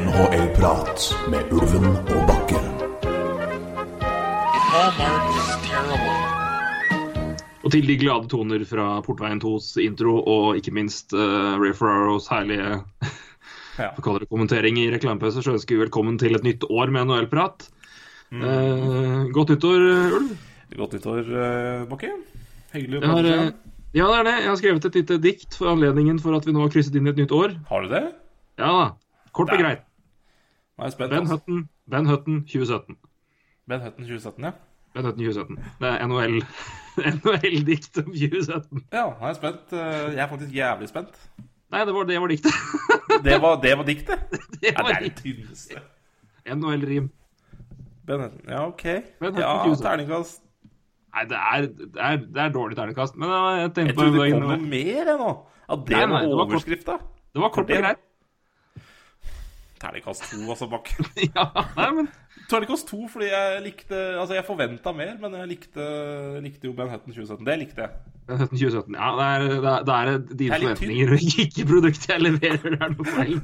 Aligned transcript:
NHL-prat 0.00 1.14
med 1.30 1.52
Ulven 1.52 1.86
og 1.86 2.26
Bakke. 2.28 2.60
Hallmark 4.70 5.36
is 5.36 5.50
terrible. 5.66 6.16
Og 7.64 7.72
til 7.72 7.88
de 7.88 7.96
glade 7.98 8.28
toner 8.28 8.64
fra 8.64 9.00
Portveien 9.06 9.42
2s 9.42 9.76
intro, 9.82 10.22
og 10.22 10.56
ikke 10.56 10.74
minst 10.74 11.12
uh, 11.12 11.58
Ray 11.60 11.74
Ferraros 11.74 12.28
herlige 12.30 12.80
Ja. 13.80 13.90
for 13.96 14.04
kaller 14.04 14.24
det, 14.24 14.28
kommentering 14.30 14.76
i 14.78 14.90
reklamepause, 14.92 15.42
så 15.44 15.54
ønsker 15.56 15.76
vi 15.78 15.82
velkommen 15.86 16.18
til 16.20 16.36
et 16.36 16.44
nytt 16.44 16.66
år 16.68 16.92
med 16.92 17.06
NHL-prat. 17.08 17.66
Mm. 18.30 18.42
Eh, 18.44 19.30
godt 19.34 19.54
nyttår, 19.54 19.84
Ulv. 20.20 20.34
Godt 20.76 20.92
nyttår, 20.98 21.20
uh, 21.32 21.86
Bakke. 21.90 22.10
Hyggelig 22.74 23.00
å 23.00 23.02
Jeg 23.02 23.10
har, 23.10 23.16
prate 23.16 23.30
eh, 23.32 23.40
igjen. 23.40 23.54
ja, 23.98 24.06
det 24.06 24.18
er 24.20 24.26
det. 24.28 24.34
Jeg 24.44 24.48
har 24.52 24.58
skrevet 24.60 24.84
et 24.90 24.98
lite 25.00 25.18
dikt 25.24 25.56
for 25.58 25.72
anledningen 25.72 26.20
for 26.22 26.36
at 26.36 26.46
vi 26.46 26.52
nå 26.54 26.62
har 26.62 26.70
krysset 26.70 26.94
inn 27.00 27.08
i 27.08 27.10
et 27.10 27.18
nytt 27.24 27.32
år. 27.34 27.56
Har 27.72 27.82
du 27.82 27.88
det? 27.96 28.04
Ja 28.60 28.70
da. 28.76 28.84
Kort 29.34 29.50
og 29.50 29.58
greit. 29.62 29.82
Er 30.80 30.92
spent. 30.94 31.10
Ben 31.10 31.24
altså. 31.26 31.40
Hutton, 31.40 31.64
Ben 31.90 32.06
Hutton 32.06 32.42
2017. 32.46 32.96
Ben 33.68 33.80
Hutton 33.82 34.04
2017, 34.06 34.44
ja. 34.46 34.52
Ben 34.94 35.04
Hutton 35.08 35.24
2017. 35.26 35.58
Det 35.80 35.90
er 35.90 36.06
NHL 36.06 36.38
NHL-dikt 37.16 37.98
om 38.04 38.12
2017. 38.14 38.84
Ja, 38.92 39.04
nå 39.10 39.18
er 39.20 39.32
jeg 39.32 39.38
spent. 39.40 39.72
Eh, 39.74 40.06
Jeg 40.14 40.22
er 40.24 40.30
faktisk 40.30 40.54
jævlig 40.56 40.88
spent. 40.90 41.18
Nei, 41.70 41.84
det 41.86 41.94
var, 41.94 42.04
det 42.08 42.18
var 42.20 42.32
diktet. 42.32 42.52
Det 43.24 43.36
var, 43.42 43.56
det 43.62 43.72
var 43.78 43.84
diktet? 43.86 44.20
Det 44.62 44.70
Ja, 44.72 44.82
var 44.82 44.88
det 44.92 44.96
er 44.96 45.02
det 45.08 45.16
tynneste. 45.22 45.80
NHL-rim. 46.50 47.10
Ja, 48.08 48.66
OK. 48.66 48.84
Ben 49.20 49.36
Ja, 49.38 49.52
terningkast. 49.78 50.40
Nei, 51.14 51.24
det 51.30 51.38
er, 51.38 51.66
det 51.66 52.00
er, 52.06 52.16
det 52.26 52.42
er 52.42 52.52
dårlig 52.54 52.78
terningkast. 52.78 53.16
Men 53.18 53.30
uh, 53.30 53.38
jeg 53.58 53.62
Jeg 53.62 53.72
tenkte 53.76 53.94
på 53.94 54.06
trodde 54.06 54.24
det 54.24 54.32
kom 54.32 54.46
noe 54.46 54.58
mer, 54.62 55.10
jeg 55.12 55.18
nå. 55.20 55.30
At 55.70 55.84
det 55.86 55.96
Nei, 55.96 56.06
nei, 56.10 56.22
var 56.32 56.44
overskrifta. 56.46 56.96
Det 57.30 57.42
var 57.44 57.52
kort 57.54 57.70
og 57.70 57.82
greit. 57.84 58.02
Terningkast 59.80 60.26
to, 60.28 60.38
altså, 60.44 60.66
bak. 60.68 60.90
ja, 61.36 61.46
nei, 61.76 61.88
men 61.96 62.08
Terningkast 62.50 62.88
to 62.90 63.06
fordi 63.08 63.30
jeg 63.30 63.62
likte 63.64 63.96
Altså, 64.20 64.34
jeg 64.36 64.44
forventa 64.44 64.92
mer, 64.96 65.14
men 65.22 65.36
jeg 65.38 65.50
likte, 65.54 65.86
likte 66.44 66.68
jo 66.68 66.74
Hutton 66.76 67.14
2017. 67.14 67.46
Det 67.46 67.58
likte 67.62 67.86
jeg. 67.86 68.14
Ben 68.28 68.42
Hutton 68.42 68.60
2017 68.60 68.98
Ja, 68.98 69.10
det 69.16 69.28
er, 69.30 69.46
det 69.48 69.72
er, 69.72 69.84
det 69.88 69.94
er 69.96 70.38
dine 70.42 70.54
er 70.54 70.64
forventninger 70.66 71.14
og 71.16 71.28
ikke 71.46 71.68
produktet 71.72 72.08
jeg 72.12 72.26
leverer. 72.26 72.64
Det 72.66 72.80
er 72.80 72.96
noe 72.96 73.08
feil. 73.08 73.40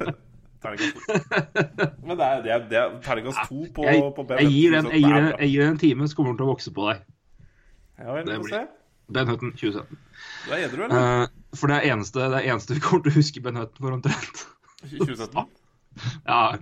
Men 2.07 2.19
det 2.19 2.27
er, 2.27 2.41
det 2.43 2.53
er, 2.53 2.63
det 2.71 2.79
er 2.81 2.95
terningkast 3.05 3.45
to 3.49 3.67
på, 3.75 3.85
Jeg, 3.87 4.03
på 4.17 4.25
Ben 4.27 4.41
jeg, 4.43 4.51
gir 4.51 4.75
den, 4.75 4.89
jeg, 4.91 5.03
2017. 5.03 5.07
gir 5.07 5.13
bra. 5.15 5.37
jeg 5.41 5.51
gir 5.53 5.69
en 5.71 5.79
time, 5.79 6.09
så 6.09 6.19
kommer 6.19 6.33
den 6.33 6.41
til 6.41 6.47
å 6.47 6.53
vokse 6.53 6.73
på 6.75 6.89
deg. 6.89 7.05
Ja 8.03 8.17
vel, 8.17 8.27
vi 8.29 8.41
får 8.43 8.51
se. 8.53 8.65
Ben 9.17 9.31
Hutton 9.31 9.53
2017. 9.55 10.01
Du 10.47 10.51
er 10.57 10.65
edru, 10.67 10.83
eller? 10.89 11.23
Uh, 11.23 11.57
for 11.57 11.71
det 11.71 11.79
er 11.79 11.95
eneste, 11.95 12.25
det 12.33 12.41
er 12.41 12.51
eneste 12.53 12.77
vi 12.77 12.83
kommer 12.83 13.07
til 13.07 13.15
å 13.15 13.21
huske 13.21 13.45
Ben 13.45 13.61
Hutton 13.61 13.87
for 13.87 13.97
omtrent. 13.97 14.43
2017? 14.83 15.47
Ja, 16.31 16.57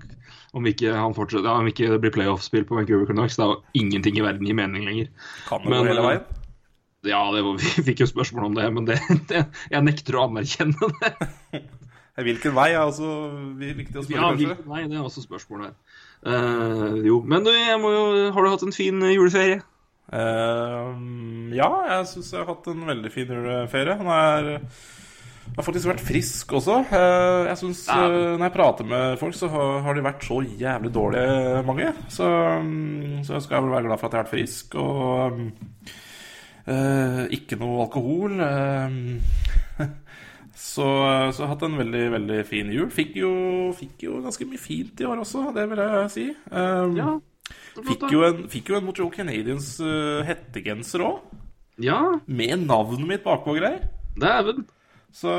om 0.55 0.67
ikke 0.71 0.95
han 0.95 1.15
fortsetter, 1.17 1.49
ja, 1.49 1.59
om 1.59 1.69
ikke 1.71 1.91
det 1.91 2.01
blir 2.03 2.15
playoff-spill 2.15 2.67
på 2.69 2.79
Vancouver 2.79 3.09
Canucks, 3.11 3.39
da 3.41 3.51
ingenting 3.75 4.21
i 4.21 4.25
verden 4.25 4.47
gir 4.47 4.59
mening 4.59 4.87
lenger. 4.87 5.11
Kan 5.49 5.65
det 5.65 5.73
Men, 5.73 5.81
gå 5.83 5.91
hele 5.91 6.03
eh, 6.05 6.09
veien? 6.13 6.43
Ja, 7.05 7.23
det 7.35 7.43
var, 7.45 7.59
vi 7.63 7.87
fikk 7.91 8.05
jo 8.05 8.11
spørsmål 8.11 8.51
om 8.51 8.59
det, 8.59 8.69
men 8.77 8.87
det, 8.89 9.01
det, 9.31 9.47
jeg 9.73 9.89
nekter 9.89 10.21
å 10.21 10.29
anerkjenne 10.29 10.93
det. 11.01 11.65
Hvilken 12.25 12.55
vei 12.55 12.69
er 12.71 12.85
også 12.85 13.11
viktig 13.59 13.99
å 13.99 14.05
spørre, 14.05 14.15
Ja, 14.15 14.29
kanskje? 14.31 14.47
hvilken 14.47 14.71
vei, 14.71 14.83
det 14.87 14.99
er 15.01 15.07
også 15.09 15.25
spørsmålet 15.25 15.73
her. 15.73 16.01
Uh, 16.25 17.01
jo, 17.05 17.19
men 17.27 17.45
du, 17.45 17.51
jeg 17.51 17.81
må 17.83 17.91
jo, 17.91 18.05
har 18.33 18.47
du 18.47 18.53
hatt 18.53 18.63
en 18.65 18.77
fin 18.77 19.03
juleferie? 19.11 19.59
Uh, 20.15 20.95
ja, 21.57 21.69
jeg 21.91 22.07
syns 22.13 22.31
jeg 22.31 22.45
har 22.45 22.53
hatt 22.53 22.69
en 22.71 22.87
veldig 22.87 23.11
fin 23.13 23.35
juleferie. 23.35 23.99
Han 23.99 24.13
er 24.15 24.51
jeg 25.47 25.57
har 25.61 25.67
faktisk 25.69 25.87
vært 25.91 26.01
frisk 26.03 26.53
også. 26.59 26.77
Eh, 26.91 27.47
jeg 27.51 27.59
synes, 27.61 27.83
Ja. 27.89 28.05
eh, 28.07 28.37
Når 28.39 28.45
jeg 28.49 28.53
prater 28.53 28.85
med 28.85 29.19
folk, 29.21 29.35
så 29.35 29.49
har, 29.49 29.95
de 29.95 30.03
vært 30.03 30.23
så 30.25 30.41
jævlig 30.43 30.93
dårlige, 30.95 31.63
mange. 31.67 31.93
Så, 32.09 32.25
mm, 32.63 33.25
så 33.25 33.33
jeg 33.37 33.43
skal 33.43 33.63
vel 33.63 33.71
være 33.71 33.87
glad 33.87 33.99
for 34.01 34.07
at 34.07 34.13
jeg 34.13 34.19
har 34.19 34.25
vært 34.25 34.35
frisk. 34.35 34.75
Og 34.75 35.53
eh, 36.67 37.27
ikke 37.39 37.59
noe 37.61 37.85
alkohol. 37.87 38.35
så, 40.55 40.87
så 41.35 41.39
jeg 41.43 41.47
har 41.47 41.53
hatt 41.55 41.63
en 41.67 41.79
veldig, 41.79 42.05
veldig 42.17 42.41
fin 42.49 42.71
jul. 42.75 42.91
Fikk 42.95 43.17
jo, 43.21 43.31
fikk 43.79 44.05
jo 44.09 44.21
ganske 44.25 44.47
mye 44.49 44.61
fint 44.63 45.01
i 45.03 45.07
år 45.09 45.23
også, 45.25 45.49
det 45.57 45.69
vil 45.71 45.83
jeg 45.85 46.11
si. 46.15 46.27
Um, 46.51 46.97
Ja, 46.99 47.13
Fikk 47.85 48.05
jo 48.15 48.23
en, 48.25 48.45
fikk 48.49 48.71
jo 48.71 48.77
en 48.79 48.85
Montreal 48.87 49.11
Canadiens 49.13 49.67
uh, 49.83 50.23
hettegenser 50.25 51.03
òg. 51.05 51.19
Ja, 51.83 51.99
Med 52.31 52.63
navnet 52.69 53.03
mitt 53.09 53.25
bakpå 53.27 53.51
og 53.53 53.59
greier. 53.59 53.83
dæven. 54.17 54.63
Så, 55.15 55.31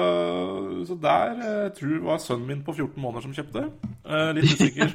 så 0.88 0.96
der 1.04 1.32
eh, 1.36 1.56
jeg 1.66 1.72
tror 1.80 1.90
jeg 1.96 2.04
var 2.06 2.20
sønnen 2.24 2.48
min 2.48 2.62
på 2.64 2.74
14 2.78 3.02
måneder 3.02 3.26
som 3.26 3.34
kjøpte. 3.36 3.64
Eh, 4.06 4.30
litt 4.38 4.54
usikker 4.54 4.94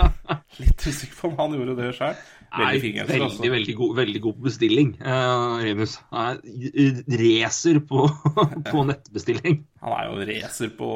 Litt 0.60 0.84
usikker 0.84 1.16
på 1.16 1.28
om 1.30 1.36
han 1.38 1.54
gjorde 1.56 1.74
det 1.78 1.88
sjøl. 1.96 2.14
Veldig 2.50 2.80
fin 2.82 2.94
genser. 2.98 3.12
veldig, 3.14 3.26
Altså. 3.30 3.50
veldig, 3.54 3.74
god, 3.78 3.92
veldig 4.00 4.20
god 4.24 4.38
bestilling, 4.44 4.88
eh, 5.00 5.56
Renus. 5.64 5.96
Han 6.10 6.40
er 6.42 7.02
racer 7.22 7.78
på, 7.90 8.04
på 8.70 8.84
nettbestilling. 8.90 9.60
Han 9.82 9.94
er 9.96 10.08
jo 10.10 10.26
racer 10.30 10.72
på 10.78 10.90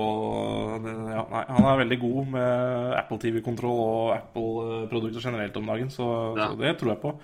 ja, 0.85 1.23
nei, 1.31 1.45
Han 1.55 1.69
er 1.71 1.81
veldig 1.85 2.01
god 2.03 2.33
med 2.35 2.97
Apple 2.99 3.21
TV-kontroll 3.23 3.79
og 3.85 4.15
Apple-produkter 4.19 5.25
generelt 5.31 5.57
om 5.63 5.71
dagen, 5.73 5.91
så, 5.95 6.11
Ja. 6.39 6.51
så 6.51 6.61
det 6.61 6.75
tror 6.83 6.95
jeg 6.95 7.03
på. 7.07 7.15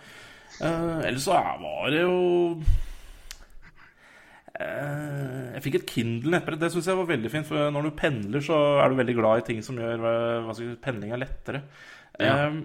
Eh, 0.61 1.09
ellers 1.11 1.27
så 1.27 1.39
var 1.39 1.91
det 1.95 2.03
jo 2.07 2.17
Eh, 2.61 2.90
Jeg 4.61 5.63
fikk 5.65 5.77
et 5.79 5.87
Kindle 5.91 6.35
nettbrett. 6.35 6.61
Det 6.61 6.71
syns 6.75 6.89
jeg 6.91 6.99
var 6.99 7.09
veldig 7.09 7.31
fint. 7.33 7.47
For 7.49 7.71
når 7.73 7.87
du 7.89 7.91
pendler, 7.97 8.43
så 8.45 8.57
er 8.83 8.91
du 8.93 8.99
veldig 8.99 9.17
glad 9.19 9.41
i 9.43 9.47
ting 9.47 9.63
som 9.65 9.79
gjør 9.81 10.05
eh, 10.11 10.37
hva 10.47 10.55
si, 10.57 10.69
pendling 10.85 11.15
er 11.15 11.23
lettere. 11.23 11.63
Ja. 12.21 12.35
Eh, 12.49 12.61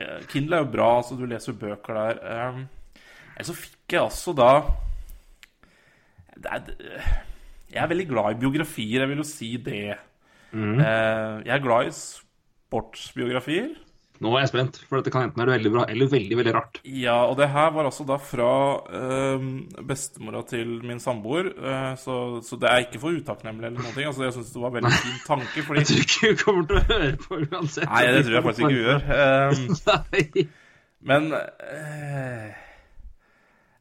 eh, 0.00 0.18
Kindle 0.32 0.56
er 0.58 0.64
jo 0.64 0.72
bra, 0.72 0.88
altså 1.00 1.18
du 1.18 1.26
leser 1.28 1.56
bøker 1.60 1.98
der. 2.00 2.20
Eh, 2.24 2.60
Eller 3.36 3.48
så 3.50 3.56
fikk 3.58 3.96
jeg 3.96 4.02
altså 4.06 4.32
da 4.36 4.50
Jeg 7.72 7.80
er 7.82 7.88
veldig 7.90 8.08
glad 8.10 8.34
i 8.34 8.40
biografier, 8.40 9.00
jeg 9.02 9.08
vil 9.12 9.22
jo 9.22 9.26
si 9.28 9.50
det. 9.56 9.96
Mm. 10.52 10.78
Eh, 10.80 11.42
Jeg 11.48 11.54
er 11.56 11.64
glad 11.64 11.88
i 11.88 11.96
sportsbiografier. 11.96 13.74
Nå 14.24 14.30
er 14.32 14.40
jeg 14.44 14.48
spent, 14.52 14.78
for 14.88 14.96
dette 15.00 15.10
kan 15.12 15.26
enten 15.26 15.40
være 15.42 15.54
veldig 15.58 15.70
bra 15.74 15.82
eller 15.92 16.08
veldig 16.08 16.36
veldig 16.38 16.52
rart. 16.56 16.78
Ja, 16.88 17.18
og 17.28 17.34
det 17.40 17.48
her 17.52 17.68
var 17.74 17.84
altså 17.90 18.04
da 18.08 18.16
fra 18.22 18.48
eh, 19.00 19.38
bestemora 19.88 20.40
til 20.48 20.70
min 20.88 21.00
samboer. 21.02 21.50
eh, 21.52 21.92
så, 22.00 22.14
så 22.46 22.56
det 22.60 22.68
er 22.70 22.78
ikke 22.86 23.00
for 23.02 23.10
utakknemlig 23.18 23.66
eller 23.70 23.80
noe. 23.84 24.06
Altså, 24.08 24.24
jeg 24.24 24.32
syns 24.38 24.52
det 24.54 24.62
var 24.62 24.70
en 24.72 24.78
veldig 24.80 24.92
fin 25.06 25.20
tanke, 25.26 25.64
fordi 25.66 25.78
Jeg 25.82 25.88
tror 25.90 26.00
ikke 26.06 26.26
hun 26.26 26.36
kommer 26.44 26.64
til 26.70 26.76
å 26.76 26.84
høre 26.92 27.16
på 27.26 27.32
uansett. 27.44 27.88
Nei, 27.90 28.02
det 28.16 28.22
tror 28.24 28.34
jeg 28.38 28.44
faktisk 28.48 28.62
ikke 28.64 28.76
hun 28.76 28.84
gjør. 28.86 29.00
Um, 29.16 30.48
men 31.06 31.22
eh, 31.36 32.48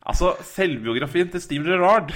Altså, 0.05 0.35
selvbiografien 0.45 1.31
til 1.33 1.41
Steve 1.41 1.65
Gerrard 1.71 2.11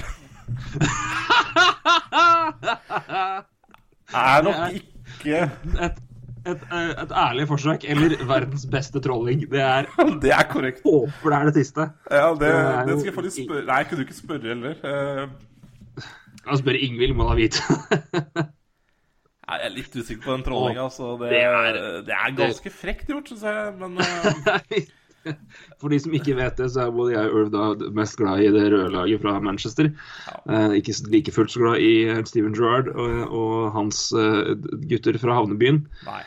er 4.14 4.42
nok 4.46 4.74
ikke 4.74 5.40
Et, 5.86 5.98
et, 6.46 6.62
eh, 6.72 6.90
et 7.02 7.10
ærlig 7.12 7.46
forsøk, 7.50 7.84
eller 7.84 8.14
verdens 8.28 8.66
beste 8.72 9.00
trolling. 9.04 9.42
Det 9.50 9.60
er 9.60 9.86
Det 10.24 10.30
er 10.32 10.46
korrekt. 10.50 10.80
Håper 10.84 11.30
det 11.34 11.38
er 11.40 11.44
det 11.50 11.54
siste. 11.60 11.88
Ja, 12.10 12.30
det, 12.34 12.52
Det 12.88 12.98
skal 13.00 13.10
jeg 13.10 13.14
faktisk 13.18 13.42
spørre 13.46 13.66
Nei, 13.68 13.82
kunne 13.84 13.96
du 14.00 14.06
ikke 14.06 14.18
spørre 14.20 14.54
heller? 14.54 14.74
Eh, 14.84 15.28
Jeg 16.46 16.58
spør 16.62 16.78
Ingvild, 16.80 17.14
må 17.18 17.28
da 17.28 17.34
vite. 17.36 17.60
Nei, 19.50 19.56
Jeg 19.58 19.66
er 19.66 19.74
litt 19.74 19.96
usikker 19.98 20.22
på 20.24 20.32
den 20.36 20.44
trollinga. 20.46 20.84
Altså. 20.86 21.12
Det, 21.20 21.30
det 21.34 22.06
det, 22.06 22.14
er- 22.14 22.36
ganske 22.38 22.70
frekt 22.70 23.08
gjort, 23.10 23.28
syns 23.32 23.42
jeg. 23.42 23.74
Men 23.80 23.98
eh, 23.98 24.84
For 25.80 25.92
de 25.92 26.00
som 26.00 26.14
ikke 26.16 26.36
vet 26.38 26.58
det, 26.60 26.70
så 26.74 26.86
er 26.86 26.94
både 26.96 27.14
jeg 27.14 27.30
og 27.30 27.38
Ulv 27.40 27.52
da 27.54 27.92
mest 27.96 28.18
glad 28.20 28.42
i 28.44 28.50
det 28.54 28.66
røde 28.72 28.90
laget 28.94 29.22
fra 29.22 29.36
Manchester. 29.44 29.90
Eh, 30.48 30.76
ikke 30.80 30.96
like 31.12 31.34
fullt 31.34 31.54
så 31.54 31.62
glad 31.64 31.84
i 31.84 31.94
eh, 32.08 32.22
Steven 32.28 32.56
Gerrard 32.56 32.92
og, 32.94 33.16
og 33.28 33.72
hans 33.76 34.08
uh, 34.16 34.54
gutter 34.90 35.18
fra 35.20 35.40
havnebyen. 35.40 35.84
nei. 36.08 36.22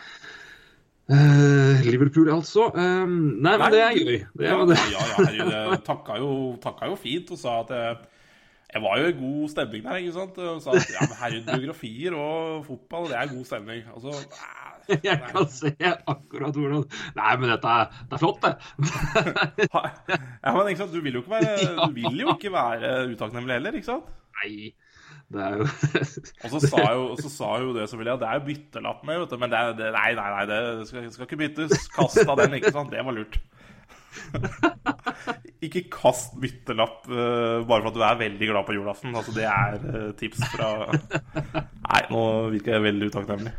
Uh, 1.11 1.83
Liverpool, 1.83 2.29
altså. 2.31 2.69
Uh, 2.71 3.03
nei, 3.43 3.57
men 3.59 3.73
det 3.73 3.81
er 3.83 3.97
gøy. 3.97 4.19
Det 4.39 4.47
ja, 4.47 4.55
det. 4.63 4.77
ja, 4.79 5.01
ja, 5.03 5.17
herregud. 5.17 5.51
Jeg 5.51 5.79
takka 5.83 6.15
jo, 6.21 6.29
takka 6.63 6.87
jo 6.93 6.95
fint 6.99 7.33
og 7.35 7.41
sa 7.41 7.57
at 7.59 7.73
jeg, 7.75 7.97
jeg 8.71 8.83
var 8.85 9.01
jo 9.01 9.09
i 9.09 9.17
god 9.17 9.51
stemning 9.51 9.83
der, 9.83 9.99
ikke 9.99 10.15
sant? 10.15 10.39
Og 10.39 10.61
sa 10.63 10.77
at 10.79 10.93
ja, 10.93 11.03
men 11.09 11.19
herregud, 11.19 11.49
biografier 11.51 12.15
og 12.15 12.63
fotball, 12.69 13.09
det 13.11 13.19
er 13.19 13.33
god 13.33 13.43
stemning. 13.51 13.83
Og 13.91 14.05
så 14.05 14.15
eh, 14.15 14.62
Jeg 15.07 15.19
kan 15.29 15.49
se 15.51 15.71
akkurat 15.79 16.55
hvordan 16.57 16.85
Nei, 17.17 17.33
men 17.39 17.51
dette 17.53 17.73
er, 17.73 17.99
det 18.09 18.17
er 18.17 18.21
flott, 18.21 18.43
det. 18.43 19.67
Ja, 20.43 20.55
men 20.57 20.79
sant, 20.79 20.93
du 20.93 20.99
vil 21.03 21.19
jo 21.19 21.23
ikke 21.23 21.37
være, 21.37 21.53
du 21.87 21.99
vil 21.99 22.23
jo 22.25 22.35
ikke 22.35 22.53
være 22.53 22.95
utakknemlig 23.13 23.59
heller, 23.59 23.77
ikke 23.79 23.91
sant? 23.91 24.11
Nei, 24.41 24.73
Det 25.33 25.41
er 25.45 25.57
jo 25.61 25.67
Og 26.43 26.55
så 26.55 26.61
sa 26.67 26.83
jo, 26.91 27.07
så 27.21 27.31
sa 27.31 27.55
jo 27.63 27.73
det 27.77 27.87
selvfølgelig 27.89 28.15
at 28.17 28.23
det 28.23 28.29
er 28.29 28.39
jo 28.39 28.47
byttelapp 28.51 29.07
med, 29.07 29.23
vet 29.23 29.33
du. 29.33 29.39
Men 29.41 29.55
det, 29.55 29.63
det, 29.79 29.89
nei, 29.95 30.11
nei, 30.19 30.29
nei, 30.37 30.45
det 30.51 30.61
skal, 30.89 31.09
skal 31.15 31.29
ikke 31.29 31.41
byttes. 31.45 31.89
Kast 31.95 32.23
av 32.25 32.39
den, 32.43 32.59
ikke 32.59 32.75
sant. 32.75 32.93
Det 32.93 33.05
var 33.07 33.15
lurt. 33.15 33.39
ikke 35.63 35.87
kast 35.89 36.35
byttelapp 36.41 37.07
uh, 37.09 37.63
bare 37.65 37.79
for 37.81 37.89
at 37.89 37.95
du 37.97 38.03
er 38.05 38.19
veldig 38.19 38.49
glad 38.51 38.67
på 38.67 38.75
julaften. 38.77 39.15
Altså, 39.15 39.33
det 39.35 39.47
er 39.49 39.77
uh, 39.85 40.09
tips 40.19 40.43
fra 40.53 40.73
Nei, 40.91 42.01
nå 42.11 42.25
virker 42.53 42.77
jeg 42.77 42.89
veldig 42.89 43.13
utakknemlig. 43.13 43.53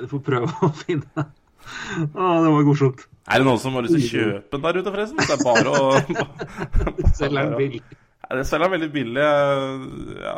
Nei, 0.00 0.06
du 0.06 0.08
får 0.08 0.22
prøve 0.24 0.48
å 0.64 0.70
finne 0.80 1.04
Å, 1.20 2.28
det 2.40 2.50
var 2.50 2.64
morsomt. 2.64 3.02
Er 3.28 3.42
det 3.42 3.46
noen 3.46 3.58
som 3.60 3.74
har 3.76 3.84
lyst 3.84 3.98
til 3.98 4.00
å 4.00 4.08
kjøpe 4.24 4.56
den 4.56 4.62
der 4.64 4.78
ute, 4.80 4.92
forresten? 4.94 5.20
Det 5.20 5.34
er 5.36 5.42
bare 5.44 5.68
å 5.76 5.90
Selv 7.20 7.36
er 7.36 7.50
den 7.50 7.56
billig. 7.58 7.82
Det 8.30 8.44
selger 8.48 8.72
veldig 8.72 8.88
billig. 8.94 9.26
Ja, 10.24 10.34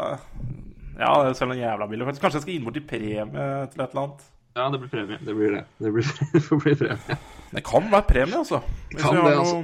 ja 0.98 1.12
det 1.28 1.36
selger 1.38 1.60
jævla 1.62 1.88
billig. 1.92 2.08
Kanskje 2.18 2.40
jeg 2.40 2.44
skal 2.46 2.54
inn 2.56 2.66
bort 2.66 2.80
i 2.80 2.84
premie 2.90 3.22
til 3.70 3.84
et 3.84 3.92
eller 3.92 4.02
annet. 4.02 4.26
Ja, 4.58 4.66
det 4.74 4.82
blir 4.82 4.92
premie. 4.92 5.20
Det 5.24 5.36
blir 5.38 5.54
det. 5.56 5.62
Det, 5.78 5.92
blir, 5.94 6.10
det 6.34 6.42
får 6.48 6.62
bli 6.66 6.74
premie. 6.82 7.18
Det 7.54 7.64
kan 7.70 7.86
være 7.94 8.08
premie, 8.10 8.42
altså. 8.42 8.60
Hvis 8.90 9.00
Kan 9.00 9.14
vi 9.16 9.22
har 9.22 9.30
det, 9.30 9.36
noe- 9.38 9.46
altså. 9.46 9.62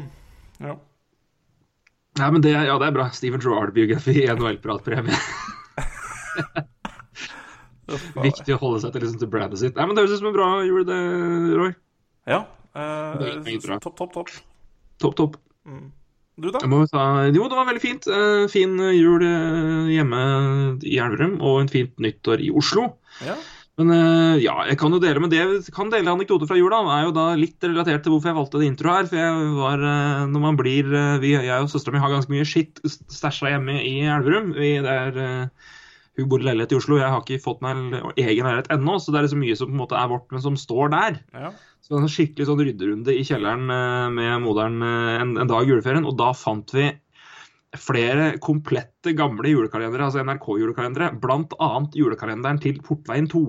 Ja. 0.68 0.78
Nei, 2.22 2.30
men 2.34 2.42
det, 2.46 2.54
ja, 2.54 2.78
det 2.80 2.86
er 2.88 2.96
bra. 2.96 3.10
Steven 3.14 3.42
Gerrard-biografi 3.44 4.16
NHL-pratpremie. 4.32 5.18
Viktig 7.88 8.56
å 8.56 8.60
holde 8.62 8.82
seg 8.84 8.94
til, 8.94 9.04
liksom, 9.06 9.20
til 9.22 9.32
brandet 9.32 9.62
sitt. 9.62 9.76
Nei, 9.78 9.86
men 9.88 9.96
Det 9.96 10.04
høres 10.04 10.18
ut 10.18 10.22
som 10.22 10.30
en 10.30 10.36
bra 10.36 10.48
jul, 10.66 10.84
det, 10.88 11.02
Roy. 11.58 11.72
Ja. 12.28 12.42
Eh, 12.76 13.54
topp, 13.80 13.94
topp, 13.96 14.12
topp. 14.12 14.34
Topp, 14.98 15.16
topp. 15.18 15.38
Du, 16.38 16.52
da? 16.54 16.60
Jeg 16.62 16.70
må 16.70 16.84
jo 16.84 16.88
ta, 16.90 17.04
jo, 17.34 17.46
det 17.50 17.58
var 17.58 17.66
veldig 17.66 17.82
fint. 17.82 18.06
Eh, 18.06 18.46
fin 18.52 18.76
jul 18.94 19.24
eh, 19.26 19.92
hjemme 19.96 20.24
i 20.86 20.98
Elverum, 21.02 21.38
og 21.42 21.64
en 21.64 21.70
fint 21.72 21.96
nyttår 22.02 22.44
i 22.46 22.52
Oslo. 22.54 22.92
Ja. 23.26 23.34
Men 23.78 23.90
eh, 23.94 24.36
ja, 24.44 24.54
jeg 24.68 24.78
kan 24.78 24.94
jo 24.94 25.00
dele 25.02 25.22
med 25.22 25.34
det. 25.34 25.40
Jeg 25.42 25.74
kan 25.74 25.90
dele 25.90 26.14
anekdoter 26.14 26.50
fra 26.50 26.58
jula. 26.58 26.84
Er 26.94 27.08
jo 27.08 27.16
da 27.16 27.32
litt 27.38 27.66
relatert 27.66 28.06
til 28.06 28.14
hvorfor 28.14 28.30
jeg 28.30 28.38
valgte 28.38 28.62
det 28.62 28.70
intro 28.70 28.94
her. 28.94 29.10
For 29.10 29.18
jeg 29.18 29.50
var, 29.58 29.82
når 30.30 30.44
man 30.44 30.60
blir 30.60 30.94
vi, 31.22 31.34
Jeg 31.34 31.58
og 31.58 31.72
søstera 31.72 31.96
mi 31.96 32.02
har 32.02 32.14
ganske 32.14 32.34
mye 32.34 32.46
skitt 32.46 32.82
stæsja 32.86 33.56
hjemme 33.56 33.80
i 33.82 33.96
Elverum. 34.06 34.54
Vi, 34.54 34.76
det 34.84 34.94
er, 34.94 35.50
hun 36.18 36.28
bor 36.30 36.42
i 36.42 36.46
leilighet 36.48 36.74
i 36.74 36.78
Oslo. 36.78 36.98
Jeg 36.98 37.10
har 37.14 37.22
ikke 37.22 37.42
fått 37.44 37.60
meg 37.64 37.94
egen 38.18 38.46
leilighet 38.46 38.70
ennå, 38.74 38.96
så 38.98 39.14
det 39.14 39.20
er 39.20 39.30
så 39.32 39.38
mye 39.38 39.56
som 39.58 39.70
på 39.70 39.76
en 39.76 39.82
måte 39.84 39.98
er 39.98 40.08
vårt, 40.10 40.26
men 40.34 40.42
som 40.44 40.58
står 40.58 40.94
der. 40.94 41.20
ja. 41.34 41.52
Så 41.78 41.92
det 41.92 41.94
var 41.94 42.04
en 42.04 42.10
skikkelig 42.12 42.46
sånn 42.48 42.58
rydderunde 42.60 43.14
i 43.14 43.22
kjelleren 43.24 43.70
eh, 43.72 44.08
med 44.12 44.42
moderen 44.42 44.82
eh, 44.82 45.12
en, 45.22 45.36
en 45.40 45.48
dag 45.48 45.62
i 45.62 45.70
juleferien, 45.70 46.08
og 46.08 46.16
da 46.18 46.32
fant 46.36 46.74
vi 46.74 46.88
flere 47.78 48.32
komplette 48.42 49.14
gamle 49.16 49.52
julekalendere, 49.52 50.08
altså 50.08 50.24
NRK-julekalendere, 50.24 51.12
blant 51.22 51.54
annet 51.62 51.96
julekalenderen 51.96 52.60
til 52.64 52.80
Portveien 52.84 53.28
2. 53.30 53.44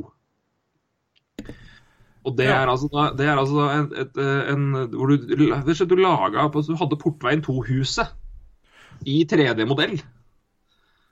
Og 2.30 2.36
det 2.38 2.50
er 2.52 2.70
altså 2.70 2.90
da, 2.94 3.10
det 3.18 3.28
er 3.32 3.40
altså 3.40 3.66
et, 3.74 3.98
et, 4.04 4.22
eh, 4.22 4.54
en 4.54 4.70
hvor 4.94 5.10
du, 5.10 5.26
du 5.26 5.96
laga 5.98 6.48
Du 6.54 6.76
hadde 6.78 7.00
Portveien 7.02 7.44
2-huset 7.44 8.14
i 9.08 9.24
3D-modell 9.26 9.98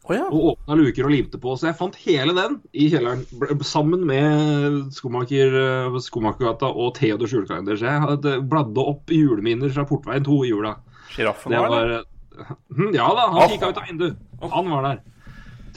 Å 0.08 0.16
ja. 0.16 0.26
og 0.32 0.54
åpna 0.54 0.78
luker 0.80 1.08
og 1.08 1.12
limte 1.12 1.40
på. 1.42 1.56
Så 1.60 1.68
jeg 1.68 1.78
fant 1.80 1.98
hele 2.06 2.36
den 2.38 2.60
i 2.72 2.88
kjelleren 2.92 3.26
sammen 3.68 4.06
med 4.08 4.94
skomaker, 4.96 5.58
eh, 5.62 5.98
Skomakergata 6.04 6.70
og 6.72 6.94
Theodors 6.96 7.36
julekalender. 7.36 7.80
Så 7.80 7.90
jeg 7.90 8.06
hadde 8.06 8.38
bladde 8.48 8.86
opp 8.94 9.12
juleminner 9.12 9.74
fra 9.76 9.84
Portveien 9.90 10.24
2 10.28 10.40
i 10.46 10.54
jula. 10.54 10.78
Sjiraffen 11.12 11.56
var 11.58 11.70
var 11.74 11.92
det? 11.92 12.00
Hm, 12.38 12.94
Ja 12.96 13.08
da, 13.18 13.28
han 13.34 13.44
Åh. 13.44 13.52
kikka 13.52 13.72
ut 13.74 13.82
av 13.82 13.88
vinduet. 13.90 14.18
Han 14.54 14.72
var 14.72 14.88
der. 14.88 15.06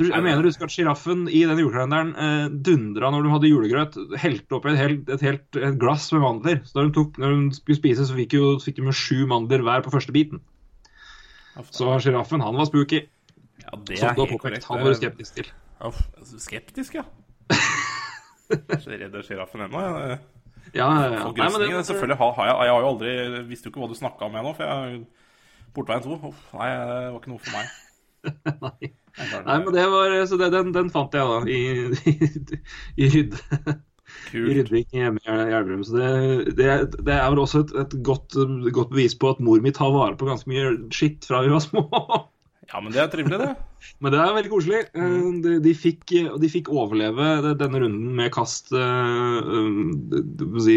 Jeg 0.00 0.23
mener 0.25 0.41
du 0.41 0.49
husker 0.49 0.65
at 0.65 0.73
sjiraffen 0.73 1.26
i 1.29 1.43
den 1.44 1.59
julekalenderen 1.61 2.15
eh, 2.17 2.47
dundra 2.65 3.11
når 3.12 3.26
de 3.26 3.33
hadde 3.35 3.50
julegrøt. 3.50 3.99
Helte 4.23 4.56
oppi 4.56 4.73
et 4.73 4.81
helt, 4.81 5.11
et 5.12 5.25
helt 5.26 5.59
et 5.59 5.76
glass 5.81 6.06
med 6.15 6.23
mandler. 6.25 6.62
Så 6.65 6.79
når 6.79 6.88
de, 6.88 6.94
tok, 6.97 7.19
når 7.21 7.35
de 7.35 7.59
skulle 7.59 7.81
spise, 7.81 8.06
så 8.09 8.17
fikk, 8.17 8.38
jo, 8.38 8.55
fikk 8.62 8.79
de 8.79 8.87
jo 8.88 8.97
sju 8.97 9.26
mandler 9.29 9.65
hver 9.67 9.85
på 9.85 9.93
første 9.93 10.15
biten. 10.15 10.41
Så 11.75 11.91
sjiraffen, 12.00 12.41
han 12.41 12.56
var 12.56 12.71
spooky. 12.71 13.03
Ja, 13.70 13.78
det 13.87 13.99
Som 14.00 14.08
er 14.08 14.14
du 14.14 14.20
har 14.20 14.31
helt 14.31 14.43
påpekt. 14.43 14.69
Han 14.70 14.82
var 14.82 14.90
du 14.94 14.99
skeptisk 14.99 15.38
til. 15.38 15.50
Skeptisk, 16.38 16.99
ja. 17.00 17.06
Jeg 18.50 18.67
er 18.75 18.82
så 18.82 18.90
redd 18.90 19.17
sjiraffen 19.26 19.62
ennå. 19.67 19.81
Ja, 19.81 20.17
ja, 20.75 20.87
ja. 21.14 21.26
Nei, 21.31 21.49
men 21.50 21.62
det, 21.62 21.87
Selvfølgelig 21.87 22.19
har, 22.19 22.32
har 22.37 22.49
jeg, 22.50 22.56
jeg 22.67 22.75
har 22.75 22.82
jo 22.84 22.88
aldri 22.90 23.12
Visste 23.49 23.69
jo 23.69 23.72
ikke 23.72 23.81
hva 23.82 23.88
du 23.90 23.96
snakka 23.99 24.26
om 24.26 24.37
ennå, 24.38 24.52
for 24.58 24.67
jeg 24.67 25.05
Portveien 25.75 26.02
2. 26.02 26.19
Uff, 26.31 26.40
nei, 26.58 26.67
det 26.75 27.12
var 27.14 27.20
ikke 27.20 27.31
noe 27.31 27.44
for 27.44 27.55
meg. 27.55 27.70
Nei. 28.67 28.90
Nei, 29.46 29.55
men 29.64 29.70
det 29.75 29.84
var, 29.90 30.14
så 30.28 30.38
det, 30.40 30.50
den, 30.55 30.73
den 30.75 30.90
fant 30.93 31.14
jeg 31.16 31.31
da 31.31 31.38
i, 31.50 31.61
i, 32.11 32.58
i 33.00 33.08
rydde, 33.11 33.38
i 34.34 34.43
Rydvik 34.58 34.90
hjemme 34.94 35.23
i 35.23 35.31
Elverum. 35.31 35.82
Så 35.87 35.96
det, 35.96 36.11
det, 36.58 36.69
det 37.06 37.14
er 37.14 37.31
vel 37.32 37.43
også 37.43 37.64
et, 37.64 37.75
et 37.84 37.96
godt, 38.06 38.37
godt 38.75 38.93
bevis 38.93 39.16
på 39.19 39.32
at 39.32 39.43
mor 39.44 39.62
mi 39.62 39.73
tar 39.75 39.94
vare 39.94 40.19
på 40.19 40.28
ganske 40.28 40.50
mye 40.50 40.75
skitt 40.94 41.26
fra 41.26 41.43
vi 41.46 41.55
var 41.55 41.64
små. 41.64 41.87
Ja, 42.70 42.81
men 42.81 42.94
det 42.94 43.00
er 43.02 43.11
trivelig, 43.11 43.38
det. 43.40 43.50
Men 44.05 44.12
det 44.12 44.19
er 44.20 44.34
veldig 44.37 44.50
koselig. 44.52 44.81
Mm. 44.94 45.06
Eh, 45.06 45.38
De, 45.44 45.52
de, 45.64 45.72
fikk, 45.75 46.12
de 46.12 46.50
fikk 46.52 46.69
overleve 46.70 47.55
denne 47.58 47.81
runden 47.82 48.12
med 48.17 48.31
kast, 48.34 48.69
uh, 48.76 49.40
eh, 49.40 49.81
det 50.12 50.46
vil 50.55 50.64
si, 50.67 50.76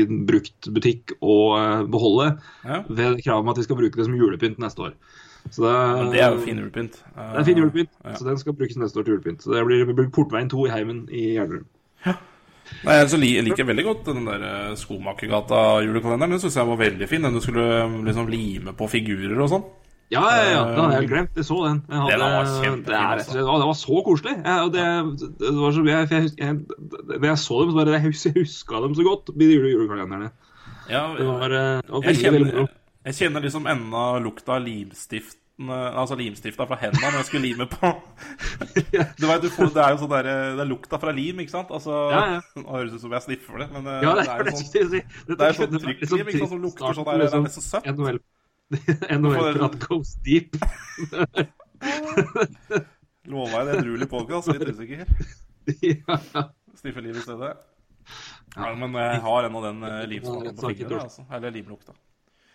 og 1.21 1.57
eh, 1.59 1.83
beholde, 1.93 2.29
Ja. 2.63 2.79
ved 2.87 3.21
krav 3.25 3.43
om 3.43 3.51
at 3.51 3.59
vi 3.59 3.67
skal 3.67 3.77
bruke 3.77 3.99
det 3.99 4.07
som 4.07 4.15
julepynt 4.17 4.57
neste 4.63 4.87
år. 4.89 4.97
Så 5.51 5.67
det, 5.67 5.75
Men 5.75 6.11
det 6.15 6.23
er 6.23 6.31
jo 6.31 6.41
fin 6.41 6.59
julepynt. 6.63 6.99
Det 7.13 7.39
er 7.39 7.47
fin 7.51 7.59
julepynt, 7.59 7.93
Ja. 8.03 8.15
så 8.15 8.25
den 8.25 8.39
skal 8.39 8.57
brukes 8.57 8.79
neste 8.79 8.99
år 8.99 9.03
til 9.05 9.17
julepynt. 9.17 9.43
Så 9.43 9.53
det 9.53 9.65
blir, 9.67 9.85
det 9.85 9.95
blir 9.95 10.09
Portveien 10.09 10.49
2 10.49 10.67
i 10.67 10.73
heimen 10.73 11.05
i 11.11 11.35
Elverum. 11.35 11.67
Nei, 12.83 12.95
jeg 12.95 13.19
jeg 13.21 13.43
liker 13.45 13.67
veldig 13.67 13.83
godt 13.85 14.05
den 14.09 14.25
der 14.25 14.43
eh, 14.47 14.75
Skomakergata-julekalenderen. 14.79 16.35
Den 16.35 16.41
syns 16.41 16.57
jeg 16.57 16.67
var 16.67 16.79
veldig 16.79 17.07
fin. 17.11 17.23
Den 17.23 17.35
du 17.35 17.41
skulle 17.43 17.65
eh, 17.83 17.97
liksom 18.07 18.29
lime 18.31 18.73
på 18.73 18.87
figurer 18.91 19.39
og 19.43 19.51
sånn. 19.51 19.65
Ja, 20.11 20.21
ja, 20.29 20.43
ja, 20.51 20.63
det 20.67 20.77
hadde 20.77 20.89
jeg 20.93 20.99
helt 21.01 21.11
glemt. 21.13 21.37
Jeg 21.39 21.45
så 21.47 21.57
den. 21.63 21.79
Jeg 21.89 22.01
hadde, 22.03 22.17
Den 22.19 22.33
var 22.33 22.45
kjempefin, 22.45 22.83
det, 22.85 22.93
er, 22.93 23.13
altså. 23.17 23.37
det, 23.37 23.45
var, 23.47 23.57
det 23.63 23.67
var 23.69 23.77
så 23.79 24.01
koselig. 24.05 24.35
Jeg, 24.45 24.71
det, 24.73 25.29
det 25.39 25.53
var 25.57 25.71
så, 25.71 25.83
jeg, 25.87 26.09
jeg, 26.11 26.31
jeg, 26.37 26.57
når 27.07 27.27
jeg 27.29 27.37
så 27.43 27.59
dem, 27.61 27.71
så 27.71 27.77
bare 27.79 27.95
jeg 27.97 28.33
huska 28.37 28.81
dem 28.83 28.97
så 28.99 29.05
godt, 29.07 29.31
de 29.39 29.51
jule, 29.53 29.71
julekalenderne. 29.73 30.31
Ja, 30.89 31.05
Det 31.17 31.25
var, 31.27 31.45
eh, 31.49 31.79
det 31.81 31.89
var 31.89 32.05
veldig, 32.09 32.31
veldig 32.35 32.51
kjenner, 32.51 32.73
jeg 33.03 33.15
kjenner 33.15 33.43
liksom 33.43 33.65
ennå 33.67 34.03
lukta 34.23 34.57
av 34.57 34.61
limstift 34.67 35.39
Altså 35.63 36.15
limstifta 36.17 36.65
fra 36.65 36.75
hendene 36.81 37.11
når 37.11 37.19
jeg 37.19 37.27
skulle 37.27 37.45
lime 37.45 37.67
på. 37.69 37.91
Du 39.21 39.27
vet, 39.29 39.43
du 39.43 39.49
får, 39.53 39.69
det 39.75 39.83
er 39.83 39.91
jo 39.93 39.99
sånn 40.01 40.09
der, 40.11 40.29
det 40.57 40.63
er 40.63 40.69
lukta 40.69 40.97
fra 40.99 41.13
lim, 41.13 41.43
ikke 41.43 41.53
sant? 41.53 41.69
Altså, 41.71 41.93
Ja, 42.09 42.23
ja. 42.33 42.39
Det 42.57 42.63
høres 42.65 42.95
ut 42.97 43.03
som 43.05 43.13
jeg 43.13 43.25
sniffer 43.27 43.61
det, 43.61 43.67
men 43.75 43.85
eh, 43.87 43.99
Ja, 44.01 44.15
det 44.17 44.25
det 44.25 44.33
er 44.33 44.41
er 44.41 44.49
jo 44.49 44.57
sånn. 44.57 45.03
Det 45.29 45.47
er 45.47 45.57
sånn 45.59 45.77
trykklim 45.77 46.01
liksom 46.01 46.23
ikke 46.23 46.39
sant, 46.41 46.53
som 46.55 46.63
lukter 46.65 46.97
sånn 46.97 47.07
der, 47.11 47.21
det 47.21 47.29
er 47.29 47.45
nesten 47.45 47.67
søtt. 47.69 48.23
NHL 49.09 49.35
NHL-prat 49.35 49.75
goes 49.87 50.15
deep. 50.25 50.55
Lova 53.31 53.61
jeg 53.61 53.67
er 53.67 53.77
edruelig 53.79 54.07
podkast, 54.11 54.51
litt 54.51 54.67
usikker. 54.73 55.05
ja. 55.89 56.17
Sniffer 56.79 57.05
liv 57.05 57.15
i 57.15 57.23
stedet. 57.23 57.53
Ja, 58.53 58.71
men 58.77 58.95
jeg 58.99 59.21
har 59.23 59.47
ennå 59.47 59.61
den 59.63 59.85
eh, 59.87 60.01
limsmaken 60.11 60.57
på 60.57 60.73
fingrene, 60.73 61.05
altså. 61.05 61.23
Eller 61.31 61.53
limlukta. 61.55 61.95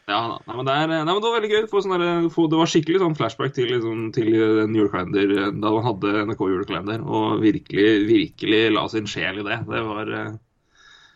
Ja, 0.09 0.41
nei, 0.41 0.55
men 0.57 0.65
det, 0.65 0.75
er, 0.75 0.89
nei, 0.89 1.01
men 1.05 1.21
det 1.21 1.29
var 1.29 1.35
veldig 1.37 1.51
gøy. 1.53 1.65
sånn 1.69 1.95
der, 2.01 2.29
få, 2.33 2.47
det 2.49 2.61
var 2.61 2.71
skikkelig 2.73 3.01
sånn 3.03 3.17
flashback 3.19 3.53
til, 3.57 3.69
liksom, 3.75 4.07
til 4.17 4.31
en 4.65 4.77
julekalender 4.77 5.35
eh, 5.37 5.51
da 5.53 5.73
man 5.75 5.85
hadde 5.85 6.15
NRK-julekalender, 6.31 7.05
og 7.05 7.43
virkelig, 7.45 7.89
virkelig 8.09 8.63
la 8.73 8.87
sin 8.93 9.09
sjel 9.11 9.43
i 9.43 9.47
det. 9.49 9.59
Det 9.69 9.83
var 9.89 10.13
eh, 10.17 10.31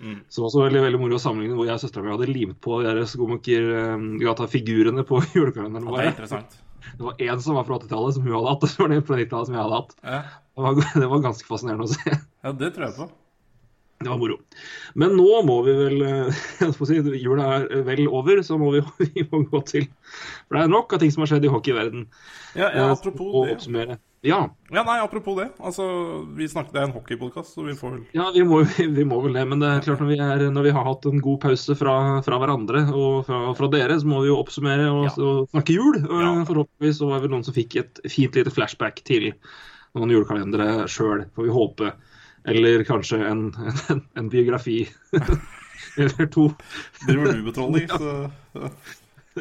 Mm. 0.02 0.18
så 0.28 0.42
var 0.42 0.49
også 0.50 0.64
veldig, 0.64 0.80
veldig 0.82 0.99
moro 0.99 1.14
å 1.14 1.23
sammenligne 1.23 1.54
hvor 1.54 1.68
jeg 1.68 1.78
og 1.78 1.82
søstera 1.85 2.02
mi 2.02 2.11
hadde 2.11 2.26
limt 2.32 2.56
på 2.64 2.80
de 2.82 3.04
Skomakergata-figurene 3.06 5.04
på 5.06 5.21
julekalenderen 5.37 5.87
det 5.87 5.92
er 5.92 5.97
vår. 5.97 6.11
interessant. 6.12 6.59
Det 6.99 7.06
var 7.06 7.14
én 7.23 7.40
som 7.40 7.54
var 7.54 7.64
fra 7.68 7.78
80-tallet, 7.78 8.14
som 8.16 8.25
hun 8.26 8.35
hadde 8.35 8.50
hatt, 8.50 8.64
og 8.66 8.71
så 8.73 8.82
var 8.82 8.90
det 8.90 8.97
en 8.99 9.04
fra 9.06 9.18
90-tallet 9.21 9.47
som 9.49 9.54
jeg 9.56 9.62
hadde 9.64 9.78
hatt. 9.80 9.92
Ja, 10.02 10.21
Det 10.52 10.62
var, 10.66 10.80
det 11.04 11.11
var 11.14 11.26
ganske 11.30 11.49
fascinerende 11.49 11.87
å 11.87 11.92
se. 11.94 12.16
ja 12.42 12.52
det 12.59 12.73
tror 12.75 12.88
jeg 12.88 12.97
på. 12.99 13.09
Det 14.02 14.11
var 14.11 14.18
moro. 14.18 14.37
Men 14.99 15.12
nå 15.14 15.28
må 15.47 15.61
vi 15.62 15.73
vel 15.78 16.00
eh, 16.02 16.40
si, 16.90 16.97
Jula 17.23 17.44
er 17.61 17.85
vel 17.87 18.09
over, 18.11 18.42
så 18.42 18.59
må 18.59 18.73
vi, 18.75 18.80
vi 19.14 19.23
må 19.30 19.44
gå 19.47 19.61
til 19.71 19.87
For 20.49 20.59
det 20.59 20.64
er 20.66 20.73
nok 20.75 20.97
av 20.97 21.04
ting 21.04 21.12
som 21.14 21.23
har 21.23 21.30
skjedd 21.30 21.47
i 21.47 21.52
hockeyverdenen. 21.54 22.09
Ja, 22.59 22.66
ja, 22.75 22.88
Eh, 22.88 22.90
apropos 22.97 23.47
det. 23.47 24.00
Ja, 24.23 24.37
Ja, 24.71 24.85
nei, 24.87 25.00
apropos 25.02 25.35
det. 25.37 25.49
Altså, 25.59 25.83
vi 26.38 26.47
snakket, 26.49 26.73
Det 26.76 26.79
er 26.81 26.85
en 26.87 26.93
hockeypodkast, 26.95 27.57
så 27.57 27.64
vi 27.67 27.73
får 27.75 27.91
vel 27.97 28.02
ja 28.14 28.29
vi, 28.31 28.45
må, 28.47 28.61
vi 28.99 29.05
må 29.05 29.19
vel 29.25 29.35
det. 29.35 29.43
Men 29.50 29.59
det 29.64 29.69
er 29.73 29.83
klart 29.88 30.00
når 30.05 30.12
vi, 30.12 30.19
er, 30.23 30.45
når 30.55 30.62
vi 30.69 30.75
har 30.76 30.87
hatt 30.87 31.09
en 31.11 31.19
god 31.25 31.41
pause 31.43 31.75
fra, 31.81 31.97
fra 32.23 32.38
hverandre 32.38 32.85
og 32.95 33.25
fra, 33.26 33.41
fra 33.59 33.71
dere, 33.75 33.99
så 33.99 34.07
må 34.07 34.21
vi 34.23 34.31
jo 34.31 34.38
oppsummere 34.38 34.87
og, 34.93 35.05
Ja. 35.09 35.17
og 35.26 35.50
snakke 35.50 35.75
jul. 35.75 35.99
Og 36.07 36.23
Ja. 36.23 36.31
Forhåpentligvis 36.52 37.00
så 37.02 37.11
var 37.11 37.21
det 37.26 37.33
noen 37.35 37.43
som 37.45 37.55
fikk 37.59 37.76
et 37.83 38.00
fint 38.14 38.38
lite 38.38 38.55
flashback 38.55 39.02
til 39.11 39.33
noen 39.99 40.14
julekalendere 40.14 40.87
sjøl, 40.88 41.26
får 41.35 41.49
vi 41.50 41.57
håpe. 41.59 41.93
Eller 42.47 42.87
kanskje 42.87 43.21
en, 43.26 43.43
en, 43.91 44.00
en 44.19 44.31
biografi. 44.33 44.85
Eller 45.99 46.26
to. 46.33 46.47
Driver 47.09 47.35
du 47.35 47.43
med 47.43 47.55
trolling, 47.59 47.91
så 47.99 48.14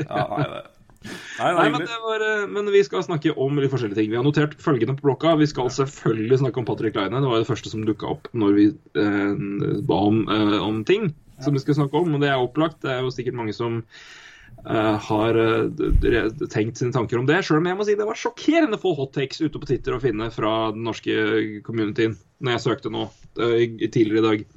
Ja, 0.01 0.25
nei, 0.25 0.43
det 0.47 0.59
Nei, 1.01 1.51
Nei, 1.57 1.69
men, 1.73 1.81
det 1.81 1.97
var, 2.03 2.21
eh, 2.21 2.43
men 2.51 2.69
vi 2.73 2.83
skal 2.85 3.03
snakke 3.05 3.33
om 3.33 3.57
litt 3.57 3.71
forskjellige 3.73 3.97
ting. 3.97 4.11
Vi 4.11 4.19
har 4.19 4.25
notert 4.25 4.53
følgende 4.61 4.93
på 4.99 5.07
blokka. 5.07 5.33
Vi 5.39 5.49
skal 5.49 5.71
selvfølgelig 5.73 6.41
snakke 6.43 6.61
om 6.61 6.67
Patrick 6.67 6.97
Leine. 6.97 7.23
Det 7.23 7.31
var 7.31 7.41
det 7.41 7.49
første 7.49 7.71
som 7.71 7.85
dukka 7.87 8.11
opp 8.11 8.29
når 8.37 8.57
vi 8.59 8.67
eh, 9.01 9.81
ba 9.87 10.01
om, 10.11 10.23
eh, 10.29 10.57
om 10.61 10.83
ting 10.87 11.09
som 11.41 11.57
vi 11.57 11.63
skal 11.63 11.79
snakke 11.79 11.97
om. 11.97 12.13
Og 12.13 12.21
det 12.21 12.29
er 12.29 12.41
opplagt. 12.41 12.83
Det 12.85 12.93
er 12.93 13.01
jo 13.01 13.13
sikkert 13.13 13.39
mange 13.39 13.55
som 13.57 13.81
eh, 13.81 15.09
har 15.09 15.41
eh, 15.41 16.29
tenkt 16.53 16.77
sine 16.77 16.93
tanker 16.93 17.21
om 17.21 17.25
det. 17.29 17.41
Sjøl 17.47 17.63
om 17.63 17.71
jeg 17.71 17.79
må 17.81 17.87
si 17.87 17.97
det 17.97 18.09
var 18.09 18.21
sjokkerende 18.21 18.81
få 18.81 18.93
hot 18.99 19.15
takes 19.17 19.41
ute 19.41 19.57
på 19.57 19.69
Twitter 19.71 19.97
å 19.97 20.03
finne 20.03 20.29
fra 20.33 20.69
den 20.75 20.85
norske 20.85 21.17
communityen 21.65 22.17
når 22.41 22.57
jeg 22.57 22.65
søkte 22.67 22.93
nå 22.93 23.07
eh, 23.41 23.65
tidligere 23.87 24.21
i 24.21 24.27
dag. 24.29 24.47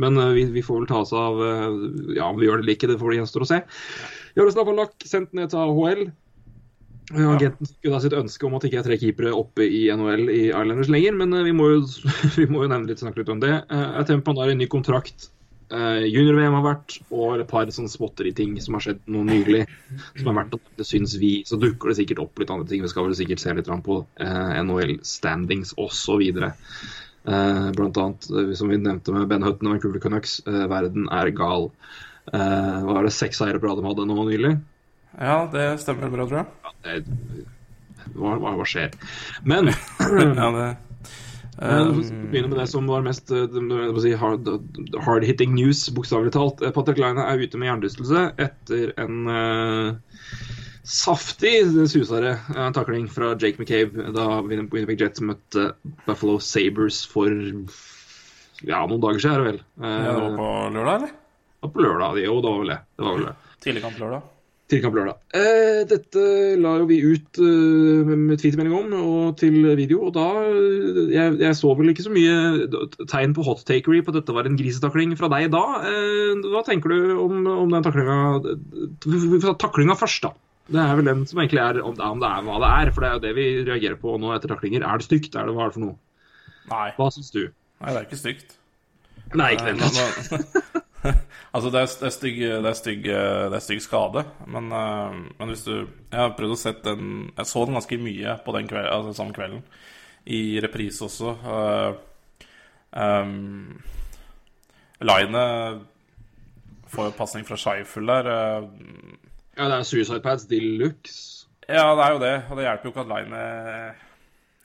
Men 0.00 0.14
vi, 0.36 0.46
vi 0.54 0.62
får 0.62 0.84
vel 0.84 0.88
ta 0.88 1.00
oss 1.02 1.10
av 1.18 1.40
Ja, 2.14 2.28
om 2.30 2.38
vi 2.38 2.46
gjør 2.46 2.60
det 2.60 2.62
eller 2.62 2.76
ikke, 2.76 2.88
det 2.88 3.00
får 3.00 3.10
det 3.10 3.16
gjenstår 3.18 3.44
å 3.44 3.48
se. 3.50 3.58
Jaroslav 4.40 4.70
Allak 4.72 5.04
sendt 5.04 5.34
ned 5.36 5.52
til 5.52 5.60
AHL. 5.60 6.06
Agenten 7.10 7.66
ja. 7.66 7.74
jo 7.84 7.92
da 7.92 7.98
sitt 8.04 8.14
ønske 8.14 8.46
om 8.46 8.54
at 8.54 8.62
det 8.62 8.70
ikke 8.70 8.78
er 8.80 8.86
tre 8.86 8.96
keepere 9.00 9.32
oppe 9.34 9.66
i 9.66 9.82
NHL 9.90 10.28
i 10.30 10.40
Islanders 10.52 10.92
lenger, 10.92 11.16
men 11.18 11.34
eh, 11.36 11.44
vi 11.48 11.52
må 11.56 11.66
jo, 11.72 11.82
vi 12.38 12.46
må 12.48 12.64
jo 12.64 12.70
litt, 12.86 13.02
snakke 13.02 13.20
litt 13.20 13.32
om 13.34 13.42
det. 13.42 13.52
Jeg 13.66 14.08
tenker 14.08 14.24
på 14.24 14.34
han 14.34 14.42
har 14.44 14.52
en 14.54 14.62
ny 14.62 14.68
kontrakt. 14.70 15.28
Eh, 15.70 16.06
Junior-VM 16.06 16.56
har 16.56 16.64
vært, 16.64 16.96
og 17.14 17.42
et 17.42 17.50
par 17.50 17.68
sånne 17.70 17.92
småtteri-ting 17.92 18.56
som 18.62 18.78
har 18.78 18.86
skjedd 18.86 19.02
noe 19.12 19.26
nylig. 19.26 19.64
Som 20.18 20.30
er 20.32 20.38
verdt 20.40 20.56
å 20.56 20.62
nevne, 20.62 20.86
syns 20.86 21.18
vi. 21.20 21.32
Så 21.46 21.58
dukker 21.62 21.92
det 21.92 21.98
sikkert 22.00 22.22
opp 22.24 22.40
litt 22.40 22.50
andre 22.54 22.70
ting. 22.70 22.82
Vi 22.86 22.90
skal 22.90 23.10
vel 23.10 23.18
sikkert 23.18 23.42
se 23.42 23.54
litt 23.58 23.70
på 23.86 24.00
eh, 24.22 24.54
NHL-standings 24.62 25.74
osv. 25.82 26.24
Blant 27.24 28.00
annet, 28.00 28.30
eh, 28.30 28.54
som 28.58 28.70
vi 28.72 28.80
nevnte 28.80 29.14
med 29.14 29.28
Ben 29.30 29.44
Hutton 29.46 29.68
og 29.68 29.76
Vancouver 29.76 30.02
Canucks, 30.02 30.40
eh, 30.46 30.66
verden 30.70 31.10
er 31.12 31.30
gal. 31.30 31.70
Eh, 32.34 32.84
var 32.86 33.06
det 33.06 33.14
seks 33.14 33.40
seire 33.40 33.58
på 33.58 33.66
rad 33.66 33.80
de 33.80 33.88
hadde 33.88 34.06
nå 34.06 34.26
nylig? 34.28 34.54
Ja, 35.18 35.42
det 35.52 35.66
stemmer 35.82 36.12
bra, 36.12 36.28
tror 36.28 36.42
jeg. 36.42 36.52
Ja, 36.62 36.74
det, 36.86 37.40
hva, 38.14 38.36
hva, 38.38 38.54
hva 38.58 38.66
skjer? 38.68 38.94
Men 39.46 39.72
Ja, 40.40 40.52
det 40.54 40.68
um, 41.60 41.98
for 41.98 42.30
begynne 42.30 42.48
med 42.48 42.58
det 42.60 42.68
som 42.72 42.86
var 42.88 43.04
mest 43.04 43.32
eh, 43.34 43.58
si, 44.00 44.14
hard, 44.16 44.48
hard 45.04 45.26
hitting 45.28 45.52
news, 45.56 45.82
bokstavelig 45.92 46.32
talt. 46.36 46.62
Eh, 46.62 46.72
Patrick 46.74 47.00
Line 47.02 47.20
er 47.20 47.42
ute 47.42 47.60
med 47.60 47.70
hjernerystelse 47.70 48.24
etter 48.40 48.94
en 49.00 49.28
uh, 49.28 50.24
saftig 50.86 51.54
susere 51.90 52.36
uh, 52.54 52.68
takling 52.76 53.10
fra 53.12 53.34
Jake 53.34 53.60
McCabe 53.60 54.10
da 54.16 54.40
Winnipeg 54.46 55.02
Jets 55.02 55.20
møtte 55.20 55.72
Buffalo 56.06 56.38
Sabres 56.40 57.02
for 57.10 57.28
ja, 58.60 58.84
noen 58.84 59.00
dager 59.02 59.20
siden, 59.20 59.34
er 59.34 59.42
det 59.42 59.50
vel. 59.50 59.64
Uh, 59.80 59.90
ja, 59.90 60.14
det 60.14 60.20
var 60.22 60.38
på 60.40 60.52
lørdag, 60.78 60.94
eller? 61.00 61.18
Det 61.60 61.72
på 61.74 61.84
lørdag. 61.84 62.20
Jo, 62.24 62.36
det 62.40 62.52
var 62.52 62.60
vel 62.62 62.74
det. 62.74 62.82
det, 62.96 63.06
var 63.06 63.16
vel 63.16 63.26
det. 63.28 63.56
Tidligkamp 63.64 63.98
lørdag. 64.00 64.28
Tidligkamp 64.70 64.98
lørdag. 65.00 65.16
Eh, 65.34 65.80
dette 65.90 66.24
la 66.62 66.74
jo 66.78 66.84
vi 66.86 66.98
ut 67.02 67.40
eh, 67.42 68.10
med, 68.10 68.36
tweetmelding 68.38 68.76
om 68.76 68.92
og 69.00 69.38
til 69.40 69.56
video, 69.78 70.04
og 70.06 70.12
da 70.14 70.26
eh, 70.46 71.00
jeg, 71.10 71.38
jeg 71.42 71.56
så 71.58 71.72
vel 71.78 71.90
ikke 71.90 72.06
så 72.06 72.12
mye 72.14 72.36
tegn 73.10 73.34
på 73.34 73.46
hot 73.48 73.64
takery 73.66 74.04
på 74.04 74.14
at 74.14 74.20
dette 74.20 74.36
var 74.36 74.46
en 74.46 74.58
grisetakling 74.60 75.16
fra 75.18 75.30
deg 75.34 75.50
da. 75.54 75.64
Eh, 75.90 76.46
hva 76.52 76.62
tenker 76.66 76.94
du 76.94 77.16
om, 77.18 77.42
om 77.50 77.74
den 77.74 77.86
taklinga 77.86 78.20
ta 79.42 79.56
taklinga 79.66 79.98
først, 79.98 80.28
da. 80.28 80.34
Det 80.70 80.78
er 80.78 80.94
vel 81.00 81.08
den 81.08 81.24
som 81.26 81.40
egentlig 81.42 81.64
er 81.64 81.80
om, 81.82 81.96
om 81.98 82.20
det 82.22 82.28
er 82.30 82.44
hva 82.46 82.60
det 82.62 82.70
er, 82.70 82.92
for 82.94 83.02
det 83.02 83.08
er 83.10 83.16
jo 83.16 83.24
det 83.24 83.34
vi 83.34 83.48
reagerer 83.66 83.98
på 83.98 84.14
nå 84.22 84.30
etter 84.36 84.52
taklinger. 84.54 84.86
Er 84.86 85.02
det 85.02 85.08
stygt? 85.08 85.34
Er 85.34 85.50
det, 85.50 85.56
hva 85.56 85.66
er 85.66 85.72
det 85.72 85.76
for 85.80 85.86
noe? 85.88 85.98
Nei. 86.70 86.86
Hva 86.94 87.10
syns 87.10 87.34
du? 87.34 87.42
Nei, 87.82 87.90
det 87.90 87.98
er 87.98 88.06
ikke 88.06 88.20
stygt. 88.20 88.54
Nei, 89.34 89.50
ikke 89.56 89.74
det. 89.74 90.84
Eh, 91.04 91.14
altså, 91.54 91.70
det 91.70 91.80
er, 91.80 91.86
det, 92.00 92.06
er 92.06 92.14
stygg, 92.14 92.40
det, 92.40 92.70
er 92.70 92.78
stygg, 92.78 93.04
det 93.04 93.56
er 93.56 93.64
stygg 93.64 93.82
skade, 93.84 94.24
men, 94.46 94.72
eh, 94.72 95.20
men 95.38 95.52
hvis 95.52 95.64
du 95.64 95.74
Jeg 95.74 96.18
har 96.18 96.34
prøvd 96.36 96.56
å 96.56 96.58
sett 96.60 96.82
den 96.84 97.30
Jeg 97.36 97.46
så 97.46 97.64
den 97.64 97.78
ganske 97.78 98.00
mye 98.00 98.36
på 98.44 98.56
den 98.56 98.68
kveld, 98.70 98.88
altså, 98.88 99.14
samme 99.16 99.36
kvelden. 99.36 99.64
I 100.30 100.60
reprise 100.60 101.06
også. 101.06 101.30
Uh, 101.40 101.94
um, 102.92 103.80
Line 105.00 105.44
får 106.92 107.08
jo 107.08 107.14
pasning 107.16 107.46
fra 107.48 107.56
Scheifel 107.56 108.12
der. 108.12 108.28
Uh, 108.28 109.16
Ja, 109.56 109.66
det 109.68 109.78
er 109.78 109.88
Suicide 109.88 110.20
Pads 110.24 110.44
de 110.48 110.60
luxe. 110.60 111.48
ja, 111.68 111.88
det 111.96 112.04
er 112.04 112.12
jo 112.12 112.20
det, 112.20 112.34
og 112.50 112.56
det 112.56 112.64
hjelper 112.66 112.86
jo 112.86 112.92
ikke 112.92 113.00
at 113.00 113.10
Line 113.14 113.40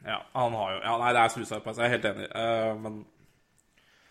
Ja, 0.06 0.20
han 0.36 0.54
har 0.60 0.76
jo 0.76 0.78
Ja, 0.84 0.98
nei, 1.02 1.14
det 1.16 1.22
er 1.24 1.34
suicide 1.34 1.64
pass, 1.64 1.78
jeg 1.78 1.86
er 1.88 1.96
helt 1.96 2.06
enig, 2.12 2.28
uh, 2.36 2.76
men 2.84 3.06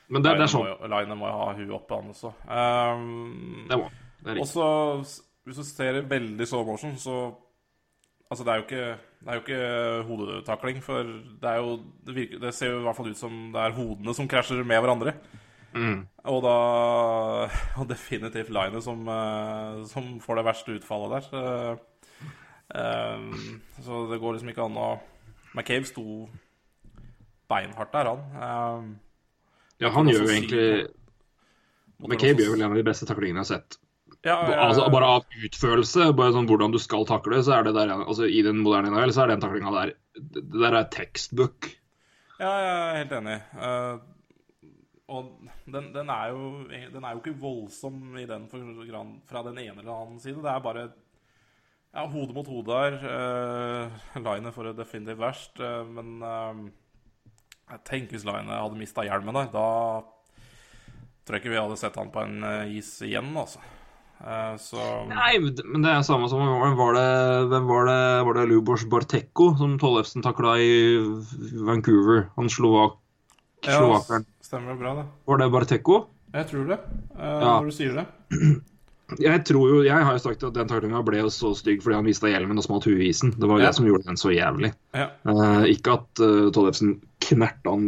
Men 0.09 0.25
det, 0.25 0.35
det 0.37 0.45
er 0.47 0.53
sånn. 0.53 0.73
Line 0.93 1.17
må 1.17 1.31
jo 1.31 1.39
ha 1.39 1.53
huet 1.57 1.77
oppe, 1.79 2.01
han 2.01 2.13
også. 2.13 2.35
Um, 2.45 3.65
Det 3.71 3.79
må. 3.81 3.89
Det 4.25 4.37
Og 4.41 4.47
så, 4.49 4.67
hvis 5.45 5.61
du 5.61 5.65
ser 5.69 6.01
veldig 6.09 6.47
slow 6.49 6.67
motion, 6.69 6.97
så 7.01 7.17
Altså, 8.33 8.45
det 8.45 8.51
er 8.51 8.57
jo 8.57 8.63
ikke, 8.65 8.85
det 9.21 9.29
er 9.29 9.35
jo 9.37 9.43
ikke 9.43 10.07
hodetakling, 10.09 10.79
for 10.83 11.11
det 11.43 11.49
er 11.51 11.59
jo 11.61 11.75
det, 12.07 12.15
virker, 12.17 12.39
det 12.43 12.55
ser 12.57 12.73
jo 12.73 12.79
i 12.81 12.83
hvert 12.87 12.97
fall 12.97 13.11
ut 13.13 13.21
som 13.21 13.35
det 13.53 13.61
er 13.61 13.77
hodene 13.77 14.15
som 14.17 14.29
krasjer 14.29 14.65
med 14.65 14.81
hverandre. 14.81 15.13
Mm. 15.75 16.01
Og 16.33 16.41
da 16.43 16.55
Og 17.83 17.89
definitivt 17.91 18.51
Line 18.55 18.81
som, 18.83 19.05
eh, 19.09 19.85
som 19.91 20.09
får 20.25 20.41
det 20.41 20.45
verste 20.49 20.77
utfallet 20.79 21.15
der. 21.15 21.29
Så, 21.29 21.77
um, 22.75 23.61
så 23.85 24.03
det 24.11 24.21
går 24.23 24.35
liksom 24.35 24.51
ikke 24.55 24.67
an 24.67 24.83
å 24.83 24.89
McCabe 25.55 25.87
sto 25.87 26.07
beinhardt 27.53 27.93
der, 27.93 28.11
han. 28.11 28.25
Eh, 28.49 28.95
Ja, 29.83 29.91
han 29.95 30.09
gjør 30.09 30.23
jo 30.23 30.31
egentlig 30.31 30.67
McCabe 32.05 32.43
gjør 32.43 32.55
vel 32.55 32.65
en 32.65 32.73
av 32.73 32.79
de 32.79 32.87
beste 32.87 33.09
taklingene 33.09 33.43
jeg 33.43 33.47
har 33.47 33.51
sett. 33.51 33.79
ja, 34.25 34.35
ja, 34.35 34.51
ja, 34.51 34.65
Altså, 34.67 34.89
bare 34.93 35.11
av 35.19 35.39
utførelse, 35.47 36.09
bare 36.17 36.35
sånn 36.37 36.49
hvordan 36.51 36.75
du 36.75 36.81
skal 36.83 37.07
takle, 37.09 37.41
så 37.45 37.59
er 37.59 37.69
det 37.69 37.75
der 37.77 37.95
altså, 37.95 38.27
I 38.27 38.43
den 38.47 38.63
moderne 38.65 38.93
NHL 38.93 39.15
så 39.15 39.25
er 39.25 39.35
den 39.35 39.45
taklinga 39.45 39.73
der 39.75 39.95
Det 40.15 40.45
der 40.53 40.79
er 40.81 40.91
textbook. 40.93 41.71
Ja, 42.39 42.51
jeg 42.51 42.75
er 42.75 42.99
helt 43.01 43.15
enig. 43.19 43.39
Uh, 43.55 43.97
og 45.15 45.31
den, 45.71 45.91
den, 45.95 46.11
er 46.11 46.33
jo, 46.33 46.45
den 46.69 47.05
er 47.05 47.15
jo 47.15 47.23
ikke 47.23 47.41
voldsom 47.41 48.17
i 48.19 48.27
den 48.27 48.47
fra 48.51 49.43
den 49.47 49.59
ene 49.63 49.83
eller 49.83 49.95
annen 49.95 50.21
side. 50.23 50.43
Det 50.43 50.51
er 50.51 50.63
bare 50.63 50.85
ja, 51.95 52.07
hode 52.11 52.35
mot 52.35 52.49
hode 52.51 52.79
her. 52.79 52.97
Uh, 53.03 54.23
Linet 54.23 54.55
for 54.55 54.67
det 54.67 54.79
definitivt 54.79 55.23
verst. 55.23 55.61
uh, 55.63 55.83
men 55.87 56.73
eh, 57.71 57.79
tenker 57.87 58.17
hvis 58.17 58.27
Line 58.29 58.51
hadde 58.51 58.79
mista 58.81 59.05
hjelmen 59.07 59.35
der, 59.35 59.49
da 59.53 59.69
tror 61.25 61.39
jeg 61.39 61.45
ikke 61.45 61.55
vi 61.55 61.61
hadde 61.63 61.79
sett 61.81 61.97
han 61.97 62.11
på 62.13 62.21
en 62.25 62.43
eh, 62.45 62.75
is 62.79 62.91
igjen, 63.07 63.31
altså. 63.37 63.63
Eh, 64.25 64.55
så 64.63 64.81
Nei, 65.11 65.39
men 65.65 65.83
det 65.85 65.91
er 65.91 66.05
samme 66.07 66.29
som 66.31 66.39
Hvem 66.39 66.77
var 66.79 66.95
det 66.95 67.09
Hvem 67.51 67.65
var 67.67 67.89
det, 67.89 67.97
var 68.25 68.37
det 68.39 68.45
Lubos 68.49 68.85
Bartekko 68.89 69.49
som 69.59 69.75
Tollefsen 69.83 70.23
takla 70.25 70.55
i 70.63 70.71
Vancouver? 71.67 72.29
Han 72.39 72.49
slovak, 72.49 73.01
ja, 73.67 73.81
stemmer 74.45 74.73
det 74.75 74.79
bra, 74.81 74.95
det. 75.01 75.07
Var 75.27 75.43
det 75.43 75.51
Bartekko? 75.53 75.99
Jeg 76.35 76.47
tror 76.51 76.71
det, 76.71 76.79
når 77.17 77.43
Ja. 77.49 77.57
du 77.67 77.71
sier 77.75 77.99
det. 77.99 78.07
Jeg 79.23 79.45
tror 79.49 79.71
jo, 79.71 79.79
jeg 79.87 80.07
har 80.07 80.17
jo 80.17 80.23
sagt 80.23 80.43
at 80.47 80.55
den 80.57 80.69
taklinga 80.71 81.03
ble 81.07 81.21
jo 81.23 81.31
så 81.33 81.53
stygg 81.59 81.83
fordi 81.85 81.99
han 81.99 82.07
mista 82.07 82.31
hjelmen 82.31 82.59
og 82.61 82.67
smalt 82.67 82.87
huet 82.89 83.03
i 83.03 83.11
isen. 83.13 83.35
Det 83.37 83.49
var 83.51 83.61
Ja. 83.61 83.67
det 83.69 83.79
som 83.79 83.87
gjorde 83.89 84.09
den 84.09 84.21
så 84.21 84.33
jævlig. 84.35 84.73
Ja. 84.95 85.09
Uh, 85.29 85.65
ikke 85.71 85.97
at 85.99 86.23
uh, 86.23 86.51
Tollefsen 86.55 86.97
knerta 87.25 87.73
han 87.73 87.87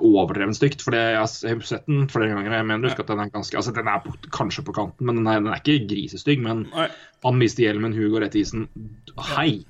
overdrevent 0.00 0.58
stygt, 0.58 0.82
for 0.82 0.96
jeg 0.96 1.14
har 1.20 1.28
sett 1.30 1.86
den 1.86 2.08
flere 2.10 2.32
ganger. 2.32 2.56
Jeg 2.58 2.66
mener 2.66 2.90
ja. 2.90 2.98
at 2.98 3.06
den 3.12 3.22
er 3.22 3.30
ganske 3.30 3.56
Altså, 3.56 3.72
den 3.76 3.88
er 3.88 4.02
på, 4.02 4.14
kanskje 4.34 4.64
på 4.66 4.74
kanten, 4.74 5.06
men 5.06 5.20
den 5.20 5.30
er, 5.30 5.40
den 5.40 5.52
er 5.52 5.62
ikke 5.62 5.86
grisestygg. 5.90 6.42
Men 6.42 6.66
Nei. 6.74 6.88
han 7.24 7.38
mister 7.40 7.66
hjelmen, 7.68 7.94
huet 7.96 8.12
går 8.14 8.26
rett 8.26 8.36
i 8.38 8.44
isen. 8.46 8.68
Hei! 9.36 9.64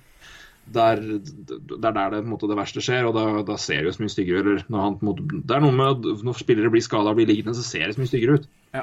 Der, 0.74 0.98
det 0.98 1.76
er 1.78 1.92
der 1.94 2.10
det, 2.10 2.24
en 2.24 2.30
måte, 2.32 2.48
det 2.50 2.56
verste 2.58 2.82
skjer, 2.82 3.06
og 3.06 3.14
da, 3.14 3.42
da 3.46 3.54
ser 3.60 3.84
det 3.84 3.92
jo 3.92 3.96
så 3.98 4.02
mye 4.02 4.10
styggere 4.16 4.56
ut. 4.56 4.70
når 4.72 4.80
han, 4.82 4.96
måte, 5.06 5.22
Det 5.46 5.54
er 5.54 5.62
noe 5.62 5.76
med 5.76 5.92
at 5.92 6.24
når 6.26 6.40
spillere 6.40 6.72
blir 6.74 6.82
skada 6.82 7.12
og 7.12 7.20
blir 7.20 7.28
liggende, 7.30 7.54
så 7.54 7.62
ser 7.62 7.86
det 7.86 7.94
så 7.94 8.02
mye 8.02 8.10
styggere 8.10 8.40
ut. 8.40 8.48
Ja. 8.74 8.82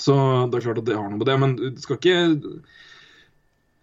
Så 0.00 0.16
det 0.50 0.58
er 0.58 0.66
klart 0.68 0.82
at 0.82 0.88
det 0.88 0.98
har 0.98 1.08
noe 1.08 1.20
med 1.20 1.28
det, 1.28 1.38
men 1.40 1.56
du 1.56 1.80
skal 1.80 1.96
ikke 2.00 2.18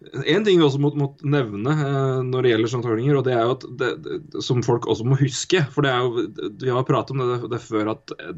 En 0.04 0.44
ting 0.44 0.58
vi 0.58 0.64
også 0.66 0.76
må, 0.82 0.90
må 1.00 1.06
nevne 1.24 1.72
eh, 1.72 2.18
når 2.26 2.44
det 2.44 2.50
gjelder 2.50 2.70
sånne 2.74 2.84
taklinger, 2.84 3.16
og 3.16 3.22
det 3.24 3.32
er 3.32 3.46
jo 3.46 3.54
at 3.54 3.62
det, 3.80 3.88
det, 4.04 4.42
som 4.44 4.60
folk 4.66 4.84
også 4.90 5.06
må 5.08 5.16
huske 5.16 5.62
For 5.72 5.86
det 5.86 5.94
er 5.94 6.04
jo, 6.04 6.26
Vi 6.60 6.72
har 6.74 6.84
pratet 6.84 7.14
om 7.14 7.22
det, 7.22 7.38
det 7.54 7.60
før 7.64 7.94
at 7.94 8.12
eh, 8.18 8.34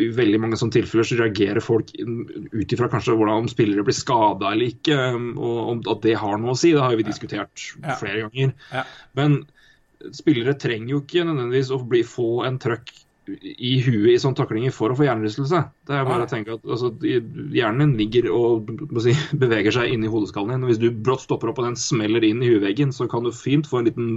i 0.00 0.08
veldig 0.16 0.40
mange 0.40 0.60
sånne 0.60 0.72
tilfeller 0.78 1.04
så 1.10 1.18
reagerer 1.20 1.60
folk 1.64 1.92
ut 1.98 2.72
ifra 2.72 2.88
kanskje 2.94 3.18
hvordan 3.18 3.44
om 3.44 3.50
spillere 3.52 3.84
blir 3.84 3.98
skada 3.98 4.54
eller 4.54 4.72
ikke, 4.72 4.96
og 5.36 5.58
om 5.74 5.84
at 5.92 6.06
det 6.06 6.16
har 6.22 6.40
noe 6.40 6.56
å 6.56 6.58
si. 6.58 6.72
Det 6.72 6.80
har 6.80 6.96
vi 6.96 7.04
diskutert 7.06 7.68
Ja. 7.82 7.98
flere 8.00 8.24
ganger. 8.24 8.56
Ja. 8.72 8.86
Men 9.18 9.42
spillere 10.16 10.56
trenger 10.58 10.96
jo 10.96 11.02
ikke 11.04 11.26
nødvendigvis 11.28 11.70
å 11.74 11.80
bli, 11.86 12.02
få 12.08 12.42
en 12.48 12.58
trøkk 12.62 12.90
i 13.42 13.72
huet 13.84 14.12
i 14.12 14.18
sånne 14.20 14.38
taklinger 14.38 14.72
for 14.74 14.92
å 14.92 14.96
få 14.98 15.06
hjernerystelse. 15.06 15.60
Det 15.88 15.96
er 15.96 16.06
bare 16.08 16.26
å 16.26 16.30
tenke 16.30 16.56
at 16.56 16.64
altså, 16.68 16.90
Hjernen 17.02 17.92
din 17.92 17.96
ligger 18.00 18.28
og 18.34 18.70
si, 19.04 19.14
beveger 19.42 19.74
seg 19.78 19.92
inni 19.94 20.10
hodeskallen 20.12 20.54
din. 20.56 20.64
og 20.66 20.72
Hvis 20.72 20.80
du 20.82 20.88
brått 20.92 21.24
stopper 21.24 21.52
opp 21.52 21.60
og 21.62 21.68
den 21.70 21.78
smeller 21.80 22.24
inn 22.28 22.42
i 22.44 22.50
hueveggen, 22.52 22.92
så 22.94 23.08
kan 23.10 23.24
du 23.26 23.32
fint 23.34 23.68
få 23.68 23.80
en 23.82 23.90
liten 23.90 24.08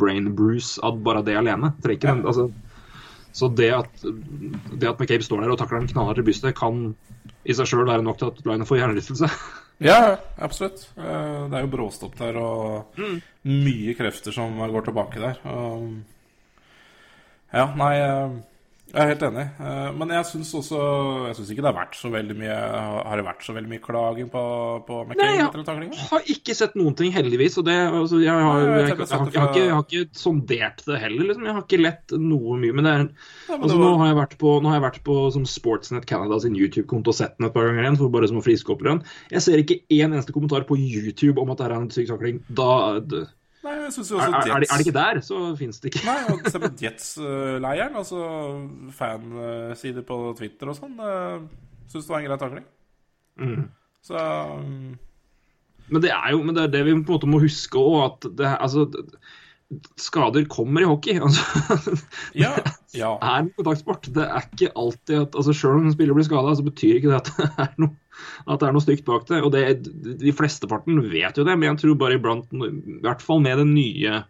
brain 0.00 0.30
bruise 0.38 0.80
av 0.82 1.00
bare 1.04 1.24
det 1.26 1.36
alene. 1.40 1.72
Ikke 1.84 2.08
den, 2.10 2.22
altså, 2.26 2.48
Så 3.32 3.48
det 3.56 3.70
at, 3.72 4.04
det 4.04 4.88
at 4.88 4.98
McCabe 5.00 5.24
står 5.24 5.40
der 5.44 5.52
og 5.54 5.58
takler 5.60 5.80
den 5.80 5.92
knallhardt 5.92 6.20
i 6.20 6.26
brystet, 6.26 6.56
kan 6.58 6.90
i 7.48 7.54
seg 7.56 7.66
sjøl 7.66 7.88
være 7.88 8.04
nok 8.06 8.18
til 8.20 8.28
at 8.30 8.42
Liner 8.46 8.68
får 8.68 8.82
hjernerystelse. 8.82 9.30
Ja, 9.82 10.14
absolutt. 10.38 10.84
Eh, 10.94 11.48
Det 11.50 11.56
er 11.58 11.64
jo 11.64 11.70
bråstopp 11.72 12.12
der 12.20 12.36
og 12.38 13.00
mye 13.48 13.94
krefter 13.98 14.30
som 14.30 14.54
går 14.60 14.84
tilbake 14.86 15.18
der. 15.18 15.40
Ja, 17.52 17.64
nei, 17.76 17.90
eh, 17.98 18.36
jeg 18.92 19.00
er 19.02 19.08
helt 19.10 19.22
enig. 19.24 19.42
Eh, 19.58 19.90
Men 19.96 20.10
jeg 20.12 20.26
syns 20.28 20.50
også 20.58 20.78
Jeg 21.28 21.36
syns 21.38 21.50
ikke 21.54 21.62
det 21.64 21.70
har 21.70 21.76
vært 21.78 21.96
så 21.96 22.10
veldig 22.12 22.36
mye 22.36 22.56
Har 23.08 23.16
det 23.20 23.24
vært 23.26 23.46
så 23.46 23.54
veldig 23.56 23.70
mye 23.72 23.82
klaging 23.82 24.28
på, 24.32 24.42
på 24.86 24.98
Nei, 25.16 25.28
jeg, 25.38 25.48
har 26.10 26.28
ikke 26.34 26.56
sett 26.58 26.76
noen 26.78 26.94
ting, 26.98 27.12
heldigvis. 27.14 27.56
Og 27.62 27.66
det, 27.68 27.76
altså, 27.88 28.20
jeg, 28.22 28.30
har, 28.32 28.60
jeg 28.60 28.92
jeg, 28.92 28.96
har 28.98 29.24
har, 29.24 29.32
ikke, 29.32 29.64
jeg 29.64 29.74
har 29.74 29.86
ikke 29.88 30.20
sondert 30.22 30.84
det 30.86 31.00
heller. 31.02 31.28
Liksom. 31.30 31.48
Jeg 31.48 31.56
har 31.58 31.64
ikke 31.66 31.80
lett 31.82 32.16
noe 32.20 32.56
mye. 32.62 32.76
Men 32.78 32.88
det 32.88 32.94
er, 32.94 33.04
Ja, 33.08 33.56
men 33.56 33.66
altså, 33.66 33.76
det 33.76 33.82
nå, 33.84 33.92
har 34.02 34.12
jeg 34.12 34.20
vært 34.22 34.38
på, 34.44 34.54
nå 34.62 34.72
har 34.72 34.78
jeg 34.80 34.86
vært 34.88 35.02
på 35.08 35.18
som 35.36 35.48
Sportsnet 35.48 36.08
Canada 36.08 36.40
sin 36.44 36.56
YouTube-konto 36.58 37.12
og 37.14 37.18
sett 37.18 37.38
den 37.38 37.48
et 37.48 37.54
par 37.56 37.68
ganger 37.68 37.86
igjen. 37.88 38.00
For 38.00 38.12
bare 38.12 38.28
som 38.30 38.40
å 38.42 38.44
friske 38.44 38.74
opp 38.76 38.84
den. 38.86 39.02
Jeg 39.32 39.46
ser 39.48 39.62
ikke 39.64 39.80
én 39.88 40.10
eneste 40.10 40.34
kommentar 40.36 40.68
på 40.68 40.78
YouTube 40.80 41.40
om 41.42 41.50
at 41.54 41.62
det 41.62 41.70
er 41.70 41.78
en 41.80 41.90
syk 41.94 42.10
takling. 42.12 42.42
Da 42.52 42.98
d- 43.00 43.24
Nei, 43.62 43.76
jeg 43.78 43.92
synes 43.94 44.08
jo 44.10 44.16
også 44.18 44.28
er, 44.28 44.48
er, 44.50 44.64
er 44.66 44.80
det 44.80 44.86
ikke 44.86 44.96
der, 44.96 45.20
så 45.22 45.40
fins 45.58 45.78
det 45.82 45.92
ikke. 45.92 46.02
Nei, 46.08 46.16
og 46.32 46.40
se 46.50 46.60
på 46.62 46.70
Jets-leiren, 46.80 47.98
altså 48.00 48.22
fansider 48.96 50.06
på 50.08 50.18
Twitter 50.38 50.72
og 50.72 50.78
sånn, 50.78 50.96
uh, 50.98 51.44
syns 51.86 52.08
det 52.08 52.14
var 52.14 52.24
en 52.24 52.26
grei 52.26 52.40
takling. 52.42 52.66
Mm. 53.38 53.62
Så 54.02 54.18
um... 54.18 54.98
Men 55.92 56.02
det 56.02 56.10
er 56.14 56.32
jo 56.32 56.42
men 56.42 56.56
det, 56.56 56.66
er 56.66 56.74
det 56.74 56.82
vi 56.86 56.96
på 56.96 57.12
en 57.12 57.14
måte 57.14 57.30
må 57.30 57.42
huske 57.42 57.78
òg, 57.78 58.00
at 58.08 58.28
det, 58.38 58.50
altså, 58.50 58.88
skader 60.00 60.44
kommer 60.50 60.84
i 60.84 60.88
hockey. 60.88 61.18
Altså, 61.22 61.96
ja. 62.34 62.52
ja. 62.96 63.12
det 63.20 63.28
er 63.28 63.44
en 63.44 63.50
kontaktsport. 63.56 64.08
Det 64.14 64.24
er 64.24 64.48
ikke 64.48 64.72
alltid 64.78 65.20
at 65.20 65.38
altså 65.38 65.54
Selv 65.56 65.80
om 65.80 65.86
en 65.86 65.94
spiller 65.94 66.16
blir 66.16 66.26
skada, 66.28 66.54
så 66.58 66.66
betyr 66.66 66.98
ikke 66.98 67.12
det 67.12 67.20
at 67.20 67.30
det 67.38 67.48
er 67.66 67.72
noe, 67.84 67.94
at 68.46 68.60
det 68.60 68.68
er 68.68 68.76
noe 68.76 68.84
stygt 68.84 69.06
bak 69.08 69.24
det. 69.30 69.40
Og 69.42 69.54
det, 69.54 69.64
De 70.20 70.36
flesteparten 70.36 71.00
vet 71.12 71.38
jo 71.38 71.46
det, 71.48 71.56
men 71.56 71.72
jeg 71.72 71.82
tror 71.84 71.98
bare 72.02 72.18
iblant, 72.20 72.52
i 72.52 73.00
hvert 73.04 73.24
fall 73.24 73.42
med 73.44 73.62
det 73.62 73.70
nye 73.70 74.22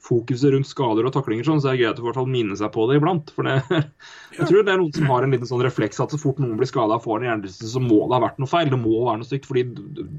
fokuset 0.00 0.54
rundt 0.54 0.68
skader 0.68 1.04
og 1.04 1.12
taklinger, 1.12 1.44
sånn, 1.44 1.60
så 1.60 1.70
er 1.70 1.76
det 1.76 1.82
greit 1.82 1.98
å 2.00 2.04
i 2.04 2.06
hvert 2.06 2.18
fall 2.22 2.30
minne 2.30 2.56
seg 2.56 2.70
på 2.72 2.86
det 2.88 2.96
iblant. 3.00 3.32
For 3.36 3.46
det, 3.46 3.58
jeg 4.38 4.48
tror 4.48 4.64
det 4.64 4.72
er 4.72 4.80
noen 4.80 4.94
som 4.96 5.10
har 5.12 5.26
en 5.26 5.34
liten 5.34 5.50
sånn 5.50 5.64
refleks 5.64 6.00
at 6.00 6.14
så 6.14 6.20
fort 6.20 6.40
noen 6.40 6.56
blir 6.60 6.70
skada 6.70 6.96
og 6.96 7.04
får 7.04 7.20
en 7.20 7.28
hjernerystelse, 7.28 7.74
så 7.74 7.82
må 7.84 8.00
det 8.06 8.16
ha 8.16 8.22
vært 8.24 8.40
noe 8.40 8.50
feil. 8.50 8.72
Det 8.72 8.80
må 8.80 9.02
være 9.04 9.20
noe 9.20 9.28
stygt. 9.28 9.48
Fordi 9.50 9.66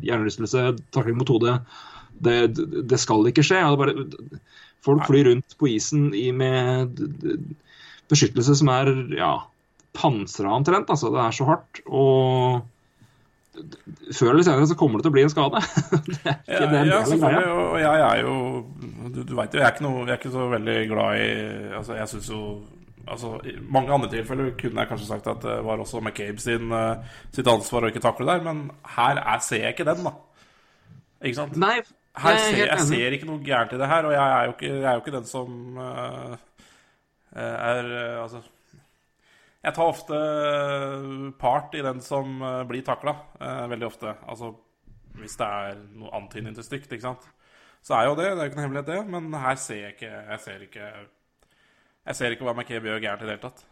hjernerystelse, 0.05 0.67
takling 0.93 1.17
mot 1.17 1.33
hodet, 1.33 1.57
det, 2.21 2.37
det 2.91 2.99
skal 3.01 3.25
ikke 3.31 3.45
skje. 3.45 3.63
Det 3.65 3.81
bare, 3.81 4.41
folk 4.85 5.05
flyr 5.09 5.29
rundt 5.29 5.55
på 5.59 5.69
isen 5.75 6.09
i, 6.17 6.29
med 6.35 6.99
beskyttelse 8.11 8.57
som 8.59 8.71
er 8.73 8.91
ja, 9.15 9.33
pansra 9.97 10.53
omtrent. 10.57 10.89
Altså. 10.91 11.11
Det 11.13 11.23
er 11.23 11.37
så 11.37 11.47
hardt. 11.49 11.81
Og 11.87 12.61
før 14.15 14.31
eller 14.31 14.45
senere 14.47 14.67
så 14.69 14.77
kommer 14.79 14.99
det 14.99 15.05
til 15.05 15.11
å 15.11 15.15
bli 15.17 15.23
en 15.27 15.33
skade. 15.33 15.61
det 16.07 16.19
er 16.23 16.37
ikke 16.39 16.59
Ja, 16.59 16.67
det 16.71 16.83
ja, 16.87 16.99
selvfølgelig. 17.07 17.55
Og 17.55 17.79
jeg 17.81 18.03
er 18.09 18.21
jo 18.23 18.35
Du, 19.11 19.23
du 19.27 19.33
veit 19.35 19.53
jo, 19.53 19.59
jeg 19.59 19.67
er, 19.67 19.73
ikke 19.73 19.85
noe, 19.87 20.05
jeg 20.05 20.13
er 20.15 20.21
ikke 20.21 20.35
så 20.37 20.45
veldig 20.53 20.77
glad 20.91 21.19
i 21.19 21.31
Altså, 21.79 21.97
jeg 21.99 22.11
syns 22.13 22.29
jo 22.31 22.43
Altså, 23.11 23.31
I 23.49 23.55
mange 23.65 23.91
andre 23.91 24.07
tilfeller 24.11 24.53
kunne 24.59 24.83
jeg 24.83 24.91
kanskje 24.91 25.07
sagt 25.09 25.27
at 25.27 25.41
det 25.43 25.55
var 25.65 25.81
også 25.81 25.99
McCabe 25.99 26.39
sin, 26.39 26.69
eh, 26.71 27.15
sitt 27.33 27.47
ansvar 27.49 27.83
å 27.83 27.89
ikke 27.89 28.03
takle 28.03 28.27
der, 28.29 28.43
men 28.45 28.59
her 28.95 29.17
er, 29.17 29.39
ser 29.41 29.65
jeg 29.65 29.73
ikke 29.73 29.87
den, 29.89 30.05
da. 30.05 30.11
Ikke 31.25 31.39
sant? 31.39 31.57
Nei, 31.59 31.79
Her 32.19 32.35
jeg 32.35 32.41
er 32.41 32.55
ser, 32.55 32.65
jeg 32.67 32.87
ser 32.89 33.13
ikke 33.15 33.27
noe 33.29 33.43
gærent 33.43 33.75
i 33.75 33.77
det 33.79 33.87
her, 33.87 34.07
og 34.09 34.11
jeg 34.11 34.31
er 34.37 34.47
jo 34.47 34.55
ikke, 34.55 34.71
jeg 34.71 34.87
er 34.89 34.97
jo 34.97 35.03
ikke 35.03 35.13
den 35.15 35.29
som 35.29 35.77
uh, 35.79 36.33
er 37.31 37.87
uh, 37.87 38.23
Altså 38.25 38.41
Jeg 39.63 39.73
tar 39.77 39.85
ofte 39.85 40.19
part 41.39 41.77
i 41.77 41.85
den 41.85 42.01
som 42.03 42.41
uh, 42.41 42.63
blir 42.67 42.83
takla, 42.83 43.13
veldig 43.71 43.87
ofte. 43.87 44.15
Altså 44.27 44.51
hvis 45.19 45.35
det 45.37 45.47
er 45.47 45.79
noe 45.99 46.11
antydning 46.17 46.55
til 46.55 46.65
stygt, 46.65 46.91
ikke 46.91 47.03
sant. 47.03 47.27
Så 47.83 47.95
er 47.97 48.07
jo 48.07 48.15
det, 48.17 48.29
det 48.31 48.39
er 48.39 48.47
jo 48.47 48.51
ikke 48.51 48.59
noe 48.59 48.65
hemmelighet, 48.67 48.89
det, 48.91 49.01
men 49.11 49.33
her 49.43 49.59
ser 49.59 49.83
jeg 49.83 49.95
ikke 49.95 50.11
Jeg 50.11 50.39
ser 50.39 50.63
ikke, 50.67 50.87
jeg 52.07 52.17
ser 52.17 52.33
ikke 52.35 52.47
hva 52.47 52.55
McCabe 52.55 52.89
gjør 52.89 53.03
gærent 53.03 53.23
i 53.23 53.27
det 53.27 53.35
hele 53.35 53.45
tatt. 53.45 53.63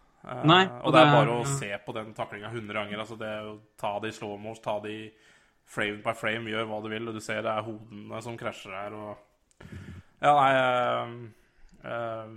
Nei, 0.45 0.65
og 0.67 0.89
og 0.89 0.93
det 0.93 0.99
er 1.01 1.07
er- 1.07 1.15
bare 1.15 1.35
å 1.39 1.45
se 1.47 1.69
på 1.85 1.93
den 1.95 2.13
taklinga 2.13 2.49
100 2.51 2.73
ganger. 2.75 2.99
Altså 2.99 3.17
det 3.17 3.33
å 3.49 3.59
ta 3.79 3.99
det 3.99 4.11
i 4.11 4.17
slow-motion, 4.17 4.63
ta 4.63 4.79
det 4.83 4.91
i 4.91 5.11
frame 5.69 6.01
by 6.05 6.15
frame, 6.17 6.49
gjør 6.51 6.67
hva 6.69 6.79
du 6.83 6.89
vil, 6.91 7.09
og 7.09 7.17
du 7.17 7.21
ser 7.23 7.43
det 7.45 7.51
er 7.51 7.65
hodene 7.65 8.21
som 8.25 8.37
krasjer 8.39 8.75
her, 8.75 8.95
og 8.97 9.69
Ja, 10.19 10.33
nei 10.35 10.49
uh, 10.57 11.13
uh, 11.85 12.33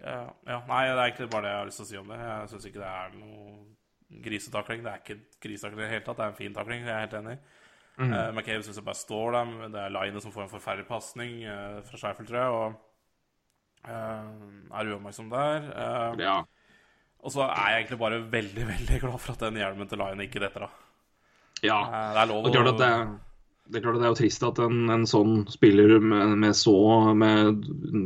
ja, 0.00 0.16
ja, 0.46 0.58
Nei, 0.68 0.80
det 0.88 0.96
er 0.96 1.04
egentlig 1.04 1.28
bare 1.32 1.46
det 1.46 1.52
jeg 1.52 1.60
har 1.60 1.68
lyst 1.68 1.80
til 1.80 1.86
å 1.86 1.90
si 1.90 2.00
om 2.00 2.10
det. 2.10 2.18
Jeg 2.20 2.48
syns 2.52 2.66
ikke 2.68 2.82
det 2.82 2.88
er 2.90 3.14
noe 3.16 4.22
grisetakling. 4.26 4.82
Det 4.84 4.90
er 4.90 5.00
ikke 5.00 5.16
grisetakling 5.42 5.80
i 5.80 5.86
det 5.86 5.92
hele 5.94 6.04
tatt. 6.06 6.18
Det 6.18 6.26
er 6.26 6.34
en 6.34 6.40
fin 6.40 6.56
takling, 6.56 6.82
jeg 6.84 6.92
er 6.92 7.06
helt 7.06 7.16
enig. 7.20 7.36
Mm. 7.96 8.12
McCabe 8.12 8.66
syns 8.66 8.76
jeg 8.76 8.86
bare 8.86 9.00
står 9.00 9.38
der. 9.38 9.54
Det 9.72 9.80
er 9.82 9.94
Line 9.96 10.22
som 10.22 10.34
får 10.34 10.44
en 10.44 10.52
forferdelig 10.52 10.86
pasning 10.90 11.38
uh, 11.48 11.78
fra 11.88 12.02
Scheifel, 12.02 12.28
tror 12.28 12.38
jeg, 12.42 12.58
og 12.60 12.76
eh, 13.86 14.28
er 14.80 14.92
uoppmerksom 14.92 15.30
der. 15.32 15.70
Eh, 15.72 16.24
Ja. 16.26 16.36
Og 17.26 17.32
så 17.32 17.42
er 17.42 17.70
jeg 17.70 17.80
egentlig 17.80 17.98
bare 17.98 18.18
veldig 18.30 18.66
veldig 18.68 19.00
glad 19.02 19.18
for 19.18 19.32
at 19.32 19.40
den 19.40 19.56
hjelmen 19.58 19.88
til 19.88 19.98
Line 19.98 20.26
ikke 20.28 20.42
detter 20.42 20.68
av. 20.68 20.74
ja. 21.64 21.78
Eh, 21.86 22.10
det 22.16 22.24
er 22.24 22.28
lov 22.32 22.48
å 22.48 22.50
det, 22.76 22.90
det 23.66 23.80
er 23.80 23.82
klart 23.82 23.96
at 23.96 24.02
det 24.02 24.06
er 24.06 24.12
jo 24.12 24.18
trist 24.20 24.44
at 24.46 24.58
en, 24.62 24.82
en 24.94 25.06
sånn 25.10 25.38
spiller 25.50 25.96
med, 25.98 26.36
med 26.38 26.54
så 26.54 26.76
med, 27.18 27.64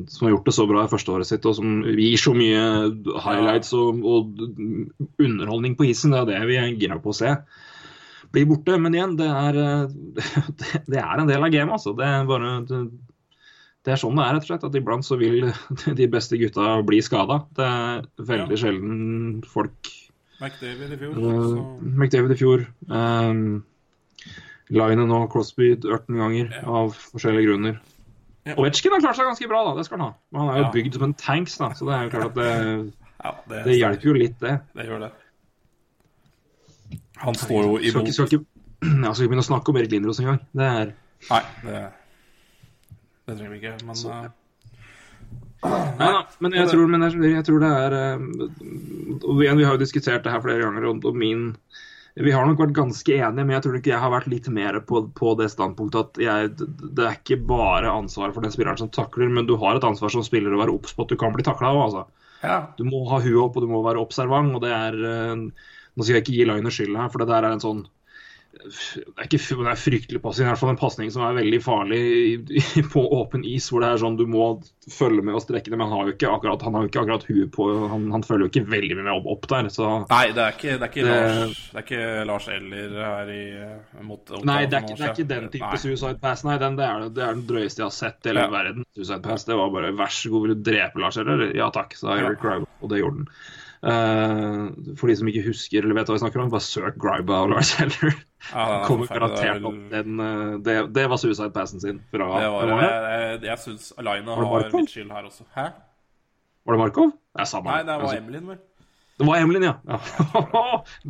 som 0.09 0.27
har 0.27 0.35
gjort 0.35 0.49
det 0.49 0.55
så 0.57 0.67
bra 0.71 0.85
i 0.87 0.93
førsteåret 0.93 1.29
sitt, 1.29 1.49
og 1.49 1.59
som 1.59 1.83
gir 1.85 2.17
så 2.21 2.33
mye 2.37 2.63
highlights 3.27 3.75
og, 3.77 4.01
og 4.01 4.41
underholdning 5.21 5.77
på 5.77 5.91
isen, 5.91 6.15
det 6.17 6.23
er 6.23 6.31
det 6.33 6.41
vi 6.49 6.57
er 6.63 6.73
gira 6.81 6.97
på 7.03 7.13
å 7.13 7.19
se, 7.21 7.35
blir 8.33 8.49
borte. 8.49 8.79
Men 8.81 8.97
igjen, 8.97 9.17
det 9.21 9.29
er, 9.29 9.61
det, 10.17 10.27
det 10.95 11.03
er 11.03 11.21
en 11.21 11.29
del 11.29 11.45
av 11.45 11.53
gamet, 11.53 11.77
altså. 11.77 11.93
Det 11.99 12.09
er 12.09 12.29
bare 12.31 12.57
det, 12.71 12.83
det 13.85 13.95
er 13.95 14.01
sånn 14.01 14.17
det 14.17 14.25
er, 14.25 14.37
rett 14.37 14.47
og 14.47 14.53
slett. 14.53 14.69
At 14.71 14.81
iblant 14.81 15.07
så 15.07 15.21
vil 15.21 15.51
de 16.01 16.09
beste 16.13 16.41
gutta 16.41 16.79
bli 16.87 17.03
skada. 17.05 17.43
Det 17.57 17.69
er 17.69 18.07
veldig 18.33 18.57
Ja. 18.57 18.63
sjelden 18.65 19.41
folk 19.49 19.93
McDavid 20.41 20.93
i 20.95 20.99
fjor. 21.01 21.17
Uh, 21.21 21.63
McDavid 21.85 22.35
i 22.35 22.39
fjor. 22.41 22.67
Um, 22.89 23.43
Linen 24.71 25.11
og 25.13 25.29
Crosby 25.33 25.73
18 25.77 26.17
ganger 26.17 26.53
Ja. 26.55 26.63
av 26.81 26.95
forskjellige 26.95 27.49
grunner. 27.49 27.81
Ja. 28.47 28.55
Ovetsjkin 28.57 28.93
har 28.95 29.01
klart 29.03 29.17
seg 29.19 29.27
ganske 29.29 29.49
bra, 29.51 29.65
da. 29.67 29.75
Det 29.77 29.85
skal 29.87 29.99
han 29.99 30.07
ha. 30.09 30.15
Men 30.33 30.41
han 30.41 30.51
er 30.55 30.59
jo 30.63 30.65
Ja. 30.65 30.71
bygd 30.73 30.95
som 30.95 31.03
en 31.09 31.15
tanks, 31.15 31.59
da, 31.59 31.69
så 31.77 31.85
det 31.87 31.95
er 31.97 32.03
jo 32.05 32.11
klart 32.15 32.31
at 32.31 32.35
det, 32.35 32.93
ja, 33.25 33.35
det, 33.51 33.65
det 33.67 33.75
hjelper 33.79 34.07
jo 34.09 34.15
litt, 34.17 34.39
det. 34.41 34.61
Det 34.75 34.87
gjør 34.87 35.01
det. 35.07 35.11
Han 37.21 37.35
står 37.35 37.63
jo 37.67 37.77
i 37.79 37.91
ikke, 37.91 38.13
skal 38.13 38.29
jeg 38.31 38.41
skal 38.41 39.25
ikke 39.27 39.29
begynne 39.29 39.45
å 39.45 39.51
snakke 39.51 39.69
om 39.69 39.77
Erik 39.77 39.91
Lindros 39.93 40.21
engang. 40.23 40.39
Det 40.57 40.65
er 40.67 40.93
Nei, 41.29 41.43
det, 41.67 41.81
det 43.29 43.35
trenger 43.37 43.51
vi 43.53 43.59
ikke. 43.61 43.75
Men 43.85 43.97
eh, 44.09 44.31
Nei 45.61 46.09
nei, 46.09 46.25
men 46.41 46.55
jeg 46.57 46.71
tror, 46.71 46.87
men 46.89 47.05
jeg, 47.05 47.21
jeg 47.35 47.45
tror 47.45 47.61
det 47.61 47.71
er 47.77 47.95
eh, 47.99 48.23
og 49.21 49.43
igjen, 49.43 49.59
Vi 49.61 49.67
har 49.67 49.75
jo 49.77 49.83
diskutert 49.83 50.25
det 50.25 50.33
her 50.33 50.41
flere 50.45 50.63
ganger, 50.65 50.87
og, 50.89 51.05
og 51.05 51.19
min 51.21 51.51
Vi 52.17 52.33
har 52.33 52.49
nok 52.49 52.63
vært 52.63 52.73
ganske 52.79 53.19
enige, 53.19 53.45
men 53.45 53.53
jeg 53.57 53.67
tror 53.67 53.77
ikke 53.77 53.93
jeg 53.93 54.03
har 54.03 54.15
vært 54.15 54.31
litt 54.33 54.49
mer 54.53 54.81
på, 54.89 55.03
på 55.17 55.35
det 55.41 55.51
standpunktet 55.53 56.01
at 56.01 56.23
jeg, 56.25 56.55
det 56.81 57.05
er 57.05 57.19
ikke 57.19 57.43
bare 57.51 57.93
ansvaret 57.93 58.35
for 58.37 58.45
den 58.45 58.55
spilleren 58.55 58.81
som 58.81 58.91
takler, 58.95 59.29
men 59.29 59.49
du 59.49 59.55
har 59.61 59.77
et 59.77 59.87
ansvar 59.87 60.13
som 60.13 60.25
spiller 60.27 60.57
å 60.57 60.63
være 60.63 60.75
obs 60.75 60.97
på 60.97 61.05
at 61.05 61.13
du 61.13 61.21
kan 61.21 61.37
bli 61.37 61.47
takla 61.47 61.75
òg, 61.77 61.83
altså. 61.87 62.03
ja. 62.43 62.59
Du 62.81 62.83
må 62.89 63.05
ha 63.13 63.21
huet 63.23 63.45
opp, 63.45 63.61
og 63.61 63.65
du 63.65 63.71
må 63.71 63.85
være 63.85 64.03
observant. 64.03 64.57
og 64.57 64.65
det 64.65 64.73
er 64.75 64.99
eh, 65.13 65.47
Nå 65.91 66.07
skal 66.07 66.17
jeg 66.17 66.25
ikke 66.25 66.37
gi 66.39 66.45
Liner 66.49 66.73
skylda 66.73 67.05
her, 67.05 67.13
for 67.13 67.23
det 67.23 67.33
der 67.33 67.45
er 67.45 67.57
en 67.57 67.63
sånn 67.63 67.85
det 68.51 68.67
er, 69.15 69.25
ikke, 69.29 69.39
det 69.39 69.71
er 69.71 69.79
fryktelig 69.79 70.21
passing, 70.25 70.45
i 70.45 70.51
hvert 70.51 70.59
fall 70.59 70.73
en 70.73 70.79
pasning 70.81 71.11
som 71.15 71.23
er 71.23 71.37
veldig 71.39 71.61
farlig 71.63 72.01
på 72.93 73.03
åpen 73.17 73.45
is, 73.47 73.69
hvor 73.71 73.81
det 73.85 73.91
er 73.95 74.01
sånn 74.03 74.17
du 74.19 74.25
må 74.29 74.49
følge 74.91 75.23
med 75.23 75.37
og 75.39 75.45
strekke 75.45 75.71
det, 75.71 75.79
men 75.79 75.87
han 75.87 75.95
har 76.01 76.09
jo 76.11 76.15
ikke 76.17 76.33
akkurat, 76.35 76.65
han 76.67 76.75
har 76.75 76.83
jo 76.85 76.91
ikke 76.91 77.03
akkurat 77.05 77.27
huet 77.29 77.53
på 77.55 77.69
Han, 77.93 78.09
han 78.11 78.25
følger 78.27 78.49
jo 78.49 78.51
ikke 78.51 78.65
veldig 78.73 78.97
mye 78.99 79.07
med 79.07 79.13
opp, 79.15 79.29
opp 79.37 79.47
der, 79.53 79.69
så 79.71 79.91
Nei, 80.11 80.25
det 80.35 80.43
er 80.49 80.57
ikke, 80.59 80.75
det 80.83 80.89
er 80.89 80.91
ikke, 80.91 81.07
Det- 81.07 81.21
Lars, 81.21 81.63
det 81.71 81.79
er 81.79 81.87
ikke 81.87 82.27
Lars 82.33 82.49
Eller 82.57 82.99
her 83.05 83.33
i 83.37 83.41
eh, 83.61 84.03
mot 84.11 84.35
Nei, 84.51 84.59
det 84.67 84.81
er, 84.81 84.85
ikke, 84.89 84.99
det 84.99 85.07
er 85.07 85.15
ikke 85.15 85.29
den 85.31 85.49
type 85.55 85.71
Nei. 85.71 85.81
suicide 85.87 86.19
pass. 86.27 86.45
Nei, 86.49 86.59
den, 86.61 86.77
det, 86.81 86.91
er, 86.91 87.07
det 87.15 87.25
er 87.29 87.39
den 87.39 87.47
drøyeste 87.49 87.85
jeg 87.85 87.87
har 87.87 87.97
sett 87.97 88.27
i 88.27 88.33
hele 88.33 88.45
Ja. 88.49 88.53
verden. 88.53 88.85
Suicide 88.99 89.23
pass, 89.25 89.47
Det 89.47 89.57
var 89.63 89.71
bare 89.79 89.95
vær 89.95 90.11
så 90.19 90.35
god, 90.35 90.47
vil 90.49 90.57
du 90.59 90.67
drepe 90.73 91.01
Lars, 91.07 91.17
eller? 91.23 91.47
Ja 91.57 91.71
takk, 91.75 91.95
sa 91.99 92.19
Eric 92.19 92.43
Ja. 92.43 92.43
Gribe, 92.49 92.71
og 92.83 92.91
det 92.93 92.99
gjorde 93.05 93.23
han. 93.23 93.31
Eh, 93.81 94.95
for 95.01 95.09
de 95.09 95.15
som 95.17 95.29
ikke 95.31 95.47
husker 95.47 95.81
eller 95.87 95.97
vet 95.97 96.11
hva 96.11 96.17
vi 96.19 96.21
snakker 96.21 96.43
om, 96.43 96.51
bare 96.53 96.65
søk 96.67 96.99
Griba 97.01 97.39
og 97.47 97.55
Lars 97.55 97.75
Heller. 97.81 98.17
Ja, 98.51 98.63
er 98.81 98.87
Kommer 98.87 99.05
er 99.05 99.19
garantert 99.19 99.67
opp. 99.69 99.79
Den, 99.93 100.21
eh, 100.25 100.53
det, 100.65 100.75
det 100.97 101.03
var 101.13 101.21
suicide 101.21 101.51
passen 101.53 101.81
sin. 101.83 101.99
Fra, 102.09 102.25
Det 102.41 102.49
var, 102.55 102.71
jeg 102.81 102.87
jeg, 102.89 103.43
jeg 103.51 103.61
syns 103.67 103.91
Alaina 104.01 104.37
har 104.39 104.65
litt 104.65 104.93
skyld 104.95 105.13
her 105.13 105.29
også. 105.29 105.45
Hæ? 105.57 105.67
var 106.65 106.77
det 106.77 106.81
Markov? 106.81 107.13
Det 107.37 107.45
er 107.45 107.49
samme. 107.51 107.71
Nei, 107.73 107.85
det 107.85 107.97
var 108.01 108.07
Altså, 108.09 108.25
vel. 108.31 108.59
det 109.21 109.27
var 109.29 109.45
Emilien, 109.45 109.67
ja. 109.69 109.75
ja. 109.93 109.99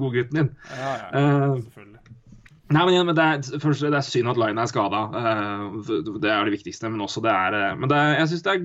Godgutten 0.02 0.40
din. 0.40 0.50
Ja, 0.74 0.90
ja, 0.90 1.08
Eh, 1.20 1.54
selvfølgelig. 1.68 1.99
Nei, 2.70 2.84
men, 2.86 3.00
men 3.08 3.16
det, 3.18 3.24
er, 3.24 3.40
det 3.58 3.88
er 3.90 4.04
synd 4.06 4.30
at 4.30 4.38
Line 4.38 4.62
er 4.62 4.68
skada. 4.70 5.00
det 6.22 6.30
er 6.30 6.44
det 6.46 6.52
viktigste. 6.54 6.86
Men 6.92 7.00
også 7.02 7.18
det 7.24 7.32
er 7.32 7.56
eh, 7.58 7.72
Men 7.78 7.90
det 7.90 7.98
jeg 7.98 8.28
syns 8.30 8.44
det 8.46 8.52
er 8.52 8.60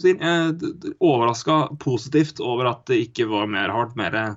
jeg 0.00 0.16
er 0.16 0.56
overraska 0.96 1.56
positivt 1.82 2.40
over 2.40 2.64
at 2.72 2.80
det 2.88 3.04
ikke 3.10 3.26
var 3.28 3.44
mer 3.52 3.68
hardt. 3.74 3.92
Mer 4.00 4.14
eh, 4.16 4.32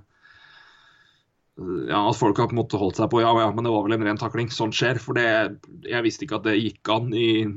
ja, 1.88 2.00
At 2.02 2.20
folk 2.20 2.38
har 2.38 2.48
på 2.52 2.56
en 2.58 2.60
måte 2.60 2.82
holdt 2.82 2.98
seg 3.00 3.08
på 3.14 3.22
ja, 3.24 3.32
ja, 3.40 3.48
men 3.56 3.64
det 3.64 3.72
var 3.72 3.84
vel 3.86 3.96
en 3.96 4.06
ren 4.10 4.20
takling. 4.20 4.50
Sånt 4.52 4.76
skjer. 4.76 5.00
For 5.00 5.14
det, 5.16 5.56
jeg 5.88 6.04
visste 6.04 6.24
ikke 6.28 6.40
at 6.42 6.48
det 6.50 6.60
gikk 6.60 6.84
an 6.92 7.08
i 7.16 7.48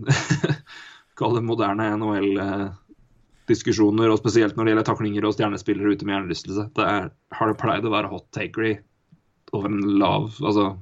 Kall 1.19 1.35
det 1.37 1.45
moderne 1.45 1.85
NHL-diskusjoner, 1.99 4.09
og 4.09 4.19
spesielt 4.23 4.55
når 4.57 4.65
det 4.65 4.71
gjelder 4.73 4.89
taklinger 4.89 5.23
og 5.27 5.35
stjernespillere 5.35 5.93
ute 5.93 6.05
med 6.07 6.15
hjernerystelse. 6.15 6.65
Det 6.79 6.85
er, 6.87 7.11
har 7.37 7.47
det 7.51 7.61
pleid 7.61 7.85
å 7.85 7.93
være 7.93 8.13
hot 8.15 8.29
takery 8.33 8.73
over 9.53 9.67
en 9.67 9.99
lav 9.99 10.31
Altså 10.39 10.79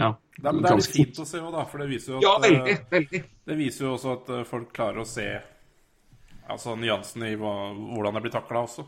ja. 0.00 0.10
Det 0.42 0.48
er, 0.48 0.52
men 0.56 0.62
det 0.64 0.70
er 0.72 0.76
litt 0.80 0.90
fint 0.96 1.18
å 1.22 1.26
se 1.28 1.38
òg, 1.38 1.52
da. 1.54 1.64
For 1.70 1.78
det 1.82 1.88
viser 1.92 2.14
jo 2.14 2.18
at 2.18 2.24
Ja, 2.24 2.32
veldig. 2.42 2.76
veldig. 2.90 3.20
Det 3.46 3.56
viser 3.58 3.84
jo 3.86 3.92
også 3.96 4.12
at 4.16 4.30
eh, 4.34 4.42
folk 4.48 4.72
klarer 4.74 5.02
å 5.02 5.06
se 5.06 5.26
altså, 6.50 6.74
nyansen 6.80 7.22
i 7.28 7.34
hva, 7.38 7.52
hvordan 7.76 8.14
det 8.18 8.22
blir 8.24 8.34
takla 8.34 8.64
også. 8.66 8.84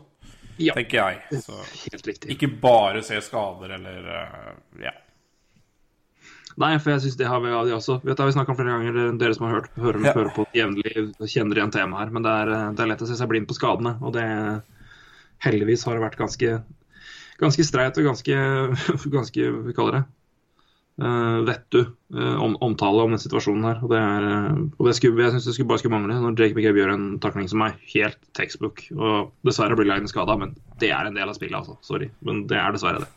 Ja. 0.57 0.73
Tenker 0.77 1.01
jeg. 1.01 1.41
Så 1.43 1.55
Helt 1.91 2.07
riktig. 2.07 2.29
ikke 2.35 2.49
bare 2.61 3.01
se 3.03 3.17
skader 3.23 3.73
eller 3.77 4.11
eh, 4.19 4.53
Ja. 4.87 4.93
Nei, 6.55 6.77
for 6.79 6.93
jeg 6.93 7.01
synes 7.03 7.17
det 7.19 7.27
har 7.27 7.41
vi 7.43 7.49
de 7.51 7.73
også. 7.75 7.97
Vet 8.07 8.19
har 8.21 8.29
vi 8.29 8.35
snakka 8.37 8.53
om 8.53 8.55
flere 8.55 8.71
ganger, 8.77 9.17
dere 9.19 9.35
som 9.35 9.43
har 9.49 9.57
hørt 9.57 9.73
hører, 9.75 10.05
Ja. 10.05 10.13
hører 10.15 10.29
på 10.37 10.45
jevnlig, 10.55 10.93
kjenner 11.27 11.59
igjen 11.59 11.73
temaet 11.75 12.05
her. 12.05 12.13
Men 12.15 12.23
det 12.23 12.31
er, 12.31 12.51
det 12.71 12.79
er 12.85 12.87
lett 12.93 13.01
å 13.03 13.07
se 13.09 13.17
seg 13.19 13.27
blind 13.27 13.47
på 13.49 13.57
skadene. 13.57 13.97
Og 14.01 14.13
det 14.15 14.23
heldigvis 15.43 15.83
har 15.83 15.97
det 15.97 16.05
vært 16.05 16.15
ganske, 16.21 16.53
ganske 17.43 17.65
streit 17.67 17.99
og 17.99 18.07
ganske, 18.07 18.37
ganske 19.17 19.49
vi 19.67 19.75
kaller 19.75 19.99
det, 19.99 20.03
uh, 21.01 21.41
vettu 21.47 21.81
uh, 22.15 22.37
om, 22.43 22.55
omtale 22.63 23.03
om 23.03 23.11
den 23.15 23.21
situasjonen 23.21 23.65
her. 23.67 23.81
Og 23.83 23.91
det, 23.91 23.99
er, 23.99 24.27
eh, 24.29 24.61
og 24.79 24.87
det 24.89 24.95
skulle, 24.97 25.23
jeg 25.25 25.33
syns 25.35 25.47
det 25.49 25.55
skulle 25.57 25.71
bare 25.71 25.81
skulle 25.83 25.95
mangle 25.97 26.17
når 26.23 26.37
Jake 26.39 26.55
McCabe 26.57 26.81
gjør 26.81 26.93
en 26.95 27.07
takling 27.23 27.49
som 27.51 27.63
er 27.65 27.75
helt 27.93 28.19
textbook. 28.37 28.85
Og 28.95 29.33
dessverre 29.47 29.77
blir 29.79 29.89
Line 29.91 30.09
skada, 30.11 30.37
men 30.39 30.55
det 30.81 30.93
er 30.95 31.09
en 31.09 31.17
del 31.17 31.29
av 31.31 31.37
spillet, 31.37 31.57
altså. 31.59 31.77
Sorry. 31.85 32.09
Men 32.27 32.45
det 32.51 32.57
er 32.61 32.75
dessverre 32.75 33.03
det. 33.03 33.11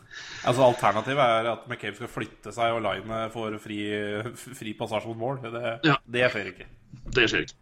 Altså 0.48 0.64
Alternativet 0.66 1.22
er 1.38 1.52
at 1.52 1.64
McCabe 1.70 1.98
skal 2.00 2.12
flytte 2.12 2.54
seg, 2.54 2.74
og 2.74 2.84
Line 2.86 3.24
får 3.34 3.58
fri, 3.62 3.80
fri 4.60 4.74
passasje 4.78 5.10
mot 5.12 5.22
mål. 5.24 5.40
Det, 5.46 5.78
Ja. 5.86 5.98
det 6.06 6.28
skjer 6.34 6.52
ikke. 6.54 6.68
Det 7.14 7.28
skjer 7.30 7.46
ikke. 7.46 7.58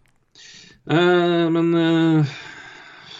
Eh, 0.86 1.46
men 1.50 1.72
eh, 1.74 2.36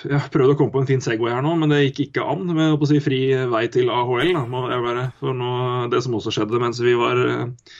jeg 0.05 0.19
har 0.19 0.31
prøvd 0.35 0.53
å 0.53 0.57
komme 0.59 0.75
på 0.75 0.83
en 0.83 0.89
fin 0.89 1.03
Segway 1.05 1.33
her 1.33 1.45
nå, 1.45 1.55
men 1.61 1.73
det 1.73 1.81
gikk 1.87 2.01
ikke 2.09 2.27
an. 2.29 2.45
Med 2.57 2.77
å 2.83 2.89
si 2.91 3.01
fri 3.05 3.21
vei 3.53 3.65
til 3.73 3.91
AHL. 3.93 4.33
Da, 4.37 4.45
må 4.51 4.67
jeg 4.73 4.85
være. 4.85 5.05
For 5.21 5.37
nå, 5.37 5.53
det 5.93 6.03
som 6.05 6.17
også 6.19 6.35
skjedde 6.35 6.61
mens 6.63 6.81
vi 6.85 6.95
var 6.99 7.21
eh, 7.23 7.75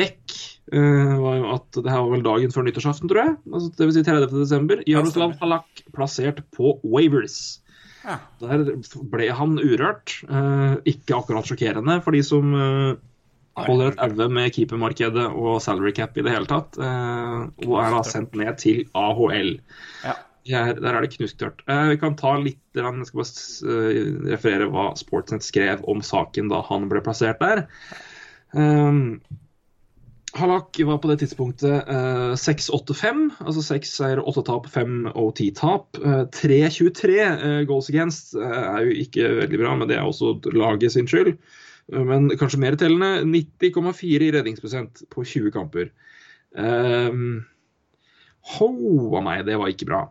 vekk, 0.00 0.36
eh, 0.74 1.14
var 1.22 1.38
jo 1.40 1.48
at 1.56 1.80
det 1.80 1.90
her 1.90 2.04
var 2.04 2.14
vel 2.16 2.26
dagen 2.26 2.54
før 2.54 2.66
nyttårsaften, 2.68 3.10
tror 3.10 3.22
jeg. 3.24 3.34
Altså, 3.52 3.72
det 3.78 3.88
vil 3.88 3.96
si 3.96 4.04
30. 4.06 4.30
desember. 4.36 4.84
Jaroslav 4.90 5.36
Halak 5.40 5.84
plassert 5.96 6.42
på 6.56 6.76
Wavers. 6.84 7.38
Ja. 8.04 8.16
Der 8.40 8.64
ble 9.12 9.28
han 9.36 9.58
urørt. 9.60 10.18
Eh, 10.24 10.74
ikke 10.94 11.18
akkurat 11.18 11.48
sjokkerende 11.48 12.00
for 12.04 12.16
de 12.16 12.22
som 12.24 12.54
eh, 12.56 12.94
holder 13.60 13.92
et 13.92 14.02
elve 14.06 14.28
med 14.32 14.54
keepermarkedet 14.56 15.26
og 15.36 15.58
salary 15.64 15.92
cap 15.96 16.16
i 16.16 16.24
det 16.24 16.32
hele 16.32 16.48
tatt. 16.48 16.78
eh, 16.80 17.38
og 17.66 17.76
er 17.82 17.94
da 17.96 18.02
sendt 18.08 18.36
ned 18.40 18.56
til 18.62 18.84
AHL. 18.96 19.56
Ja. 20.06 20.16
Der, 20.48 20.72
der 20.78 20.96
er 20.96 21.04
det 21.04 21.12
knusktørt. 21.12 21.60
Eh, 21.68 21.90
vi 21.92 21.98
kan 22.00 22.16
ta 22.16 22.32
litt 22.40 22.78
Jeg 22.78 23.06
skal 23.08 23.20
bare 23.20 23.74
eh, 23.74 24.10
referere 24.32 24.70
hva 24.72 24.90
Sportsnett 24.96 25.44
skrev 25.44 25.84
om 25.90 26.00
saken 26.04 26.48
da 26.52 26.62
han 26.70 26.88
ble 26.90 27.02
plassert 27.04 27.42
der. 27.42 27.66
Um, 28.56 29.20
Halak 30.32 30.78
var 30.86 30.98
på 31.02 31.08
det 31.10 31.18
tidspunktet 31.24 31.88
eh, 31.90 32.34
6-8-5, 32.38 33.22
altså 33.42 33.62
6 33.66 33.94
seier, 33.98 34.20
8 34.22 34.44
tap, 34.46 34.68
5 34.70 35.08
OT-tap. 35.18 35.98
Eh, 35.98 36.22
3-23 36.36 37.16
eh, 37.18 37.62
goals 37.66 37.90
against 37.90 38.36
eh, 38.38 38.60
er 38.60 38.86
jo 38.86 38.94
ikke 39.02 39.32
veldig 39.40 39.60
bra, 39.60 39.74
men 39.80 39.90
det 39.90 39.98
er 39.98 40.06
også 40.06 40.36
laget 40.54 40.94
sin 40.94 41.10
skyld. 41.10 41.32
Eh, 41.90 42.04
men 42.06 42.30
kanskje 42.38 42.62
mer 42.62 42.78
tellende 42.78 43.24
90,4 43.26 44.28
i 44.28 44.30
redningsprosent 44.36 45.02
på 45.10 45.26
20 45.26 45.50
kamper. 45.56 45.90
Um, 46.54 47.42
Ho 48.56 48.70
a 49.18 49.24
meg, 49.24 49.44
det 49.46 49.58
var 49.60 49.72
ikke 49.72 49.88
bra. 49.90 50.04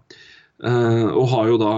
Eh, 0.64 1.08
og 1.10 1.26
har 1.34 1.48
jo 1.54 1.58
da 1.62 1.74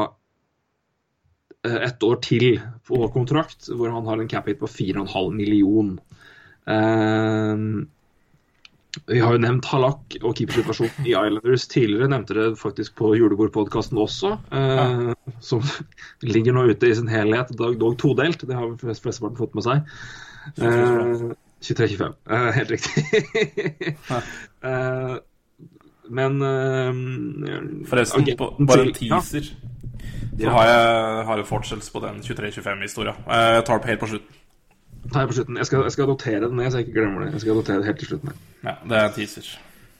Et 1.62 1.84
ett 1.86 2.04
år 2.04 2.16
til 2.26 2.56
på 2.90 2.98
kontrakt, 3.14 3.68
hvor 3.70 3.92
han 3.94 4.08
har 4.10 4.18
en 4.18 4.28
cap 4.28 4.48
hit 4.50 4.58
på 4.58 4.66
4,5 4.66 5.36
million. 5.38 5.92
Uh, 6.66 7.86
vi 9.08 9.20
har 9.22 9.36
jo 9.36 9.42
nevnt 9.44 9.68
Halak 9.72 10.18
og 10.20 10.34
keepersituasjonen 10.36 11.06
i 11.06 11.14
Islanders 11.14 11.68
tidligere. 11.72 12.10
Nevnte 12.12 12.36
det 12.36 12.48
faktisk 12.60 12.98
på 13.00 13.14
julebordpodkasten 13.16 13.98
også. 14.02 14.34
eh, 14.52 15.14
Som 15.40 15.62
ligger 16.34 16.58
nå 16.58 16.66
ute 16.74 16.90
i 16.90 16.96
sin 16.98 17.08
helhet, 17.08 17.54
dog, 17.58 17.78
dog 17.80 17.96
todelt. 18.02 18.44
Det 18.48 18.58
har 18.58 18.74
flesteparten 18.82 19.38
fått 19.40 19.56
med 19.56 19.68
seg. 19.70 19.86
Uh, 20.60 21.32
23-25. 21.62 22.18
Eh, 22.26 22.52
helt 22.58 22.72
riktig. 22.74 23.06
Eh, 26.12 26.94
men 26.94 27.82
uh, 27.82 27.88
Forresten, 27.90 28.26
på, 28.38 28.52
bare 28.68 28.88
en 28.88 28.94
teaser. 28.94 29.42
Så 29.42 29.56
Ja. 30.40 30.50
har 30.56 30.66
jeg, 30.66 31.26
har 31.28 31.38
jeg 31.38 31.46
fortsettelse 31.46 31.92
på 31.92 32.00
den 32.06 32.22
23-25-historia. 32.24 33.14
Jeg 33.28 33.66
tar 33.66 33.78
det 33.80 33.90
helt 33.90 34.00
på 34.00 34.08
slutten. 34.08 34.38
tar 35.12 35.20
jeg 35.22 35.28
på 35.30 35.34
slutten. 35.34 35.58
Jeg 35.58 35.66
skal, 35.66 35.84
jeg 35.84 35.92
skal 35.92 36.08
notere 36.08 36.40
den 36.48 36.56
ned, 36.58 36.72
så 36.72 36.78
jeg 36.80 36.88
ikke 36.88 37.00
glemmer 37.02 37.26
det. 37.26 37.34
Jeg 37.34 37.42
skal 37.42 37.56
notere 37.60 37.78
det 37.78 37.86
helt 37.86 38.00
til 38.00 38.08
slutten. 38.08 38.30
her. 38.32 38.72
Ja, 38.72 38.74
det 38.90 38.98
er 38.98 39.06
en 39.10 39.14
teaser. 39.18 39.52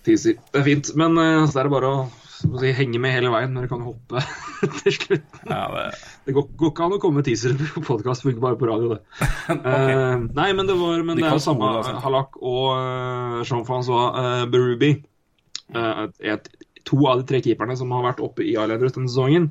Teaser. 0.06 0.34
Det 0.54 0.60
er 0.62 0.64
fint, 0.66 0.96
men 0.98 1.18
uh, 1.18 1.46
så 1.50 1.60
er 1.60 1.64
det 1.68 1.74
bare 1.76 1.92
å 1.92 2.00
si, 2.42 2.72
henge 2.74 2.98
med 3.04 3.14
hele 3.14 3.30
veien 3.30 3.54
når 3.54 3.68
du 3.68 3.72
kan 3.76 3.84
hoppe 3.86 4.24
til 4.82 4.96
slutt. 4.98 5.28
Ja, 5.46 5.68
det, 5.76 5.86
Det 6.26 6.34
går, 6.34 6.48
går 6.58 6.72
ikke 6.74 6.88
an 6.88 6.96
å 6.98 7.02
komme 7.04 7.22
med 7.22 7.28
teaser 7.30 7.54
på 7.60 7.84
podkast, 7.86 8.24
funker 8.26 8.42
bare 8.42 8.58
på 8.58 8.70
radio, 8.72 8.96
det. 8.96 9.02
Eh, 9.52 10.18
nei, 10.34 10.50
men 10.58 10.66
det 10.70 10.78
var 10.80 11.02
Men 11.04 11.18
De 11.18 11.22
det 11.22 11.30
er 11.30 11.36
jo 11.38 11.44
samme 11.44 11.70
altså. 11.76 11.94
Halak 12.02 12.38
og 12.42 12.66
uh, 12.72 13.42
Jean-Francois 13.46 14.18
uh, 14.18 14.46
Berubi. 14.50 14.96
Eh, 15.76 16.04
et, 16.34 16.52
to 16.88 16.98
av 17.06 17.22
de 17.22 17.28
tre 17.30 17.42
keeperne 17.46 17.76
som 17.78 17.92
har 17.94 18.06
vært 18.08 18.22
oppe 18.26 18.44
i 18.44 18.56
Islanders 18.56 18.96
denne 18.96 19.12
sesongen, 19.12 19.50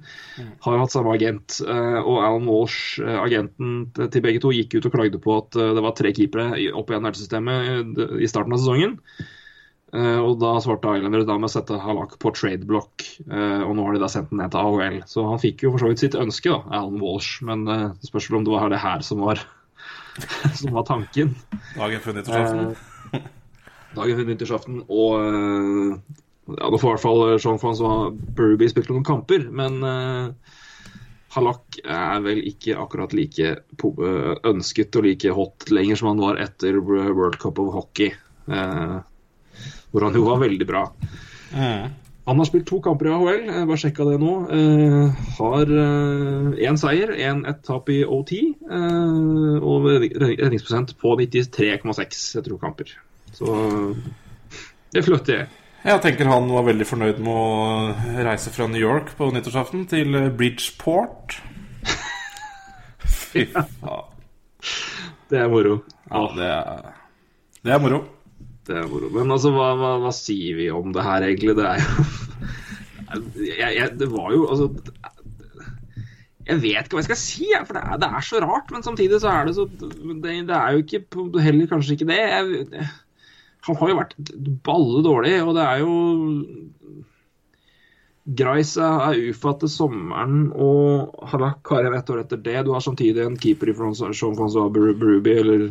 har 0.64 0.78
hatt 0.80 0.94
samme 0.94 1.14
agent. 1.14 1.60
eh, 1.62 1.98
og 2.00 2.22
Alan 2.26 2.48
Walsh, 2.50 3.00
eh, 3.00 3.18
agenten 3.20 3.90
til 3.96 4.24
begge 4.24 4.42
to, 4.42 4.54
gikk 4.54 4.78
ut 4.78 4.88
og 4.90 4.96
klagde 4.96 5.20
på 5.22 5.36
at 5.38 5.50
det 5.54 5.84
var 5.84 5.94
tre 5.98 6.12
keepere 6.16 6.72
oppe 6.74 6.96
i 6.96 7.00
NRT-systemet 7.00 8.20
i 8.20 8.30
starten 8.30 8.56
av 8.56 8.62
sesongen. 8.62 8.98
Eh, 9.90 10.18
og 10.22 10.36
da 10.38 10.52
svarte 10.62 10.92
Islanders 11.00 11.26
da 11.26 11.36
med 11.38 11.48
å 11.48 11.50
sette 11.50 11.78
Halak 11.82 12.14
på 12.22 12.30
trade 12.36 12.66
block, 12.68 13.02
eh, 13.26 13.62
og 13.64 13.74
nå 13.74 13.86
har 13.86 13.96
de 13.96 14.02
da 14.02 14.10
sendt 14.12 14.30
den 14.30 14.38
ned 14.42 14.52
til 14.54 14.62
AHL. 14.62 15.00
Så 15.10 15.24
han 15.26 15.42
fikk 15.42 15.64
jo 15.64 15.72
for 15.74 15.82
så 15.82 15.90
vidt 15.90 16.04
sitt 16.04 16.18
ønske, 16.18 16.52
da, 16.52 16.60
Alan 16.78 17.00
Walsh, 17.02 17.40
men 17.46 17.66
det 17.66 18.06
spørs 18.06 18.30
om 18.30 18.46
det 18.46 18.54
var 18.54 18.70
det 18.70 18.82
her 18.82 19.02
som 19.06 19.24
var, 19.24 19.42
som 20.60 20.76
var 20.76 20.86
tanken. 20.86 21.34
dagen 21.74 22.06
funnet 22.06 22.22
nyttårsaften. 22.22 22.70
Eh, 22.70 22.86
dagen 23.96 24.18
før 24.18 24.28
nyttårsaften, 24.28 24.82
og 24.88 25.14
eh, 25.20 26.18
ja, 26.56 26.70
nå 26.70 26.80
får 26.80 26.88
i 26.88 26.94
hvert 26.94 27.04
fall 27.04 27.22
Jean-Francois 27.36 28.16
Burby 28.36 28.68
spilt 28.70 28.90
noen 28.90 29.06
kamper, 29.06 29.46
men 29.54 29.78
uh, 29.86 30.56
Halak 31.30 31.78
er 31.84 32.22
vel 32.24 32.40
ikke 32.50 32.74
akkurat 32.80 33.12
like 33.14 33.52
eh, 33.54 34.32
ønsket 34.50 34.96
og 34.98 35.06
like 35.06 35.34
hot 35.36 35.70
lenger 35.70 36.00
som 36.00 36.10
han 36.10 36.22
var 36.24 36.40
etter 36.42 36.80
World 36.82 37.38
Cup 37.42 37.60
of 37.62 37.70
Hockey, 37.76 38.10
eh, 38.50 38.96
hvor 39.92 40.06
han 40.06 40.18
jo 40.18 40.26
var 40.26 40.42
veldig 40.42 40.66
bra. 40.66 40.88
Han 42.30 42.38
har 42.38 42.46
spilt 42.46 42.66
to 42.68 42.80
kamper 42.82 43.08
i 43.08 43.12
AHL, 43.14 43.46
jeg 43.46 43.68
bare 43.68 43.82
sjekka 43.82 44.06
det 44.06 44.18
nå. 44.22 44.32
Eh, 44.54 45.22
har 45.38 45.70
én 46.66 46.78
seier, 46.78 47.14
én 47.14 47.44
ett 47.48 47.62
tap 47.66 47.90
i 47.90 48.02
OT, 48.04 48.34
eh, 48.66 49.56
og 49.62 49.86
redningsprosent 49.86 50.96
på 50.98 51.14
93,6 51.22 52.26
etter 52.42 52.50
to 52.50 52.58
kamper. 52.58 52.90
Så 53.40 53.56
det 54.92 55.02
flott, 55.06 55.28
jeg. 55.32 55.48
Jeg 55.80 56.00
tenker 56.04 56.28
han 56.28 56.50
var 56.52 56.66
veldig 56.66 56.84
fornøyd 56.84 57.20
med 57.24 57.32
å 57.32 58.24
reise 58.26 58.52
fra 58.52 58.66
New 58.68 58.82
York 58.82 59.14
på 59.16 59.30
nyttårsaften 59.32 59.86
til 59.88 60.12
Bridgeport. 60.36 61.38
Fy 63.08 63.46
faen. 63.54 64.18
Det 65.30 65.38
er 65.40 65.48
moro. 65.48 65.78
Ja, 66.10 66.24
det 66.36 66.48
er, 66.50 66.88
det 67.64 67.72
er 67.72 67.80
moro. 67.80 68.02
Det 68.68 68.76
er 68.76 68.88
moro. 68.90 69.08
Men 69.14 69.32
altså, 69.32 69.54
hva, 69.54 69.70
hva, 69.78 69.94
hva 70.02 70.12
sier 70.12 70.58
vi 70.58 70.68
om 70.74 70.92
det 70.92 71.06
her, 71.06 71.24
egentlig? 71.30 71.56
Det 71.56 71.68
er 71.70 71.80
jo 71.80 72.08
jeg, 73.10 73.70
jeg, 73.74 73.86
Det 73.98 74.06
var 74.12 74.28
jo 74.30 74.44
altså 74.46 74.68
Jeg 76.46 76.60
vet 76.62 76.84
ikke 76.84 76.94
hva 76.94 77.00
jeg 77.00 77.08
skal 77.08 77.18
si, 77.18 77.48
for 77.66 77.78
det 77.78 77.82
er, 77.82 77.96
det 78.02 78.10
er 78.10 78.26
så 78.26 78.42
rart. 78.44 78.74
Men 78.74 78.84
samtidig 78.84 79.22
så 79.22 79.32
er 79.32 79.48
det 79.48 79.56
så 79.56 79.64
Det, 79.70 80.34
det 80.50 80.58
er 80.58 80.76
jo 80.76 80.84
ikke 80.84 81.40
heller 81.46 81.70
kanskje 81.70 81.96
ikke 81.96 82.10
det. 82.10 82.20
Jeg, 82.20 82.90
han 83.66 83.76
har 83.80 83.90
jo 83.92 83.98
vært 84.00 84.14
balle 84.66 85.02
dårlig, 85.04 85.34
og 85.44 85.54
det 85.58 85.64
er 85.66 85.82
jo 85.82 85.94
Grice 88.40 88.78
er 88.84 89.16
UFA 89.30 89.54
til 89.62 89.70
sommeren, 89.72 90.50
og 90.52 91.14
Halak 91.32 91.66
har 91.72 91.86
en 91.88 91.96
ett 91.96 92.10
år 92.12 92.20
etter 92.22 92.38
det. 92.44 92.58
Du 92.66 92.74
har 92.74 92.82
samtidig 92.84 93.24
en 93.24 93.38
keeper 93.40 93.72
i 93.72 93.74
Jean-Francois 93.74 94.70
Berubi, 94.74 95.32
eller 95.40 95.70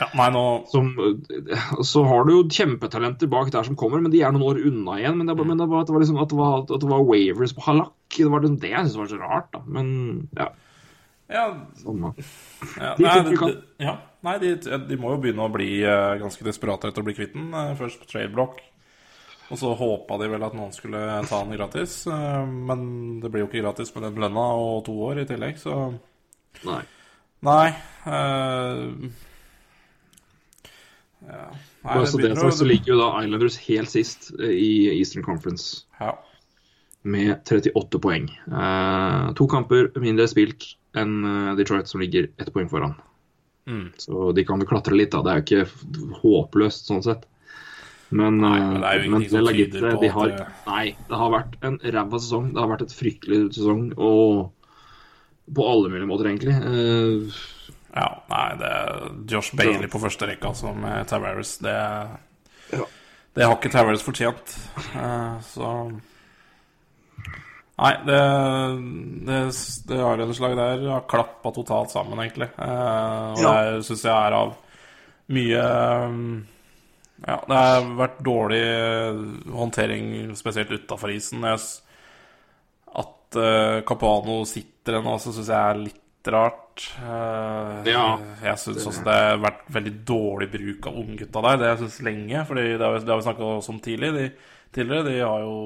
Ja, 0.00 0.06
nei, 0.18 0.26
nå 0.34 0.42
Som, 0.72 0.88
så 1.86 2.02
har 2.08 2.24
du 2.26 2.32
jo 2.32 2.42
kjempetalenter 2.50 3.28
bak 3.30 3.52
der 3.54 3.62
som 3.68 3.76
kommer, 3.78 4.00
men 4.02 4.10
de 4.12 4.22
er 4.24 4.32
noen 4.34 4.48
år 4.50 4.60
unna 4.68 4.98
igjen. 4.98 5.16
Men 5.20 5.28
det, 5.30 5.36
var- 5.38 5.46
men 5.48 5.60
det 5.60 5.68
var, 5.70 5.84
at 5.84 5.90
det 5.90 5.94
var 5.94 6.02
liksom 6.02 6.20
at 6.20 6.32
det 6.32 6.38
var, 6.40 6.58
at 6.64 6.72
det 6.82 6.90
var 6.90 7.06
wavers 7.06 7.54
på 7.56 7.64
Halak. 7.68 7.92
Det 8.18 8.28
var 8.32 8.42
liksom 8.42 8.58
det 8.64 8.72
jeg 8.72 8.82
syntes 8.88 8.98
var 8.98 9.12
så 9.12 9.20
rart, 9.22 9.50
da. 9.54 9.62
Men 9.78 9.92
ja, 10.36 10.48
Ja, 11.30 11.46
sånn 11.80 12.02
ja, 12.76 12.94
De 12.98 13.04
nei, 13.04 13.22
det- 13.22 13.62
ja, 13.78 13.94
nei 14.22 14.38
de, 14.42 14.54
de 14.88 14.96
må 15.00 15.14
jo 15.14 15.20
begynne 15.22 15.46
å 15.46 15.52
bli 15.52 15.82
eh, 15.82 16.18
ganske 16.20 16.44
desperate 16.44 16.88
etter 16.90 17.00
å 17.02 17.06
bli 17.06 17.14
kvitt 17.16 17.32
den. 17.34 17.52
eh, 17.54 17.74
først 17.78 18.00
på 18.02 18.08
tradeblock, 18.10 18.60
og 19.50 19.58
så 19.58 19.72
håpa 19.78 20.18
de 20.20 20.28
vel 20.28 20.42
at 20.44 20.54
noen 20.54 20.72
skulle 20.72 21.00
ta 21.28 21.42
den 21.44 21.56
gratis. 21.56 22.06
eh, 22.06 22.46
men 22.46 23.20
det 23.20 23.30
blir 23.30 23.44
jo 23.44 23.48
ikke 23.48 23.62
gratis 23.64 23.94
med 23.94 24.04
den 24.10 24.20
lønna 24.26 24.46
og 24.58 24.84
to 24.84 24.92
år 25.08 25.22
i 25.22 25.28
tillegg, 25.30 25.56
så 25.62 25.94
Nei. 26.64 26.82
Nei. 27.42 27.68
uh... 28.06 29.08
ja. 31.26 31.46
Nei, 31.82 31.96
altså 31.96 32.12
så 32.12 32.20
det 32.22 32.36
sagt, 32.38 32.58
så 32.60 32.66
ligger 32.68 32.92
jo 32.92 32.98
da 33.00 33.08
Islanders 33.24 33.56
helt 33.64 33.90
sist 33.90 34.28
i 34.38 34.90
Eastern 34.98 35.24
Conference 35.26 35.86
ja. 35.98 36.12
med 37.02 37.40
38 37.50 37.98
poeng. 38.04 38.28
Eh, 38.46 39.32
to 39.38 39.48
kamper 39.50 39.90
mindre 39.98 40.28
spilt 40.30 40.76
enn 40.98 41.24
eh, 41.24 41.54
Detroit, 41.56 41.88
som 41.88 42.00
ligger 42.02 42.28
ett 42.38 42.52
poeng 42.52 42.68
foran. 42.70 42.94
Mm. 43.68 43.92
Så 43.96 44.32
de 44.34 44.44
kan 44.44 44.60
jo 44.60 44.66
klatre 44.66 44.96
litt, 44.98 45.12
da. 45.14 45.22
Det 45.22 45.32
er 45.32 45.40
jo 45.40 45.46
ikke 45.46 46.16
håpløst 46.22 46.88
sånn 46.90 47.02
sett. 47.04 47.28
Men, 48.12 48.40
Nei, 48.42 48.56
eh, 48.58 48.66
men 48.72 48.80
det 48.82 48.88
er 48.90 48.98
jo 48.98 49.06
ingenting 49.08 49.30
som 49.32 49.46
tyder 49.54 49.86
på 49.96 50.00
de 50.02 50.08
at 50.10 50.12
har, 50.18 50.28
det- 50.28 50.48
Nei, 50.66 50.96
det 51.08 51.16
har 51.22 51.30
vært 51.32 51.54
en 51.64 51.78
ræva 51.78 52.18
sesong. 52.20 52.50
Det 52.52 52.60
har 52.60 52.68
vært 52.74 52.82
et 52.82 52.96
fryktelig 52.98 53.40
sesong. 53.56 53.92
Og 53.96 54.52
på 55.54 55.68
alle 55.68 55.88
mulige 55.92 56.08
måter, 56.10 56.28
egentlig. 56.32 56.56
Uh, 56.60 57.32
Ja, 57.92 58.22
nei, 58.30 58.56
det 58.56 58.68
er 58.72 59.10
Josh 59.28 59.50
Bailey 59.54 59.86
på 59.92 60.00
første 60.00 60.24
rekke, 60.26 60.48
altså, 60.48 60.70
med 60.74 61.06
Tavares. 61.08 61.58
Det, 61.58 61.74
Ja. 62.72 62.84
det 63.34 63.44
har 63.44 63.56
ikke 63.56 63.70
Tavares 63.70 64.02
fortjent. 64.02 64.54
Uh, 64.96 65.36
så 65.44 66.00
Nei, 67.82 67.92
det, 68.06 68.18
det, 69.26 69.38
det 69.90 69.98
Islanders-laget 69.98 70.60
der 70.60 70.84
har 70.92 71.04
klappa 71.10 71.50
totalt 71.56 71.90
sammen, 71.90 72.18
egentlig. 72.22 72.48
Eh, 72.56 73.32
og 73.34 73.42
Ja. 73.42 73.52
det 73.74 73.84
syns 73.88 74.04
jeg 74.06 74.14
er 74.14 74.36
av 74.38 74.54
mye 75.32 75.62
um, 76.06 76.46
Ja, 77.26 77.36
det 77.48 77.56
har 77.58 77.88
vært 77.98 78.20
dårlig 78.26 78.62
håndtering, 79.54 80.06
spesielt 80.38 80.72
utafor 80.74 81.12
isen. 81.14 81.42
Jeg 81.46 81.60
At 83.02 83.36
eh, 83.40 83.80
Capano 83.88 84.42
sitter 84.48 84.98
ennå, 85.00 85.14
så 85.22 85.32
syns 85.32 85.48
jeg 85.48 85.56
er 85.58 85.82
litt 85.86 86.30
rart. 86.32 86.88
Eh, 87.02 87.90
Ja. 87.92 88.18
Jeg 88.42 88.58
syns 88.60 88.86
også 88.86 89.04
det 89.06 89.14
har 89.16 89.40
vært 89.42 89.64
veldig 89.72 89.94
dårlig 90.08 90.50
bruk 90.52 90.86
av 90.90 90.98
unggutta 91.02 91.42
der. 91.46 91.56
Det 91.62 91.66
har 91.68 91.76
jeg 91.76 91.82
syns 91.86 92.02
lenge, 92.06 92.44
Fordi 92.46 92.66
det 92.76 92.80
har 92.84 92.92
vi, 92.92 93.00
det 93.06 93.14
har 93.14 93.22
vi 93.22 93.28
snakka 93.28 93.50
om 93.72 93.80
tidlig, 93.80 94.12
de, 94.18 94.26
tidligere. 94.74 95.04
De 95.08 95.18
har 95.20 95.40
jo 95.46 95.56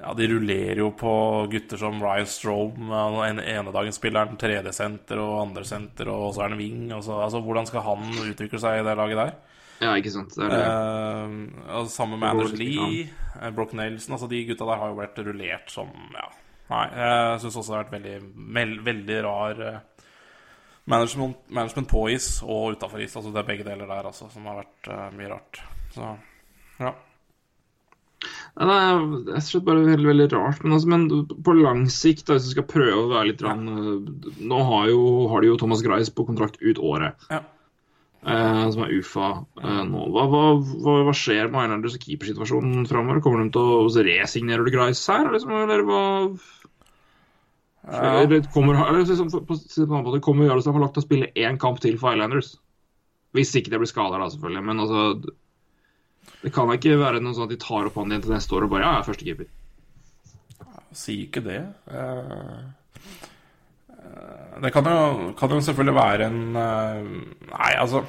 ja, 0.00 0.14
De 0.16 0.28
rullerer 0.30 0.80
jo 0.80 0.90
på 0.96 1.12
gutter 1.52 1.80
som 1.80 2.00
Ryan 2.02 2.28
Strome. 2.28 3.04
Den 3.20 3.42
ene 3.44 3.74
dagen 3.74 3.94
spiller 3.94 4.24
han 4.26 4.40
tredje 4.40 4.72
senter 4.76 5.20
og 5.22 5.40
andre 5.42 5.64
senter, 5.68 6.08
og 6.12 6.34
så 6.34 6.44
er 6.44 6.52
han 6.52 6.60
wing. 6.60 6.88
Så, 7.04 7.18
altså, 7.20 7.42
hvordan 7.44 7.68
skal 7.68 7.84
han 7.86 8.06
utvikle 8.24 8.60
seg 8.62 8.80
i 8.80 8.84
det 8.86 8.96
laget 8.98 9.24
der? 9.24 9.38
ja, 9.80 9.94
ikke 9.96 10.12
sant. 10.12 10.34
Det 10.36 10.48
det. 10.52 10.60
Eh, 10.60 11.86
sammen 11.88 12.20
med 12.20 12.28
Anders 12.34 12.52
Lee, 12.52 13.06
eh, 13.40 13.50
Brock 13.56 13.72
Nelson 13.72 14.12
Altså 14.12 14.28
de 14.28 14.42
gutta 14.44 14.66
der 14.68 14.80
har 14.82 14.92
jo 14.92 14.98
vært 15.00 15.22
rullert 15.24 15.72
som 15.72 15.92
Ja. 16.16 16.28
Nei, 16.70 16.84
jeg 16.94 17.38
syns 17.42 17.56
også 17.58 17.72
det 17.72 17.76
har 17.76 17.86
vært 17.88 17.94
veldig, 17.96 18.82
veldig 18.86 19.14
rar 19.26 19.62
eh, 19.66 19.78
management, 20.84 21.40
management 21.48 21.88
på 21.90 22.04
is 22.12 22.28
og 22.44 22.76
utafor 22.76 23.02
is. 23.02 23.16
Altså 23.16 23.32
det 23.34 23.40
er 23.42 23.48
begge 23.48 23.66
deler 23.66 23.90
der, 23.90 24.06
altså, 24.06 24.28
som 24.30 24.46
har 24.46 24.60
vært 24.60 24.90
uh, 24.90 25.08
mye 25.16 25.32
rart. 25.32 25.62
Så 25.94 26.12
ja. 26.78 26.92
Ja, 28.58 28.66
det 28.66 28.74
er 28.76 29.36
er 29.38 29.44
slett 29.46 29.66
bare 29.66 29.84
veldig, 29.86 30.08
veldig 30.08 30.26
rart. 30.34 30.64
Men, 30.64 30.74
altså, 30.76 30.90
men 30.90 31.06
på 31.46 31.54
lang 31.56 31.86
sikt, 31.92 32.26
da, 32.26 32.36
hvis 32.36 32.48
du 32.48 32.54
skal 32.56 32.68
prøve 32.70 32.98
å 33.04 33.08
være 33.12 33.30
litt 33.30 33.44
rann, 33.46 33.64
eh, 33.70 34.36
Nå 34.50 34.60
har, 34.68 34.90
jo, 34.90 35.00
har 35.30 35.42
de 35.42 35.52
jo 35.52 35.58
Thomas 35.60 35.84
Grice 35.86 36.12
på 36.14 36.26
kontrakt 36.28 36.60
ut 36.60 36.80
året, 36.82 37.28
ja. 37.30 37.40
eh, 38.26 38.64
som 38.74 38.84
er 38.84 38.94
UFA 38.98 39.30
eh, 39.62 39.82
nå. 39.88 40.06
Hva, 40.14 40.26
hva, 40.32 40.96
hva, 41.08 41.16
skjer 41.16 41.52
med 41.52 41.68
Islanders 41.68 41.98
og 41.98 42.06
keepersituasjonen 42.06 42.88
framover? 42.90 43.22
Kommer 43.24 43.44
de 43.44 43.54
til 43.54 43.76
å 43.76 44.06
resignere 44.10 44.66
du 44.66 44.72
Grice 44.74 45.12
her, 45.12 45.30
liksom, 45.34 45.54
eller 45.64 45.86
hva 45.88 46.02
Ja. 47.90 48.20
Eller 48.20 48.42
kommer, 48.52 48.76
eller, 48.76 49.06
liksom, 49.08 49.30
på, 49.32 49.40
på, 49.48 49.56
på 49.56 50.18
kommer 50.22 50.50
Jarlstad 50.50 50.76
få 50.76 50.82
lagt 50.82 50.98
til 50.98 51.02
å 51.02 51.06
spille 51.06 51.30
én 51.38 51.56
kamp 51.58 51.80
til 51.80 51.96
for 52.02 52.12
Islanders? 52.12 52.58
Hvis 53.32 53.54
ikke 53.56 53.70
det 53.72 53.78
blir 53.80 53.88
skader, 53.88 54.20
da, 54.20 54.26
selvfølgelig. 54.30 54.66
Men 54.66 54.82
altså 54.82 55.32
Det 56.40 56.52
kan 56.54 56.70
da 56.70 56.76
ikke 56.78 56.96
være 57.00 57.20
noe 57.20 57.36
sånn 57.36 57.48
at 57.48 57.52
de 57.52 57.60
tar 57.60 57.88
opp 57.88 57.98
han 58.00 58.12
igjen 58.12 58.24
til 58.24 58.34
neste 58.34 58.56
år 58.56 58.66
og 58.66 58.72
bare 58.72 58.84
Ja, 58.86 58.92
jeg 58.94 59.02
er 59.02 59.08
førstekeeper. 59.08 59.50
Si 60.96 61.16
ikke 61.26 61.42
det. 61.44 61.58
Eh, 61.92 62.62
eh, 63.94 64.54
det 64.64 64.72
kan 64.74 64.88
jo, 64.88 65.28
kan 65.38 65.52
jo 65.54 65.60
selvfølgelig 65.66 65.96
være 65.98 66.30
en 66.30 66.40
eh, 66.58 67.12
Nei, 67.52 67.74
altså 67.78 68.02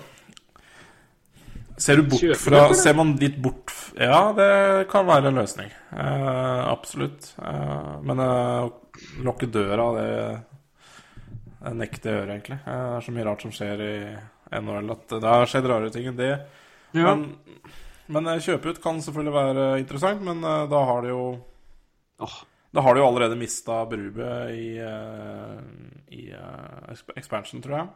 Ser 1.82 1.98
du 1.98 2.08
bort 2.10 2.38
fra? 2.38 2.64
Ser 2.78 2.96
man 2.98 3.16
litt 3.22 3.38
bort 3.42 3.74
Ja, 3.98 4.32
det 4.38 4.88
kan 4.92 5.08
være 5.08 5.32
en 5.32 5.40
løsning. 5.40 5.72
Absolutt. 5.92 7.32
Men 8.06 8.22
å 8.22 8.34
lukke 9.26 9.50
døra, 9.50 9.88
det, 9.98 10.92
det 11.64 11.74
nekter 11.80 12.12
jeg 12.12 12.14
å 12.14 12.20
gjøre, 12.20 12.36
egentlig. 12.36 12.60
Det 12.68 12.76
er 12.78 13.06
så 13.08 13.16
mye 13.16 13.26
rart 13.26 13.46
som 13.46 13.56
skjer 13.56 13.82
i 13.88 13.96
NHL 14.62 14.94
at 14.94 15.16
det 15.16 15.34
har 15.34 15.50
skjedd 15.50 15.70
rare 15.74 15.90
ting 15.96 16.12
enn 16.12 16.22
det. 16.22 16.30
Ja. 16.94 17.16
Men, 17.16 17.26
men 18.12 18.30
eh, 18.32 18.42
kjøpe 18.44 18.74
ut 18.74 18.82
kan 18.84 19.02
selvfølgelig 19.04 19.36
være 19.36 19.68
interessant, 19.82 20.24
men 20.26 20.44
eh, 20.44 20.66
da 20.72 20.82
har 20.90 21.06
de 21.06 21.14
jo 21.14 21.24
oh. 22.22 22.38
da 22.76 22.84
har 22.86 22.96
de 22.96 23.04
jo 23.04 23.08
allerede 23.08 23.40
mista 23.40 23.82
Brube 23.90 24.34
i, 24.56 24.68
eh, 24.84 25.58
i 26.18 26.28
expansion, 27.20 27.64
tror 27.64 27.78
jeg. 27.80 27.90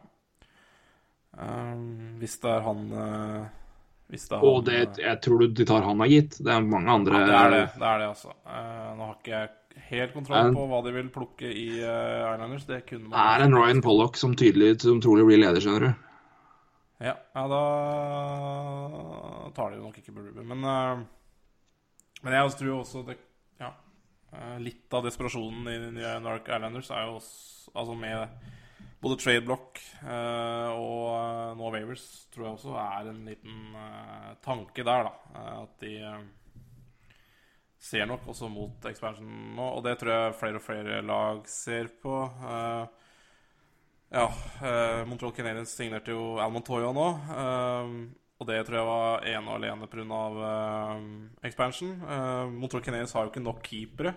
Um, 1.36 2.16
hvis 2.16 2.38
det 2.40 2.48
er 2.48 2.62
han 2.64 2.78
Hvis 4.08 4.22
det 4.30 4.38
er 4.38 4.44
og 4.48 4.62
det, 4.64 4.78
jeg 5.02 5.18
tror 5.20 5.42
du 5.42 5.50
de 5.52 5.66
tar 5.68 5.84
han 5.84 6.00
har 6.00 6.08
gitt. 6.08 6.38
Det 6.40 6.52
er 6.52 6.64
mange 6.64 6.94
andre 6.94 7.20
ja, 7.20 7.26
det 7.26 7.36
er 7.36 7.50
det, 7.52 7.64
det 7.76 7.88
er 7.90 7.98
det, 8.00 8.08
altså. 8.14 8.32
Nå 8.96 9.08
har 9.10 9.18
ikke 9.18 9.34
jeg 9.34 9.50
helt 9.90 10.14
kontroll 10.16 10.54
på 10.54 10.64
hva 10.70 10.80
de 10.86 10.94
vil 10.94 11.10
plukke 11.12 11.50
i 11.50 11.66
uh, 11.82 12.32
Islanders. 12.32 12.64
Det 12.70 12.80
kunne 12.88 13.10
man 13.10 13.20
er 13.20 13.44
en 13.44 13.58
Ryan 13.58 13.84
Pollock 13.84 14.16
som 14.16 14.32
tydelig 14.38 14.78
som 14.86 15.02
trolig 15.04 15.26
blir 15.28 15.42
leder, 15.44 15.60
skjønner 15.60 15.84
du. 15.84 16.05
Ja, 16.98 17.12
ja 17.34 17.42
da 17.48 17.62
tar 19.56 19.70
de 19.72 19.80
jo 19.80 19.86
nok 19.86 19.98
ikke 20.00 20.14
Brube. 20.16 20.44
Men, 20.44 20.64
eh, 20.64 21.04
men 22.22 22.32
jeg 22.38 22.56
tror 22.58 22.80
også 22.80 23.04
det 23.06 23.18
Ja. 23.60 23.72
eh, 24.32 24.58
litt 24.58 24.92
av 24.92 25.04
desperasjonen 25.04 25.68
i 25.68 25.78
de 25.78 25.90
nye 25.92 26.20
Nork 26.20 26.48
Islanders 26.48 26.90
er 26.90 27.06
jo 27.06 27.16
også, 27.20 27.70
altså 27.74 27.94
med 27.94 28.28
både 29.00 29.18
trade 29.20 29.44
block 29.44 29.78
eh, 30.02 30.70
og 30.72 31.12
uh, 31.12 31.56
nå 31.58 31.70
Wavers 31.70 32.28
tror 32.32 32.46
jeg 32.46 32.56
også 32.56 32.74
er 32.80 33.10
en 33.10 33.24
liten 33.28 33.76
eh, 33.76 34.34
tanke 34.42 34.82
der, 34.84 35.04
da. 35.08 35.12
Eh, 35.34 35.62
at 35.62 35.80
de 35.80 35.92
eh, 36.00 36.24
ser 37.78 38.06
nok 38.08 38.26
også 38.32 38.48
mot 38.50 38.88
expansion 38.90 39.28
nå, 39.56 39.66
og 39.76 39.84
det 39.84 39.98
tror 40.00 40.12
jeg 40.12 40.38
flere 40.40 40.60
og 40.60 40.64
flere 40.64 41.02
lag 41.06 41.42
ser 41.48 41.92
på. 42.02 42.22
Eh, 42.24 43.05
ja, 44.16 44.28
Uh, 44.56 45.02
Montreal 45.04 45.34
Canadiens 45.36 45.68
signerte 45.76 46.14
jo 46.14 46.38
Al 46.40 46.48
Montoya 46.48 46.88
nå. 46.96 47.08
Uh, 47.28 47.90
og 48.40 48.48
det 48.48 48.62
tror 48.64 48.78
jeg 48.78 48.88
var 48.88 49.26
ene 49.28 49.50
og 49.50 49.58
alene 49.58 49.88
pga. 49.92 50.20
Uh, 50.32 51.02
expansion. 51.44 51.92
Uh, 52.00 52.48
Montreal 52.54 52.84
Canadiens 52.86 53.12
har 53.12 53.26
jo 53.26 53.34
ikke 53.34 53.44
nok 53.44 53.60
keepere 53.66 54.14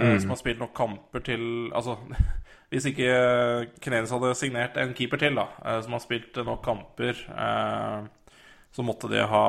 mm. 0.00 0.20
som 0.20 0.32
har 0.32 0.40
spilt 0.40 0.60
nok 0.62 0.74
kamper 0.76 1.24
til 1.24 1.70
Altså, 1.74 1.96
hvis 2.72 2.88
ikke 2.90 3.08
Canadiens 3.80 4.12
hadde 4.14 4.34
signert 4.38 4.76
en 4.80 4.94
keeper 4.94 5.20
til, 5.20 5.38
da, 5.38 5.46
eh, 5.64 5.80
som 5.84 5.94
har 5.94 6.02
spilt 6.02 6.36
nok 6.46 6.62
kamper, 6.64 7.24
eh, 7.30 8.36
så 8.74 8.82
måtte 8.82 9.10
de 9.12 9.22
ha 9.22 9.46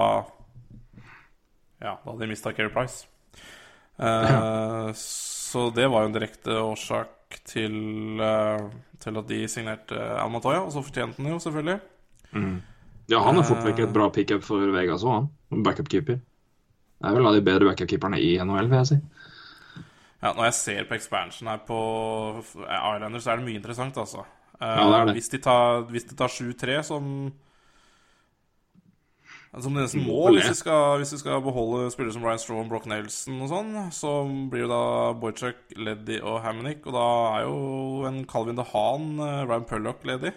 Ja, 1.81 1.97
da 1.97 2.11
hadde 2.11 2.21
de 2.23 2.31
mista 2.31 2.53
Keri 2.53 2.69
Price. 2.73 3.07
Eh, 3.99 4.91
Så 5.55 5.69
det 5.71 5.85
var 5.87 6.03
jo 6.03 6.09
en 6.09 6.15
direkte 6.15 6.55
årsak 6.59 7.37
til, 7.47 8.19
eh, 8.19 8.63
til 9.05 9.19
at 9.21 9.27
de 9.29 9.41
signerte 9.51 9.97
Al 10.19 10.31
Montoya, 10.33 10.63
og 10.65 10.71
så 10.73 10.81
fortjente 10.83 11.21
han 11.21 11.31
jo 11.31 11.39
selvfølgelig. 11.43 11.79
Ja, 13.13 13.19
han 13.21 13.37
er 13.37 13.45
fort 13.45 13.61
vekk 13.65 13.83
et 13.85 13.93
bra 13.93 14.07
pickup 14.13 14.43
for 14.43 14.65
Vegas 14.73 15.05
òg, 15.05 15.19
han. 15.51 15.63
Backup-keeper. 15.65 16.17
Det 16.95 17.09
er 17.11 17.13
vel 17.19 17.27
av 17.29 17.35
de 17.37 17.43
bedre 17.45 17.67
backup-keeperne 17.69 18.17
i 18.23 18.31
NHL, 18.41 18.69
vil 18.71 18.81
jeg 18.81 18.89
si. 18.89 18.97
Ja, 20.23 20.31
Når 20.33 20.47
jeg 20.47 20.55
ser 20.57 20.87
på 20.89 20.95
expansion 20.97 21.51
her 21.51 21.59
på 21.67 21.77
Islanders, 22.65 23.23
så 23.27 23.31
er 23.35 23.37
det 23.41 23.45
mye 23.45 23.59
interessant, 23.59 23.97
altså. 24.01 24.25
Eh, 24.57 24.65
Ja, 24.65 24.85
det 24.89 24.99
er 24.99 25.05
det. 25.11 25.15
Hvis 25.19 25.29
de 25.29 25.37
tar, 25.43 25.85
tar 26.17 26.33
7-3, 26.33 26.79
som 26.83 27.11
Som 29.63 29.75
de 29.77 29.83
nesten 29.85 30.03
må, 30.03 30.17
hvis 30.35 30.49
vi 30.51 30.57
skal, 30.59 30.97
hvis 30.99 31.13
de 31.13 31.19
skal 31.21 31.43
beholde 31.45 31.87
spillere 31.93 32.15
som 32.15 32.25
Ryan 32.25 32.41
Strawn, 32.41 32.67
Brock 32.71 32.87
Nelson 32.91 33.37
og 33.45 33.51
sånn, 33.51 33.69
så 33.95 34.11
blir 34.51 34.65
det 34.65 34.71
da 34.73 35.13
Boychuk, 35.21 35.61
Leddy 35.79 36.17
og 36.19 36.41
Hammonick. 36.43 36.83
Og 36.89 36.97
da 36.97 37.05
er 37.37 37.45
jo 37.45 38.09
en 38.09 38.19
Calvin 38.27 38.59
DeHaan, 38.59 39.07
eh, 39.23 39.45
Ryan 39.47 39.67
Pullock, 39.69 40.03
ledig. 40.07 40.33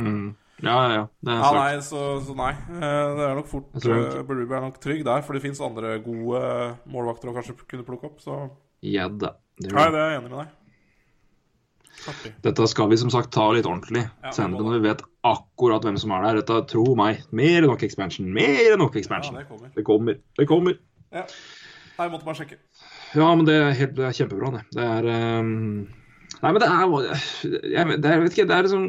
Mm. 0.00 0.32
Ja, 0.62 0.74
ja, 0.86 0.90
ja. 0.94 1.04
Det 1.20 1.34
er 1.34 1.40
Ja, 1.42 1.52
nei, 1.58 1.78
så, 1.84 2.02
så 2.24 2.34
nei. 2.38 2.52
Eh, 2.54 3.14
Det 3.18 3.24
er 3.26 3.34
nok 3.36 3.48
fort 3.50 3.74
uh, 3.74 4.20
Berube 4.26 4.56
er 4.56 4.64
nok 4.64 4.80
trygg 4.80 5.04
der, 5.04 5.24
for 5.26 5.36
det 5.36 5.42
fins 5.44 5.60
andre 5.64 5.98
gode 6.04 6.42
målvakter 6.88 7.30
å 7.30 7.36
kanskje 7.36 7.58
kunne 7.66 7.86
plukke 7.86 8.08
opp. 8.08 8.20
Så 8.22 8.38
Ja 8.84 9.08
da. 9.10 9.34
Det 9.58 9.70
er, 9.70 9.76
nei, 9.76 9.88
det 9.92 10.00
er 10.00 10.14
jeg 10.14 10.20
enig 10.22 10.30
med 10.30 10.38
deg. 10.40 10.54
Dette 12.44 12.66
skal 12.68 12.90
vi 12.90 12.98
som 13.00 13.10
sagt 13.12 13.30
ta 13.32 13.46
litt 13.54 13.66
ordentlig 13.68 14.02
Ja, 14.04 14.32
senere 14.34 14.64
når 14.64 14.78
vi 14.78 14.88
vet 14.90 15.04
akkurat 15.24 15.84
hvem 15.86 15.96
som 16.00 16.12
er 16.12 16.26
der. 16.26 16.40
Dette, 16.42 16.58
tro 16.72 16.84
meg, 16.98 17.22
mer 17.32 17.62
enn 17.62 17.70
nok 17.72 17.84
expansion. 17.86 18.28
Mer 18.34 18.74
enn 18.74 18.82
nok 18.82 18.96
Ja, 18.96 19.02
expansion. 19.04 19.38
det 19.38 19.46
kommer. 19.48 19.70
Det 19.76 19.84
kommer. 19.88 20.18
Det 20.38 20.48
kommer. 20.50 20.78
Ja. 21.14 21.24
Nei, 21.94 22.08
jeg 22.08 22.12
måtte 22.12 22.26
bare 22.26 22.40
sjekke. 22.40 22.58
Ja, 23.14 23.30
men 23.38 23.46
det 23.46 23.54
er, 23.54 23.70
helt, 23.78 23.94
det 23.96 24.08
er 24.08 24.18
kjempebra, 24.18 24.50
det. 24.56 24.64
Det 24.74 24.84
er 24.98 25.08
um... 25.38 25.86
Nei, 26.42 26.50
men 26.50 26.60
det 26.60 26.68
er 26.68 26.92
Jeg, 27.72 27.98
det 28.02 28.10
er, 28.10 28.20
vet 28.20 28.34
ikke, 28.34 28.48
det 28.50 28.56
er 28.58 28.66
liksom 28.66 28.86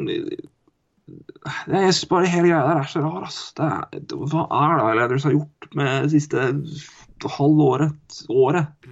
det 1.70 1.78
er 1.78 1.98
bare 2.10 2.26
Hele 2.26 2.48
greia 2.50 2.62
der 2.66 2.80
er 2.80 2.88
så 2.90 3.00
rar, 3.04 3.26
ass. 3.28 3.38
Er, 3.62 3.84
hva 4.10 4.46
er 4.50 4.80
det 4.80 4.94
Leathers 4.98 5.26
har 5.28 5.36
gjort 5.36 5.68
med 5.78 5.92
det 6.02 6.16
siste 6.16 6.48
halvåret? 7.36 8.16
Året? 8.32 8.88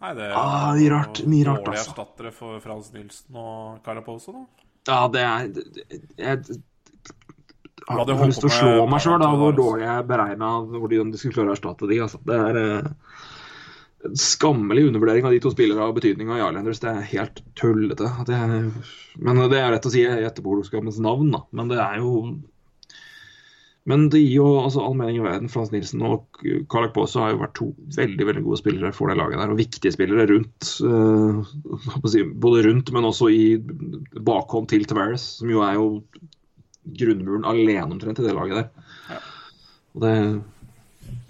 Nei, 0.00 0.14
det 0.16 0.26
er 0.30 0.34
Ah, 0.38 0.70
mye 0.76 0.90
rart, 0.94 1.20
mye 1.28 1.44
rart, 1.44 1.60
dårlige 1.64 1.80
altså. 1.82 1.92
erstattere 1.92 2.32
for 2.32 2.60
Frans 2.64 2.92
Nilsen 2.94 3.36
og 3.36 3.80
Karaposo, 3.84 4.32
da. 4.32 4.44
Ja, 4.88 5.00
det 5.12 5.20
er 5.20 5.50
Jeg, 5.90 6.00
Jeg, 6.16 6.60
jeg 7.90 8.16
har 8.16 8.26
lyst 8.30 8.40
til 8.40 8.48
å 8.48 8.54
slå 8.54 8.86
meg 8.88 9.02
sjøl 9.04 9.24
hvor 9.40 9.52
dårlig 9.56 9.84
jeg 9.84 10.06
beregna 10.08 10.54
hvordan 10.70 11.10
de 11.12 11.20
skulle 11.20 11.36
klare 11.36 11.52
å 11.52 11.56
erstatte 11.58 11.88
de. 11.90 11.98
Altså. 12.04 12.20
Det 12.24 12.38
er 12.38 12.58
eh, 12.60 12.88
en 14.08 14.16
skammelig 14.16 14.86
undervurdering 14.88 15.26
av 15.28 15.34
de 15.34 15.40
to 15.44 15.52
spillerne 15.52 15.88
og 15.90 15.98
betydninga 15.98 16.38
i 16.38 16.42
Islanders. 16.44 16.80
Det 16.80 16.90
er 16.94 17.08
helt 17.12 17.42
tullete. 17.60 18.08
Det 18.28 18.36
er, 18.36 18.70
men 19.20 19.42
det 19.52 19.60
er 19.60 19.74
lett 19.74 19.88
å 19.88 19.92
si 19.92 20.04
etterpåklokskapens 20.06 21.00
navn, 21.04 21.32
da. 21.34 21.42
Men 21.56 21.72
det 21.72 21.80
er 21.82 21.98
jo 22.00 22.14
Men 23.88 24.08
det 24.12 24.20
gir 24.20 24.42
jo 24.42 24.48
altså, 24.60 24.82
all 24.84 24.96
mening 24.98 25.20
i 25.20 25.24
verden. 25.24 25.48
Frans 25.52 25.70
Nilsen 25.72 26.02
og 26.04 26.26
Karlak 26.70 26.92
Poso 26.94 27.22
har 27.22 27.32
jo 27.32 27.40
vært 27.40 27.54
to 27.56 27.70
veldig 27.96 28.26
veldig 28.28 28.42
gode 28.44 28.60
spillere 28.60 28.92
for 28.96 29.10
det 29.10 29.16
laget 29.16 29.40
der, 29.40 29.54
og 29.54 29.60
viktige 29.60 29.94
spillere 29.94 30.26
rundt. 30.30 30.72
eh, 30.84 32.34
både 32.44 32.64
rundt, 32.68 32.92
men 32.92 33.08
også 33.08 33.30
i 33.32 33.44
bakhånd 34.20 34.68
til 34.70 34.84
Tavares, 34.88 35.24
som 35.40 35.52
jo 35.52 35.64
er 35.64 35.78
jo 35.78 35.88
grunnmuren 37.00 37.48
alene 37.48 37.88
omtrent 37.88 38.20
i 38.20 38.26
det 38.26 38.36
laget 38.36 38.60
der. 38.60 38.88
Ja. 39.14 39.20
Og 39.94 40.06
det 40.06 40.14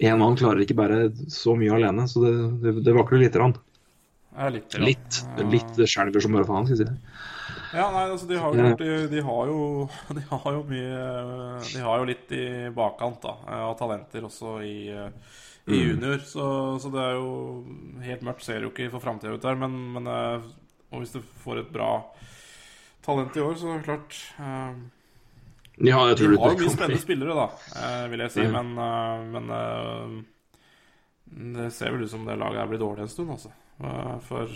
Én 0.01 0.17
mann 0.17 0.37
klarer 0.37 0.61
ikke 0.61 0.77
bære 0.77 1.11
så 1.31 1.55
mye 1.57 1.73
alene, 1.73 2.07
så 2.09 2.21
det, 2.21 2.33
det, 2.61 2.73
det 2.85 2.93
vakler 2.93 3.21
lite 3.23 3.39
grann. 3.39 3.55
Ja, 4.35 4.49
litt. 4.53 4.77
Litt. 4.79 5.21
Litt 5.51 5.79
skjelver 5.89 6.23
som 6.23 6.35
bare 6.37 6.47
faen, 6.47 6.67
skal 6.67 6.77
jeg 6.77 6.81
si 6.83 6.89
det. 6.89 7.10
Ja, 7.73 7.85
nei, 7.93 8.03
altså 8.11 8.27
de 8.27 8.37
har 8.41 8.53
jo, 8.53 8.63
gjort- 8.65 8.81
de, 8.83 9.07
de 9.13 9.21
har 9.23 9.47
jo 9.47 9.89
De 10.17 10.23
har 10.31 10.51
jo 10.57 10.63
mye 10.67 11.03
De 11.73 11.81
har 11.85 12.01
jo 12.01 12.07
litt 12.09 12.31
i 12.35 12.43
bakkant 12.75 13.21
da 13.23 13.35
av 13.61 13.77
talenter 13.79 14.25
også 14.27 14.57
i, 14.65 14.75
eh, 14.91 15.07
i 15.67 15.77
Mm. 15.77 15.81
junior. 15.91 16.17
Så, 16.25 16.45
så 16.81 16.89
det 16.91 16.99
er 17.05 17.13
jo 17.19 17.63
Helt 18.01 18.23
mørkt 18.25 18.41
ser 18.43 18.61
jo 18.65 18.71
ikke 18.73 18.89
for 18.91 18.99
framtida 19.03 19.35
ut 19.37 19.43
der, 19.45 19.55
men, 19.61 19.75
men 19.93 20.07
eh, 20.09 20.41
Og 20.91 21.03
hvis 21.03 21.13
du 21.13 21.21
får 21.43 21.59
et 21.61 21.71
bra 21.71 21.91
talent 23.05 23.37
i 23.37 23.41
år, 23.45 23.55
så 23.61 23.69
er 23.69 23.77
det 23.79 23.85
klart 23.87 24.17
eh, 24.41 24.73
Ja, 25.87 26.01
jeg 26.09 26.17
De 26.17 26.27
har 26.35 26.51
jo 26.51 26.57
mye 26.59 26.73
spennende 26.75 27.01
spillere, 27.01 27.37
da, 27.37 27.47
eh, 27.77 28.03
vil 28.11 28.25
jeg 28.25 28.33
si, 28.35 28.43
Ja. 28.43 28.51
men, 28.57 28.73
eh, 28.77 29.23
men 29.37 29.49
eh, 29.55 30.19
det 31.61 31.69
ser 31.73 31.93
vel 31.95 32.03
ut 32.03 32.11
som 32.11 32.25
det 32.27 32.35
laget 32.41 32.59
her 32.59 32.67
blir 32.73 32.81
dårlig 32.81 33.05
en 33.05 33.13
stund, 33.13 33.31
altså. 33.37 33.53
Eh, 33.81 34.17
For 34.27 34.51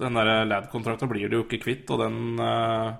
den 0.00 0.14
der 0.18 0.44
Lad-kontrakten 0.50 1.08
blir 1.10 1.28
du 1.30 1.36
jo 1.38 1.44
ikke 1.46 1.60
kvitt, 1.62 1.90
og 1.94 2.00
den 2.02 2.38
eh, 2.42 2.94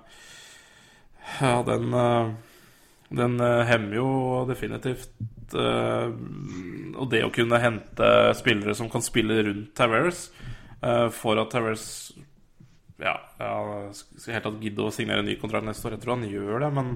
Ja, 1.40 1.62
den 1.66 1.88
eh, 1.94 2.28
Den 3.14 3.38
eh, 3.40 3.64
hemmer 3.68 3.94
jo 3.98 4.08
definitivt 4.48 5.10
Og 5.54 7.08
det 7.12 7.20
å 7.26 7.32
kunne 7.34 7.58
hente 7.62 8.08
spillere 8.38 8.74
som 8.78 8.88
kan 8.90 9.02
spille 9.04 9.42
rundt 9.46 9.74
Tavares, 9.76 10.28
for 11.14 11.38
at 11.40 11.50
Tavares 11.52 11.84
ja, 13.02 13.12
jeg 13.40 13.94
skal 14.22 14.34
helt 14.36 14.44
tatt 14.46 14.60
gidde 14.62 14.84
å 14.86 14.92
signere 14.94 15.22
en 15.22 15.26
ny 15.28 15.34
kontrakt 15.40 15.66
neste 15.66 15.88
år. 15.88 15.96
Jeg 15.96 16.02
tror 16.04 16.14
han 16.14 16.28
gjør 16.30 16.62
det, 16.62 16.68
men 16.76 16.92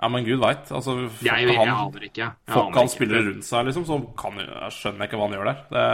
Ja, 0.00 0.08
men 0.12 0.24
gud 0.26 0.40
veit. 0.42 0.70
Altså, 0.72 0.94
får 1.18 1.24
Jeg, 1.28 1.46
jeg 1.48 1.56
han. 1.58 1.92
Jeg 2.16 2.32
får 2.48 2.62
han 2.64 2.72
spiller 2.72 2.88
spillere 2.94 3.26
rundt 3.30 3.46
seg, 3.48 3.66
liksom, 3.68 3.84
så 3.88 3.98
kan, 4.20 4.36
jeg- 4.40 4.48
jeg 4.52 4.72
skjønner 4.76 5.04
jeg 5.04 5.08
ikke 5.10 5.20
hva 5.20 5.28
han 5.28 5.36
gjør 5.36 5.48
der. 5.50 5.60
Det, 5.76 5.86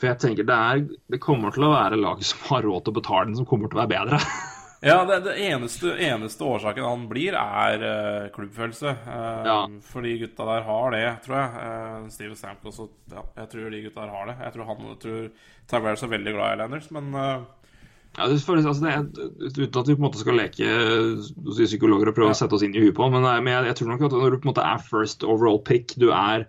For 0.00 0.08
jeg 0.08 0.20
tenker 0.22 0.46
det, 0.48 0.56
er, 0.56 0.86
det 1.12 1.20
kommer 1.20 1.52
til 1.52 1.66
å 1.66 1.74
være 1.74 1.98
lag 2.00 2.22
som 2.24 2.40
har 2.48 2.64
råd 2.64 2.86
til 2.86 2.94
å 2.94 2.98
betale 3.02 3.28
den, 3.28 3.36
som 3.36 3.46
kommer 3.48 3.68
til 3.68 3.76
å 3.76 3.82
være 3.82 3.92
bedre. 3.92 4.20
ja, 4.88 4.96
det, 5.04 5.18
det 5.26 5.34
eneste, 5.44 5.92
eneste 6.06 6.46
årsaken 6.48 6.86
han 6.88 7.02
blir, 7.10 7.36
er 7.36 7.84
uh, 7.84 8.30
klubbfølelse. 8.32 8.94
Uh, 9.04 9.44
Ja. 9.44 9.58
Fordi 9.90 10.14
gutta 10.22 10.46
der 10.48 10.64
har 10.70 10.96
det, 10.96 11.04
tror 11.26 11.36
jeg. 11.36 11.50
Uh, 11.60 12.08
Steven 12.16 12.38
Stamkos 12.40 12.80
og 12.80 12.94
ja, 13.12 13.26
Jeg 13.42 13.52
tror 13.52 13.68
de 13.76 13.82
gutta 13.84 14.06
der 14.06 14.14
har 14.16 14.30
det. 14.32 14.36
Jeg 14.46 14.56
tror 14.56 14.70
han 14.70 14.88
jeg 14.88 14.98
tror 15.04 15.28
Tavares 15.74 16.06
er 16.08 16.14
veldig 16.16 16.34
glad 16.38 16.48
i 16.48 16.56
Islanders, 16.56 16.88
men 16.96 17.12
Ja, 17.14 18.24
det 18.26 18.40
føles, 18.42 18.66
altså 18.66 18.82
det 18.88 18.94
er, 18.96 19.04
uten 19.60 19.80
at 19.84 19.86
vi 19.86 19.94
på 19.94 20.00
en 20.00 20.06
måte 20.08 20.18
skal 20.18 20.40
leke 20.40 20.72
psykologer 21.60 22.08
og 22.10 22.16
prøve 22.16 22.32
Ja. 22.32 22.34
å 22.34 22.40
sette 22.40 22.56
oss 22.56 22.64
inn 22.66 22.74
i 22.74 22.80
huet 22.82 22.96
på, 22.96 23.06
men, 23.12 23.22
men 23.22 23.52
jeg, 23.52 23.68
jeg 23.68 23.76
tror 23.78 23.92
nok 23.92 24.08
at 24.08 24.16
når 24.16 24.32
du 24.34 24.40
på 24.40 24.48
en 24.48 24.50
måte 24.54 24.64
er 24.66 24.82
first 24.82 25.22
overall 25.22 25.60
pick, 25.62 25.94
du 26.00 26.08
er 26.10 26.48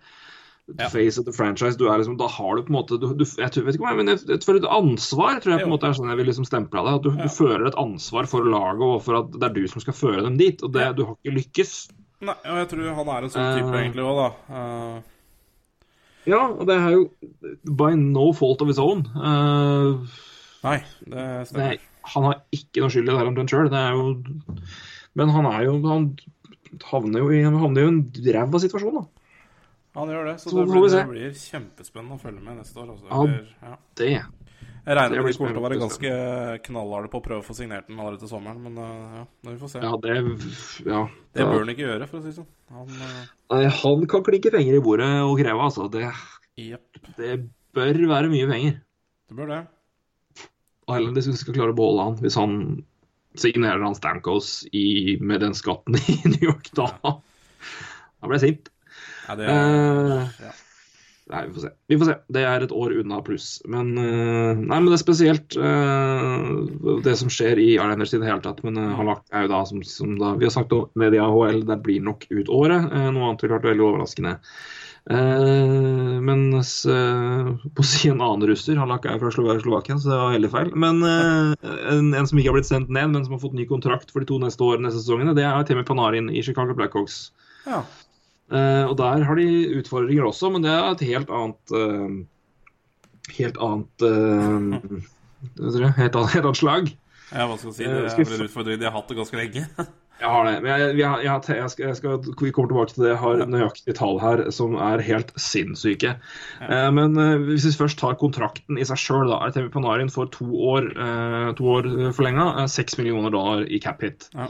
Ja. 0.78 0.88
face 0.90 1.20
of 1.20 1.26
the 1.26 1.34
franchise, 1.36 1.76
du 1.76 1.88
er 1.90 2.00
liksom, 2.00 2.16
da 2.20 2.28
har 2.32 2.56
du 2.56 2.62
på 2.64 2.72
en 2.72 2.78
måte 2.78 2.98
du, 3.02 3.08
du, 3.18 3.26
Jeg 3.26 3.50
vet 3.66 3.76
ikke 3.76 3.90
jeg, 3.90 3.98
men 3.98 4.12
jeg, 4.12 4.22
jeg 4.30 4.44
føler 4.46 4.62
et 4.62 4.70
ansvar, 4.72 5.40
tror 5.42 5.56
jeg 5.56 5.64
på 5.64 5.68
en 5.68 5.74
måte 5.74 5.90
er 5.90 5.98
sånn 5.98 6.12
jeg 6.14 6.20
vil 6.22 6.30
liksom 6.32 6.48
av 6.48 6.70
det. 6.72 6.94
At 6.94 7.04
du, 7.04 7.10
Ja. 7.12 7.26
du 7.26 7.34
føler 7.34 7.66
et 7.68 7.80
ansvar 7.82 8.30
for 8.32 8.48
laget 8.48 8.86
og 8.88 9.02
for 9.04 9.20
at 9.20 9.34
det 9.36 9.50
er 9.50 9.56
du 9.58 9.68
som 9.68 9.84
skal 9.84 9.98
føre 9.98 10.24
dem 10.28 10.38
dit. 10.40 10.64
Og 10.64 10.72
det, 10.72 10.86
du 10.96 11.04
har 11.06 11.18
ikke 11.18 11.36
lykkes. 11.40 11.74
Nei, 12.22 12.38
og 12.46 12.60
jeg 12.62 12.70
tror 12.72 12.92
han 13.02 13.10
er 13.10 13.26
en 13.26 13.34
sånn 13.34 13.56
type 13.58 13.72
uh, 13.74 13.80
egentlig 13.82 14.06
òg, 14.06 14.20
da. 14.22 14.30
Uh... 14.48 15.02
Ja, 16.30 16.42
og 16.54 16.68
det 16.70 16.76
er 16.78 16.92
jo 16.94 17.08
by 17.66 17.96
no 17.98 18.28
fault 18.38 18.62
of 18.62 18.70
his 18.70 18.80
own. 18.82 19.08
Uh, 19.18 20.06
nei, 20.62 20.78
det 21.02 21.16
det 21.18 21.48
stemmer. 21.50 21.80
er, 21.80 21.88
han 22.14 22.28
har 22.30 22.44
ikke 22.54 22.84
noe 22.84 22.94
skyld 22.94 23.10
i 23.10 23.12
det 23.12 23.18
her 23.18 23.32
omtrent 23.32 23.54
sjøl. 23.54 23.72
Men 25.18 25.34
han 25.34 25.50
er 25.50 25.66
jo 25.66 25.74
Han 25.90 26.12
havner 26.88 27.26
jo 27.26 27.34
i, 27.34 27.42
havner 27.44 27.84
jo 27.84 27.90
i 27.90 27.92
en 27.92 28.04
ræva 28.38 28.62
situasjon, 28.62 29.02
da. 29.02 29.21
Han 29.98 30.12
gjør 30.12 30.30
det, 30.30 30.38
så, 30.40 30.50
Så 30.50 30.62
det, 30.62 30.68
blir, 30.72 30.86
det 30.94 31.08
blir 31.10 31.34
kjempespennende 31.36 32.16
å 32.16 32.22
følge 32.22 32.44
med 32.44 32.62
neste 32.62 32.80
år. 32.80 32.94
Altså. 32.94 33.26
Det 33.28 33.42
Ja. 33.68 33.74
Det. 34.00 34.14
Jeg 34.82 34.98
regner 34.98 35.22
med 35.22 35.28
de 35.30 35.38
kommer 35.38 35.54
til 35.54 35.62
å 35.62 35.64
være 35.68 35.78
ganske 35.78 36.12
knallharde 36.66 37.10
på 37.14 37.20
å 37.20 37.24
prøve 37.26 37.44
å 37.44 37.46
få 37.46 37.54
signert 37.54 37.86
den 37.86 38.00
allerede 38.02 38.24
til 38.24 38.32
sommeren, 38.32 38.64
men 38.66 38.80
uh, 38.82 39.20
ja, 39.20 39.26
vi 39.46 39.58
får 39.62 39.74
se. 39.76 39.82
Ja, 39.84 39.92
det 40.02 40.16
Ja. 40.88 41.02
Det 41.36 41.44
ja. 41.44 41.50
bør 41.52 41.60
han 41.60 41.74
ikke 41.76 41.86
gjøre, 41.86 42.08
for 42.10 42.18
å 42.18 42.24
si 42.24 42.32
det 42.32 42.38
sånn. 42.40 42.48
Han 42.74 42.88
uh, 42.90 43.20
Nei, 43.54 43.60
han 43.84 44.08
kan 44.10 44.26
klinke 44.26 44.54
penger 44.56 44.80
i 44.80 44.82
bordet 44.82 45.12
og 45.28 45.36
kreve, 45.38 45.68
altså. 45.68 45.86
Det, 45.94 46.08
yep. 46.64 47.04
det 47.20 47.36
bør 47.78 48.02
være 48.16 48.34
mye 48.34 48.50
penger. 48.50 48.82
det 49.30 49.38
bør 49.38 49.54
det. 49.54 49.62
Og 50.88 50.98
heller 50.98 51.14
de 51.14 51.38
skal 51.44 51.56
klare 51.60 51.76
å 51.76 51.78
beholde 51.78 52.08
han 52.08 52.18
hvis 52.24 52.40
han 52.42 52.56
signerer 53.40 53.86
han 53.86 53.96
Stamkos 53.96 54.64
i, 54.76 55.18
med 55.22 55.46
den 55.46 55.54
skatten 55.56 55.96
i 56.02 56.18
New 56.34 56.50
York 56.50 56.74
da. 56.76 56.90
Da 56.98 58.28
blir 58.28 58.42
jeg 58.42 58.48
sint. 58.48 58.74
Ja, 59.32 59.38
det 59.40 59.48
er, 59.48 60.20
Eh, 60.28 60.44
ja. 60.46 60.52
Nei, 61.32 61.46
vi 61.48 61.54
får 61.56 61.64
se. 61.64 61.70
Vi 61.88 61.96
får 62.02 62.08
se. 62.10 62.14
Det 62.36 62.42
er 62.44 62.64
et 62.66 62.74
år 62.76 62.92
unna 63.00 63.22
pluss. 63.24 63.62
Men 63.72 63.94
eh, 64.02 64.58
Nei, 64.60 64.80
men 64.82 64.90
det 64.92 64.98
er 64.98 65.04
spesielt 65.06 65.56
eh, 65.56 67.00
det 67.06 67.14
som 67.22 67.32
skjer 67.32 67.62
i 67.62 67.70
Islanders 67.78 68.12
i 68.12 68.20
det 68.20 68.28
hele 68.28 68.44
tatt. 68.44 68.60
Men 68.68 68.76
uh, 68.82 68.90
Halak 68.98 69.22
er 69.32 69.46
jo 69.46 69.52
da, 69.54 69.62
som, 69.70 69.80
som 69.88 70.18
da 70.20 70.34
vi 70.36 70.50
har 70.50 70.52
sagt 70.52 70.76
om 70.76 70.90
med 71.00 71.16
i 71.16 71.22
AHL, 71.24 71.62
det 71.70 71.78
blir 71.86 72.04
nok 72.04 72.26
ut 72.34 72.52
året. 72.52 72.90
Noe 72.92 73.30
annet 73.30 73.46
ville 73.46 73.56
vært 73.56 73.70
veldig 73.70 73.86
overraskende. 73.88 74.34
Uh, 75.08 76.20
mens 76.22 76.74
på 76.86 77.82
å 77.82 77.88
si 77.88 78.12
en 78.12 78.20
annen 78.22 78.46
russer, 78.52 78.76
Halak 78.82 79.08
er 79.08 79.22
fra 79.24 79.32
Slova- 79.34 79.56
Slovakia, 79.64 79.96
så 80.04 80.12
det 80.12 80.20
var 80.20 80.36
veldig 80.36 80.52
feil. 80.58 80.76
Men 80.84 81.00
en, 81.08 82.12
en 82.12 82.28
som 82.28 82.38
ikke 82.44 82.52
har 82.52 82.60
blitt 82.60 82.70
sendt 82.70 82.92
ned, 82.92 83.08
men 83.16 83.24
som 83.24 83.38
har 83.38 83.42
fått 83.46 83.56
ny 83.56 83.66
kontrakt 83.72 84.12
for 84.12 84.20
de 84.20 84.28
to 84.34 84.42
neste 84.44 84.68
årene, 84.68 84.90
neste 84.90 85.00
sesongene, 85.06 85.38
det 85.38 85.48
er 85.48 85.64
Temi 85.70 85.88
Panarin 85.88 86.28
i 86.28 86.44
Chicago 86.44 86.76
Blackhawks. 86.76 87.30
ja. 87.70 87.86
Eh, 88.52 88.84
og 88.90 88.98
der 89.00 89.24
har 89.28 89.40
de 89.40 89.48
utfordringer 89.80 90.28
også, 90.28 90.52
men 90.52 90.66
det 90.66 90.72
er 90.76 90.92
et 90.92 91.06
helt 91.08 91.32
annet 91.32 91.76
eh, 91.78 92.20
Helt 93.38 93.58
annet 93.64 94.04
eh, 94.04 95.02
hva 95.62 95.92
helt, 95.96 96.16
annet 96.16 96.34
helt 96.36 96.46
annet 96.46 96.60
slag. 96.60 96.92
ja, 97.32 97.46
hva 97.48 97.56
skal 97.58 97.72
jeg 97.72 97.78
si? 97.78 97.86
Eh, 97.88 97.98
Det 98.04 98.12
er 98.12 98.30
vel 98.30 98.40
en 98.42 98.50
utfordring 98.50 98.80
de 98.82 98.88
har 98.90 98.96
hatt 98.98 99.12
det 99.12 99.20
ganske 99.22 99.40
lenge. 99.40 99.66
Jeg 100.22 100.30
har 100.30 100.46
det. 100.46 100.58
Men 100.62 100.70
jeg, 100.70 100.90
jeg, 101.00 101.22
jeg, 101.26 101.56
jeg, 101.58 101.70
skal, 101.98 102.12
jeg 102.12 102.34
vi 102.46 102.52
kommer 102.54 102.70
tilbake 102.70 102.94
til 102.94 103.02
det. 103.02 103.10
Jeg 103.10 103.20
har 103.24 103.40
nøyaktige 103.50 103.96
tall 103.98 104.20
her 104.22 104.44
som 104.54 104.76
er 104.78 105.02
helt 105.02 105.32
sinnssyke. 105.42 106.12
Eh, 106.62 106.90
men 106.94 107.18
eh, 107.18 107.42
hvis 107.48 107.66
vi 107.66 107.72
først 107.80 107.98
tar 107.98 108.20
kontrakten 108.22 108.78
i 108.78 108.86
seg 108.86 109.02
sjøl, 109.02 109.32
da. 109.32 109.40
RTV 109.50 109.72
Panarin 109.74 110.14
får 110.14 110.30
to 110.36 110.46
år, 110.76 110.92
eh, 110.94 111.48
to 111.58 111.72
år 111.74 111.90
forlenga. 112.14 112.68
Seks 112.70 113.00
millioner 113.02 113.34
dollar 113.34 113.66
i 113.66 113.82
cap 113.82 114.06
hit. 114.06 114.30
Ja. 114.38 114.46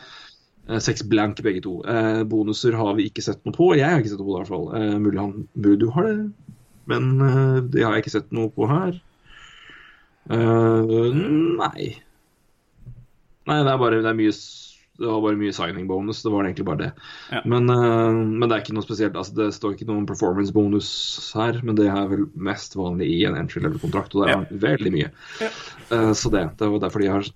Eh, 0.70 0.80
Seks 0.80 1.04
blank 1.10 1.42
begge 1.44 1.64
to. 1.66 1.80
Eh, 1.88 2.24
bonuser 2.30 2.76
har 2.78 2.94
vi 2.98 3.10
ikke 3.10 3.24
sett 3.26 3.42
noe 3.48 3.56
på. 3.56 3.72
Jeg 3.78 3.90
har 3.90 4.02
ikke 4.02 4.14
sett 4.14 4.22
noe 4.22 4.30
på 4.30 4.36
det, 4.36 4.40
i 4.40 4.44
hvert 4.44 4.54
fall. 4.54 4.68
Eh, 4.78 4.98
mulig 5.02 5.22
han 5.22 5.36
Budu 5.56 5.88
har 5.96 6.10
det, 6.10 6.18
men 6.92 7.12
eh, 7.28 7.58
det 7.74 7.86
har 7.86 7.96
jeg 7.98 8.06
ikke 8.06 8.18
sett 8.20 8.32
noe 8.36 8.52
på 8.54 8.70
her. 8.70 9.00
Eh, 10.32 11.14
nei. 11.58 11.92
Nei, 13.50 13.58
det 13.66 13.72
er 13.72 13.80
bare 13.82 14.04
det 14.04 14.12
er 14.12 14.18
mye 14.20 14.34
Det 15.02 15.08
var 15.10 15.22
bare 15.24 15.40
mye 15.40 15.54
signing 15.58 15.88
bonus. 15.90 16.20
Det 16.22 16.30
var 16.30 16.46
egentlig 16.46 16.66
bare 16.68 16.78
det. 16.84 16.90
Ja. 17.34 17.40
Men, 17.50 17.66
eh, 17.74 18.12
men 18.14 18.46
det 18.46 18.54
er 18.54 18.62
ikke 18.62 18.76
noe 18.78 18.86
spesielt. 18.86 19.16
Altså, 19.18 19.34
det 19.40 19.48
står 19.58 19.74
ikke 19.74 19.88
noen 19.90 20.06
performance 20.06 20.54
bonus 20.54 20.92
her, 21.34 21.58
men 21.66 21.80
det 21.80 21.88
er 21.90 22.06
vel 22.12 22.28
mest 22.38 22.78
vanlig 22.78 23.10
i 23.10 23.24
en 23.26 23.40
entry 23.40 23.64
level-kontrakt, 23.66 24.14
og 24.14 24.28
det 24.28 24.36
er 24.36 24.62
veldig 24.68 24.94
mye. 24.94 25.10
Ja. 25.42 25.50
Eh, 25.90 26.12
så 26.14 26.30
det, 26.30 26.46
det 26.62 26.70
var 26.70 26.84
derfor 26.86 27.02
de 27.02 27.10
har 27.16 27.32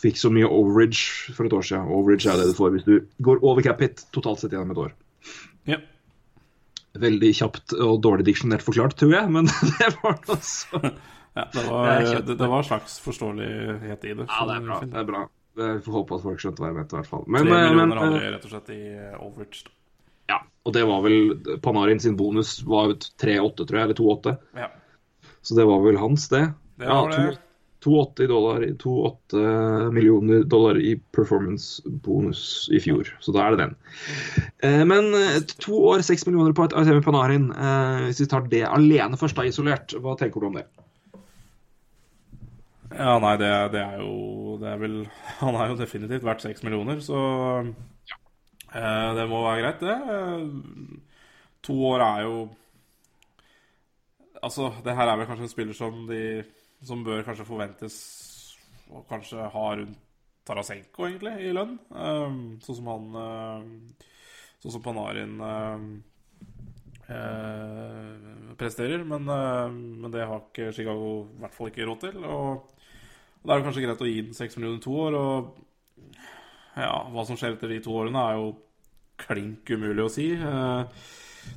fikk 0.00 0.18
så 0.20 0.30
mye 0.32 0.48
overage 0.48 1.32
for 1.36 1.48
et 1.48 1.54
år 1.56 1.64
siden. 1.66 1.88
Overage 1.92 2.28
er 2.30 2.40
det 2.40 2.50
du 2.52 2.56
får 2.58 2.74
hvis 2.76 2.86
du 2.88 2.94
går 3.26 3.42
over 3.44 3.64
cap 3.66 3.80
hit 3.84 4.04
totalt 4.14 4.42
sett 4.42 4.54
gjennom 4.54 4.72
et 4.74 4.82
år. 4.86 4.94
Ja. 5.70 5.78
Veldig 7.02 7.30
kjapt 7.38 7.72
og 7.80 8.00
dårlig 8.04 8.26
diksjonert 8.28 8.64
forklart, 8.64 8.96
tror 9.00 9.14
jeg, 9.16 9.30
men 9.32 9.48
det 9.78 9.92
var 10.02 10.18
noe 10.20 10.38
så 10.44 10.80
Ja, 11.32 11.46
det 11.48 11.62
var, 11.64 12.02
Det 12.28 12.34
det, 12.36 12.48
var 12.48 12.64
slags 12.68 12.98
forståelighet 13.00 14.02
i 14.04 14.10
det. 14.18 14.26
Ja, 14.28 14.42
det 14.50 14.56
er 14.58 14.66
bra. 14.66 14.80
Det 14.84 14.98
er 15.00 15.06
bra. 15.08 15.22
Vi 15.56 15.68
får 15.84 15.94
håpe 15.94 16.16
at 16.18 16.24
folk 16.26 16.42
skjønte 16.42 16.60
hva 16.60 16.68
jeg 16.68 16.76
mente, 16.76 16.92
i 16.92 16.98
hvert 17.00 17.08
fall. 17.08 17.22
Men, 17.24 17.46
Tre 17.46 17.54
millioner 17.54 17.86
men, 17.88 18.00
hadde 18.02 18.18
eh, 18.18 18.26
rett 18.34 18.44
og 18.44 18.52
slett 18.52 18.68
i 18.74 18.80
overridge 18.82 19.22
overage. 19.24 19.62
da. 19.64 19.72
ja, 20.34 20.38
og 20.68 20.74
det 20.76 20.82
var 20.90 21.00
vel 21.06 21.56
Panarin 21.64 22.02
sin 22.04 22.18
bonus 22.20 22.52
var 22.68 22.92
3,8, 23.00 23.64
tror 23.64 23.78
jeg, 23.80 23.86
eller 23.88 23.98
2,8. 24.02 24.34
Ja, 24.60 24.68
Så 25.40 25.56
det 25.56 25.66
var 25.72 25.80
vel 25.86 26.00
hans, 26.04 26.28
det. 26.32 26.42
det 26.80 26.88
Ja, 26.90 27.00
var 27.00 27.16
det. 27.16 27.38
2,8 27.82 28.28
dollar, 28.30 28.62
2,8 28.78 29.90
millioner 29.92 30.44
dollar 30.46 30.78
i 30.78 30.94
performance-bonus 31.16 32.68
i 32.72 32.80
fjor. 32.82 33.10
Så 33.20 33.34
da 33.34 33.42
er 33.42 33.56
det 33.56 33.64
den. 33.64 33.74
Eh, 34.62 34.84
men 34.86 35.10
eh, 35.18 35.40
to 35.58 35.80
år, 35.90 36.04
6 36.06 36.28
millioner 36.28 36.54
på 36.54 36.68
et 36.68 36.76
Artemi 36.78 37.02
Panarin. 37.02 37.50
Eh, 37.50 38.06
hvis 38.06 38.22
vi 38.22 38.28
tar 38.30 38.46
det 38.52 38.62
alene 38.68 39.18
først, 39.18 39.38
da, 39.38 39.46
isolert, 39.48 39.96
hva 39.98 40.14
tenker 40.20 40.40
du 40.40 40.50
om 40.50 40.60
det? 40.60 40.66
Ja, 42.92 43.16
nei, 43.24 43.36
det, 43.40 43.50
det 43.72 43.80
er 43.80 44.02
jo 44.02 44.58
Det 44.60 44.66
er 44.68 44.80
vel 44.82 44.96
Han 45.40 45.56
er 45.56 45.70
jo 45.70 45.78
definitivt 45.80 46.26
verdt 46.26 46.44
seks 46.44 46.62
millioner, 46.66 47.00
så 47.00 47.20
eh, 47.62 49.10
det 49.16 49.28
må 49.30 49.42
være 49.46 49.62
greit, 49.64 49.86
det. 49.86 50.98
To 51.66 51.78
år 51.92 52.04
er 52.06 52.26
jo 52.28 52.36
Altså, 54.42 54.72
det 54.82 54.94
her 54.98 55.06
er 55.06 55.18
vel 55.20 55.28
kanskje 55.28 55.46
en 55.46 55.50
spiller 55.52 55.76
som 55.78 56.02
de 56.08 56.42
Som 56.82 57.04
bør 57.06 57.22
kanskje 57.26 57.46
forventes 57.46 57.98
å 58.92 59.04
kanskje 59.08 59.50
ha 59.54 59.66
rundt 59.78 60.00
Tarasenko, 60.42 61.06
egentlig, 61.06 61.36
i 61.46 61.52
lønn. 61.54 61.76
Eh, 61.94 62.32
sånn 62.64 62.78
som 62.80 62.88
han 62.90 63.20
eh, 63.20 64.08
Sånn 64.62 64.76
som 64.76 64.82
Panarin 64.82 65.40
eh, 65.42 65.84
eh, 67.14 68.52
presterer. 68.58 69.02
Men, 69.06 69.26
men 69.26 70.10
det 70.14 70.26
har 70.26 70.44
ikke 70.44 70.70
Chicago 70.74 71.08
i 71.24 71.40
hvert 71.42 71.56
fall 71.56 71.70
ikke 71.72 71.86
råd 71.88 72.04
til. 72.04 72.20
Og 72.26 72.72
og 73.42 73.48
Da 73.48 73.54
er 73.54 73.58
det 73.58 73.66
kanskje 73.66 73.82
greit 73.82 74.02
å 74.04 74.06
gi 74.06 74.20
den 74.22 74.36
6 74.38 74.56
millioner 74.58 74.82
to 74.82 74.92
år. 75.02 75.16
Og 75.18 76.04
ja, 76.78 76.92
hva 77.10 77.24
som 77.26 77.38
skjer 77.38 77.56
etter 77.56 77.72
de 77.74 77.80
to 77.82 77.96
årene, 77.98 78.22
er 78.22 78.38
jo 78.38 78.52
klink 79.22 79.72
umulig 79.74 80.04
å 80.04 80.12
si. 80.12 80.28
Eh, 80.36 81.08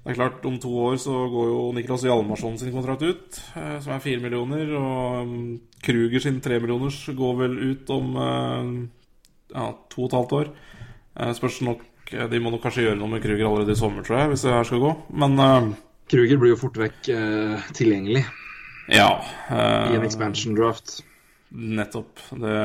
Det 0.05 0.13
er 0.13 0.17
klart, 0.19 0.45
om 0.45 0.57
to 0.61 0.71
år 0.86 0.99
så 1.01 1.13
går 1.33 1.47
jo 1.49 1.61
Niklas 1.73 2.05
Hjalmarsson 2.05 2.59
sin 2.61 2.73
kontrakt 2.73 3.01
ut, 3.05 3.39
eh, 3.57 3.79
som 3.81 3.95
er 3.95 4.03
fire 4.03 4.21
millioner. 4.21 4.69
Og 4.77 5.31
mm, 5.31 5.47
Kruger 5.86 6.23
sin 6.23 6.38
tre 6.45 6.59
millioners 6.61 6.99
går 7.17 7.39
vel 7.41 7.57
ut 7.71 7.89
om 7.95 8.19
eh, 8.21 8.69
ja, 9.55 9.71
to 9.89 10.05
og 10.05 10.09
et 10.09 10.17
halvt 10.19 10.38
år. 10.39 10.53
Eh, 11.15 11.33
Spørs 11.38 11.59
nok 11.65 11.91
De 12.05 12.38
må 12.38 12.51
nok 12.53 12.61
kanskje 12.61 12.83
gjøre 12.86 12.99
noe 12.99 13.09
med 13.15 13.23
Kruger 13.23 13.47
allerede 13.47 13.73
i 13.73 13.79
sommer, 13.79 14.05
tror 14.05 14.19
jeg, 14.19 14.29
hvis 14.29 14.45
det 14.45 14.53
her 14.53 14.67
skal 14.69 14.83
gå. 14.83 14.91
Men 15.23 15.73
Kruger 16.11 16.38
blir 16.38 16.53
jo 16.53 16.59
fort 16.61 16.77
vekk 16.77 17.07
uh, 17.17 17.63
tilgjengelig 17.73 18.21
ja. 18.93 19.07
i 19.49 19.95
en 19.97 20.05
expansion 20.05 20.53
draft. 20.53 20.99
Nettopp. 21.55 22.19
Det, 22.31 22.59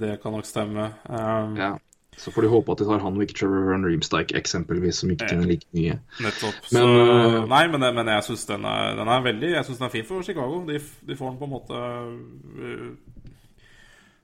det 0.00 0.18
kan 0.22 0.32
nok 0.32 0.46
stemme. 0.46 0.90
Eh, 1.08 1.56
Ja. 1.58 1.72
Så 2.16 2.30
får 2.30 2.44
de 2.44 2.50
håpe 2.52 2.74
at 2.74 2.82
de 2.82 2.86
tar 2.86 3.00
Hanvik, 3.02 3.32
Trevor 3.34 3.70
Van 3.70 3.86
Reemstike 3.86 4.36
eksempelvis, 4.36 5.00
som 5.00 5.10
ikke 5.10 5.30
tjener 5.30 5.48
like 5.48 5.66
mye. 5.72 5.96
Nettopp. 6.20 6.58
Men, 6.68 6.76
så, 6.76 6.82
øh, 6.88 7.38
nei, 7.48 7.62
men, 7.72 7.86
men 7.96 8.10
jeg 8.12 8.26
syns 8.28 8.44
den, 8.50 8.66
den 8.98 9.08
er 9.14 9.24
veldig 9.24 9.54
Jeg 9.54 9.64
synes 9.64 9.80
den 9.80 9.88
er 9.88 9.94
fin 9.94 10.04
for 10.04 10.22
Chicago. 10.22 10.60
De, 10.68 10.78
de 11.08 11.16
får 11.16 11.32
den 11.32 11.40
på 11.40 11.48
en 11.48 11.54
måte 11.56 11.80
øh, 12.60 12.92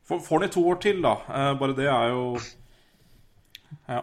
får, 0.08 0.38
den 0.38 0.48
i 0.48 0.52
to 0.52 0.68
år 0.68 0.78
til, 0.84 1.02
da. 1.02 1.16
Eh, 1.28 1.50
bare 1.58 1.76
det 1.76 1.90
er 1.90 2.08
jo 2.12 2.38
Ja. 3.88 4.00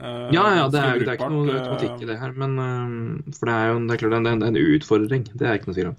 Eh, 0.00 0.28
Ja, 0.32 0.44
ja, 0.56 0.66
det 0.72 0.80
er, 0.80 0.98
det 1.04 1.08
er 1.12 1.18
ikke 1.18 1.28
noe 1.32 1.54
automatikk 1.58 2.00
i 2.00 2.04
eh, 2.06 2.10
det 2.10 2.18
her, 2.20 2.32
men 2.40 2.54
øh, 2.58 3.34
For 3.36 3.50
det 3.50 3.54
er 3.56 3.66
jo 3.72 3.78
det 3.86 3.94
er 3.96 4.00
klart, 4.02 4.14
det 4.16 4.30
er 4.30 4.36
en, 4.36 4.44
en 4.48 4.60
utfordring. 4.60 5.24
Det 5.34 5.46
er 5.46 5.58
ikke 5.58 5.68
noe 5.70 5.76
tvil 5.76 5.90
om. 5.92 5.98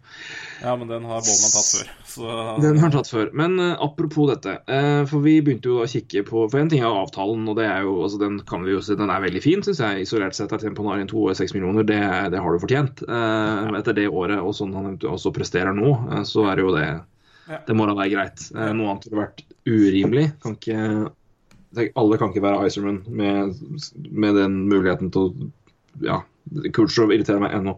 Ja, 0.62 0.76
men 0.78 0.90
den 0.92 1.06
har 1.10 1.22
Bollman 1.26 1.54
tatt 1.56 1.70
før. 1.74 1.92
Så 2.12 2.34
Den 2.62 2.78
har 2.84 2.92
tatt 2.94 3.10
før. 3.10 3.30
Men 3.38 3.60
eh, 3.60 3.76
apropos 3.82 4.28
dette. 4.32 4.58
eh, 4.68 5.04
for 5.10 5.24
vi 5.26 5.36
begynte 5.42 5.70
jo 5.72 5.80
å 5.84 5.88
kikke 5.90 6.26
på 6.28 6.44
For 6.52 6.60
en 6.62 6.70
ting 6.74 6.82
er 6.84 6.90
avtalen, 6.92 7.46
og 7.50 7.56
det 7.62 7.66
er 7.70 7.86
jo 7.88 7.96
altså 8.06 8.20
Den 8.22 8.40
kan 8.50 8.66
vi 8.68 8.74
jo 8.76 8.82
se, 8.86 8.98
den 9.00 9.10
er 9.14 9.24
veldig 9.24 9.42
fin, 9.46 9.64
syns 9.66 9.80
jeg. 9.82 10.04
Isolert 10.08 10.38
sett 10.38 10.52
er 10.54 10.62
Temponarien 10.66 11.10
2 11.10 11.24
og 11.32 11.38
6 11.40 11.56
millioner. 11.58 11.86
Det, 11.88 12.02
det 12.34 12.42
har 12.44 12.52
du 12.58 12.62
fortjent. 12.66 13.06
Eh, 13.08 13.72
Etter 13.82 13.98
det 13.98 14.10
året 14.12 14.42
og 14.42 14.54
sånn 14.58 14.74
han 14.78 14.98
også 14.98 15.34
presterer 15.36 15.74
nå, 15.78 15.94
eh, 16.12 16.26
så 16.28 16.46
er 16.52 16.60
det 16.60 16.68
jo 16.68 16.76
det. 16.76 16.90
Det 17.68 17.74
må 17.76 17.84
da 17.90 17.96
være 17.98 18.12
greit. 18.14 18.44
Eh, 18.54 18.70
noe 18.78 18.92
annet 18.94 19.08
ville 19.10 19.24
vært 19.26 19.42
urimelig. 19.68 20.28
Kan 20.44 20.54
ikke 20.60 21.10
Alle 21.78 22.18
kan 22.20 22.32
ikke 22.34 22.44
være 22.44 22.68
Iserman 22.68 23.04
med, 23.08 23.56
med 24.12 24.36
den 24.36 24.58
muligheten 24.72 25.12
til 25.14 25.30
å 25.30 25.52
Ja, 26.04 26.22
Kulsjov 26.74 27.12
irriterer 27.12 27.42
meg 27.44 27.54
ennå. 27.56 27.78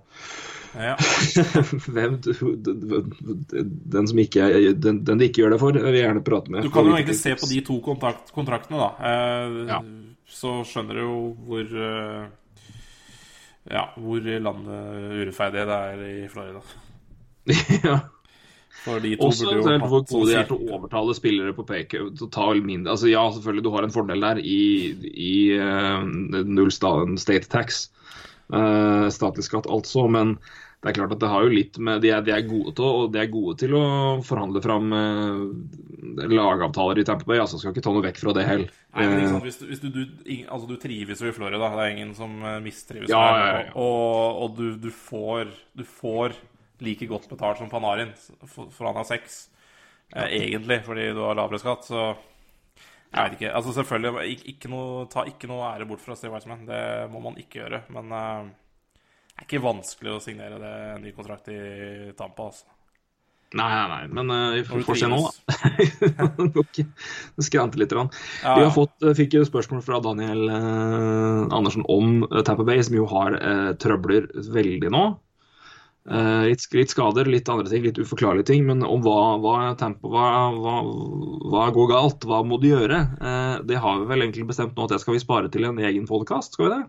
ja. 0.77 0.95
Hvem, 1.93 2.15
den 3.93 4.07
som 4.09 4.21
ikke 4.21 4.47
den, 4.73 5.01
den 5.05 5.19
de 5.21 5.27
ikke 5.29 5.43
gjør 5.43 5.53
det 5.55 5.59
for, 5.61 5.77
vil 5.77 5.97
jeg 5.97 6.05
gjerne 6.07 6.23
prate 6.25 6.53
med. 6.53 6.65
Du 6.65 6.71
kan 6.73 6.87
jo 6.89 6.95
egentlig 6.95 7.17
se 7.19 7.35
på 7.37 7.49
de 7.51 7.59
to 7.65 7.77
kontrakt, 7.85 8.31
kontraktene, 8.33 8.79
da. 8.81 9.11
Eh, 9.11 9.59
Ja. 9.73 9.81
Så 10.33 10.63
skjønner 10.65 10.97
du 10.97 11.01
jo 11.03 11.17
hvor 11.45 11.75
eh, 11.77 12.23
Ja, 13.69 13.83
hvor 13.99 14.23
landet 14.47 15.13
urettferdig 15.19 15.67
det 15.69 15.77
er 15.77 16.01
i 16.07 16.27
Florida. 16.31 16.63
ja. 17.85 17.99
Også 18.83 19.47
eventuelt 19.51 19.85
hvor 19.87 20.03
gode 20.09 20.27
de 20.31 20.35
er 20.39 20.47
til 20.49 20.57
å 20.57 20.77
overtale 20.79 21.15
spillere 21.15 21.53
på 21.55 21.63
PK 21.69 21.93
til 22.17 22.27
å 22.27 22.31
ta 22.33 22.49
mindre 22.59 22.91
altså 22.97 23.07
Ja, 23.11 23.23
selvfølgelig, 23.31 23.63
du 23.63 23.71
har 23.75 23.83
en 23.87 23.95
fordel 23.95 24.25
der 24.25 24.41
i, 24.43 24.59
i 25.13 25.33
uh, 25.55 26.03
null 26.43 26.71
sta- 26.75 27.05
state 27.21 27.47
tax. 27.53 27.85
uh, 28.53 29.07
statlig 29.13 29.45
skatt, 29.47 29.65
altså. 29.71 30.07
Men 30.11 30.35
det 30.83 30.91
er 30.91 30.97
klart 30.97 31.13
at 31.15 31.21
det 31.23 31.29
har 31.31 31.45
jo 31.45 31.53
litt 31.55 31.77
med 31.79 32.01
De 32.03 32.09
er, 32.11 32.19
de 32.27 32.33
er 32.35 32.41
gode 32.43 32.73
til 32.75 32.83
å, 32.83 33.05
de 33.07 33.21
er 33.21 33.29
gode 33.31 33.55
til 33.61 33.71
å 33.79 33.83
forhandle 34.27 34.59
fram 34.65 34.89
eh, 34.91 36.27
lagavtaler 36.27 36.99
i 36.99 37.05
Tampa 37.07 37.23
Bay. 37.29 37.39
Altså 37.39 37.55
skal 37.61 37.71
ikke 37.71 37.85
ta 37.85 37.93
noe 37.95 38.03
vekk 38.03 38.19
fra 38.19 38.33
det 38.35 38.43
heller. 38.49 38.73
Nei, 38.93 39.05
men 39.07 39.21
ikke 39.23 39.37
Eh, 39.37 39.45
hvis, 39.47 39.59
du, 39.61 39.65
hvis 39.71 39.79
du, 39.79 39.87
du, 39.95 40.01
ing- 40.27 40.43
altså, 40.51 40.67
du 40.67 40.75
trives 40.81 41.21
jo 41.23 41.29
i 41.31 41.35
Florida, 41.35 41.69
det 41.71 41.85
er 41.85 41.93
ingen 41.95 42.11
som 42.17 42.35
eh, 42.43 42.59
mistrives 42.65 43.07
Ja, 43.11 43.21
der. 43.31 43.39
ja, 43.39 43.61
ja. 43.69 43.71
Og, 43.79 44.41
og 44.43 44.57
du, 44.59 44.65
du, 44.83 44.89
får, 44.91 45.53
du 45.79 45.85
får 45.87 46.35
like 46.83 47.07
godt 47.09 47.29
betalt 47.31 47.61
som 47.61 47.71
Panarin, 47.71 48.13
for, 48.45 48.69
for 48.73 48.89
han 48.89 48.99
har 48.99 49.07
seks. 49.09 49.45
Eh, 50.13 50.37
egentlig, 50.43 50.81
fordi 50.85 51.09
du 51.15 51.23
har 51.25 51.37
lavere 51.39 51.61
skatt, 51.61 51.87
så 51.89 52.03
jeg 53.13 53.21
vet 53.21 53.37
ikke. 53.37 53.53
Altså 53.53 53.73
selvfølgelig, 53.77 54.27
ikke, 54.35 54.51
ikke 54.55 54.73
noe, 54.73 55.07
Ta 55.11 55.25
ikke 55.29 55.49
noe 55.51 55.67
ære 55.69 55.87
bort 55.89 56.01
fra 56.01 56.17
Steve 56.17 56.33
Weissman. 56.33 56.65
Det 56.69 56.83
må 57.13 57.21
man 57.21 57.37
ikke 57.41 57.61
gjøre. 57.61 57.83
Men 57.93 58.13
eh, 58.17 58.53
det 59.33 59.41
er 59.43 59.49
ikke 59.49 59.65
vanskelig 59.65 60.15
å 60.15 60.21
signere 60.21 60.61
det 60.61 60.73
en 60.93 61.05
ny 61.05 61.13
kontrakt 61.13 61.49
i 61.53 61.59
Tampa, 62.17 62.49
altså. 62.49 62.73
Nei, 63.53 63.69
nei. 63.89 64.03
Men 64.09 64.31
uh, 64.33 64.55
vi 64.55 64.63
får, 64.65 64.97
se 64.97 65.09
nå, 65.09 65.19
da. 65.21 66.85
Skrante 67.47 67.77
litt. 67.81 67.93
Rann. 67.93 68.09
Ja, 68.41 68.55
Vi 68.57 68.63
ja. 68.63 68.69
har 68.69 68.73
fått, 68.73 68.95
eh, 69.05 69.13
fikk 69.17 69.37
jo 69.37 69.43
spørsmål 69.45 69.83
fra 69.85 69.99
Daniel 70.01 70.47
eh, 70.49 71.53
Andersen 71.53 71.85
om 71.91 72.23
uh, 72.25 72.41
Tapper 72.41 72.65
Bay, 72.65 72.81
som 72.85 72.97
jo 72.97 73.05
har 73.11 73.37
eh, 73.37 73.69
trøbler 73.81 74.31
veldig 74.55 74.89
nå. 74.93 75.03
Eh, 76.03 76.45
litt, 76.49 76.65
litt 76.75 76.91
skader, 76.91 77.29
litt 77.31 77.47
andre 77.47 77.69
ting, 77.71 77.85
litt 77.85 77.99
uforklarlige 78.01 78.49
ting. 78.51 78.65
Men 78.67 78.83
om 78.83 79.03
hva, 79.05 79.19
hva, 79.43 79.59
tempo, 79.79 80.11
hva, 80.11 80.25
hva, 80.57 80.79
hva 81.53 81.69
går 81.75 81.93
galt, 81.93 82.27
hva 82.27 82.41
må 82.47 82.59
du 82.59 82.73
gjøre? 82.73 83.05
Eh, 83.21 83.61
det 83.69 83.79
har 83.79 84.01
vi 84.01 84.11
vel 84.11 84.25
egentlig 84.27 84.49
bestemt 84.51 84.75
nå 84.75 84.87
at 84.87 84.97
det 84.97 85.03
skal 85.03 85.17
vi 85.17 85.23
spare 85.23 85.53
til 85.53 85.69
en 85.69 85.79
egen 85.79 86.09
podcast, 86.09 86.57
skal 86.57 86.67
vi 86.67 86.75
det? 86.75 86.83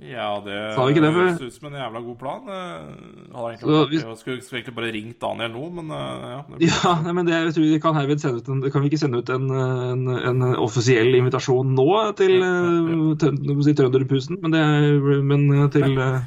Ja, 0.00 0.38
det 0.40 0.54
det 0.96 1.10
høres 1.12 1.42
ut 1.42 1.52
som 1.52 1.66
en 1.68 1.76
jævla 1.76 2.00
god 2.00 2.16
plan. 2.16 2.46
Eh, 2.48 2.86
egentlig 3.28 3.60
Så 3.60 3.82
vi. 3.90 3.98
Jeg 4.00 4.16
skulle 4.16 4.38
egentlig 4.40 4.76
bare 4.78 4.92
ringt 4.94 5.20
Daniel 5.20 5.52
nå, 5.52 5.66
men 5.76 5.92
ja. 5.92 6.38
Ja, 6.64 6.94
nei, 7.04 7.12
men 7.18 7.28
det, 7.28 7.36
jeg 7.36 7.52
tror 7.58 7.68
vi 7.68 7.82
kan 7.84 7.98
herved 7.98 8.22
sende 8.22 8.40
ut 8.40 8.48
en, 8.48 8.64
Kan 8.72 8.80
vi 8.80 8.88
ikke 8.88 9.02
sende 9.02 9.20
ut 9.20 9.28
en, 9.28 9.50
en, 9.52 10.08
en 10.16 10.48
offisiell 10.56 11.12
invitasjon 11.20 11.76
nå 11.76 11.90
til 12.16 12.38
ja, 12.40 12.50
ja. 12.88 13.34
jeg 13.52 13.68
si 13.68 13.76
Trønderpusen? 13.76 14.40
Men, 14.40 14.56
det 14.56 15.20
men 15.28 15.68
til 15.76 16.00
eh, 16.00 16.22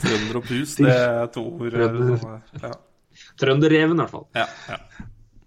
Trønder 0.00 0.40
og 0.40 0.44
pus, 0.48 0.74
det 0.80 0.90
er 0.96 1.26
to 1.34 1.46
ord. 1.56 1.74
eh, 1.74 2.60
Ja, 2.62 2.74
Trønderreven, 3.40 3.96
i 3.98 4.04
hvert 4.04 4.14
fall. 4.14 4.28
ja. 4.38 4.46
ja. 4.68 4.78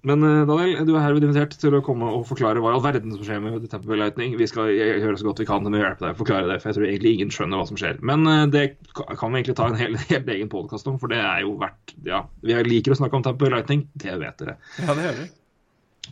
Men 0.03 0.19
eh, 0.27 0.41
Daniel, 0.49 0.81
du 0.83 0.97
er 0.97 1.03
herved 1.05 1.23
invitert 1.23 1.53
til 1.61 1.77
å 1.77 1.79
komme 1.85 2.09
og 2.11 2.25
forklare 2.27 2.59
hva 2.59 2.73
i 2.73 2.75
all 2.75 2.81
verden 2.83 3.13
som 3.15 3.21
skjer 3.23 3.37
med 3.39 3.63
Temple 3.71 3.95
Lightning. 4.01 4.33
Vi 4.35 4.47
skal 4.51 4.67
gjøre 4.75 5.15
så 5.21 5.29
godt 5.29 5.39
vi 5.39 5.45
kan 5.47 5.63
med 5.63 5.77
å 5.77 5.83
hjelpe 5.85 6.03
deg 6.03 6.17
å 6.17 6.19
forklare 6.19 6.49
det, 6.49 6.57
for 6.59 6.69
jeg 6.73 6.75
tror 6.75 6.87
egentlig 6.89 7.13
ingen 7.15 7.31
skjønner 7.31 7.61
hva 7.61 7.67
som 7.69 7.79
skjer. 7.79 8.01
Men 8.03 8.27
eh, 8.27 8.41
det 8.51 8.63
kan 8.97 9.31
vi 9.31 9.39
egentlig 9.39 9.55
ta 9.61 9.69
en 9.71 9.79
hel, 9.79 9.95
helt 10.11 10.27
egen 10.35 10.51
podkast 10.51 10.89
om, 10.91 10.97
for 10.99 11.07
det 11.13 11.21
er 11.23 11.45
jo 11.45 11.53
verdt 11.61 11.95
Ja, 12.09 12.25
vi 12.43 12.57
liker 12.67 12.91
å 12.91 12.99
snakke 12.99 13.15
om 13.15 13.23
Temple 13.29 13.53
Lightning, 13.55 13.85
det 14.03 14.17
vet 14.19 14.43
dere. 14.43 14.57
ja, 14.83 14.91
det 14.99 15.07
gjør 15.07 15.17
vi. 15.21 15.29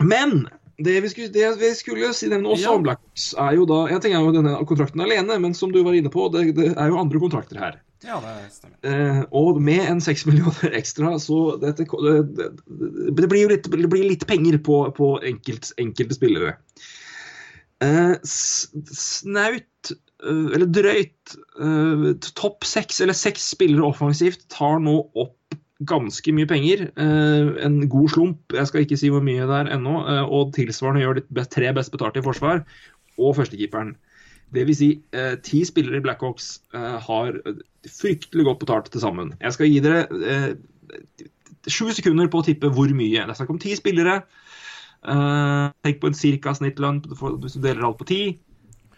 Men 0.07 0.37
det 0.81 0.95
vi 1.03 1.09
skulle, 1.11 1.33
det 1.35 1.51
vi 1.59 1.73
skulle 1.77 2.13
si 2.15 2.31
nevne 2.31 2.47
også 2.55 2.69
Ja. 2.71 2.77
om 2.79 2.87
Blacks, 2.87 3.27
er 3.37 3.59
jo 3.59 3.67
da 3.69 3.81
Jeg 3.91 4.01
tenker 4.07 4.23
jo 4.23 4.31
denne 4.39 4.55
kontrakten 4.71 5.03
alene, 5.03 5.35
men 5.43 5.53
som 5.53 5.69
du 5.75 5.83
var 5.83 5.99
inne 5.99 6.09
på, 6.15 6.29
det, 6.33 6.47
det 6.55 6.71
er 6.77 6.87
jo 6.95 7.01
andre 7.03 7.19
kontrakter 7.27 7.59
her. 7.59 7.81
Ja, 8.01 8.17
det 8.23 8.35
stemmer. 8.55 8.77
Eh, 8.87 9.19
og 9.37 9.59
med 9.61 9.83
en 9.85 10.01
seks 10.01 10.25
millioner 10.29 10.73
ekstra, 10.79 11.13
så 11.21 11.57
dette, 11.61 11.85
det, 11.85 12.47
det, 13.17 13.27
blir 13.29 13.43
jo 13.43 13.51
litt, 13.53 13.69
blir 13.69 14.07
litt 14.09 14.25
penger 14.29 14.57
på, 14.65 14.83
på 14.97 15.13
enkelt, 15.27 15.69
enkelte 15.81 16.17
spillere. 16.17 16.55
Eh, 17.81 18.15
snaut, 18.25 19.93
eh, 20.25 20.47
eller 20.55 20.69
drøyt, 20.69 21.37
eh, 21.61 22.07
topp 22.37 22.65
seks 22.67 23.01
eller 23.05 23.17
seks 23.17 23.51
spillere 23.55 23.87
offensivt 23.89 24.47
tar 24.53 24.81
nå 24.81 24.97
opp 25.13 25.37
ganske 25.89 26.33
mye 26.37 26.49
penger. 26.49 26.87
Eh, 26.93 27.51
en 27.65 27.81
god 27.89 28.13
slump, 28.13 28.53
jeg 28.53 28.69
skal 28.69 28.85
ikke 28.85 28.99
si 29.01 29.09
hvor 29.13 29.23
mye 29.25 29.47
det 29.49 29.57
er 29.63 29.73
ennå, 29.77 29.97
eh, 30.09 30.23
og 30.25 30.53
tilsvarende 30.57 31.05
gjør 31.05 31.21
de 31.21 31.45
tre 31.49 31.73
best 31.77 31.93
betalte 31.93 32.21
i 32.21 32.25
forsvar, 32.25 32.65
og 33.17 33.35
førstekeeperen. 33.37 33.93
Det 33.93 34.10
vil 34.51 34.75
si, 34.75 34.89
eh, 35.15 35.35
ti 35.43 35.63
spillere 35.65 36.01
i 36.01 36.03
Blackhawks 36.03 36.61
eh, 36.75 36.99
har 36.99 37.37
fryktelig 37.87 38.45
godt 38.45 38.59
betalt 38.59 38.91
til 38.91 39.01
sammen. 39.03 39.33
Jeg 39.39 39.55
skal 39.55 39.71
gi 39.71 39.79
dere 39.83 40.05
eh, 40.27 40.53
sju 41.71 41.91
sekunder 41.95 42.27
på 42.31 42.41
å 42.41 42.45
tippe 42.45 42.71
hvor 42.73 42.91
mye. 42.95 43.23
Det 43.23 43.31
er 43.31 43.39
snakk 43.39 43.53
om 43.53 43.61
ti 43.61 43.75
spillere. 43.79 44.21
Eh, 45.01 45.67
tenk 45.87 46.01
på 46.01 46.11
en 46.11 46.17
cirka 46.17 46.53
snittlønn 46.57 47.01
hvis 47.07 47.57
du 47.57 47.61
deler 47.63 47.87
alt 47.87 48.01
på 48.01 48.09
ti. 48.11 48.21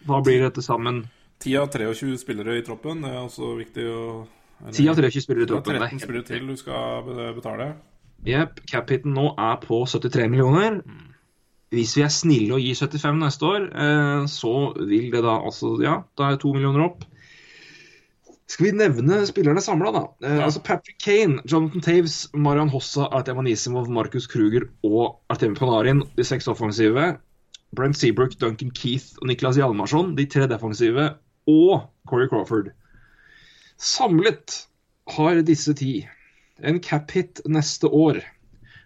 Hva 0.04 0.20
blir 0.24 0.42
det 0.42 0.54
til 0.58 0.66
sammen? 0.66 1.04
10 1.44 1.56
av 1.60 1.70
23 1.72 2.18
spillere 2.20 2.58
i 2.58 2.64
troppen. 2.66 3.02
Det 3.04 3.10
er 3.12 3.22
også 3.22 3.54
viktig 3.58 3.86
å 3.88 4.02
eller- 4.64 4.72
10 4.72 4.88
av 4.88 4.96
23 4.96 5.20
spillere 5.22 5.44
i 5.44 5.46
troppen. 5.46 5.74
det 5.74 5.82
er 5.82 5.88
13 5.88 6.00
spillere 6.00 6.26
til 6.26 6.46
du 6.46 6.56
skal 6.56 7.02
betale. 7.34 7.74
Jepp. 8.24 8.60
Cap-hiten 8.66 9.12
nå 9.12 9.34
er 9.36 9.56
på 9.60 9.84
73 9.86 10.28
millioner. 10.30 10.80
Hvis 11.72 11.96
vi 11.96 12.02
er 12.04 12.12
snille 12.12 12.54
og 12.54 12.60
gir 12.60 12.74
75 12.76 13.16
neste 13.22 13.46
år, 13.48 13.64
eh, 13.74 14.26
så 14.30 14.52
vil 14.78 15.10
det 15.10 15.22
da 15.24 15.38
altså 15.40 15.76
Ja, 15.82 16.02
da 16.18 16.32
er 16.32 16.36
to 16.36 16.52
millioner 16.52 16.84
opp. 16.84 17.04
Skal 18.46 18.66
vi 18.66 18.72
nevne 18.76 19.22
spillerne 19.26 19.62
samla, 19.64 19.90
da? 19.92 20.02
Eh, 20.22 20.36
Ja. 20.36 20.44
altså 20.44 20.60
Patrick 20.62 20.98
Kane, 21.02 21.40
Jonathan 21.48 21.80
Taves, 21.80 22.28
Marian 22.34 22.68
Hossa, 22.68 23.08
Artem 23.10 23.38
Anisimov, 23.38 23.88
Markus 23.88 24.26
Kruger 24.26 24.68
og 24.84 25.20
Artem 25.30 25.54
Panarin, 25.56 26.02
de 26.16 26.22
seks 26.24 26.46
offensive. 26.48 27.18
Brent 27.74 27.96
Seabrook, 27.96 28.36
Duncan 28.38 28.70
Keith 28.70 29.16
og 29.22 29.26
Niklas 29.26 29.56
Hjalmarsson, 29.56 30.14
de 30.16 30.26
tre 30.26 30.46
defensive. 30.46 31.14
Og 31.48 31.88
Corey 32.06 32.28
Crawford. 32.28 32.70
Samlet 33.78 34.66
har 35.16 35.40
disse 35.42 35.74
ti 35.74 36.06
en 36.62 36.78
cap-hit 36.80 37.40
neste 37.50 37.88
år 37.90 38.20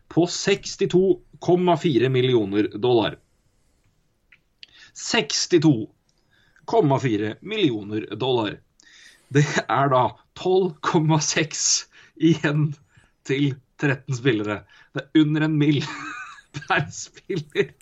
på 0.09 0.27
62,4 0.27 2.09
millioner 2.09 2.79
dollar. 2.79 3.19
62,4 5.13 7.35
millioner 7.41 8.17
dollar. 8.17 8.61
Det 9.29 9.65
er 9.69 9.89
da 9.93 10.19
12,6 10.41 11.87
igjen 12.17 12.75
til 13.29 13.55
13 13.79 14.15
spillere. 14.17 14.63
Det 14.95 15.01
er 15.05 15.11
under 15.23 15.41
en 15.47 15.59
mill. 15.61 15.85
per 16.53 16.91
spiller. 16.91 17.73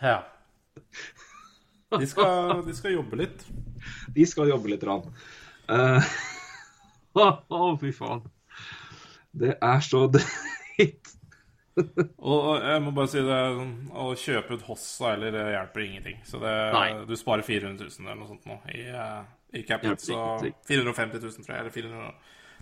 Ja. 0.00 0.24
De 1.98 2.06
skal, 2.06 2.66
de 2.66 2.74
skal 2.74 2.96
jobbe 2.98 3.20
litt. 3.20 3.46
De 4.14 4.26
skal 4.26 4.50
jobbe 4.50 4.72
litt. 4.72 4.84
Rann. 4.86 5.06
Uh, 5.70 6.10
Å, 7.20 7.62
fy 7.80 7.92
faen. 7.94 8.24
Det 9.30 9.56
er 9.56 9.82
så 9.84 10.06
dritt. 10.14 11.16
Og 12.32 12.48
jeg 12.62 12.82
må 12.84 12.92
bare 12.96 13.10
si 13.12 13.22
det 13.24 13.38
Å 14.00 14.06
kjøpe 14.18 14.56
ut 14.58 14.64
Hossa 14.68 15.14
eller 15.14 15.32
det 15.34 15.44
hjelper 15.54 15.84
ingenting. 15.86 16.18
Så 16.28 16.40
det, 16.42 16.54
du 17.08 17.14
sparer 17.18 17.46
400 17.46 17.86
000 17.86 18.06
eller 18.06 18.18
noe 18.20 18.28
sånt 18.30 18.46
nå 18.50 18.58
i, 18.74 18.84
eh, 18.90 19.22
i 19.60 19.64
cap 19.68 19.82
Hjelper 19.86 20.04
Så 20.04 20.20
450 20.70 21.22
000, 21.24 21.44
tror 21.46 21.54
jeg. 21.56 21.60
Eller 21.64 21.74
400, 21.74 22.12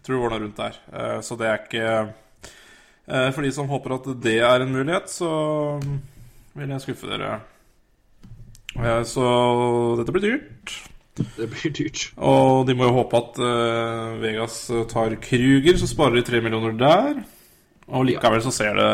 tror 0.06 0.16
det 0.16 0.22
var 0.24 0.34
noe 0.36 0.42
rundt 0.46 0.62
der. 0.62 0.80
Eh, 0.92 1.20
Så 1.26 1.38
det 1.40 1.48
er 1.50 1.62
ikke 1.64 1.86
eh, 3.08 3.30
For 3.34 3.42
de 3.46 3.52
som 3.54 3.70
håper 3.70 3.96
at 3.98 4.10
det 4.24 4.38
er 4.40 4.64
en 4.66 4.74
mulighet, 4.74 5.08
så 5.12 5.32
vil 6.58 6.74
jeg 6.74 6.84
skuffe 6.86 7.08
dere. 7.10 7.38
Eh, 8.78 9.02
Så 9.08 9.24
dette 10.00 10.14
blir 10.14 10.24
dyrt. 10.28 10.76
Det 11.18 11.48
blir 11.50 11.72
dyrt. 11.74 12.12
Og 12.22 12.60
de 12.68 12.76
må 12.78 12.86
jo 12.86 12.94
håpe 13.00 13.18
at 13.18 13.38
eh, 13.42 14.18
Vegas 14.22 14.58
tar 14.92 15.16
Kruger, 15.22 15.78
så 15.80 15.88
sparer 15.90 16.20
de 16.20 16.22
3 16.28 16.42
millioner 16.44 16.76
der. 16.78 17.24
Og 17.88 18.04
likevel 18.08 18.42
så 18.44 18.52
ser 18.52 18.74
det 18.78 18.88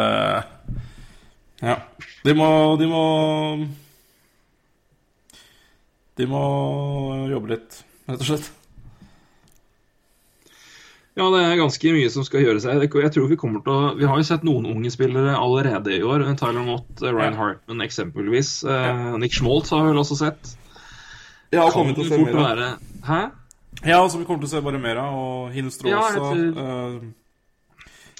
Ja. 1.64 1.78
De 2.24 2.34
må 2.34 2.48
De 2.78 2.86
må 2.90 3.04
De 6.16 6.26
må 6.30 6.42
jobbe 7.32 7.50
litt, 7.56 7.80
rett 8.06 8.20
og 8.22 8.28
slett. 8.28 8.52
Ja, 11.14 11.28
det 11.30 11.40
er 11.46 11.58
ganske 11.60 11.92
mye 11.94 12.10
som 12.10 12.24
skal 12.26 12.42
gjøres 12.42 12.64
her. 12.66 12.80
Jeg 12.82 13.12
tror 13.14 13.28
Vi 13.30 13.38
kommer 13.38 13.62
til 13.62 13.70
å, 13.72 13.92
vi 13.98 14.06
har 14.06 14.18
jo 14.18 14.26
sett 14.26 14.46
noen 14.46 14.66
unge 14.66 14.90
spillere 14.90 15.36
allerede 15.38 15.94
i 15.94 16.02
år. 16.02 16.24
Tyler 16.38 16.66
Mott, 16.66 16.90
Ryan 17.02 17.38
Hartman 17.38 17.82
eksempelvis. 17.86 18.64
Eh, 18.66 19.18
Nick 19.22 19.34
Schmoltz 19.34 19.70
har 19.70 19.84
vi 19.84 19.92
vel 19.92 20.02
også 20.02 20.18
sett. 20.18 20.54
Ja, 21.54 21.66
og 21.68 21.72
kommer 21.74 21.94
til 21.94 22.06
å 22.06 22.10
se 22.10 22.18
mer 22.24 22.62
av. 22.66 22.88
Hæ? 23.06 23.20
Ja, 23.84 24.00
som 24.10 24.22
vi 24.22 24.26
kommer 24.26 24.42
til 24.42 24.50
å 24.50 24.54
se 24.56 24.64
bare 24.66 24.80
mer 24.82 24.98
av. 25.02 25.14
Og 25.14 25.54
Hinstre 25.54 25.90
Ja, 25.92 26.02
også. 26.02 27.14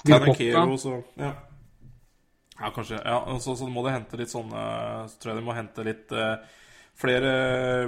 Uh, 0.05 0.11
Tanakero 0.13 0.65
Cotta. 0.77 0.97
Ja. 1.17 1.31
ja, 2.59 2.69
kanskje. 2.75 2.99
Ja, 3.03 3.17
så, 3.41 3.55
så 3.57 3.67
må 3.67 3.83
det 3.87 3.95
hente 3.95 4.17
litt 4.21 4.29
sånne 4.31 4.61
Så 5.09 5.17
tror 5.19 5.33
jeg 5.33 5.39
de 5.41 5.45
må 5.47 5.55
hente 5.57 5.85
litt 5.87 6.11
uh, 6.13 6.35
flere 6.95 7.31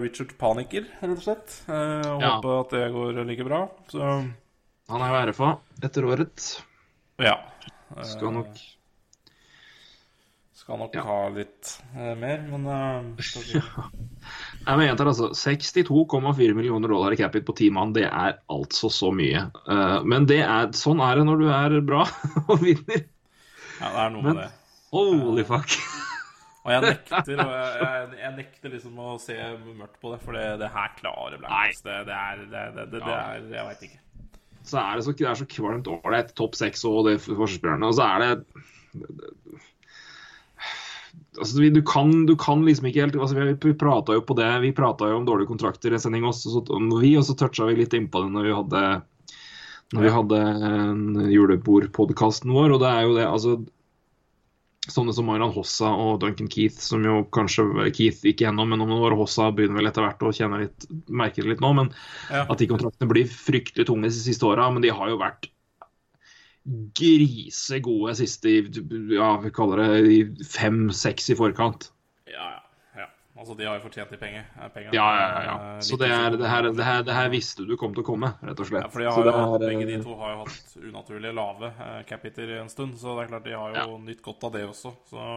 Richard 0.01 0.33
Paniker, 0.37 0.83
rett 0.99 1.13
og 1.13 1.23
slett. 1.23 1.59
Uh, 1.69 2.01
og 2.15 2.21
Ja. 2.25 2.31
håpe 2.41 2.55
at 2.65 2.73
det 2.75 2.87
går 2.95 3.21
like 3.29 3.45
bra. 3.47 3.61
Så 3.93 4.01
Han 4.89 5.01
er 5.03 5.13
jo 5.13 5.21
RFA 5.31 5.51
etter 5.83 6.07
året. 6.09 6.47
ja. 7.19 7.37
Uh, 7.95 8.03
Skal 8.03 8.33
nok 8.35 8.57
Skal 10.57 10.77
nok 10.81 10.95
Ja. 10.97 11.03
ha 11.07 11.29
litt 11.31 11.69
eh, 11.95 12.15
mer, 12.19 12.41
men 12.51 12.65
eh, 12.67 13.23
jeg 14.67 14.79
mener 14.81 15.09
altså 15.13 15.29
62,4 15.33 16.53
millioner 16.57 16.91
dollar 16.91 17.13
i 17.15 17.17
cap-hit 17.19 17.45
på 17.47 17.55
ti 17.55 17.69
mann. 17.73 17.93
Det 17.95 18.03
er 18.09 18.37
altså 18.51 18.89
så 18.91 19.09
mye. 19.15 19.45
Eh, 19.67 19.99
men 20.03 20.27
det 20.29 20.41
er, 20.43 20.69
sånn 20.75 20.99
er 21.03 21.21
det 21.21 21.25
når 21.29 21.41
du 21.41 21.47
er 21.55 21.77
bra 21.87 22.03
og 22.51 22.57
vinner. 22.61 23.05
Ja, 23.79 23.87
det 23.93 24.01
er 24.05 24.11
noe 24.15 24.23
Men- 24.25 24.33
med 24.35 24.43
det. 24.43 24.51
Holy 24.91 25.43
fuck. 25.47 25.73
Og 26.67 26.73
jeg 26.73 26.81
nekter, 26.91 27.39
og 27.39 27.51
jeg, 27.55 28.07
jeg, 28.19 28.31
nekter 28.35 28.71
liksom 28.73 28.97
å 28.99 29.13
se 29.23 29.35
mørkt 29.77 30.01
på 30.03 30.09
det, 30.11 30.17
for 30.25 30.35
det, 30.35 30.41
det 30.59 30.67
her 30.73 30.89
klarer 30.97 31.37
Blackhawks. 31.39 31.79
Det, 31.85 31.95
det 32.09 32.15
er 32.17 32.41
det, 32.41 32.63
det, 32.75 32.83
det, 32.91 32.99
det 32.99 33.13
Ja. 33.13 33.19
er 33.37 33.45
Jeg 33.53 33.67
veit 33.69 33.85
ikke. 33.87 34.01
Så 34.67 34.81
er 34.81 34.97
det 34.99 35.05
så, 35.05 35.13
det 35.15 35.29
er 35.31 35.39
så 35.39 35.47
kvalmt 35.47 35.87
ålreit. 35.87 36.33
Topp 36.35 36.57
seks 36.59 36.83
og 36.89 37.05
det 37.07 37.13
forsvarsspillerne. 37.23 37.87
Og 37.87 37.95
så 37.95 38.03
er 38.03 38.25
det 38.25 38.33
Altså, 41.37 41.61
du, 41.61 41.81
kan, 41.85 42.25
du 42.25 42.35
kan 42.39 42.63
liksom 42.65 42.87
ikke 42.89 43.03
helt 43.05 43.15
altså, 43.15 43.37
Vi, 43.37 43.73
prata 43.77 44.15
jo 44.17 44.23
på 44.25 44.35
det, 44.37 44.49
vi 44.63 44.73
prata 44.75 45.09
jo 45.11 45.19
om 45.19 45.27
dårlige 45.27 45.51
kontrakter 45.51 45.93
i 45.93 45.97
en 45.99 46.01
sending 46.01 46.25
også, 46.25 46.49
så, 46.55 46.63
og 46.65 46.99
vi, 47.01 47.13
og 47.19 47.25
så 47.27 47.35
toucha 47.37 47.67
vi 47.69 47.77
litt 47.77 47.93
innpå 47.93 48.23
det 48.23 48.33
når 48.33 48.49
vi 48.49 48.57
hadde 48.57 48.83
når 49.95 50.03
vi 50.03 50.09
hadde 50.11 50.39
julebordpodkasten 51.31 52.51
vår, 52.51 52.73
og 52.75 52.81
det 52.83 52.89
er 52.91 53.05
jo 53.05 53.13
det 53.15 53.27
altså 53.29 53.57
Sånne 54.87 55.11
som 55.11 55.25
Marian 55.27 55.51
Hossa 55.51 55.89
og 55.99 56.21
Duncan 56.21 56.47
Keith, 56.47 56.77
som 56.79 57.03
jo 57.03 57.17
kanskje 57.35 57.89
Keith 57.91 58.21
gikk 58.23 58.45
gjennom, 58.45 58.69
men 58.71 58.79
om 58.79 58.93
det 58.93 59.01
var 59.01 59.15
Hossa 59.19 59.49
begynner 59.51 59.81
vel 59.81 59.89
etter 59.89 60.05
hvert 60.05 60.23
å 60.23 60.31
kjenne 60.31 60.61
litt, 60.61 60.85
merke 61.11 61.43
det 61.43 61.49
litt 61.51 61.63
nå. 61.63 61.73
Men 61.75 61.89
Ja. 62.31 62.45
at 62.47 62.57
de 62.61 62.69
kontraktene 62.71 63.09
blir 63.11 63.27
fryktelig 63.27 63.83
tunge 63.89 64.07
de 64.07 64.15
siste 64.15 64.47
åra, 64.47 64.69
men 64.71 64.81
de 64.85 64.93
har 64.95 65.09
jo 65.11 65.19
vært 65.19 65.49
grisegode 66.97 68.15
siste 68.19 68.49
i- 68.49 69.15
ja, 69.15 69.37
vi 69.41 69.51
kaller 69.55 69.77
det 70.03 70.47
fem-seks 70.47 71.29
i 71.31 71.35
forkant. 71.39 71.91
Ja, 72.27 72.47
ja. 72.51 72.61
ja. 72.97 73.07
Altså, 73.37 73.55
de 73.57 73.65
har 73.67 73.77
jo 73.77 73.85
fortjent 73.85 74.09
de 74.11 74.17
penger, 74.19 74.45
eh, 74.57 74.67
pengene. 74.73 74.93
Ja, 74.97 75.07
ja, 75.15 75.43
ja. 75.47 75.55
Eh, 75.75 75.79
Så 75.87 75.97
det, 76.01 76.09
er, 76.11 76.35
det, 76.35 76.47
her, 76.49 76.63
det, 76.71 76.83
her, 76.83 77.03
det 77.07 77.13
her 77.15 77.29
visste 77.29 77.65
du 77.67 77.75
kom 77.77 77.93
til 77.95 78.03
å 78.03 78.07
komme, 78.07 78.33
rett 78.43 78.59
og 78.59 78.67
slett. 78.67 78.83
Ja, 78.83 78.89
for 78.91 78.99
de 78.99 79.07
har 79.07 79.17
jo, 79.17 79.57
det 79.61 79.67
er, 79.69 79.75
begge 79.75 79.87
de 79.91 79.97
eh, 79.99 80.03
to 80.03 80.15
har 80.19 80.33
jo 80.33 80.39
hatt 80.45 80.77
unaturlig 80.83 81.33
lave 81.37 81.71
eh, 81.71 81.99
capiter 82.09 82.55
en 82.59 82.69
stund, 82.73 82.97
så 82.99 83.15
det 83.17 83.27
er 83.27 83.31
klart 83.35 83.47
de 83.47 83.55
har 83.57 83.77
jo 83.83 83.99
nytt 84.03 84.23
godt 84.25 84.43
av 84.49 84.57
det 84.57 84.65
også. 84.67 84.93
Så 85.11 85.27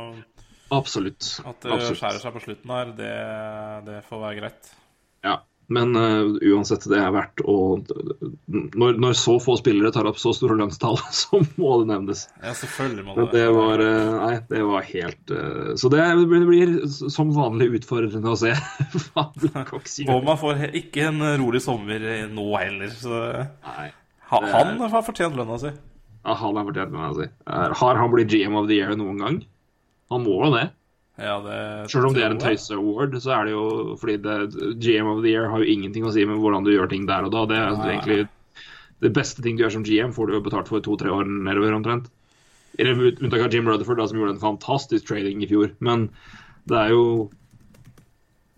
Absolutt. 0.70 1.40
at 1.44 1.60
det 1.64 1.72
absolutt. 1.74 1.98
skjærer 1.98 2.20
seg 2.22 2.34
på 2.36 2.42
slutten 2.44 2.70
her, 2.70 2.92
det, 2.98 3.14
det 3.90 4.02
får 4.06 4.20
være 4.26 4.38
greit. 4.40 4.74
Ja. 5.26 5.36
Men 5.70 5.94
uh, 5.94 6.34
uansett, 6.42 6.82
det 6.90 6.98
er 6.98 7.12
verdt 7.14 7.42
å 7.46 7.56
når, 8.50 8.96
når 8.98 9.14
så 9.18 9.36
få 9.42 9.54
spillere 9.60 9.92
tar 9.94 10.08
opp 10.10 10.18
så 10.18 10.32
store 10.34 10.56
lønnstall, 10.58 10.98
så 11.20 11.38
må 11.60 11.76
det 11.82 11.92
nevnes. 11.92 12.24
Ja, 12.42 12.54
selvfølgelig 12.58 13.04
må 13.06 13.14
Men 13.14 13.28
det 13.30 13.38
det 13.40 13.52
var 13.54 13.82
uh, 13.84 14.16
Nei, 14.24 14.32
det 14.50 14.64
var 14.66 14.88
helt 14.88 15.32
uh, 15.34 15.70
Så 15.78 15.92
det 15.92 16.02
blir, 16.24 16.42
det 16.42 16.48
blir 16.48 16.74
som 17.14 17.30
vanlig 17.36 17.70
utfordrende 17.78 18.32
å 18.34 18.40
se 18.40 18.50
hva 19.12 19.28
Blackhawks 19.38 19.98
gjør. 20.02 20.24
man 20.26 20.40
får 20.40 20.66
ikke 20.82 21.06
en 21.12 21.22
rolig 21.40 21.62
sommer 21.62 22.02
nå 22.34 22.48
heller, 22.56 22.90
så 22.90 23.22
Nei. 23.68 23.86
ha, 24.32 24.42
Det 24.42 24.52
han 24.56 24.74
har 24.82 25.06
fortjent 25.06 25.38
lønna 25.38 25.60
si. 25.62 25.70
Ja, 26.26 26.34
han 26.42 26.58
har 26.58 26.66
fortjent 26.66 26.98
lønna 26.98 27.14
si. 27.16 27.30
Har 27.84 28.02
han 28.02 28.12
blitt 28.12 28.34
GM 28.34 28.58
of 28.58 28.66
the 28.66 28.82
Year 28.82 28.98
noen 28.98 29.22
gang? 29.22 29.40
Han 30.10 30.26
må 30.26 30.40
jo 30.42 30.52
det. 30.56 30.66
Ja, 31.20 31.36
det 31.44 31.90
Selv 31.92 32.08
om 32.08 32.14
det 32.16 32.22
er 32.24 32.32
en 32.32 32.40
tøyse-award, 32.40 33.16
så 33.20 33.34
er 33.36 33.48
det 33.48 33.52
jo 33.52 33.64
fordi 34.00 34.16
det, 34.24 34.36
GM 34.80 35.10
of 35.10 35.20
the 35.20 35.32
year 35.34 35.50
har 35.52 35.60
jo 35.60 35.68
ingenting 35.68 36.06
å 36.08 36.12
si 36.14 36.24
med 36.24 36.40
hvordan 36.40 36.64
du 36.64 36.72
gjør 36.72 36.88
ting 36.92 37.04
der 37.08 37.26
og 37.28 37.34
da. 37.34 37.44
Det 37.50 37.58
er 37.58 37.74
Nei. 37.76 37.90
egentlig 37.92 38.20
det 39.04 39.12
beste 39.16 39.44
ting 39.44 39.58
du 39.58 39.64
gjør 39.64 39.76
som 39.76 39.84
GM, 39.84 40.14
får 40.16 40.28
du 40.28 40.38
jo 40.38 40.44
betalt 40.44 40.70
for 40.72 40.84
to-tre 40.84 41.12
år 41.12 41.28
nedover 41.28 41.76
omtrent. 41.76 42.08
Unntak 42.80 43.44
av 43.44 43.52
Jim 43.52 43.68
Rutherford, 43.68 44.00
da, 44.00 44.08
som 44.08 44.20
gjorde 44.20 44.36
en 44.38 44.42
fantastisk 44.44 45.08
trading 45.10 45.44
i 45.44 45.50
fjor. 45.50 45.74
Men 45.84 46.08
det 46.70 46.78
er 46.78 46.94
jo 46.94 47.04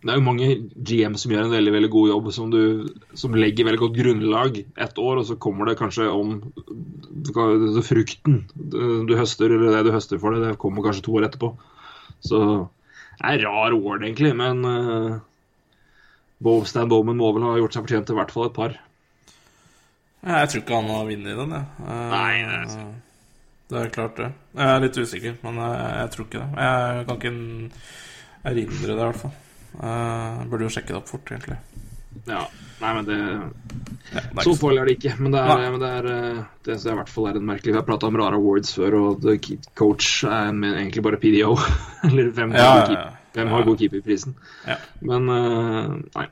det 0.03 0.11
er 0.11 0.19
jo 0.19 0.27
mange 0.27 0.47
GM 0.83 1.15
som 1.19 1.31
gjør 1.31 1.45
en 1.47 1.55
veldig 1.55 1.73
veldig 1.77 1.91
god 1.95 2.09
jobb, 2.11 2.31
som, 2.35 2.51
du, 2.51 2.89
som 3.19 3.37
legger 3.39 3.69
veldig 3.69 3.83
godt 3.85 3.99
grunnlag 4.01 4.57
ett 4.59 4.97
år, 4.99 5.21
og 5.21 5.29
så 5.29 5.37
kommer 5.39 5.71
det 5.71 5.77
kanskje 5.79 6.09
om 6.11 6.41
frukten 7.87 8.41
du, 8.55 8.81
du 9.07 9.15
høster, 9.15 9.55
eller 9.55 9.77
det 9.77 9.85
du 9.87 9.93
høster 9.95 10.19
for 10.19 10.35
det, 10.35 10.43
det 10.43 10.59
kommer 10.63 10.83
kanskje 10.83 11.07
to 11.07 11.15
år 11.21 11.29
etterpå. 11.29 11.53
Så 12.23 12.39
det 13.19 13.29
er 13.29 13.45
rar 13.47 13.75
award, 13.75 14.05
egentlig, 14.07 14.33
men 14.39 14.65
uh, 14.67 16.65
Stan 16.67 16.91
Bowman 16.91 17.19
må 17.21 17.31
vel 17.35 17.47
ha 17.47 17.55
gjort 17.61 17.77
seg 17.77 17.87
fortjent 17.87 18.09
til 18.09 18.17
i 18.17 18.21
hvert 18.21 18.35
fall 18.35 18.49
et 18.49 18.57
par. 18.57 18.77
Jeg 20.23 20.51
tror 20.51 20.63
ikke 20.63 20.79
han 20.79 20.91
har 20.95 21.09
vunnet 21.09 21.41
den, 21.43 21.55
jeg. 21.59 21.67
Uh, 21.83 22.05
Nei, 22.13 22.35
det 22.47 22.59
er 22.61 22.69
sant. 22.73 23.09
Det 23.73 23.81
er 23.81 23.93
klart, 23.95 24.19
det. 24.19 24.29
Jeg 24.59 24.69
er 24.69 24.83
litt 24.85 24.99
usikker, 25.01 25.37
men 25.47 25.63
jeg, 25.63 25.77
jeg 25.97 26.13
tror 26.13 26.27
ikke 26.27 26.43
det. 26.43 26.67
Jeg 26.67 27.07
kan 27.09 27.21
ikke 27.21 27.33
erindre 28.51 28.83
det, 28.83 28.93
i 28.93 29.01
hvert 29.01 29.23
fall. 29.23 29.39
Jeg 29.73 30.51
burde 30.51 30.67
jo 30.67 30.75
sjekke 30.75 30.93
det 30.93 30.99
opp 30.99 31.09
fort, 31.09 31.33
egentlig. 31.33 31.57
Ja, 32.27 32.45
nei, 32.83 32.93
men 32.95 33.07
det 33.09 33.19
Ja, 34.13 34.21
det 34.37 34.45
Så 34.45 34.53
farlig 34.61 34.83
er 34.83 34.89
det 34.91 34.95
ikke. 34.99 35.15
Men 35.19 35.33
det 35.35 35.41
er, 35.41 35.63
men 35.73 35.81
det, 35.81 35.89
er 35.99 36.09
eh, 36.13 36.43
det 36.67 36.77
som 36.83 36.93
i 36.93 36.99
hvert 37.01 37.11
fall 37.13 37.31
er 37.31 37.39
en 37.39 37.47
merkelig 37.49 37.73
Vi 37.73 37.79
har 37.79 37.87
prata 37.89 38.11
om 38.11 38.19
rare 38.21 38.37
awards 38.39 38.75
før, 38.77 38.97
og 39.01 39.27
coach 39.79 40.11
er 40.29 40.51
egentlig 40.53 41.05
bare 41.07 41.21
PDO. 41.23 41.55
Eller 42.11 42.31
hvem 42.37 42.53
har 42.53 42.61
Ja, 42.61 42.87
keep- 42.91 43.19
hvem 43.33 43.49
har 43.49 43.65
god 43.65 43.81
keeperprisen? 43.81 44.35
Ja. 44.69 44.77
Men 45.01 45.31
eh, 45.33 45.95
nei. 46.19 46.27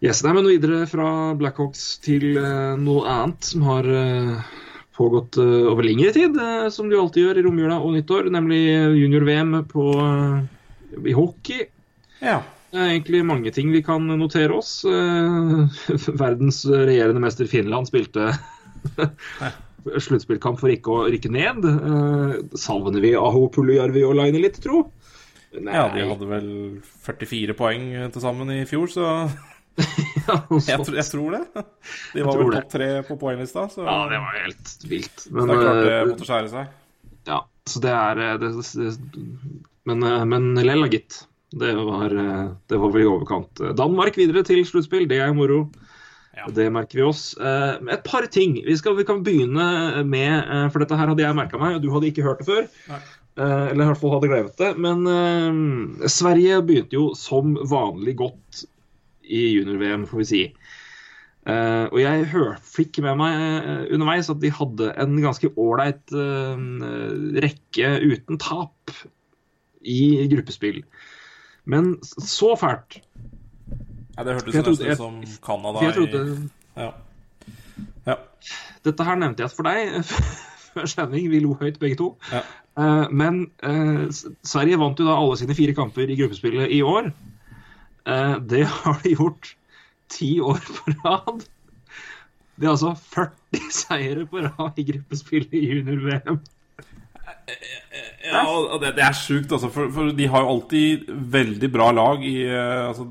Yes, 0.00 0.22
nei, 0.24 0.32
men 0.32 0.48
videre 0.48 0.86
fra 0.88 1.10
Blackhawks 1.38 1.84
til 2.02 2.32
eh, 2.40 2.74
noe 2.80 3.04
annet 3.06 3.44
som 3.52 3.66
har 3.68 3.86
pågått 4.96 5.38
over 5.40 5.86
lengre 5.86 6.10
tid, 6.12 6.34
som 6.74 6.90
de 6.90 6.98
alltid 6.98 7.22
gjør 7.24 7.38
i 7.40 7.44
romjula 7.46 7.78
og 7.80 7.94
nyttår, 7.94 8.26
nemlig 8.34 8.58
junior-VM 8.98 9.54
på 9.70 9.84
i 11.08 11.14
hockey. 11.16 11.68
Ja. 12.20 12.40
Det 12.70 12.78
er 12.78 12.92
egentlig 12.92 13.20
mange 13.26 13.50
ting 13.54 13.72
vi 13.74 13.80
kan 13.82 14.04
notere 14.06 14.54
oss. 14.60 14.84
Eh, 14.86 15.80
Verdens 16.22 16.62
regjerende 16.70 17.22
mester 17.24 17.48
Finland 17.50 17.88
spilte 17.90 18.28
sluttspillkamp 20.06 20.60
for 20.60 20.70
ikke 20.72 20.92
å 20.94 21.04
rykke 21.10 21.30
ned. 21.32 21.66
Eh, 21.66 22.34
Savner 22.60 23.02
vi 23.02 23.14
Aho 23.18 23.46
Puljujärvi 23.54 24.04
og 24.06 24.16
Laine 24.20 24.42
litt, 24.42 24.60
tro? 24.62 24.84
Nei. 25.50 25.72
ja, 25.74 25.88
de 25.90 26.04
hadde 26.06 26.26
vel 26.30 26.50
44 27.08 27.56
poeng 27.58 27.88
til 28.14 28.22
sammen 28.22 28.52
i 28.54 28.60
fjor, 28.70 28.86
så 28.92 29.06
Ja, 29.80 30.36
jeg, 30.68 30.84
tror- 30.84 30.98
jeg 31.00 31.06
tror 31.10 31.34
det. 31.34 31.64
De 32.14 32.22
var 32.26 32.38
vel 32.38 32.52
topp 32.54 32.68
tre 32.70 32.88
på 33.08 33.16
poenglista, 33.18 33.64
så 33.72 33.82
ja, 33.86 33.96
det 34.12 34.20
var 34.22 34.36
helt 34.44 34.86
vilt. 34.90 35.24
så 35.24 35.32
det 35.34 35.56
er 35.56 35.64
klart 35.64 35.80
det 35.88 35.96
eh, 35.96 36.04
måtte 36.12 36.28
skjære 36.28 36.52
seg. 36.52 36.70
ja, 37.30 37.40
så 37.70 37.82
det 37.82 37.94
er 37.96 38.20
det, 38.20 38.50
det, 38.52 38.92
Men, 39.90 40.06
men 40.30 40.48
lella, 40.62 40.86
gitt. 40.92 41.22
Det 41.50 41.74
var, 41.74 42.14
eh, 42.14 42.50
det 42.66 42.78
var 42.78 42.92
vel 42.94 43.02
i 43.02 43.08
overkant. 43.10 43.62
Danmark 43.76 44.18
videre 44.18 44.44
til 44.46 44.62
sluttspill, 44.66 45.08
det 45.10 45.18
er 45.18 45.32
moro. 45.34 45.64
Ja. 46.36 46.46
Det 46.54 46.68
merker 46.70 47.00
vi 47.00 47.06
oss. 47.08 47.24
Eh, 47.42 47.80
et 47.90 48.04
par 48.06 48.26
ting. 48.30 48.54
Vi, 48.66 48.76
skal, 48.78 48.94
vi 48.96 49.06
kan 49.06 49.24
begynne 49.26 50.04
med 50.06 50.36
eh, 50.38 50.68
For 50.70 50.82
dette 50.82 50.96
her 50.96 51.10
hadde 51.10 51.24
jeg 51.24 51.36
merka 51.36 51.58
meg, 51.58 51.76
og 51.76 51.82
du 51.82 51.90
hadde 51.90 52.12
ikke 52.12 52.26
hørt 52.26 52.42
det 52.42 52.50
før. 52.50 52.68
Nei. 52.90 53.00
Eller 53.40 53.86
i 53.86 53.88
hvert 53.88 53.96
fall 53.96 54.12
hadde 54.12 54.28
glemt 54.28 54.58
det. 54.60 54.68
Men 54.84 55.06
uh, 55.08 56.08
Sverige 56.10 56.58
begynte 56.66 56.96
jo 56.98 57.04
som 57.16 57.54
vanlig 57.70 58.16
godt 58.18 58.64
i 59.24 59.54
junior-VM, 59.54 60.02
får 60.10 60.20
vi 60.20 60.26
si. 60.28 60.40
Uh, 61.48 61.86
og 61.86 61.96
jeg 62.02 62.26
hør, 62.34 62.58
fikk 62.60 62.98
med 63.06 63.16
meg 63.16 63.94
underveis 63.94 64.28
at 64.28 64.42
de 64.42 64.50
hadde 64.52 64.90
en 65.00 65.14
ganske 65.22 65.48
ålreit 65.54 66.12
uh, 66.12 66.60
rekke 67.46 67.94
uten 68.10 68.42
tap 68.42 68.92
i 69.80 70.28
gruppespill. 70.34 70.82
Men 71.64 71.96
så 72.04 72.54
fælt. 72.58 73.00
Ja, 74.16 74.24
det 74.24 74.36
hørtes 74.38 74.54
nesten 74.54 74.90
ut 74.90 74.96
som 74.98 75.20
Canada 75.44 75.84
i 75.84 76.80
ja. 76.80 76.90
ja. 78.06 78.16
Dette 78.84 79.04
her 79.04 79.18
nevnte 79.20 79.44
jeg 79.44 79.52
for 79.52 79.68
deg 79.68 80.00
før 80.70 80.90
sending. 80.90 81.28
Vi 81.32 81.40
lo 81.44 81.54
høyt 81.60 81.80
begge 81.82 81.98
to. 82.00 82.10
Ja. 82.32 82.42
Eh, 82.80 83.06
men 83.10 83.42
uh, 83.66 84.06
Sverige 84.46 84.78
vant 84.80 85.00
jo 85.00 85.08
da 85.08 85.16
alle 85.18 85.38
sine 85.40 85.56
fire 85.58 85.74
kamper 85.76 86.10
i 86.10 86.18
gruppespillet 86.18 86.72
i 86.76 86.82
år. 86.86 87.10
Uh, 88.06 88.36
det 88.50 88.66
har 88.82 89.00
de 89.04 89.16
gjort 89.16 89.54
ti 90.10 90.38
år 90.40 90.60
på 90.60 90.94
rad. 91.04 91.44
Det 92.60 92.68
er 92.68 92.74
altså 92.74 92.94
40 92.94 93.70
seire 93.72 94.26
på 94.28 94.42
rad 94.44 94.80
i 94.80 94.86
gruppespillet 94.92 95.54
i 95.56 95.66
junior-VM. 95.70 96.40
Ja, 98.30 98.42
og 98.46 98.76
det, 98.82 98.92
det 98.98 99.02
er 99.02 99.16
sjukt, 99.16 99.50
altså. 99.52 99.70
For, 99.74 99.88
for 99.94 100.10
de 100.14 100.26
har 100.30 100.44
jo 100.44 100.50
alltid 100.52 101.08
veldig 101.32 101.70
bra 101.74 101.88
lag 101.96 102.22
i 102.26 102.34
eh, 102.46 102.82
altså, 102.90 103.06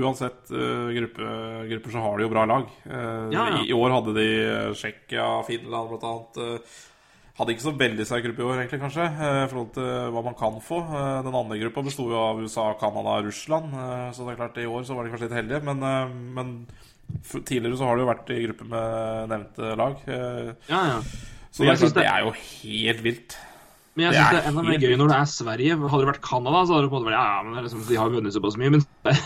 Uansett 0.00 0.50
uh, 0.54 0.88
gruppe, 0.96 1.28
grupper 1.70 1.94
så 1.94 2.02
har 2.02 2.16
de 2.18 2.26
jo 2.26 2.32
bra 2.32 2.44
lag. 2.50 2.64
Uh, 2.88 3.28
Ja, 3.34 3.44
ja. 3.52 3.60
I, 3.62 3.68
I 3.70 3.76
år 3.76 3.94
hadde 3.94 4.14
de 4.16 4.26
Tsjekkia, 4.74 5.28
Finland 5.46 5.92
blant 5.92 6.06
annet. 6.10 6.40
eh, 6.42 6.80
hadde 7.38 7.54
ikke 7.54 7.66
så 7.66 7.74
veldig 7.78 8.06
sterk 8.06 8.26
gruppe 8.28 8.42
i 8.44 8.46
år, 8.46 8.60
egentlig, 8.62 8.78
kanskje, 8.82 9.06
i 9.10 9.46
forhold 9.50 9.70
til 9.74 9.88
hva 10.14 10.20
man 10.22 10.36
kan 10.38 10.58
få. 10.62 10.76
Den 11.26 11.34
andre 11.34 11.56
gruppa 11.64 11.82
besto 11.82 12.04
jo 12.10 12.18
av 12.20 12.42
USA, 12.44 12.68
Canada 12.78 13.16
og 13.18 13.26
Russland, 13.26 13.72
så 14.14 14.22
det 14.26 14.34
er 14.36 14.38
klart 14.38 14.60
i 14.62 14.68
år 14.70 14.84
så 14.86 14.94
var 14.94 15.02
de 15.08 15.10
kanskje 15.10 15.26
litt 15.26 15.34
heldige. 15.40 15.58
Men, 15.66 15.82
men 16.36 16.52
tidligere 17.34 17.80
så 17.80 17.88
har 17.88 17.98
de 17.98 18.04
jo 18.04 18.10
vært 18.12 18.30
i 18.30 18.38
gruppe 18.44 18.68
med 18.70 19.32
nevnte 19.34 19.72
lag. 19.82 19.98
Ja, 20.70 20.84
ja. 20.92 21.00
Så 21.50 21.62
det 21.64 21.72
Jeg 21.72 21.74
er, 21.74 21.82
klart, 21.82 21.98
det- 21.98 22.06
er 22.12 22.22
jo 22.28 22.32
helt 22.38 23.02
vilt. 23.08 23.36
Men 23.94 24.06
jeg 24.06 24.12
Det 24.12 24.18
synes 24.18 24.28
er 24.28 24.34
det 24.34 24.42
er 24.44 24.48
enda 24.50 24.62
mer 24.66 24.78
gøy 24.82 24.94
når 24.98 25.10
det 25.12 25.16
er 25.22 25.28
Sverige. 25.30 25.74
Hadde 25.78 26.02
det 26.04 26.08
vært 26.10 26.22
Canada, 26.26 26.62
så 26.66 26.74
hadde 26.74 26.86
det 26.86 26.90
på 26.90 26.96
en 26.98 27.02
måte 27.04 27.10
vært 27.12 27.20
Ja, 27.22 27.42
men 27.44 27.54
det 27.54 27.64
liksom, 27.68 27.82
de 27.88 27.98
har 28.00 28.10
vunnet 28.14 28.34
såpass 28.34 28.56
mye. 28.58 28.70
Men 28.74 28.82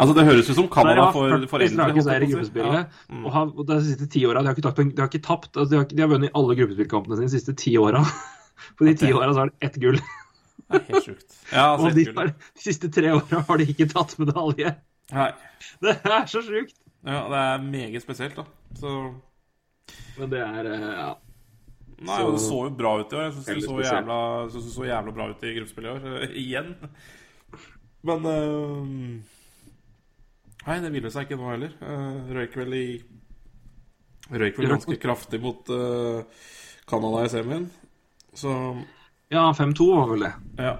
Altså, 0.00 0.14
det 0.16 0.24
høres 0.24 0.48
ut 0.48 0.56
som 0.56 0.68
Canada 0.72 1.10
for 1.12 1.28
40 1.28 1.48
foreldre. 1.50 2.82
Mm. 3.10 3.24
Og 3.26 3.32
har, 3.34 3.50
og 3.52 3.66
de 3.68 3.76
siste 3.84 4.06
ti 4.08 4.22
åra 4.24 4.40
de. 4.46 4.54
De 4.56 4.68
har 5.02 5.08
ikke 5.10 5.20
tapt 5.26 5.56
altså 5.56 5.70
de, 5.74 5.76
har, 5.82 5.88
de 5.90 6.00
har 6.00 6.08
vunnet 6.08 6.32
alle 6.40 6.56
gruppespillkampene 6.56 7.18
sine 7.18 7.28
de 7.28 7.34
siste 7.34 7.52
ti 7.60 7.74
åra. 7.76 8.00
På 8.78 8.86
de 8.88 8.94
ti 8.96 9.10
det- 9.10 9.16
åra 9.18 9.32
har 9.36 9.50
de 9.50 9.66
ett 9.66 9.76
gull. 9.82 9.98
Det 10.70 10.78
er 10.78 10.86
helt 10.92 11.04
sjukt. 11.10 11.26
Ja, 11.52 11.64
altså, 11.74 11.88
Og 11.90 11.96
de, 11.98 12.04
har, 12.16 12.30
de 12.30 12.62
siste 12.62 12.88
tre 12.94 13.10
åra 13.16 13.40
har 13.48 13.58
de 13.60 13.66
ikke 13.72 13.88
tatt 13.90 14.14
medalje. 14.22 14.76
Nei. 15.12 15.30
Det 15.82 15.96
er 15.98 16.28
så 16.30 16.44
sjukt. 16.46 16.76
Ja, 17.04 17.24
det 17.32 17.40
er 17.42 17.64
meget 17.64 18.04
spesielt, 18.04 18.36
da. 18.38 18.44
Så 18.78 18.94
Men 20.16 20.30
det 20.30 20.40
er 20.44 20.68
eh, 20.70 20.86
ja. 20.94 21.10
Nei, 22.00 22.16
Så- 22.16 22.30
det 22.32 22.40
så 22.40 22.58
jo 22.64 22.70
bra 22.78 22.94
ut 23.00 23.12
i 23.12 23.16
år. 23.18 23.22
Jeg 23.26 23.32
syns 23.34 23.46
det 23.46 23.64
så 23.66 23.80
jævla, 23.84 24.18
synes 24.50 24.64
det 24.64 24.72
så 24.74 24.86
jævla 24.88 25.12
bra 25.16 25.26
ut 25.30 25.42
i 25.44 25.54
gruppespillet 25.58 25.90
i 25.90 25.92
år. 25.92 26.30
igjen. 26.44 26.70
Men 28.08 28.24
uh, 28.24 28.86
Nei, 30.66 30.78
det 30.84 30.92
ville 30.92 31.10
seg 31.12 31.26
ikke 31.28 31.36
nå 31.40 31.50
heller. 31.50 31.74
Uh, 31.80 32.30
røyk 32.36 32.56
vel 32.60 32.74
i 32.78 32.86
Røyk 34.30 34.58
vel 34.60 34.68
ganske 34.70 34.96
kraftig 35.02 35.40
mot 35.42 35.66
Canada 36.86 37.22
i 37.26 37.30
semien. 37.32 37.64
Så 38.38 38.52
ja, 39.32 39.48
5-2 39.58 39.88
var 39.96 40.06
vel 40.12 40.22
det. 40.28 40.32
ja. 40.62 40.76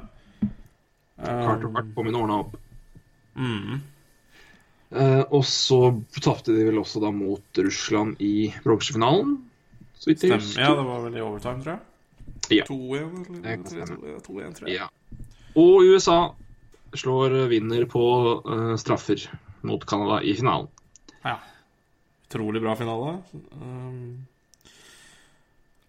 Carter 1.20 1.66
Um, 1.66 1.72
Bart 1.74 1.88
kom 1.96 2.06
inn 2.08 2.14
og 2.16 2.22
ordna 2.24 2.38
opp. 2.44 2.54
mm, 3.36 3.80
Uh, 4.90 5.22
og 5.30 5.44
så 5.46 5.76
tapte 6.18 6.50
de 6.50 6.64
vel 6.66 6.78
også 6.80 6.98
da 7.02 7.12
mot 7.14 7.58
Russland 7.62 8.16
i 8.18 8.48
bronsefinalen. 8.64 9.36
Så 10.00 10.08
vidt 10.10 10.22
jeg 10.24 10.40
stemmer. 10.40 10.64
Ja, 10.64 10.74
det 10.78 10.86
var 10.88 11.02
vel 11.04 11.16
i 11.18 11.20
overtime, 11.24 11.62
tror 11.64 11.76
jeg. 11.76 11.86
Ja. 12.50 12.64
2-1, 12.64 13.10
Det 13.28 13.36
eller? 13.36 13.56
kan 13.56 13.66
stemme. 13.66 14.14
2-1, 14.26 14.54
tror 14.56 14.68
jeg. 14.70 14.78
Ja. 14.80 14.88
Og 15.60 15.84
USA 15.84 16.18
slår 16.96 17.36
vinner 17.52 17.84
på 17.90 18.02
uh, 18.46 18.74
straffer 18.80 19.26
mot 19.68 19.84
Canada 19.86 20.22
i 20.24 20.32
finalen. 20.38 20.68
Ja. 21.24 21.36
Utrolig 22.30 22.62
bra 22.64 22.74
finale. 22.78 23.18
Um, 23.60 24.26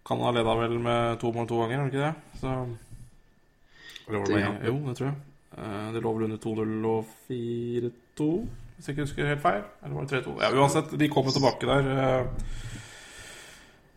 Canada 0.06 0.30
leda 0.36 0.54
vel 0.60 0.78
med 0.82 1.20
to 1.22 1.32
mål 1.32 1.46
to 1.48 1.60
ganger, 1.62 1.78
var 1.78 1.90
det 1.90 1.94
ikke 1.94 2.06
det? 2.06 2.40
Så 2.40 2.54
det 4.08 4.26
Det- 4.26 4.42
én? 4.44 4.66
Jo, 4.66 4.74
det 4.88 4.96
tror 4.98 5.06
jeg. 5.06 5.16
Uh, 5.58 5.92
det 5.94 6.02
lå 6.02 6.12
vel 6.16 6.24
under 6.24 6.36
2-0 6.36 6.86
og 6.86 7.06
4-2, 7.28 8.48
hvis 8.76 8.86
jeg 8.88 8.94
ikke 8.96 9.02
husker 9.06 9.26
helt 9.28 9.42
feil. 9.42 9.62
Eller 9.84 9.94
var 9.94 10.04
det 10.04 10.24
3-2? 10.26 10.36
Ja, 10.42 10.50
uansett, 10.58 10.98
de 10.98 11.08
kommer 11.08 11.30
tilbake 11.30 11.66
der. 11.66 11.90
eh. 12.20 12.26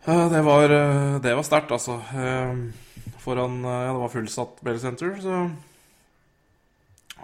Det 0.06 0.42
var, 0.42 0.70
eh, 0.70 1.20
det 1.20 1.34
var 1.34 1.42
sterkt, 1.42 1.70
altså. 1.74 1.96
Eh, 2.14 2.54
Foran 3.18 3.64
eh, 3.64 3.70
Ja, 3.70 3.92
det 3.92 4.02
var 4.04 4.12
fullsatt 4.12 4.60
Bell 4.62 4.78
Center, 4.80 5.16
så 5.18 5.38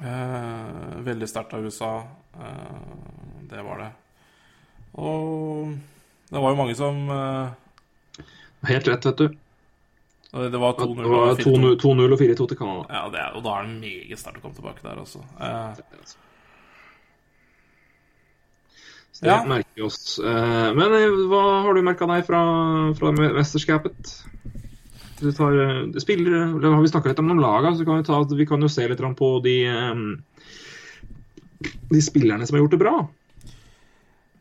eh, 0.03 0.97
Veldig 1.07 1.29
sterkt 1.31 1.55
av 1.55 1.63
USA. 1.63 1.93
Eh, 2.35 2.81
det 3.53 3.63
var 3.63 3.85
det. 3.85 3.91
Og 4.99 5.77
det 6.33 6.43
var 6.43 6.51
jo 6.51 6.59
mange 6.59 6.75
som 6.75 7.07
Helt 8.67 8.89
rett, 8.89 9.07
vet 9.07 9.19
du. 9.19 9.29
Det 10.33 10.59
var 10.59 10.75
2-0 10.79 11.07
og 11.07 11.39
4-2. 11.39 11.73
2-0 11.83 12.13
og 12.15 12.21
4-2 12.21 12.49
til 12.49 12.57
Canada. 12.57 12.85
Ja, 12.89 13.03
det 13.13 13.19
er, 13.21 13.35
og 13.37 13.43
da 13.45 13.57
er 13.59 13.67
det 13.69 13.79
meget 13.83 14.21
sterkt 14.21 14.39
å 14.41 14.45
komme 14.47 14.57
tilbake 14.57 14.85
der 14.85 15.01
også. 15.03 15.21
Eh, 15.39 15.83
det 19.23 19.31
Ja. 19.31 19.39
merker 19.47 19.79
vi 19.79 19.83
oss. 19.87 20.19
Eh, 20.19 20.75
Men 20.75 20.93
eh, 20.99 21.17
hva 21.31 21.43
har 21.63 21.75
du 21.75 21.83
merka 21.87 22.09
deg 22.11 22.27
fra, 22.27 22.43
fra 22.99 23.13
mesterskapet? 23.15 24.17
Du 25.23 25.31
tar 25.31 25.55
spiller, 26.03 26.49
eller 26.59 26.75
Har 26.75 26.83
vi 26.83 26.91
snakka 26.91 27.13
litt 27.13 27.21
om 27.23 27.29
noen 27.31 27.43
laga, 27.43 27.71
så 27.79 27.87
kan 27.87 28.01
vi, 28.01 28.07
ta, 28.09 28.19
vi 28.35 28.47
kan 28.51 28.61
jo 28.61 28.69
se 28.73 28.89
litt 28.91 28.99
på 29.19 29.29
de 29.45 29.57
eh, 29.71 29.95
De 31.93 32.01
spillerne 32.03 32.47
som 32.47 32.57
har 32.59 32.65
gjort 32.65 32.75
det 32.75 32.83
bra. 32.83 32.97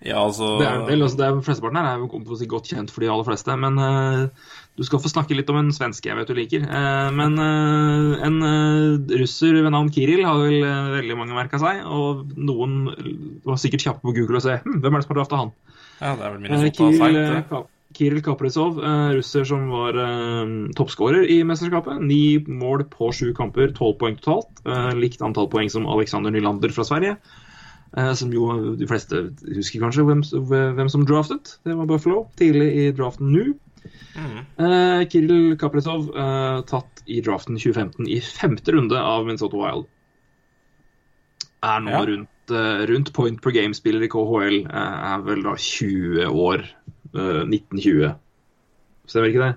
Ja, 0.02 0.18
altså 0.18 0.56
Det 0.58 0.66
er 0.66 0.80
en 0.80 0.88
del, 0.90 1.04
altså 1.06 1.18
det 1.20 1.26
er, 1.28 1.40
Flesteparten 1.46 1.78
her 1.78 1.88
er 1.92 2.00
jo 2.02 2.48
godt 2.50 2.70
kjent 2.72 2.92
for 2.94 3.04
de 3.04 3.10
aller 3.14 3.26
fleste. 3.28 3.56
Men 3.62 3.78
uh, 3.78 4.54
du 4.78 4.86
skal 4.88 5.02
få 5.04 5.12
snakke 5.12 5.36
litt 5.38 5.50
om 5.54 5.60
en 5.60 5.74
svenske 5.76 6.10
jeg 6.10 6.18
vet 6.18 6.32
du 6.32 6.38
liker. 6.38 6.64
Uh, 6.66 7.10
men 7.14 7.38
uh, 7.38 8.24
en 8.26 8.40
russer 9.14 9.60
ved 9.60 9.70
navn 9.70 9.92
Kiril 9.94 10.26
har 10.26 10.42
vel 10.42 10.66
veldig 10.98 11.20
mange 11.20 11.38
merka 11.38 11.62
seg. 11.62 11.84
Og 11.86 12.34
noen 12.34 12.80
var 13.46 13.62
sikkert 13.62 13.86
kjappe 13.86 14.08
på 14.08 14.16
Google 14.18 14.42
og 14.42 14.48
se 14.48 14.58
hm, 14.64 14.80
hvem 14.82 14.98
er 14.98 15.04
det 15.04 15.06
som 15.06 15.14
har 15.14 15.22
drafta 15.22 15.44
han. 15.44 15.54
Ja, 16.02 16.16
det 16.18 16.26
er 16.26 16.34
vel 17.52 17.70
Kiril, 17.92 18.22
Kaprizov, 18.24 18.78
russer 19.12 19.44
som 19.44 19.66
var 19.68 19.98
toppskårer 20.80 21.26
i 21.28 21.42
mesterskapet. 21.44 22.00
Ni 22.00 22.40
mål 22.48 22.86
på 22.90 23.10
sju 23.12 23.34
kamper, 23.36 23.74
tolv 23.76 23.98
poeng 24.00 24.16
totalt. 24.16 24.64
Likt 24.96 25.22
antall 25.22 25.50
poeng 25.52 25.68
som 25.70 25.90
Alexander 25.92 26.32
Nylander 26.32 26.72
fra 26.72 26.88
Sverige. 26.88 27.18
Eh, 27.98 28.14
som 28.16 28.32
jo 28.32 28.76
de 28.80 28.88
fleste 28.88 29.26
husker 29.52 29.82
kanskje 29.84 30.06
hvem, 30.08 30.22
hvem 30.78 30.90
som 30.92 31.04
draftet. 31.06 31.58
Det 31.68 31.76
var 31.76 31.90
Buffalo 31.90 32.26
tidlig 32.40 32.70
i 32.80 32.86
draften 32.96 33.32
nå. 33.34 33.50
Mm. 34.16 34.38
Uh, 34.60 35.02
Kirill 35.10 35.56
Kaprizov 35.60 36.10
uh, 36.14 36.62
tatt 36.70 37.02
i 37.10 37.18
draften 37.26 37.58
2015 37.58 38.06
i 38.12 38.20
femte 38.22 38.76
runde 38.76 39.00
av 39.00 39.26
Minnesota 39.26 39.58
Wild. 39.58 39.88
Er 41.66 41.82
nå 41.84 41.92
Ja. 41.92 42.06
rundt, 42.06 42.52
uh, 42.54 42.86
rundt 42.90 43.12
point 43.14 43.42
per 43.42 43.52
game-spiller 43.52 44.04
i 44.06 44.10
KHL. 44.12 44.62
er 44.72 45.26
vel 45.26 45.44
da 45.44 45.56
20 45.56 46.26
år. 46.32 46.64
eh, 47.14 47.44
1920. 47.44 48.16
Stemmer 49.06 49.28
ikke 49.28 49.44
det? 49.44 49.56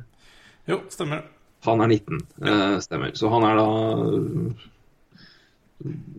Jo, 0.66 0.80
stemmer. 0.90 1.22
Han 1.64 1.80
er 1.80 1.86
19, 1.86 2.20
eh, 2.42 2.78
stemmer. 2.80 3.12
Så 3.14 3.30
han 3.30 3.44
er 3.46 3.54
da 3.60 3.68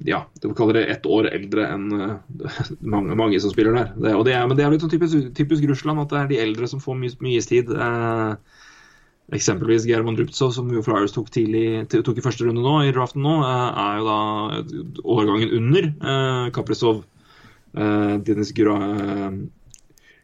Ja, 0.06 0.20
de 0.42 0.52
kaller 0.54 0.78
det 0.78 0.86
ett 0.94 1.06
år 1.10 1.28
eldre 1.32 1.66
enn 1.74 1.88
eh, 1.98 2.60
mange, 2.80 3.16
mange 3.18 3.40
som 3.42 3.54
spiller 3.54 3.74
der. 3.74 3.94
Det, 3.98 4.14
og 4.14 4.26
det 4.28 4.36
er, 4.38 4.46
men 4.46 4.60
det 4.60 4.66
er 4.66 4.74
litt 4.74 4.86
sånn 4.86 4.94
typisk, 4.94 5.32
typisk 5.38 5.66
Russland 5.72 6.04
at 6.04 6.12
det 6.12 6.20
er 6.20 6.30
de 6.30 6.42
eldre 6.44 6.70
som 6.70 6.84
får 6.84 7.00
mye, 7.00 7.16
mye 7.26 7.42
istid. 7.42 7.72
Eh, 7.74 8.62
eksempelvis 9.34 9.88
German 9.90 10.20
Ruptsov, 10.20 10.54
som 10.54 10.70
jo 10.70 10.84
Flyers 10.86 11.16
tok, 11.16 11.32
tidlig, 11.34 11.88
tok 11.90 12.22
i 12.22 12.26
første 12.26 12.46
runde 12.46 12.62
nå, 12.62 12.76
i 12.86 12.94
draften 12.94 13.26
nå, 13.26 13.40
eh, 13.42 13.82
er 13.88 14.00
jo 14.00 14.08
da 14.12 15.02
årgangen 15.18 15.58
under 15.58 15.92
eh, 15.92 16.48
Kaprizov. 16.56 17.04
Uh, 17.76 18.22
Denis 18.24 18.54
Gura, 18.56 18.78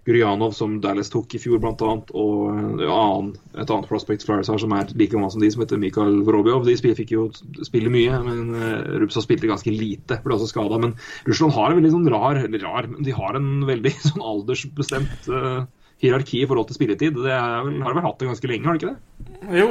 Gurjanov, 0.08 0.56
som 0.58 0.80
Dallas 0.82 1.12
tok 1.14 1.36
i 1.38 1.40
fjor, 1.42 1.62
annet, 1.62 2.14
og 2.18 2.48
annen, 2.82 3.34
et 3.54 3.70
annet 3.70 3.90
prospect 3.90 4.26
Flyers 4.26 4.50
har 4.50 4.62
som 4.62 4.74
er 4.74 4.90
like 4.98 5.14
gammel 5.14 5.30
som 5.34 5.44
de, 5.44 5.52
som 5.54 5.62
heter 5.62 5.82
Mikael 5.82 6.24
Vorobjov. 6.26 6.66
De 6.66 6.96
fikk 6.98 7.14
jo 7.14 7.28
spille 7.62 7.92
mye, 7.94 8.22
men 8.26 8.56
Rupsa 9.04 9.22
spilte 9.22 9.50
ganske 9.52 9.74
lite, 9.74 10.18
ble 10.24 10.38
også 10.38 10.50
skada. 10.50 10.80
Men 10.82 10.96
Russland 11.30 11.54
har 11.58 11.70
en 11.70 11.78
veldig 11.78 11.94
sånn 11.94 12.10
rar, 12.10 12.42
rar, 12.66 12.90
de 12.98 13.14
har 13.14 13.38
en 13.38 13.52
veldig 13.70 13.94
sånn 14.10 14.26
aldersbestemt 14.34 15.30
uh, 15.30 15.70
hierarki 16.02 16.42
i 16.42 16.50
forhold 16.50 16.72
til 16.72 16.80
spilletid. 16.80 17.22
Det 17.22 17.34
er 17.38 17.62
har 17.62 17.96
vel 17.96 18.06
hatt 18.06 18.20
det 18.22 18.30
ganske 18.32 18.50
lenge, 18.50 18.66
har 18.66 18.78
de 18.78 18.82
ikke 18.82 18.94
det? 18.96 19.28
Jo, 19.62 19.70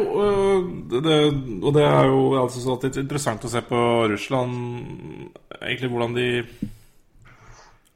det, 0.90 1.00
det, 1.06 1.18
og 1.58 1.74
det 1.74 1.86
er 1.86 2.10
jo 2.10 2.20
altså 2.38 2.62
så 2.62 2.78
litt 2.84 2.98
interessant 3.02 3.46
å 3.46 3.50
se 3.50 3.62
på 3.62 3.80
Russland 4.10 4.56
Egentlig 5.60 5.90
hvordan 5.92 6.14
de 6.16 6.28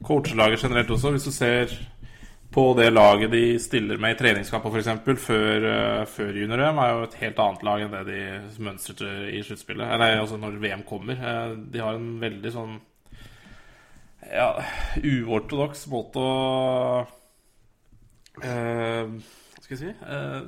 coacher 0.04 0.36
laget 0.36 0.62
generelt 0.62 0.90
også. 0.92 1.14
Hvis 1.14 1.26
du 1.26 1.32
ser 1.32 1.72
på 2.54 2.64
det 2.78 2.86
laget 2.92 3.32
de 3.32 3.58
stiller 3.58 3.98
med 3.98 4.14
i 4.14 4.18
treningskamper 4.18 4.70
f.eks. 4.70 4.90
Før, 5.24 5.66
øh, 5.70 6.06
før 6.06 6.36
junior-VM, 6.38 6.78
er 6.78 6.92
jo 6.92 7.06
et 7.08 7.16
helt 7.24 7.40
annet 7.42 7.64
lag 7.66 7.82
enn 7.82 7.94
det 7.96 8.02
de 8.08 8.62
mønstret 8.62 9.32
i 9.34 9.42
sluttspillet. 9.42 9.90
Eller 9.96 10.20
altså 10.20 10.38
når 10.38 10.60
VM 10.62 10.84
kommer. 10.86 11.18
Eh, 11.18 11.56
De 11.74 11.82
har 11.82 11.98
en 11.98 12.12
veldig 12.22 12.52
sånn 12.54 12.76
ja, 14.30 14.48
uortodoks 15.04 15.84
måte 15.92 16.22
å 16.22 17.02
eh, 18.40 19.10
skal 19.60 19.74
jeg 19.74 19.80
si 19.82 19.90
eh, 19.92 20.38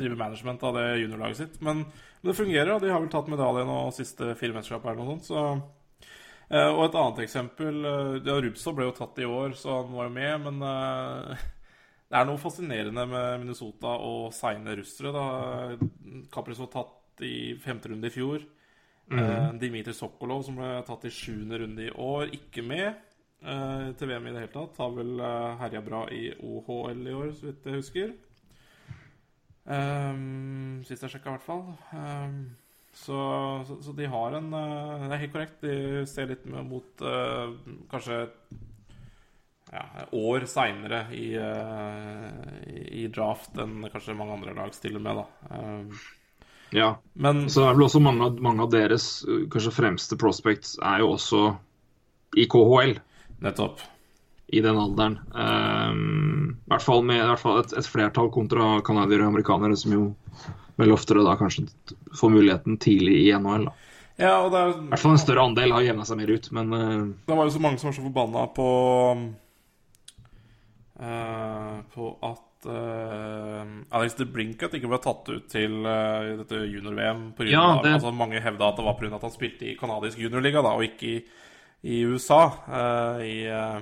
Drive 0.00 0.16
management 0.16 0.62
av 0.64 0.78
det 0.78 0.86
juniorlaget 1.02 1.42
sitt. 1.42 1.58
Men, 1.60 1.82
men 2.22 2.30
det 2.30 2.38
fungerer, 2.38 2.72
og 2.72 2.80
de 2.80 2.92
har 2.92 3.02
vel 3.02 3.10
tatt 3.12 3.28
medalje 3.28 3.66
nå 3.68 3.82
siste 3.92 4.32
fire 4.38 4.56
mesterskap 4.56 4.86
eller 4.86 5.02
noe 5.02 5.16
sånt. 5.18 5.26
Så, 5.28 5.42
eh, 5.42 5.66
og 6.50 6.84
et 6.88 6.96
annet 6.98 7.20
eksempel 7.22 7.84
eh, 7.86 8.14
ja, 8.26 8.36
Rubsov 8.42 8.74
ble 8.74 8.88
jo 8.88 8.94
tatt 8.96 9.18
i 9.22 9.26
år, 9.28 9.52
så 9.58 9.80
han 9.84 9.92
var 9.94 10.08
jo 10.08 10.14
med, 10.16 10.46
men 10.48 10.64
eh, 10.66 11.44
det 12.10 12.16
er 12.18 12.26
noe 12.26 12.42
fascinerende 12.42 13.04
med 13.06 13.44
Minnesota 13.44 13.92
og 14.02 14.32
seine 14.34 14.74
russere. 14.80 15.12
da 15.14 16.42
var 16.42 16.72
tatt 16.72 17.22
i 17.22 17.54
femte 17.62 17.92
runde 17.92 18.10
i 18.10 18.14
fjor. 18.14 18.42
Eh, 19.10 19.52
Dimitri 19.62 19.94
Sokolov, 19.94 20.42
som 20.46 20.58
ble 20.58 20.72
tatt 20.86 21.06
i 21.06 21.14
sjuende 21.14 21.60
runde 21.62 21.86
i 21.86 21.94
år, 21.94 22.34
ikke 22.34 22.66
med 22.66 22.88
eh, 22.88 23.86
til 23.94 24.10
VM 24.10 24.26
i 24.26 24.34
det 24.34 24.42
hele 24.42 24.54
tatt. 24.56 24.82
Har 24.82 24.96
vel 24.96 25.22
herja 25.62 25.84
bra 25.86 26.02
i 26.10 26.32
OHL 26.34 27.06
i 27.06 27.14
år, 27.14 27.30
så 27.38 27.50
vidt 27.50 27.70
jeg 27.70 27.78
husker. 27.78 28.18
Um, 29.70 30.80
sist 30.82 31.04
jeg 31.04 31.12
sjekka, 31.12 31.30
i 31.30 31.36
hvert 31.36 31.46
fall. 31.46 31.62
Um, 31.94 32.38
så, 32.92 33.64
så, 33.66 33.82
så 33.82 33.92
de 33.92 34.06
har 34.06 34.32
en 34.32 34.52
eh, 34.54 35.06
Det 35.06 35.14
er 35.14 35.22
helt 35.24 35.32
korrekt. 35.34 35.60
De 35.62 36.06
ser 36.10 36.30
litt 36.30 36.46
mot 36.46 37.04
uh, 37.06 37.52
kanskje 37.90 38.24
ja, 39.70 39.84
år 40.18 40.46
seinere 40.50 41.04
i, 41.14 41.28
uh, 41.38 42.64
i, 42.66 43.06
draft 43.14 43.54
enn 43.60 43.86
kanskje 43.92 44.16
mange 44.18 44.34
andre 44.34 44.56
lag 44.56 44.74
stiller 44.74 45.02
med, 45.02 45.22
da. 45.22 45.54
Uh, 45.54 46.08
Ja. 46.70 47.00
men 47.14 47.48
Så 47.50 47.64
er 47.66 47.74
vel 47.74 47.88
også 47.88 47.98
mange 48.02 48.28
mange 48.42 48.62
av 48.62 48.70
deres 48.70 49.24
kanskje 49.50 49.72
fremste 49.74 50.18
prospects 50.18 50.76
er 50.78 51.00
jo 51.02 51.14
også 51.16 51.40
i 52.38 52.46
KHL. 52.46 52.98
nettopp. 53.42 53.80
i 54.52 54.60
den 54.60 54.78
alderen. 54.78 55.18
Um, 55.30 56.56
I 56.66 56.70
hvert 56.72 56.82
fall 56.82 57.04
med 57.06 57.22
hvert 57.22 57.42
fall 57.42 57.60
et, 57.60 57.72
et 57.78 57.86
flertall 57.86 58.30
kontra 58.34 58.80
canadiere 58.86 59.22
og 59.22 59.32
amerikanere, 59.32 59.76
som 59.78 59.92
jo 59.94 60.04
vel 60.80 60.92
oftere 60.96 61.22
da 61.26 61.36
kanskje 61.40 61.66
får 62.18 62.32
muligheten 62.34 62.78
tidlig 62.82 63.16
i 63.26 63.30
NHL. 63.36 63.68
Da. 63.70 63.76
Ja, 64.20 64.32
og 64.44 64.50
det 64.52 64.60
er 64.60 64.72
I 64.74 64.88
hvert 64.90 65.00
fall 65.00 65.14
en 65.16 65.22
større 65.22 65.44
andel 65.48 65.72
har 65.72 65.84
jevna 65.86 66.04
seg 66.04 66.18
mer 66.20 66.32
ut, 66.34 66.50
men 66.52 66.72
uh, 66.76 67.04
Det 67.28 67.36
var 67.38 67.46
jo 67.48 67.54
så 67.54 67.62
mange 67.64 67.80
som 67.80 67.88
var 67.88 67.96
så 67.96 68.04
forbanna 68.04 68.42
på 68.52 68.66
uh, 71.00 71.78
På 71.94 72.08
at 72.28 72.66
uh, 72.68 73.62
Alex 73.96 74.18
de 74.18 74.26
Brinkat 74.28 74.74
ikke 74.76 74.90
ble 74.90 74.98
tatt 75.00 75.30
ut 75.32 75.46
til 75.52 75.78
uh, 75.86 76.34
dette 76.42 76.60
junior-VM. 76.68 77.22
Ja, 77.48 77.80
det- 77.82 77.94
Altså, 77.96 78.12
mange 78.12 78.40
hevda 78.44 78.68
at 78.68 78.76
det 78.76 78.84
var 78.84 78.98
pga. 79.00 79.14
at 79.16 79.22
han 79.28 79.32
spilte 79.32 79.70
i 79.70 79.76
canadisk 79.80 80.18
juniorliga, 80.20 80.60
og 80.60 80.84
ikke 80.84 81.06
i, 81.14 81.24
i 81.84 82.02
USA. 82.04 82.42
Uh, 82.68 83.24
I, 83.24 83.38
eh, 83.48 83.80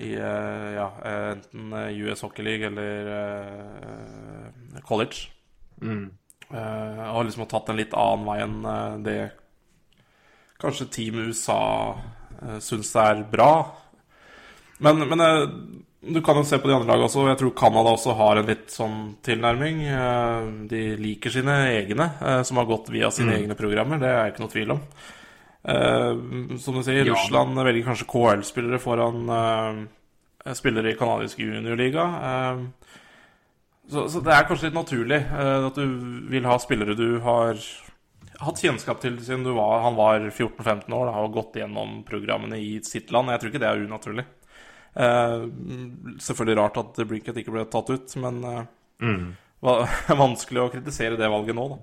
i 0.00 0.14
eh, 0.14 0.68
ja, 0.78 0.86
eh, 1.04 1.32
enten 1.34 1.72
eh, 1.76 1.98
US 2.06 2.20
Hockey 2.22 2.42
League 2.46 2.64
eller 2.64 3.10
eh, 3.18 4.80
college. 4.86 5.28
Mm. 5.82 6.08
Uh, 6.50 7.04
og 7.14 7.28
liksom 7.28 7.44
har 7.44 7.50
tatt 7.52 7.68
en 7.70 7.78
litt 7.78 7.92
annen 7.94 8.24
vei 8.26 8.40
enn 8.42 8.56
uh, 8.66 8.96
det 9.04 9.18
kanskje 10.58 10.88
Team 10.90 11.20
USA 11.28 11.60
uh, 11.94 12.56
syns 12.58 12.90
er 12.98 13.22
bra. 13.30 13.52
Men, 14.82 15.04
men 15.12 15.22
uh, 15.22 15.44
du 16.00 16.18
kan 16.26 16.40
jo 16.40 16.42
se 16.48 16.58
på 16.58 16.66
de 16.66 16.74
andre 16.74 16.90
lagene 16.90 17.06
også. 17.06 17.28
Jeg 17.28 17.38
tror 17.38 17.54
Canada 17.60 17.92
også 17.94 18.16
har 18.18 18.40
en 18.40 18.50
litt 18.50 18.74
sånn 18.74 18.98
tilnærming. 19.22 19.82
De 20.70 20.82
liker 20.96 21.34
sine 21.34 21.56
egne, 21.76 22.06
som 22.48 22.56
har 22.56 22.68
gått 22.70 22.88
via 22.88 23.10
sine 23.12 23.34
egne 23.36 23.52
programmer. 23.58 24.00
Det 24.00 24.08
er 24.08 24.30
ikke 24.30 24.40
noe 24.40 24.52
tvil 24.54 24.72
om. 24.72 24.80
Som 26.64 26.78
du 26.78 26.86
sier, 26.86 27.02
Ja. 27.04 27.12
Russland 27.12 27.60
velger 27.60 27.90
kanskje 27.90 28.08
KL-spillere 28.08 28.80
foran 28.80 29.28
spillere 30.56 30.92
i 30.92 30.96
canadisk 30.96 31.38
juniorliga. 31.38 32.02
Eh, 32.02 32.58
så, 33.90 34.06
så 34.12 34.22
det 34.24 34.34
er 34.34 34.48
kanskje 34.48 34.70
litt 34.70 34.78
naturlig 34.78 35.20
uh, 35.28 35.68
at 35.68 35.78
du 35.78 36.26
vil 36.30 36.48
ha 36.48 36.56
spillere 36.62 36.96
du 36.98 37.20
har 37.24 37.60
hatt 38.40 38.60
kjennskap 38.62 39.02
til 39.02 39.18
siden 39.20 39.44
du 39.44 39.52
var, 39.56 39.82
han 39.84 39.98
var 39.98 40.22
14-15 40.30 40.86
år 40.96 41.10
da, 41.10 41.16
og 41.20 41.34
gått 41.36 41.58
gjennom 41.60 42.00
programmene 42.08 42.56
i 42.56 42.78
sitt 42.86 43.10
land. 43.12 43.28
Jeg 43.34 43.42
tror 43.42 43.50
ikke 43.52 43.60
det 43.60 43.68
er 43.68 43.82
unaturlig. 43.84 44.24
Uh, 44.96 45.44
selvfølgelig 46.22 46.56
rart 46.62 46.78
at 46.80 47.02
Brinket 47.04 47.42
ikke 47.42 47.52
ble 47.52 47.66
tatt 47.68 47.92
ut, 47.92 48.14
men 48.22 48.40
uh, 48.46 48.62
Mm. 49.00 49.32
vanskelig 50.24 50.62
å 50.62 50.70
kritisere 50.72 51.18
det 51.20 51.28
valget 51.28 51.56
nå, 51.56 51.66
da. 51.72 51.78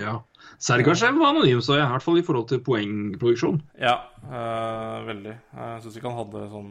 ja. 0.00 0.14
Sergasjev 0.62 1.18
var 1.20 1.32
anonym, 1.34 1.60
så 1.64 1.76
jeg, 1.78 1.86
i 1.86 1.92
hvert 1.94 2.04
fall 2.04 2.20
i 2.20 2.24
forhold 2.26 2.48
til 2.50 2.62
poengproduksjon. 2.64 3.60
Ja, 3.80 3.96
eh, 4.24 4.98
veldig. 5.08 5.34
Jeg 5.58 5.82
syns 5.84 5.98
ikke 5.98 6.10
han 6.10 6.20
hadde 6.20 6.46
sånn 6.52 6.70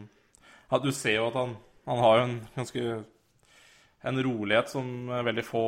ja, 0.71 0.79
Du 0.81 0.89
ser 0.95 1.17
jo 1.17 1.27
at 1.29 1.37
han, 1.39 1.55
han 1.89 2.01
har 2.03 2.17
jo 2.17 2.25
en 2.27 2.37
ganske 2.57 2.85
en 4.03 4.17
rolighet 4.23 4.69
som 4.71 4.87
eh, 5.09 5.21
veldig 5.27 5.43
få 5.45 5.61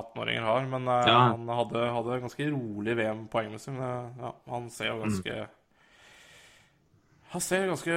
18-åringer 0.00 0.46
har. 0.46 0.66
Men 0.72 0.88
eh, 0.88 1.08
Ja. 1.10 1.18
han 1.34 1.48
hadde, 1.48 1.82
hadde 1.92 2.20
ganske 2.22 2.46
rolig 2.54 2.96
VM 2.96 3.26
poengmessig. 3.32 3.74
Men 3.76 3.84
eh, 3.84 4.24
ja, 4.24 4.34
han 4.54 4.70
ser 4.72 4.92
jo 4.92 5.00
ganske 5.02 5.38
Han 7.34 7.42
ser 7.42 7.66
ganske 7.66 7.96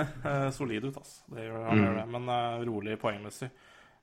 solid 0.58 0.84
ut, 0.88 0.96
altså. 0.96 1.18
Det 1.34 1.44
gjør 1.44 1.66
han. 1.68 1.82
Gjør 1.84 1.98
det. 2.00 2.06
Men 2.14 2.30
uh, 2.32 2.62
rolig 2.64 2.94
poengmessig. 3.02 3.50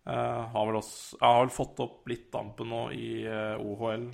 Uh, 0.07 0.43
har 0.53 0.67
vel 0.69 0.77
også 0.79 1.17
Jeg 1.17 1.25
har 1.27 1.41
vel 1.41 1.49
fått 1.51 1.79
opp 1.83 2.05
litt 2.07 2.27
dampen 2.31 2.69
nå 2.71 2.83
i 2.95 3.07
uh, 3.27 3.57
OHL 3.59 4.05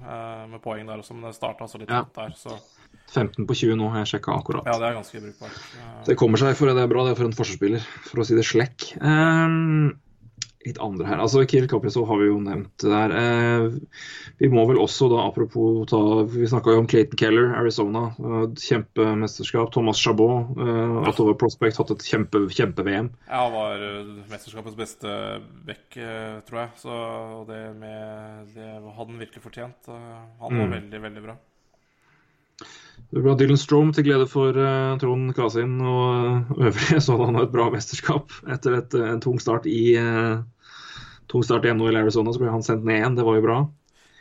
med 0.49 0.61
poeng 0.63 0.87
der 0.89 1.03
også, 1.03 1.13
men 1.13 1.27
det 1.27 1.35
starta 1.37 1.67
altså 1.67 1.77
litt 1.83 1.91
Ja. 1.93 1.99
der, 2.15 2.31
så 2.39 2.55
15 3.13 3.45
på 3.45 3.53
20 3.59 3.75
nå, 3.77 3.91
jeg 3.99 4.09
sjekka 4.15 4.33
akkurat. 4.39 4.65
ja, 4.65 4.77
det 4.79 4.87
er 4.87 4.95
ganske 4.95 5.19
brukbart. 5.21 5.59
Det 6.07 6.15
kommer 6.17 6.41
seg, 6.41 6.55
for 6.57 6.71
det 6.71 6.81
er 6.81 6.89
bra 6.89 7.03
det 7.05 7.11
er 7.13 7.19
for 7.19 7.27
en 7.27 7.35
forsvarsspiller, 7.37 7.85
for 8.07 8.23
å 8.23 8.25
si 8.25 8.39
det 8.39 8.45
slekk. 8.47 8.87
Um, 9.03 9.91
litt 10.65 10.79
andre 10.83 11.05
her. 11.07 11.19
Altså, 11.23 11.43
Kiel 11.49 11.67
Kaprizov 11.67 12.07
har 12.09 12.17
vi 12.21 12.27
jo 12.29 12.39
nevnt 12.43 12.85
der. 12.85 13.13
Eh, 13.19 13.77
vi 14.39 14.49
må 14.49 14.65
vel 14.69 14.79
også, 14.81 15.09
da, 15.11 15.21
apropos 15.27 15.85
ta 15.91 15.99
Vi 16.33 16.47
snakka 16.49 16.73
jo 16.75 16.79
om 16.83 16.87
Clayton 16.87 17.17
Keller, 17.19 17.53
Arizona. 17.59 18.05
eh, 18.19 18.47
kjempemesterskap. 18.55 19.71
Thomas 19.73 19.97
Chabot, 19.99 20.53
uh, 20.57 21.03
Ottawa 21.09 21.33
Prospect, 21.33 21.77
hatt 21.77 21.91
et 21.91 22.05
kjempe- 22.07 22.47
kjempe-VM. 22.49 23.09
Ja, 23.29 23.43
han 23.43 23.53
var 23.53 23.75
eh, 23.83 24.11
mesterskapets 24.31 24.75
beste 24.79 25.07
back, 25.65 25.97
eh, 25.97 26.39
tror 26.47 26.59
jeg. 26.63 26.69
Så 26.83 27.45
det, 27.47 27.61
med, 27.79 28.47
det 28.55 28.69
hadde 28.73 28.95
han 28.97 29.19
virkelig 29.19 29.43
fortjent. 29.43 29.87
Eh, 29.87 30.21
Han 30.41 30.57
var 30.57 30.67
Mm. 30.67 30.71
veldig, 30.79 31.01
veldig 31.01 31.23
bra. 31.23 31.35
Det 33.13 33.21
ble 33.21 33.33
Dylan 33.37 33.57
Strome 33.57 33.93
til 33.93 34.05
glede 34.07 34.25
for 34.29 34.55
uh, 34.57 34.95
Trond 35.01 35.33
Kasin 35.37 35.75
og 35.81 36.49
øvrige, 36.57 36.99
så 37.01 37.13
hadde 37.17 37.25
han 37.29 37.39
et 37.43 37.51
bra 37.53 37.67
mesterskap. 37.73 38.31
Etter 38.49 38.77
et, 38.79 38.93
en 38.97 39.19
tung 39.21 39.39
start 39.41 39.65
i 39.69 39.95
eh, 39.99 40.39
tung 41.33 41.43
start 41.45 41.65
i 41.65 41.73
NHL 41.73 41.97
Arizona, 42.03 42.33
så 42.33 42.41
ble 42.41 42.51
han 42.53 42.65
sendt 42.65 42.85
ned 42.85 43.01
igjen. 43.01 43.17
Det 43.17 43.25
var 43.25 43.39
jo 43.39 43.45
bra. 43.47 43.57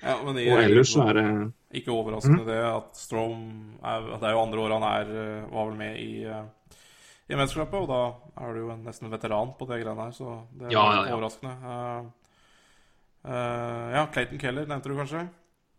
Ja, 0.03 0.17
men 0.25 0.35
det, 0.35 0.49
Og 0.51 0.59
ellers 0.59 0.91
så 0.91 1.05
er 1.07 1.15
det 1.15 1.27
Ikke 1.79 1.93
overraskende 1.95 2.43
det 2.49 2.57
at 2.67 2.97
Strom 2.99 3.37
er, 3.87 4.09
Det 4.19 4.27
er 4.27 4.33
jo 4.35 4.41
andre 4.43 4.65
året 4.65 4.75
han 4.81 4.87
er 4.89 5.13
eh, 5.15 5.45
var 5.53 5.69
vel 5.69 5.77
med 5.79 6.01
i, 6.03 6.25
eh, 6.27 6.81
i 7.31 7.39
mesterskapet, 7.39 7.85
og 7.85 7.87
da 7.87 8.01
er 8.43 8.57
du 8.57 8.65
jo 8.65 8.73
en, 8.75 8.83
nesten 8.83 9.13
veteran 9.13 9.53
på 9.61 9.69
det 9.71 9.79
greiene 9.85 10.09
her, 10.09 10.17
så 10.17 10.41
det 10.59 10.67
er 10.67 10.75
Ja, 10.75 10.83
ja, 10.97 11.05
ja. 11.07 11.15
overraskende. 11.15 11.55
Uh, 11.63 12.11
uh, 13.31 13.87
ja, 13.95 14.03
Clayton 14.13 14.43
Keller 14.43 14.67
nevnte 14.67 14.91
du 14.91 14.99
kanskje? 14.99 15.23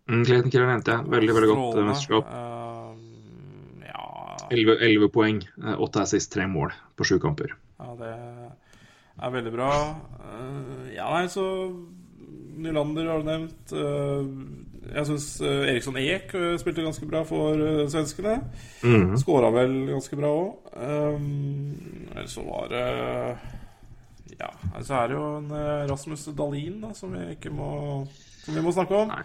mm, 0.07 0.23
Clayton 0.25 0.53
Keller 0.55 0.71
nevnte 0.71 0.95
jeg. 0.95 1.11
Veldig, 1.17 1.33
veldig 1.35 1.51
godt 1.51 1.77
eh, 1.81 1.87
mesterskap. 1.91 2.31
Uh, 2.31 3.83
ja 3.89 4.07
11, 4.55 4.79
11 4.87 5.11
poeng, 5.19 5.43
8 5.75 6.07
assist, 6.07 6.31
3 6.33 6.47
mål 6.47 6.71
på 6.95 7.11
7 7.11 7.19
kamper. 7.27 7.57
Ja, 7.83 7.91
det 7.99 8.15
er 9.21 9.33
veldig 9.33 9.53
bra. 9.53 9.71
Eh, 10.19 10.93
ja, 10.95 11.09
nei, 11.13 11.27
så 11.31 11.45
Nylander 12.63 13.09
har 13.09 13.21
du 13.21 13.27
nevnt. 13.29 13.73
Eh, 13.73 14.27
jeg 14.93 15.07
syns 15.09 15.27
Eriksson 15.41 15.97
Eek 16.01 16.33
eh, 16.37 16.53
spilte 16.61 16.85
ganske 16.85 17.07
bra 17.09 17.23
for 17.27 17.57
eh, 17.57 17.83
svenskene. 17.91 18.37
Mm. 18.83 19.15
Skåra 19.21 19.51
vel 19.55 19.75
ganske 19.93 20.19
bra 20.19 20.31
òg. 20.41 20.73
Ellers 22.13 22.35
så 22.35 22.45
var 22.47 22.69
det 22.73 22.87
Ja, 24.39 24.49
så 24.81 24.97
er 24.99 25.07
det 25.09 25.17
jo 25.17 25.29
en 25.37 25.53
eh, 25.53 25.85
Rasmus 25.89 26.27
Dahlin 26.37 26.81
da, 26.83 26.93
som 26.97 27.13
vi 27.13 27.21
ikke 27.35 27.53
må 27.53 27.69
Som 28.43 28.57
vi 28.57 28.65
må 28.65 28.73
snakke 28.75 29.03
om. 29.03 29.13
Nei. 29.13 29.23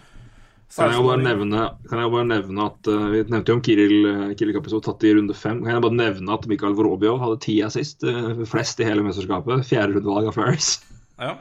Kan 0.77 0.93
jeg 0.93 1.01
bare 1.01 1.23
nevne, 1.25 1.62
kan 1.89 2.03
jeg 2.03 2.12
bare 2.12 2.29
nevne 2.29 2.64
at 2.69 2.89
uh, 2.93 3.07
Vi 3.09 3.23
nevnte 3.33 3.53
jo 3.53 3.57
om 3.57 3.62
Kiril, 3.64 3.95
uh, 4.05 4.25
Kiril 4.37 4.55
Kaprizov 4.59 4.83
tatt 4.85 5.05
i 5.09 5.14
runde 5.16 5.37
fem. 5.37 5.62
Kan 5.64 5.73
jeg 5.73 5.85
bare 5.85 5.97
nevne 5.97 6.35
at 6.35 6.45
Mikael 6.51 6.77
Vorobjov 6.77 7.21
hadde 7.23 7.41
ti 7.47 7.57
assist, 7.64 8.05
uh, 8.05 8.45
flest 8.49 8.83
i 8.83 8.89
hele 8.89 9.05
mesterskapet. 9.07 9.64
Fjerde 9.69 9.97
rundevalg 9.97 10.29
av 10.29 10.37
Flyers. 10.37 10.75
Ja. 11.16 11.33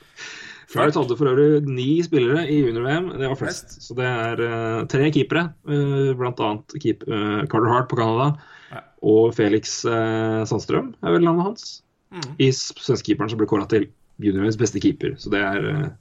Flyers 0.74 0.98
hadde 0.98 1.16
for 1.20 1.30
øvrig 1.30 1.70
ni 1.70 2.02
spillere 2.02 2.42
i 2.50 2.58
junior-VM. 2.64 3.12
Det 3.20 3.30
var 3.30 3.38
flest. 3.38 3.76
Så 3.84 3.94
det 3.98 4.10
er 4.10 4.42
uh, 4.42 4.82
tre 4.90 5.06
keepere, 5.14 5.46
uh, 5.70 6.26
annet 6.34 6.78
keep, 6.82 7.06
Carter 7.06 7.70
Hart 7.70 7.90
på 7.92 8.00
Canada 8.00 8.32
Ja. 8.74 8.80
og 9.06 9.36
Felix 9.36 9.84
Sandstrøm 9.84 10.96
er 11.04 11.14
vel 11.14 11.22
navnet 11.22 11.52
hans. 11.52 11.68
Mm. 12.10 12.32
I 12.42 12.50
svenskekeeperen 12.50 13.30
som 13.30 13.38
ble 13.38 13.46
kåra 13.46 13.68
til 13.70 13.86
juniorens 14.22 14.58
beste 14.58 14.82
keeper. 14.82 15.14
Så 15.20 15.30
det 15.30 15.44
er 15.46 15.94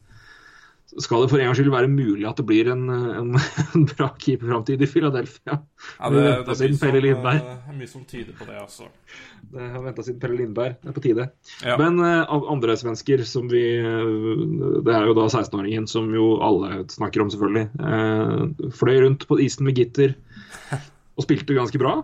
skal 1.01 1.23
det 1.23 1.29
for 1.31 1.41
en 1.41 1.47
gangs 1.47 1.57
skyld 1.57 1.71
være 1.73 1.89
mulig 1.89 2.25
at 2.29 2.37
det 2.37 2.45
blir 2.45 2.67
en, 2.69 2.83
en, 2.93 3.29
en 3.75 3.85
bra 3.89 4.09
keeperframtid 4.21 4.81
i 4.85 4.89
Philadelphia? 4.91 5.55
Ja, 5.97 6.09
det, 6.13 6.21
det, 6.21 6.33
det 6.49 6.57
siden 6.59 6.77
Pelle 6.81 6.99
som, 6.99 7.07
Lindberg. 7.07 7.39
er 7.71 7.77
mye 7.79 7.89
som 7.89 8.03
tyder 8.09 8.35
på 8.37 8.45
det, 8.49 8.57
altså. 8.61 8.89
Det 9.53 9.69
har 9.73 9.83
venta 9.85 10.05
siden 10.05 10.19
Pelle 10.21 10.37
Lindberg. 10.41 10.75
Det 10.83 10.91
er 10.91 10.97
på 10.99 11.03
tide. 11.05 11.27
Ja. 11.65 11.77
Men 11.81 11.97
uh, 12.03 12.35
andre 12.53 12.75
svensker 12.79 13.23
som 13.27 13.49
vi 13.51 13.63
eh, 13.79 14.13
Det 14.85 14.93
er 14.93 15.09
jo 15.09 15.15
da 15.17 15.25
16-åringen 15.29 15.89
som 15.89 16.07
jo 16.13 16.29
alle 16.45 16.83
snakker 16.93 17.25
om, 17.25 17.33
selvfølgelig. 17.33 17.65
Uh, 17.81 18.69
fløy 18.77 19.01
rundt 19.05 19.27
på 19.29 19.39
isen 19.43 19.65
med 19.67 19.77
gitter 19.81 20.15
og 21.17 21.25
spilte 21.25 21.57
ganske 21.57 21.81
bra. 21.81 21.99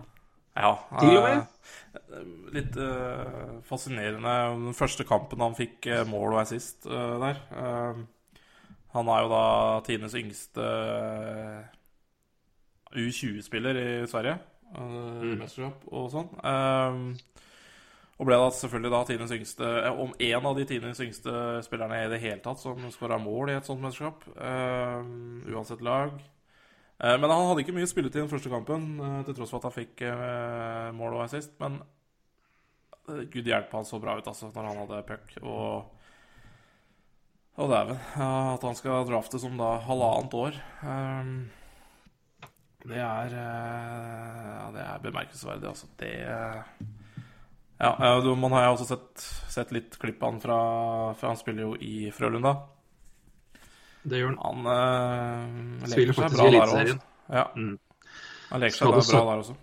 Ja, 0.58 0.74
Til 0.98 1.14
og 1.16 1.24
med? 1.28 1.46
eh, 1.94 2.28
Litt 2.50 2.74
uh, 2.82 3.60
fascinerende. 3.66 4.32
Den 4.66 4.74
første 4.74 5.04
kampen 5.06 5.42
han 5.44 5.54
fikk 5.58 5.86
uh, 5.86 6.02
mål 6.10 6.34
og 6.34 6.40
assist 6.42 6.88
uh, 6.90 7.14
der. 7.22 7.38
Eh, 7.54 8.00
han 8.94 9.10
er 9.10 9.24
jo 9.24 9.30
da 9.30 9.44
tidenes 9.86 10.16
yngste 10.18 10.66
U20-spiller 12.90 13.78
i 13.78 13.90
Sverige. 14.10 14.38
Uh, 14.70 15.36
Mesterskap 15.38 15.86
og 15.90 16.10
sånn. 16.12 16.30
Um, 16.42 17.04
og 18.20 18.28
ble 18.28 18.36
da 18.36 18.50
selvfølgelig 18.52 18.92
da 18.92 19.00
tidenes 19.08 19.32
yngste 19.32 19.68
eh, 19.80 20.00
Om 20.02 20.10
en 20.12 20.48
av 20.50 20.58
de 20.58 20.66
tidenes 20.68 20.98
yngste 21.00 21.32
spillerne 21.64 22.02
i 22.04 22.10
det 22.12 22.18
hele 22.20 22.42
tatt 22.44 22.60
som 22.60 22.82
skåra 22.92 23.16
mål 23.20 23.48
i 23.52 23.56
et 23.56 23.68
sånt 23.68 23.80
mesterskap. 23.80 24.26
Um, 24.36 25.40
uansett 25.48 25.80
lag. 25.84 26.12
Uh, 27.00 27.16
Men 27.16 27.32
han 27.32 27.46
hadde 27.48 27.64
ikke 27.64 27.76
mye 27.78 27.88
spilletid 27.88 28.20
i 28.20 28.24
den 28.26 28.32
første 28.32 28.52
kampen, 28.52 28.90
uh, 29.00 29.22
til 29.24 29.38
tross 29.38 29.54
for 29.54 29.62
at 29.62 29.70
han 29.70 29.78
fikk 29.78 30.04
uh, 30.04 30.90
mål 30.98 31.16
og 31.16 31.24
assist. 31.24 31.56
Men 31.62 31.80
eh, 33.08 33.24
gud 33.32 33.48
hjelpe, 33.48 33.72
han 33.72 33.88
så 33.88 34.02
bra 34.02 34.18
ut 34.18 34.28
altså, 34.28 34.52
når 34.52 34.68
han 34.68 34.82
hadde 34.84 35.02
puck. 35.08 35.34
Og, 35.40 35.99
og 37.58 37.70
dæven, 37.70 37.98
at 37.98 38.62
han 38.62 38.76
skal 38.78 39.06
draftes 39.08 39.44
om 39.44 39.58
da 39.58 39.74
halvannet 39.84 40.36
år 40.38 40.56
eh, 40.86 41.32
Det 42.86 43.00
er 43.02 43.34
eh, 43.36 44.48
Ja, 44.54 44.66
det 44.74 44.84
er 44.86 45.02
bemerkelsesverdig, 45.04 45.68
altså. 45.68 45.90
Det 46.00 46.12
eh, 46.24 46.62
Ja, 47.80 47.94
man 48.36 48.52
har 48.52 48.68
jo 48.68 48.74
også 48.76 48.90
sett, 48.92 49.26
sett 49.50 49.72
litt 49.72 49.98
klipp 49.98 50.22
av 50.22 50.34
han 50.34 50.40
fra 50.42 50.58
For 51.18 51.32
han 51.32 51.40
spiller 51.40 51.68
jo 51.68 51.74
i 51.80 52.10
Frølunda. 52.12 52.54
Det 54.02 54.20
gjør 54.20 54.36
han. 54.36 54.66
Han 54.66 55.84
eh, 55.84 55.94
leker 55.94 56.16
seg 56.16 56.36
bra 56.36 56.50
der 56.52 56.60
også. 56.64 56.98
Ja. 57.30 57.46
Mm. 57.56 57.74
Han 58.50 58.62
leker 58.64 58.78
seg 58.78 58.94
bra 58.94 59.24
der 59.32 59.42
også. 59.42 59.56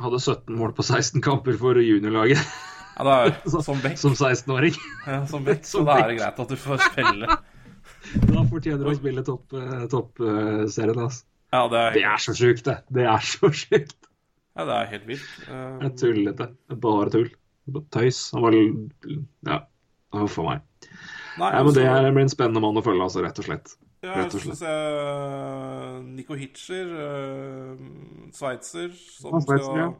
Hadde 0.00 0.20
17 0.20 0.56
mål 0.56 0.74
på 0.76 0.86
16 0.86 1.22
kamper 1.24 1.58
for 1.60 1.78
juniorlaget 1.82 2.40
Ja, 2.96 3.16
er 3.24 3.36
som 3.48 3.62
som 3.62 4.14
16-åring. 4.14 4.76
Ja, 5.06 5.22
som 5.26 5.44
back. 5.46 5.64
Så 5.64 5.84
da 5.86 5.98
er 6.02 6.10
det 6.10 6.18
greit 6.20 6.40
at 6.44 6.52
du 6.52 6.56
får 6.60 6.84
spille. 6.90 7.38
Da 8.10 8.42
fortjener 8.48 8.80
du 8.80 8.90
å 8.90 8.94
spille 8.96 9.22
toppserien. 9.22 9.88
topp, 9.92 10.20
eh, 10.24 10.62
altså. 10.64 11.26
Ja, 11.52 11.60
det 11.70 11.80
er, 11.80 11.92
Det 11.94 12.04
er 12.08 12.22
så 12.24 12.34
sjukt, 12.34 12.64
det. 12.66 12.76
Det 12.90 13.04
er 13.06 13.26
så 13.26 13.50
sjukt. 13.52 14.08
ja, 14.56 14.64
det 14.66 14.76
er 14.76 14.88
helt 14.94 15.06
vilt. 15.06 15.28
Eh, 15.46 15.84
er 15.86 15.92
tullete. 16.00 16.48
Bare 16.82 17.12
tull. 17.12 17.28
Tøys. 17.94 18.22
Han 18.34 18.42
var 18.46 18.56
Ja. 19.46 19.60
Huff 20.16 20.38
a 20.42 20.42
meg. 20.48 20.64
Nei, 21.38 21.52
Ja, 21.54 21.62
men 21.62 21.74
det 21.74 21.86
altså, 21.86 22.06
er, 22.06 22.12
blir 22.16 22.26
en 22.26 22.32
spennende 22.32 22.62
mann 22.64 22.80
å 22.80 22.82
følge, 22.82 23.04
altså, 23.06 23.22
rett 23.22 23.38
og 23.38 23.46
slett. 23.46 23.76
ja, 24.02 24.16
jeg 24.24 24.32
syns 24.32 24.62
jeg 24.64 26.02
Nico 26.16 26.34
Hitcher, 26.34 26.90
uh, 26.90 27.76
sveitser, 28.34 28.90
som, 29.20 29.38
skal. 29.44 29.94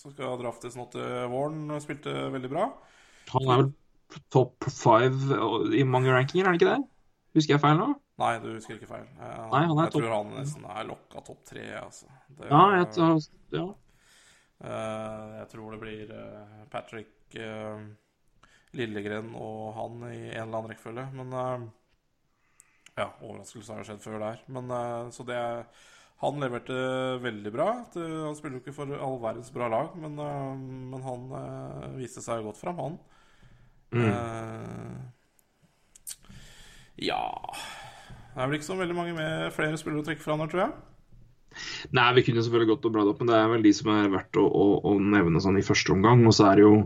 Som 0.00 0.14
skal 0.14 0.38
draftes 0.40 0.76
nå 0.78 0.86
til 0.94 1.04
våren, 1.32 1.66
spilte 1.84 2.14
veldig 2.34 2.50
bra. 2.52 2.68
Han 3.34 3.50
er 3.52 3.62
vel 3.62 3.70
topp 4.34 4.66
five 4.72 5.40
i 5.76 5.84
mange 5.86 6.10
rankinger, 6.14 6.46
er 6.46 6.50
han 6.50 6.58
ikke 6.58 6.72
det? 6.72 6.80
Husker 7.36 7.54
jeg 7.54 7.62
feil 7.62 7.76
nå? 7.78 7.90
Nei, 8.20 8.32
du 8.42 8.48
husker 8.52 8.74
ikke 8.76 8.88
feil. 8.90 9.04
Jeg, 9.06 9.28
han, 9.28 9.52
Nei, 9.52 9.62
han 9.70 9.78
er 9.78 9.86
jeg 9.86 9.92
top... 9.94 10.02
tror 10.02 10.14
han 10.16 10.32
nesten 10.34 10.64
er 10.68 10.88
lokka 10.88 11.22
topp 11.28 11.44
tre. 11.48 11.66
Altså. 11.78 12.10
Det, 12.28 12.48
Ja, 12.50 12.62
jeg, 12.76 12.88
tar- 12.96 13.60
ja. 13.60 13.66
Uh, 14.60 15.28
jeg 15.38 15.46
tror 15.54 15.72
det 15.72 15.78
blir 15.80 16.10
eh, 16.12 16.56
Patrick 16.72 17.36
uh, 17.40 17.86
Lillegren 18.76 19.30
og 19.38 19.70
han 19.78 20.02
i 20.10 20.18
en 20.34 20.42
eller 20.42 20.58
annen 20.58 20.72
rekkefølge. 20.74 21.06
Men 21.16 21.32
eh, 21.40 21.64
ja, 23.00 23.06
overraskelse 23.22 23.78
har 23.78 23.88
skjedd 23.88 24.04
før 24.04 24.20
der. 24.22 24.42
Men 24.52 24.70
eh, 24.74 25.08
så 25.14 25.26
det 25.26 25.40
Han 26.20 26.42
leverte 26.42 26.74
veldig 27.22 27.52
bra. 27.54 27.68
Han 27.94 28.36
spiller 28.36 28.58
jo 28.58 28.62
ikke 28.64 28.76
for 28.76 28.92
all 28.92 29.16
verdens 29.22 29.52
bra 29.54 29.70
lag, 29.72 29.94
men, 30.00 30.18
eh, 30.20 30.58
men 30.92 31.06
han 31.06 31.22
eh, 31.38 31.86
viste 32.02 32.20
seg 32.24 32.44
godt 32.44 32.60
fram, 32.60 32.76
han. 32.80 32.98
Mm. 33.90 34.04
Uh, 34.06 34.98
ja 37.02 37.24
Det 37.50 38.36
er 38.38 38.46
vel 38.46 38.54
ikke 38.54 38.68
så 38.68 38.76
veldig 38.78 38.94
mange 38.94 39.16
med 39.16 39.48
flere 39.50 39.74
spillere 39.80 40.04
å 40.04 40.06
trekke 40.06 40.22
fra 40.22 40.36
nå, 40.38 40.46
tror 40.46 40.62
jeg. 40.62 40.76
Nei, 41.98 42.04
vi 42.14 42.22
kunne 42.22 42.44
selvfølgelig 42.46 42.70
gått 42.70 42.86
og 42.86 42.94
bladd 42.94 43.10
opp, 43.10 43.18
men 43.24 43.32
det 43.32 43.40
er 43.40 43.50
vel 43.50 43.66
de 43.66 43.72
som 43.74 43.90
er 43.90 44.12
verdt 44.12 44.38
å, 44.38 44.44
å, 44.46 44.66
å 44.86 44.94
nevne 45.02 45.42
sånn 45.42 45.58
i 45.58 45.66
første 45.66 45.90
omgang. 45.96 46.22
Og 46.22 46.36
så 46.36 46.52
er 46.52 46.60
det 46.60 46.68
jo 46.68 46.76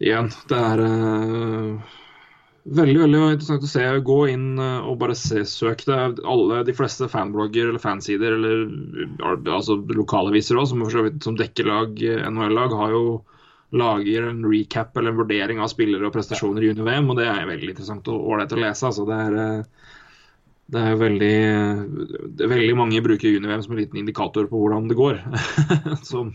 Igjen, 0.00 0.30
det 0.48 0.56
er 0.56 0.80
uh, 0.80 1.96
Veldig 2.70 3.00
veldig 3.00 3.20
interessant 3.32 3.64
å 3.66 3.70
se. 3.70 3.82
Gå 4.06 4.18
inn 4.30 4.60
eh, 4.62 4.86
og 4.86 5.00
bare 5.00 5.16
se, 5.18 5.42
søk 5.48 5.82
det. 5.88 5.98
Alle, 6.22 6.62
De 6.66 6.74
fleste 6.76 7.08
fanblogger 7.10 7.70
eller 7.70 7.82
fansider 7.82 8.36
eller 8.36 9.50
altså 9.50 9.80
lokalaviser 9.90 10.60
også, 10.60 10.78
som, 10.78 11.08
som 11.24 11.38
dekker 11.38 11.66
lag, 11.66 12.02
eh, 12.06 12.22
NHL-lag, 12.30 12.76
har 12.78 12.94
jo 12.94 13.04
lager 13.74 14.26
en 14.26 14.42
recap 14.50 14.96
eller 14.98 15.12
en 15.12 15.20
vurdering 15.20 15.60
av 15.62 15.70
spillere 15.70 16.08
og 16.08 16.14
prestasjoner 16.14 16.62
i 16.62 16.70
junior-VM, 16.70 17.10
og 17.12 17.20
det 17.20 17.28
er 17.30 17.46
veldig 17.46 17.70
interessant 17.70 18.08
og 18.10 18.24
ålreit 18.34 18.54
å 18.54 18.58
lese. 18.58 18.86
altså 18.88 19.06
det 19.06 19.18
er 19.26 19.40
eh, 19.44 19.88
det 20.70 20.80
er 20.86 20.98
veldig, 21.00 21.36
veldig 22.38 22.74
mange 22.78 23.02
bruker 23.02 23.32
junior-VM 23.32 23.62
som 23.64 23.72
en 23.74 23.80
liten 23.80 23.98
indikator 23.98 24.46
på 24.46 24.58
hvordan 24.60 24.86
det 24.86 24.98
går. 24.98 25.18
som 26.10 26.30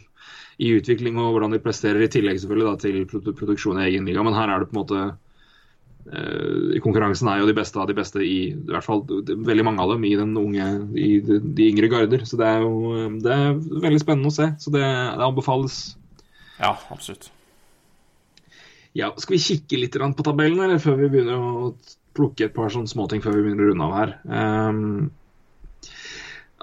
I 0.60 0.74
utvikling 0.76 1.16
og 1.20 1.32
hvordan 1.32 1.56
de 1.56 1.62
presterer, 1.64 2.04
i 2.04 2.12
tillegg 2.12 2.42
selvfølgelig 2.42 2.68
da, 2.68 2.76
til 2.84 3.32
produksjon 3.40 3.80
i 3.80 3.86
egen 3.88 4.10
liga. 4.10 4.26
Men 4.28 4.36
her 4.36 4.52
er 4.52 4.60
det 4.60 4.74
på 4.74 4.76
en 4.76 4.82
måte 4.82 5.06
eh, 6.12 6.78
Konkurransen 6.84 7.30
er 7.32 7.42
jo 7.42 7.50
de 7.50 7.56
beste 7.58 7.80
av 7.82 7.90
de 7.90 7.98
beste 7.98 8.24
i, 8.24 8.38
i 8.52 8.72
hvert 8.72 8.86
fall 8.86 9.04
veldig 9.08 9.66
mange 9.68 9.84
av 9.84 9.96
dem 9.96 10.06
i 10.08 10.16
den 10.20 10.36
unge, 10.40 10.68
i 11.00 11.20
de, 11.26 11.40
de 11.42 11.70
yngre 11.72 11.92
garder. 11.92 12.26
Så 12.28 12.40
det 12.42 12.50
er 12.50 12.66
jo 12.66 13.06
det 13.24 13.34
er 13.34 13.56
veldig 13.58 14.02
spennende 14.04 14.34
å 14.34 14.38
se. 14.38 14.52
Så 14.62 14.74
det, 14.76 14.84
det 14.86 15.30
anbefales. 15.30 15.80
Ja, 16.60 16.76
absolutt. 16.94 17.32
Ja, 18.96 19.12
Skal 19.20 19.36
vi 19.36 19.44
kikke 19.44 19.82
litt 19.82 19.98
på 20.00 20.24
tabellen 20.24 20.62
eller 20.64 20.80
før 20.80 20.96
vi 21.02 21.12
begynner 21.12 21.36
å 21.36 21.70
plukke 22.16 22.48
et 22.48 22.56
par 22.56 22.72
sånne 22.72 22.88
småting 22.88 23.20
før 23.24 23.36
vi 23.36 23.44
begynner 23.44 23.66
å 23.66 23.72
runde 23.74 23.88
av 23.90 23.96
her? 23.98 24.14
Um, 24.24 25.10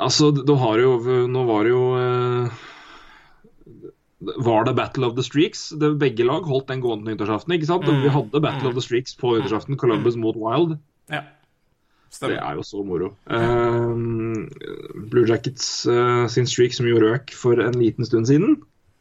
altså, 0.00 0.30
da 0.32 0.56
har 0.62 0.80
jo 0.80 0.94
Nå 1.28 1.42
var 1.50 1.66
det 1.68 1.74
jo 1.74 1.82
uh, 1.92 2.62
var 4.36 4.64
det 4.64 4.74
Battle 4.78 5.06
of 5.06 5.14
the 5.16 5.24
Streaks. 5.26 5.68
Det, 5.80 5.94
begge 6.00 6.24
lag 6.24 6.46
holdt 6.48 6.68
den 6.70 6.82
gående 6.82 7.10
nyttårsaften. 7.10 7.54
ikke 7.56 7.68
sant? 7.68 7.86
Mm. 7.88 8.02
Vi 8.04 8.10
hadde 8.14 8.42
Battle 8.42 8.70
of 8.70 8.76
the 8.78 8.84
Streaks 8.84 9.16
på 9.18 9.36
nyttårsaften. 9.36 9.78
Columbus 9.80 10.16
mot 10.16 10.38
Wild. 10.38 10.76
Ja. 11.12 11.24
Stemmer. 12.12 12.34
Det 12.34 12.42
er 12.44 12.58
jo 12.58 12.66
så 12.66 12.82
moro. 12.84 13.14
Um, 13.26 14.50
Blue 15.10 15.24
Jackets 15.28 15.86
uh, 15.88 16.26
sin 16.28 16.46
streak 16.46 16.76
som 16.76 16.86
jo 16.88 17.00
røk 17.00 17.32
for 17.36 17.60
en 17.62 17.78
liten 17.80 18.06
stund 18.06 18.28
siden. 18.28 18.58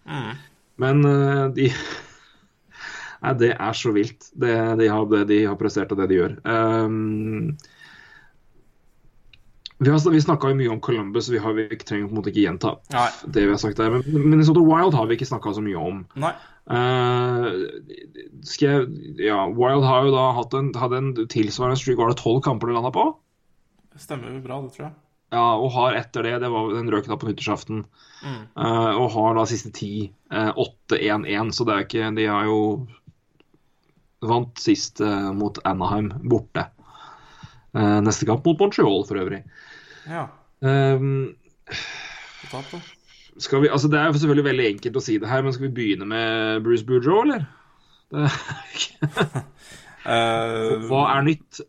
Mm. 0.08 0.32
Men 0.80 1.06
uh, 1.06 1.50
de 1.56 1.68
Nei, 3.22 3.36
det 3.38 3.52
er 3.54 3.76
så 3.78 3.92
vilt, 3.94 4.32
det 4.34 4.56
de 4.80 4.88
har, 4.90 5.04
det 5.12 5.26
de 5.30 5.44
har 5.46 5.58
prestert 5.60 5.92
og 5.94 6.00
det 6.00 6.08
de 6.10 6.18
gjør. 6.18 6.40
Um, 6.42 7.52
vi, 9.82 9.90
har, 9.90 10.12
vi 10.12 10.22
snakka 10.22 10.54
mye 10.54 10.70
om 10.70 10.80
Columbus, 10.80 11.30
vi, 11.30 11.40
har, 11.42 11.54
vi 11.58 11.66
trenger 11.78 12.06
på 12.06 12.14
en 12.14 12.18
måte 12.20 12.30
ikke 12.30 12.44
gjenta 12.44 12.76
Nei. 12.94 13.08
det 13.34 13.48
vi 13.48 13.50
har 13.50 13.62
sagt 13.62 13.80
der. 13.80 13.90
Men 13.90 14.04
Minnesota 14.30 14.62
Wild 14.62 14.94
har 14.94 15.08
vi 15.10 15.16
ikke 15.18 15.26
snakka 15.26 15.56
så 15.58 15.64
mye 15.66 15.80
om. 15.82 16.04
Nei. 16.22 16.36
Uh, 16.70 17.48
skal 18.46 18.68
jeg, 18.68 19.16
ja, 19.26 19.40
Wild 19.50 19.88
har 19.88 20.06
jo 20.06 20.12
da 20.14 20.26
hatt 20.38 20.54
en, 20.60 20.70
hadde 20.78 21.00
en 21.00 21.08
tilsvarende 21.34 21.80
streak. 21.82 21.98
Var 21.98 22.14
det 22.14 22.20
tolv 22.22 22.44
kamper 22.46 22.70
de 22.70 22.76
landa 22.78 22.92
på? 22.94 23.08
Stemmer 23.98 24.36
jo 24.36 24.44
bra, 24.44 24.60
det 24.68 24.76
tror 24.76 24.86
jeg. 24.86 24.94
Ja, 25.32 25.48
og 25.56 25.72
har 25.74 25.96
etter 25.96 26.28
det 26.28 26.36
Det 26.44 26.52
var 26.52 26.74
den 26.76 26.92
røk 26.92 27.10
da 27.10 27.18
på 27.18 27.32
nyttårsaften. 27.32 27.82
Mm. 28.22 28.40
Uh, 28.54 28.92
og 29.02 29.10
har 29.16 29.40
da 29.40 29.48
siste 29.50 29.74
ti 29.74 30.12
uh, 30.30 30.54
8-1-1, 30.94 31.56
så 31.58 31.66
det 31.66 31.74
er 31.74 31.88
ikke 31.88 32.14
De 32.22 32.30
har 32.30 32.46
jo 32.52 32.62
vant 34.30 34.62
sist 34.62 35.02
mot 35.34 35.58
Anaheim 35.66 36.12
borte. 36.30 36.68
Neste 37.74 38.28
kamp 38.30 38.46
mot 38.46 38.60
Montreal, 38.62 39.02
for 39.08 39.18
øvrig. 39.18 39.40
Ja. 40.10 40.28
Um, 40.62 41.36
skal 43.42 43.62
vi, 43.64 43.70
altså 43.72 43.88
Det 43.88 44.00
er 44.00 44.06
jo 44.10 44.20
selvfølgelig 44.20 44.46
veldig 44.46 44.68
enkelt 44.76 44.98
å 45.00 45.04
si 45.04 45.18
det 45.22 45.30
her, 45.30 45.44
men 45.46 45.54
skal 45.56 45.68
vi 45.70 45.76
begynne 45.80 46.08
med 46.10 46.64
Bruce 46.66 46.86
Boudreau, 46.86 47.24
eller? 47.26 47.46
uh, 48.14 48.40
Hva 50.90 51.04
er 51.16 51.28
nytt? 51.28 51.62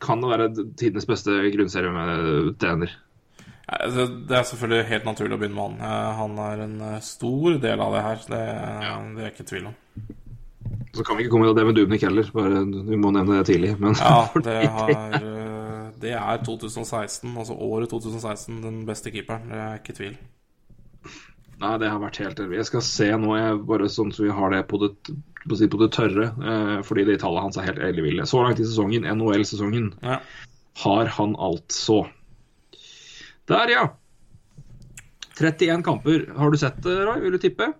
Kan 0.00 0.22
det 0.22 0.32
være 0.32 0.50
tidenes 0.80 1.06
beste 1.08 1.38
grunnserie 1.54 1.92
med 1.92 2.56
trener? 2.60 2.96
det 3.70 4.34
er 4.34 4.46
selvfølgelig 4.48 4.86
helt 4.88 5.04
naturlig 5.06 5.36
å 5.36 5.38
begynne 5.38 5.54
med 5.54 5.82
han. 5.84 6.16
Han 6.18 6.38
er 6.42 6.62
en 6.64 6.80
stor 7.06 7.60
del 7.62 7.82
av 7.84 7.94
det 7.94 8.00
her. 8.02 8.24
Det, 8.32 8.40
ja. 8.82 8.96
det 9.14 9.22
er 9.22 9.30
ikke 9.30 9.46
tvil 9.46 9.68
om. 9.70 9.76
Så 10.94 11.04
kan 11.06 11.16
vi 11.16 11.24
ikke 11.24 11.36
komme 11.36 11.46
til 11.46 11.54
det 11.54 11.66
med 11.68 11.76
Dubnik 11.78 12.02
heller. 12.02 12.30
Bare, 12.34 12.64
vi 12.66 12.98
må 12.98 13.12
nevne 13.14 13.38
det 13.38 13.46
tidlig. 13.46 13.76
Men, 13.78 13.94
ja, 14.00 14.26
det, 14.46 14.56
har, 14.74 14.90
det, 16.02 16.14
er 16.16 16.44
2016, 16.46 17.30
altså 17.36 17.56
året 17.56 17.90
2016, 17.92 18.60
den 18.64 18.84
beste 18.88 19.12
keeperen. 19.14 19.48
Det 19.50 19.60
er 19.60 19.80
ikke 19.80 19.96
tvil. 19.96 20.16
Nei, 21.60 21.74
det 21.80 21.90
har 21.92 22.00
vært 22.00 22.20
helt 22.22 22.38
Jeg 22.40 22.66
skal 22.68 22.84
se 22.84 23.10
nå, 23.20 23.34
jeg, 23.36 23.58
bare 23.68 23.88
sånn 23.92 24.12
så 24.16 24.24
vi 24.24 24.32
har 24.32 24.52
det 24.54 24.62
på 24.70 24.80
det, 24.80 24.94
på 25.44 25.80
det 25.82 25.90
tørre. 25.96 26.30
Eh, 26.40 26.76
fordi 26.86 27.04
det 27.08 27.18
tallet 27.20 27.44
hans 27.44 27.60
er 27.60 27.68
helt 27.68 27.82
elleville. 27.84 28.24
Så 28.28 28.40
langt 28.40 28.62
i 28.62 28.68
sesongen, 28.68 29.04
NHL-sesongen, 29.08 29.92
ja. 30.04 30.20
har 30.84 31.12
han 31.18 31.36
altså 31.36 32.06
Der, 33.50 33.72
ja! 33.72 33.84
31 35.40 35.84
kamper. 35.84 36.26
Har 36.36 36.52
du 36.52 36.60
sett 36.60 36.82
det, 36.84 36.96
Roy? 37.04 37.20
Vil 37.24 37.36
du 37.36 37.40
tippe? 37.42 37.72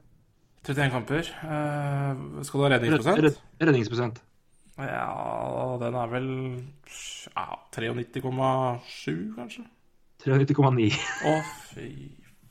31 0.67 0.93
kamper. 0.93 1.29
Eh, 1.45 2.43
skal 2.45 2.61
du 2.61 2.67
ha 2.67 2.73
redningsprosent? 2.75 3.25
Red, 3.25 3.41
redningsprosent. 3.65 4.21
Ja, 4.87 5.77
den 5.81 5.97
er 5.99 6.11
vel 6.13 6.29
ja, 7.35 7.47
93,7, 7.75 9.15
kanskje? 9.37 9.65
93,9. 10.25 10.91
Å, 11.31 11.37
fy 11.71 11.89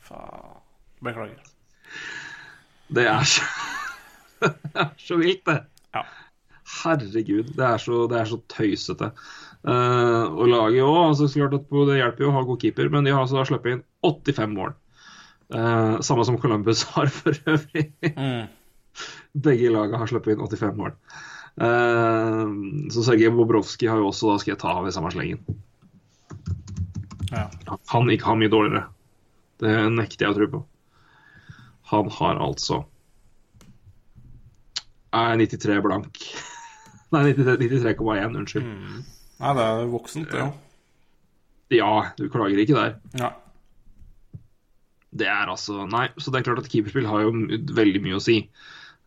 faen. 0.05 0.57
Beklager. 1.05 1.38
Det 2.91 3.05
er 3.07 3.27
så 3.30 3.45
Det 4.39 4.82
er 4.82 4.91
så 4.99 5.17
vilt, 5.19 5.45
det. 5.47 5.57
Ja. 5.95 6.03
Herregud, 6.80 7.53
det 7.57 7.65
er 7.65 7.82
så, 7.82 8.05
det 8.11 8.19
er 8.19 8.30
så 8.30 8.38
tøysete. 8.51 9.09
Uh, 9.67 10.32
og 10.32 10.45
laget 10.47 10.86
òg, 10.86 10.99
altså, 11.09 11.27
det 11.27 11.97
hjelper 11.99 12.23
jo 12.23 12.30
å 12.30 12.36
ha 12.38 12.43
god 12.47 12.61
keeper, 12.61 12.91
men 12.93 13.03
de 13.07 13.11
har 13.11 13.25
altså 13.25 13.43
sluppet 13.49 13.75
inn 13.75 13.82
85 14.07 14.55
mål. 14.55 14.77
Uh, 15.51 15.97
samme 16.05 16.23
som 16.27 16.38
Columbus 16.39 16.86
har 16.93 17.11
for 17.11 17.36
øvrig. 17.51 17.89
Mm. 18.15 18.47
Begge 19.43 19.73
lagene 19.73 19.99
har 19.99 20.11
sluppet 20.11 20.38
inn 20.38 20.45
85 20.45 20.80
mål. 20.80 20.95
Uh, 21.58 22.89
så 22.93 23.04
Sergej 23.04 23.34
Bobrovskij 23.36 23.89
har 23.89 24.00
jo 24.02 24.12
også 24.12 24.30
da 24.30 24.38
skal 24.41 24.54
jeg 24.54 24.62
ta 24.62 24.76
av 24.78 24.88
i 24.88 24.93
samme 24.95 25.12
slengen. 25.14 25.41
Ja. 27.32 27.47
Han 27.93 28.10
ikke 28.14 28.30
har 28.30 28.39
mye 28.39 28.52
dårligere. 28.52 28.86
Det 29.60 29.74
nekter 29.91 30.26
jeg 30.26 30.34
å 30.34 30.38
tro 30.38 30.47
på. 30.54 30.64
Han 31.89 32.10
har 32.20 32.39
altså 32.45 32.84
er 35.16 35.38
93 35.41 35.82
blank. 35.84 36.20
Nei, 37.14 37.32
93,1, 37.34 38.36
unnskyld. 38.38 38.66
Mm. 38.66 39.06
Nei, 39.39 39.54
det 39.58 39.66
er 39.66 39.88
voksent, 39.89 40.30
det 40.30 40.41
ja. 40.41 40.50
òg. 40.50 40.66
Ja, 41.70 41.93
du 42.18 42.26
klager 42.34 42.62
ikke 42.62 42.78
der. 42.78 42.97
Ja. 43.18 43.34
Det 45.10 45.26
er 45.30 45.50
altså 45.50 45.86
Nei, 45.89 46.08
så 46.22 46.32
det 46.32 46.39
er 46.39 46.47
klart 46.47 46.62
at 46.62 46.70
keeperspill 46.70 47.08
har 47.10 47.26
jo 47.26 47.34
veldig 47.78 48.02
mye 48.06 48.18
å 48.18 48.24
si. 48.24 48.43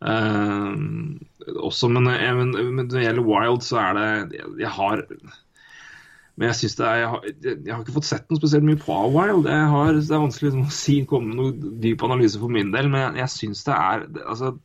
Uh, 0.02 1.14
også, 1.62 1.86
men, 1.92 2.08
men, 2.10 2.50
men, 2.50 2.80
når 2.82 2.90
det 2.90 3.06
gjelder 3.06 3.26
Wild, 3.26 3.62
så 3.62 3.78
er 3.78 3.94
det 3.94 4.38
Jeg, 4.40 4.48
jeg 4.58 4.70
har 4.74 5.02
Men 5.06 6.48
jeg 6.48 6.58
syns 6.58 6.74
det 6.80 6.86
er 6.88 6.96
jeg 6.98 7.10
har, 7.12 7.28
jeg 7.44 7.70
har, 7.70 7.84
ikke 7.84 7.94
fått 8.00 8.08
sett 8.08 8.26
noe 8.30 8.40
spesielt 8.40 8.66
mye 8.66 8.80
på 8.82 8.96
Wild. 9.14 9.46
Har, 9.46 9.94
det 9.94 10.10
er 10.10 10.24
vanskelig 10.24 10.54
å 10.58 10.66
si, 10.74 11.02
komme 11.06 11.30
med 11.30 11.38
noe 11.38 11.76
dyp 11.84 12.02
analyse 12.08 12.40
for 12.42 12.50
min 12.50 12.74
del, 12.74 12.90
men 12.90 13.04
jeg, 13.04 13.20
jeg 13.22 13.34
syns 13.36 13.62
det 13.68 13.78
er 13.78 14.06
Altså 14.24 14.56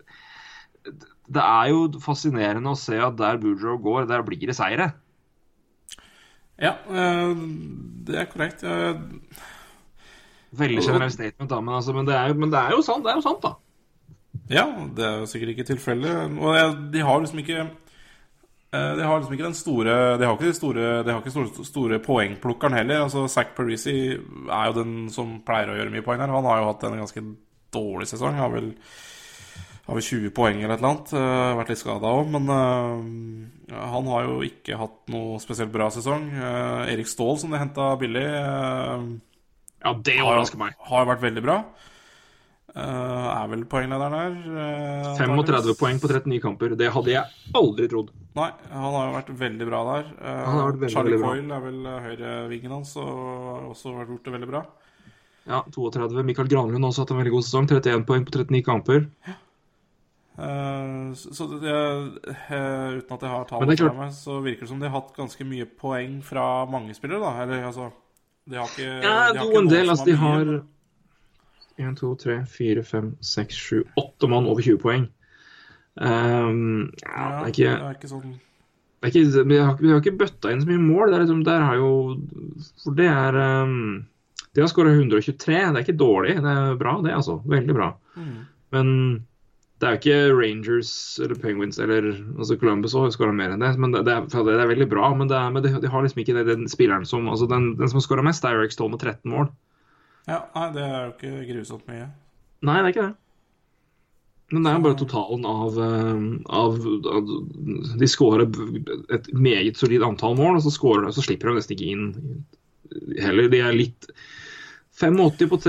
det 1.28 1.44
er 1.44 1.70
jo 1.74 2.00
fascinerende 2.00 2.72
å 2.72 2.80
se 2.80 2.96
at 3.04 3.18
der 3.20 3.40
Boudreau 3.42 3.76
går, 3.84 4.08
der 4.08 4.24
blir 4.24 4.48
det 4.48 4.56
seire. 4.56 4.94
Ja, 6.58 6.74
det 8.08 8.18
er 8.18 8.30
korrekt. 8.32 8.64
Veldig 10.58 10.84
generell 10.86 11.12
statement, 11.12 11.50
da, 11.52 11.60
men, 11.62 11.76
altså, 11.76 11.94
men, 11.94 12.08
det 12.08 12.16
er, 12.16 12.34
men, 12.34 12.52
det 12.54 12.60
er, 12.62 12.78
jo 12.78 12.86
sant, 12.86 13.04
det 13.06 13.12
er 13.12 13.20
jo 13.20 13.26
sant, 13.26 13.44
da. 13.44 13.58
Ja, 14.52 14.66
det 14.96 15.04
er 15.04 15.20
jo 15.22 15.28
sikkert 15.30 15.56
ikke 15.56 15.68
tilfellet. 15.68 16.38
Og 16.40 16.80
de 16.94 17.04
har 17.04 17.20
liksom 17.22 17.44
ikke 17.44 17.68
de 18.78 19.04
har 19.08 19.16
liksom 19.16 19.32
ikke 19.34 19.46
den 19.46 19.56
store 19.56 19.94
De 20.20 20.26
har 20.28 20.34
ikke 20.36 20.50
de 20.50 20.54
store, 20.58 20.88
de 21.08 21.14
har 21.14 21.22
ikke 21.22 21.32
store, 21.32 21.66
store 21.66 22.00
poengplukkeren 22.04 22.76
heller. 22.76 23.06
Altså, 23.06 23.24
Zack 23.32 23.56
Parisi 23.56 24.12
er 24.14 24.66
jo 24.68 24.76
den 24.76 24.96
som 25.10 25.38
pleier 25.48 25.72
å 25.72 25.78
gjøre 25.78 25.94
mye 25.94 26.04
poeng 26.06 26.20
her. 26.22 26.34
Han 26.36 26.48
har 26.50 26.60
jo 26.62 26.68
hatt 26.68 26.84
en 26.84 27.00
ganske 27.00 27.24
dårlig 27.74 28.10
sesong. 28.12 28.36
Har 28.38 28.52
vel, 28.54 28.74
har 29.88 29.98
vel 29.98 30.06
20 30.10 30.34
poeng 30.36 30.60
eller 30.60 30.76
et 30.76 30.84
eller 30.84 30.92
annet. 30.92 31.14
Uh, 31.16 31.58
vært 31.62 31.72
litt 31.74 31.82
skada 31.82 32.12
òg, 32.20 32.32
men 32.36 32.52
uh, 32.52 33.80
han 33.96 34.12
har 34.12 34.28
jo 34.28 34.42
ikke 34.46 34.80
hatt 34.84 35.00
noe 35.16 35.40
spesielt 35.44 35.74
bra 35.74 35.88
sesong. 35.94 36.28
Uh, 36.36 36.84
Erik 36.92 37.10
Ståhl, 37.10 37.38
som 37.42 37.56
de 37.56 37.64
henta 37.64 37.94
billig 38.00 38.28
ja, 39.78 39.94
det 40.04 40.18
overrasker 40.24 40.60
meg. 40.60 40.76
Har 40.90 41.08
vært 41.08 41.24
veldig 41.24 41.44
bra. 41.46 41.62
Uh, 42.78 43.28
er 43.34 43.48
vel 43.50 43.64
poenglederen 43.66 44.14
her. 44.14 44.34
Uh, 44.54 45.16
35 45.18 45.74
poeng 45.80 46.02
på 46.02 46.10
39 46.12 46.42
kamper. 46.44 46.76
Det 46.78 46.92
hadde 46.94 47.10
jeg 47.10 47.54
aldri 47.58 47.88
trodd. 47.90 48.12
Nei, 48.38 48.52
han 48.70 48.94
har 48.94 49.08
jo 49.08 49.16
vært 49.16 49.32
veldig 49.40 49.68
bra 49.70 49.80
der. 49.88 50.12
Uh, 50.22 50.60
veldig, 50.60 50.92
Charlie 50.94 51.18
Coyle 51.24 51.58
er 51.58 51.64
vel 51.64 51.80
høyrevingen 52.06 52.76
hans 52.76 52.94
og 53.02 53.10
har 53.48 53.66
også 53.72 53.96
gjort 54.04 54.30
det 54.30 54.36
veldig 54.36 54.52
bra. 54.52 54.62
Ja, 55.48 55.64
32. 55.74 56.22
Mikael 56.28 56.52
Granlund 56.52 56.84
har 56.84 56.92
også 56.92 57.06
hatt 57.06 57.16
en 57.16 57.22
veldig 57.24 57.34
god 57.34 57.48
sesong. 57.48 57.68
31 57.72 58.06
poeng 58.06 58.28
på 58.28 58.36
39 58.36 58.64
kamper. 58.68 59.06
Uh, 60.38 61.18
så 61.18 61.50
det, 61.56 61.74
uh, 61.74 62.98
uten 63.00 63.14
at 63.16 63.24
jeg 63.26 63.32
har 63.32 63.42
er 63.42 63.78
fra 63.82 63.94
meg, 64.04 64.14
så 64.14 64.38
virker 64.46 64.68
det 64.68 64.74
som 64.76 64.82
de 64.84 64.86
har 64.86 65.00
hatt 65.00 65.16
ganske 65.18 65.50
mye 65.50 65.66
poeng 65.66 66.20
fra 66.22 66.68
mange 66.70 66.94
spillere, 66.94 67.24
da. 67.26 67.48
Eller 67.48 67.66
altså 67.72 67.90
De 68.46 68.60
har 68.60 68.70
ikke 68.70 68.86
Ja, 68.86 69.00
de 69.02 69.40
har 69.40 69.48
ikke 69.48 69.54
noen 69.56 69.72
del. 69.72 69.90
Altså, 69.90 70.06
de 70.06 70.20
har 70.22 70.60
1, 71.78 71.96
2, 72.00 72.16
3, 72.24 72.40
4, 72.50 72.84
5, 72.84 73.14
6, 73.22 73.62
7, 73.70 73.84
8 73.96 74.32
mann 74.32 74.50
over 74.50 74.66
20 74.66 74.82
poeng. 74.82 75.08
Um, 75.98 76.92
ja, 77.02 77.24
det 77.30 77.48
er 77.48 77.54
ikke, 77.54 77.72
det 77.72 77.88
er 77.88 77.96
ikke 77.98 78.12
sånn 78.12 78.36
det 78.98 79.10
ikke 79.14 79.44
vi, 79.46 79.58
har, 79.62 79.78
vi 79.78 79.90
har 79.92 80.00
ikke 80.02 80.18
bøtta 80.18 80.52
inn 80.52 80.62
så 80.64 80.70
mye 80.70 80.82
mål. 80.82 81.12
Det 81.12 81.18
er 81.18 81.24
liksom, 81.24 81.42
der 81.46 81.66
har 81.66 81.78
jo 81.78 81.90
For 82.82 82.98
det 82.98 83.06
er 83.12 83.38
um, 83.62 84.06
De 84.56 84.64
har 84.64 84.72
skåra 84.72 84.94
123. 84.96 85.54
Det 85.54 85.78
er 85.78 85.84
ikke 85.84 86.00
dårlig. 86.00 86.38
Det 86.42 86.54
er 86.54 86.80
bra, 86.80 86.96
det, 87.06 87.14
altså. 87.14 87.38
Veldig 87.46 87.76
bra. 87.78 87.92
Mm. 88.18 88.40
Men 88.74 88.90
det 89.78 89.86
er 89.86 89.94
jo 89.94 90.00
ikke 90.02 90.34
Rangers 90.34 90.92
eller 91.22 91.38
Penguins 91.38 91.78
eller 91.78 92.08
altså 92.10 92.58
Columbus 92.58 92.96
har 92.98 93.12
skåra 93.14 93.36
mer 93.38 93.54
enn 93.54 93.62
det. 93.62 93.76
men 93.78 93.94
Det, 93.94 94.02
det, 94.08 94.16
er, 94.16 94.46
det 94.48 94.56
er 94.58 94.72
veldig 94.74 94.88
bra, 94.90 95.12
men, 95.14 95.30
det 95.30 95.38
er, 95.38 95.52
men 95.54 95.62
de, 95.62 95.76
de 95.84 95.92
har 95.94 96.02
liksom 96.02 96.24
ikke 96.24 96.46
den 96.48 96.66
spilleren 96.72 97.06
som 97.06 97.30
altså 97.30 97.46
Den, 97.46 97.76
den 97.78 97.92
som 97.92 98.00
har 98.00 98.08
skåra 98.08 98.26
mest, 98.26 98.46
er 98.46 98.58
Eric 98.58 98.74
Stone 98.74 98.96
med 98.96 99.06
13 99.06 99.30
mål. 99.30 99.52
Ja, 100.28 100.42
nei, 100.56 100.68
det 100.76 100.84
er 100.84 100.98
jo 101.06 101.14
ikke 101.16 101.48
grusomt 101.54 101.88
mye. 101.88 102.10
Nei, 102.68 102.78
det 102.82 102.84
er 102.84 102.94
ikke 102.94 103.08
det. 103.08 103.16
Men 104.52 104.64
det 104.64 104.72
er 104.72 104.78
jo 104.78 104.84
bare 104.86 104.98
totalen 105.00 105.46
av, 105.48 105.78
eh, 105.84 106.20
av, 106.56 106.76
av 107.12 107.32
De 108.00 108.08
skårer 108.08 108.46
et 109.16 109.28
meget 109.36 109.80
solid 109.80 110.06
antall 110.08 110.38
mål, 110.40 110.60
og 110.60 110.64
så, 110.64 110.72
scorer, 110.72 111.10
så 111.12 111.24
slipper 111.26 111.52
de 111.52 111.60
nesten 111.60 111.76
ikke 111.76 111.90
inn 111.92 113.18
heller. 113.20 113.50
De 113.52 113.60
er 113.60 113.76
litt 113.76 114.08
85 114.98 115.52
på, 115.52 115.60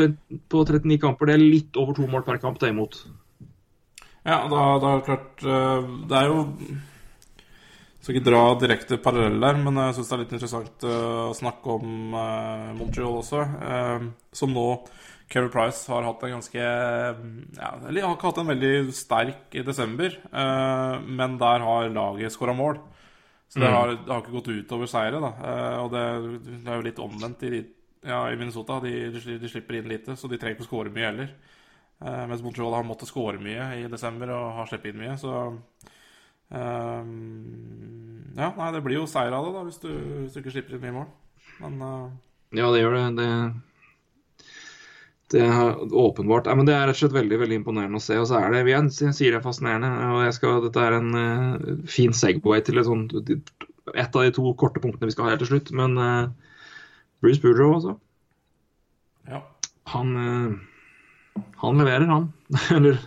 på 0.48 0.62
39 0.64 1.00
kamper, 1.02 1.28
det 1.28 1.34
er 1.36 1.42
litt 1.42 1.80
over 1.80 1.96
to 1.98 2.06
mål 2.10 2.22
per 2.26 2.38
kamp 2.42 2.60
det 2.62 2.70
imot. 2.70 3.02
Ja, 4.28 4.44
da, 4.50 4.62
da 4.82 4.92
er 4.92 4.98
det 4.98 5.06
klart 5.06 5.44
eh, 5.46 5.90
Det 6.10 6.16
er 6.18 6.26
jo 6.28 6.40
Skal 8.08 8.22
ikke 8.22 8.30
dra 8.30 8.42
direkte 8.56 8.96
parallell 9.04 9.34
der, 9.42 9.58
men 9.60 9.76
jeg 9.76 9.98
syns 9.98 10.08
det 10.08 10.14
er 10.14 10.20
litt 10.22 10.30
interessant 10.32 10.84
eh, 10.88 11.16
å 11.28 11.34
snakke 11.36 11.74
om 11.74 12.14
eh, 12.16 12.70
Montreal 12.78 13.18
også. 13.18 13.42
eh, 13.44 14.06
som 14.32 14.54
nå 14.56 14.62
Keri 15.28 15.50
Price 15.52 15.92
har 15.92 16.06
hatt 16.06 16.24
en 16.24 16.32
ganske 16.38 16.62
ja, 16.62 17.68
Eller 17.84 18.06
har 18.06 18.14
ikke 18.16 18.30
hatt 18.30 18.40
en 18.40 18.48
veldig 18.48 18.94
sterk 18.96 19.52
i 19.60 19.64
desember, 19.66 20.16
eh, 20.24 20.94
men 21.04 21.36
der 21.42 21.66
har 21.66 21.90
laget 21.92 22.32
skåra 22.32 22.54
mål. 22.56 22.80
Så 23.52 23.60
det 23.60 23.74
har, 23.76 23.92
det 23.92 24.08
har 24.08 24.24
ikke 24.24 24.36
gått 24.38 24.50
utover 24.56 24.88
seire, 24.88 25.20
da. 25.26 25.30
Eh, 25.50 25.76
og 25.82 25.92
det, 25.92 26.06
det 26.48 26.72
er 26.72 26.80
jo 26.80 26.86
litt 26.88 27.04
omvendt 27.04 27.44
i, 27.44 27.60
ja, 28.08 28.22
i 28.32 28.40
Minnesota. 28.40 28.80
De, 28.88 28.94
de, 29.12 29.36
de 29.44 29.52
slipper 29.52 29.82
inn 29.82 29.92
lite, 29.92 30.16
så 30.16 30.32
de 30.32 30.40
trenger 30.40 30.56
ikke 30.56 30.64
å 30.64 30.70
skåre 30.70 30.96
mye 30.96 31.10
heller. 31.10 31.36
Eh, 32.00 32.24
mens 32.32 32.40
Montreal 32.40 32.72
har 32.80 32.88
måttet 32.88 33.12
skåre 33.12 33.36
mye 33.36 33.68
i 33.82 33.86
desember 33.92 34.32
og 34.32 34.62
har 34.62 34.72
sluppet 34.72 34.94
inn 34.94 35.04
mye, 35.04 35.20
så 35.20 35.44
ehm, 36.54 38.34
Ja, 38.38 38.52
nei, 38.54 38.68
det 38.74 38.82
blir 38.84 39.00
jo 39.00 39.06
seier 39.10 39.34
av 39.34 39.48
det, 39.48 39.54
da, 39.56 39.64
hvis 39.66 39.80
du, 39.82 39.88
hvis 40.22 40.34
du 40.34 40.42
ikke 40.42 40.54
slipper 40.54 40.76
inn 40.76 40.84
mye 40.84 40.96
mål. 41.00 41.08
Men 41.62 41.80
uh... 41.82 42.04
Ja, 42.54 42.68
det 42.72 42.80
gjør 42.80 42.94
det. 42.94 43.06
Det, 43.18 43.28
det 45.34 45.42
er 45.44 45.80
åpenbart. 45.92 46.46
Ja, 46.48 46.54
men 46.56 46.68
det 46.68 46.76
er 46.76 46.86
rett 46.88 46.96
og 46.96 47.02
slett 47.02 47.16
veldig 47.16 47.40
veldig 47.42 47.58
imponerende 47.60 47.98
å 48.00 48.04
se. 48.04 48.16
Og 48.20 48.28
så 48.30 48.38
er 48.38 48.54
det 48.54 48.62
igjen, 48.70 48.92
jeg 48.94 49.16
sier 49.18 49.34
det 49.34 49.40
er 49.40 49.44
fascinerende. 49.44 49.90
og 50.14 50.36
skal, 50.36 50.62
Dette 50.64 50.86
er 50.86 50.98
en 51.00 51.10
uh, 51.18 51.82
fin 51.90 52.14
segway 52.16 52.62
til 52.64 52.80
et, 52.80 52.88
sånt, 52.88 53.16
et 53.18 54.08
av 54.08 54.24
de 54.24 54.32
to 54.38 54.54
korte 54.60 54.82
punktene 54.84 55.10
vi 55.10 55.16
skal 55.16 55.26
ha 55.26 55.34
helt 55.34 55.44
til 55.44 55.52
slutt. 55.52 55.74
Men 55.76 55.98
uh, 55.98 56.54
Bruce 57.24 57.42
Boudreau, 57.42 57.74
altså. 57.80 57.98
ja. 59.28 59.42
Han, 59.88 60.14
han 61.58 61.80
leverer, 61.80 62.06
han. 62.06 62.30
Eller 62.76 63.02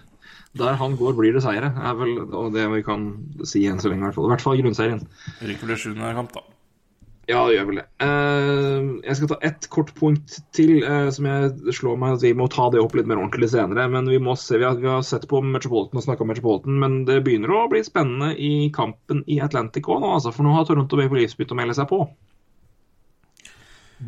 der 0.57 0.75
han 0.79 0.95
går, 0.99 1.13
blir 1.15 1.33
det 1.33 1.43
seire. 1.45 1.71
er 1.71 1.93
vel 1.95 2.17
og 2.27 2.53
det 2.53 2.65
vi 2.73 2.81
kan 2.83 3.11
si 3.47 3.65
enn 3.69 3.79
så 3.79 3.91
lenge, 3.91 4.03
i 4.03 4.09
hvert 4.09 4.17
fall. 4.17 4.27
I 4.27 4.33
hvert 4.35 4.43
fall 4.43 4.59
grunnserien. 4.59 5.05
Ryker 5.41 5.71
det 5.71 5.77
sjuende 5.79 6.15
kamp, 6.17 6.33
da. 6.35 6.43
Ja, 7.29 7.45
det 7.47 7.53
gjør 7.55 7.67
vel 7.69 7.77
det. 7.79 7.85
Eh, 8.03 8.87
jeg 9.05 9.15
skal 9.15 9.29
ta 9.29 9.37
ett 9.47 9.67
kort 9.71 9.93
punkt 9.95 10.39
til 10.57 10.81
eh, 10.83 11.07
som 11.15 11.27
jeg 11.29 11.75
slår 11.77 11.99
meg 12.01 12.17
at 12.17 12.25
vi 12.25 12.31
må 12.35 12.47
ta 12.51 12.65
det 12.73 12.81
opp 12.81 12.95
litt 12.97 13.07
mer 13.07 13.21
ordentlig 13.21 13.47
senere. 13.53 13.85
Men 13.93 14.09
vi 14.09 14.17
må 14.19 14.33
se, 14.35 14.57
vi 14.59 14.65
har, 14.67 14.75
vi 14.81 14.89
har 14.89 15.05
sett 15.07 15.27
på 15.31 15.39
Metropolitan 15.45 16.01
og 16.01 16.03
snakka 16.03 16.25
om 16.25 16.31
Metropolitan, 16.33 16.79
men 16.81 16.97
det 17.07 17.21
begynner 17.23 17.53
å 17.55 17.69
bli 17.71 17.83
spennende 17.87 18.33
i 18.35 18.67
kampen 18.75 19.23
i 19.31 19.39
Atlantic 19.45 19.87
òg 19.87 20.01
nå, 20.03 20.11
altså. 20.17 20.33
For 20.35 20.43
nå 20.43 20.57
har 20.57 20.67
Toronto 20.67 20.99
Maple 20.99 21.21
Leafs 21.21 21.37
begynt 21.39 21.55
å 21.55 21.59
melde 21.61 21.77
seg 21.77 21.87
på. 21.93 22.01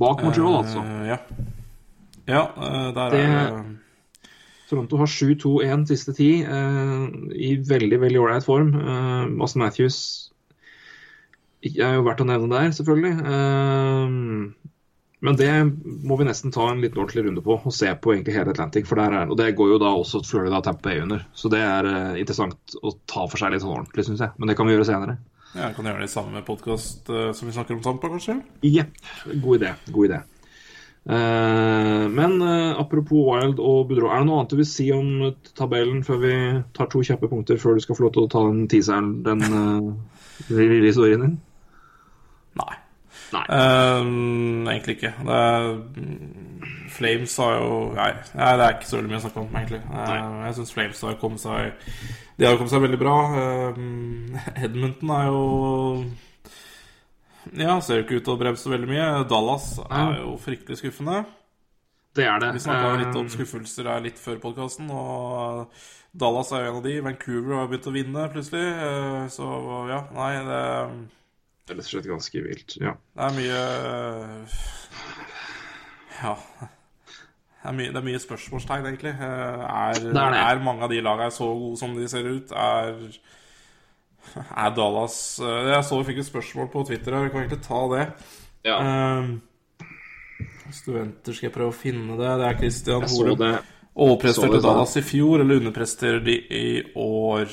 Bak 0.02 0.26
Montreal, 0.26 0.60
altså. 0.66 0.84
Eh, 0.84 1.08
ja. 1.14 1.18
ja, 2.34 2.44
uh, 2.58 2.91
der 2.98 3.10
Det- 3.14 3.24
er 3.24 3.50
det 3.62 3.83
Toronto 4.74 4.97
har 4.97 5.09
7-2-1 5.09 5.86
siste 5.91 6.13
ti, 6.17 6.30
eh, 6.41 7.03
i 7.38 7.55
veldig 7.61 7.99
veldig 8.01 8.21
ålreit 8.24 8.45
form. 8.45 8.74
Eh, 8.74 9.41
Austin 9.41 9.61
Matthews 9.61 9.97
er 11.63 11.93
jo 11.95 12.05
verdt 12.07 12.24
å 12.24 12.28
nevne 12.28 12.49
der, 12.51 12.74
selvfølgelig. 12.76 13.13
Eh, 13.34 14.80
men 15.24 15.38
det 15.39 15.51
må 16.03 16.17
vi 16.19 16.26
nesten 16.28 16.51
ta 16.51 16.65
en 16.71 16.82
liten 16.84 16.99
ordentlig 16.99 17.24
runde 17.28 17.43
på 17.45 17.55
og 17.61 17.76
se 17.76 17.88
på 17.95 18.15
egentlig 18.15 18.36
hele 18.36 18.51
Atlantic. 18.51 18.89
For 18.89 18.99
der 18.99 19.21
er, 19.21 19.30
og 19.30 19.38
det 19.39 19.53
går 19.55 19.76
jo 19.76 19.80
da 19.86 19.93
også 19.93 20.24
Florida 20.28 20.57
og 20.59 20.65
Tampa 20.65 20.89
Bay 20.89 21.05
under. 21.05 21.24
Så 21.38 21.53
det 21.53 21.61
er 21.63 21.88
eh, 21.91 22.19
interessant 22.24 22.76
å 22.82 22.97
ta 23.05 23.28
for 23.30 23.39
seg 23.39 23.53
litt 23.53 23.63
sånn 23.63 23.78
ordentlig, 23.78 24.09
syns 24.09 24.26
jeg. 24.26 24.36
Men 24.39 24.51
det 24.51 24.57
kan 24.59 24.67
vi 24.67 24.76
gjøre 24.76 24.89
senere. 24.89 25.19
Ja, 25.53 25.69
kan 25.69 25.86
gjøre 25.86 26.01
det 26.01 26.09
i 26.09 26.15
samme 26.15 26.41
podkast 26.41 27.05
som 27.05 27.45
vi 27.45 27.53
snakker 27.53 27.78
om 27.78 27.84
Tampa, 27.86 28.09
kanskje? 28.09 28.39
Jepp. 28.65 28.97
God 29.38 29.61
idé. 29.61 29.76
God 29.93 30.09
idé. 30.09 30.24
Eh, 31.10 32.08
men 32.10 32.41
eh, 32.41 32.80
apropos 32.80 33.26
Wild 33.28 33.60
og 33.60 33.88
Budro, 33.89 34.08
er 34.08 34.22
det 34.22 34.28
noe 34.30 34.39
annet 34.39 34.54
du 34.54 34.60
vil 34.62 34.70
si 34.70 34.86
om 34.95 35.10
eh, 35.28 35.49
tabellen 35.58 35.99
før 36.08 36.22
vi 36.22 36.36
tar 36.78 36.88
to 36.91 37.04
kjappe 37.04 37.28
punkter 37.32 37.60
før 37.60 37.76
du 37.76 37.84
skal 37.84 37.97
få 37.97 38.06
lov 38.06 38.14
til 38.16 38.24
å 38.24 38.32
ta 38.32 38.43
den 38.47 38.70
teaseren, 38.72 39.18
den 39.26 39.43
lille 40.47 40.88
historien 40.88 41.26
din? 41.26 41.36
Nei. 42.62 42.72
Nei. 43.34 43.43
Um, 43.49 44.68
egentlig 44.70 44.99
ikke. 44.99 45.12
Det 45.26 45.38
er, 45.41 45.70
Flames 46.93 47.38
har 47.41 47.56
jo 47.58 47.78
nei, 47.97 48.12
nei, 48.38 48.51
det 48.60 48.66
er 48.66 48.76
ikke 48.76 48.89
så 48.91 48.99
veldig 48.99 49.12
mye 49.12 49.20
å 49.20 49.24
snakke 49.24 49.41
om, 49.41 49.56
egentlig. 49.58 49.80
Nei. 49.89 50.20
jeg 50.45 50.58
syns 50.60 50.74
Flames 50.76 51.01
har 51.08 51.16
kommet 51.22 51.41
seg 51.41 51.88
De 52.38 52.45
har 52.45 52.60
kommet 52.60 52.74
seg 52.76 52.86
veldig 52.86 52.99
bra. 53.01 53.16
Edmonton 54.54 55.16
er 55.18 55.32
jo 55.34 55.41
Ja, 57.56 57.80
ser 57.86 57.99
jo 57.99 58.04
ikke 58.08 58.18
ut 58.20 58.26
til 58.26 58.34
å 58.34 58.39
bremse 58.39 58.70
veldig 58.72 58.88
mye. 58.89 59.08
Dallas 59.30 59.76
er 59.86 60.20
jo 60.24 60.36
fryktelig 60.41 60.80
skuffende. 60.80 61.26
Det 62.14 62.26
er 62.30 62.39
det. 62.41 62.51
Vi 62.54 62.62
snakka 62.62 62.93
litt 62.99 63.16
om 63.18 63.26
Eh, 63.26 63.34
skuffelser 63.34 63.88
her 63.89 64.01
litt 64.06 64.18
før 64.22 64.38
podkasten, 64.41 64.89
og 64.93 65.68
Dallas 66.16 66.51
er 66.54 66.66
jo 66.66 66.72
en 66.72 66.78
av 66.78 66.84
de. 66.86 66.99
Vancouver 67.01 67.56
har 67.58 67.68
begynt 67.72 67.89
å 67.89 67.93
vinne, 67.95 68.28
plutselig. 68.34 68.66
Eh, 68.74 69.28
Så 69.34 69.47
ja, 69.89 70.04
nei, 70.14 70.32
det 70.45 70.62
det 71.66 71.72
er 71.74 71.78
rett 71.80 71.86
og 71.86 71.91
slett 71.93 72.10
ganske 72.12 72.41
vilt. 72.43 72.74
Ja. 72.82 72.93
Det 73.16 73.24
er 73.24 73.36
mye 73.38 73.62
Ja. 76.24 76.36
Det 77.64 77.70
er 77.72 77.76
mye, 77.78 77.91
det 77.93 77.99
er 78.01 78.06
mye 78.10 78.20
spørsmålstegn, 78.20 78.86
egentlig. 78.89 79.14
Eh, 79.16 79.64
Er, 79.64 79.93
Det 79.93 80.16
er 80.16 80.32
det. 80.32 80.39
er 80.43 80.60
mange 80.64 80.84
av 80.84 80.89
de 80.89 80.99
lagene 81.01 81.32
så 81.32 81.47
gode 81.47 81.78
som 81.80 81.95
de 81.95 82.08
ser 82.08 82.24
ut? 82.28 82.51
Er, 82.51 82.93
er 84.63 84.76
Dallas 84.78 85.17
eh, 85.39 85.69
Jeg 85.74 85.84
så 85.88 85.99
vi 86.01 86.07
fikk 86.11 86.21
et 86.24 86.30
spørsmål 86.30 86.69
på 86.74 86.86
Twitter 86.89 87.15
her, 87.15 87.26
vi 87.28 87.34
kan 87.34 87.43
egentlig 87.43 87.63
ta 87.67 87.82
det. 87.95 88.05
ja. 88.69 88.78
Eh, 88.84 89.34
Studenter 90.74 91.36
skal 91.36 91.49
jeg 91.49 91.53
prøve 91.53 91.69
å 91.69 91.76
finne 91.76 92.15
det. 92.17 92.30
Det 92.39 92.45
er 92.47 92.55
Christian 92.57 93.03
Holum. 93.11 93.43
Overpresterte 93.93 94.55
det 94.55 94.61
da. 94.63 94.71
Dallas 94.71 94.95
i 94.97 95.04
fjor, 95.05 95.43
eller 95.43 95.59
underpresterer 95.62 96.24
de 96.25 96.33
i 96.50 96.70
år? 96.97 97.51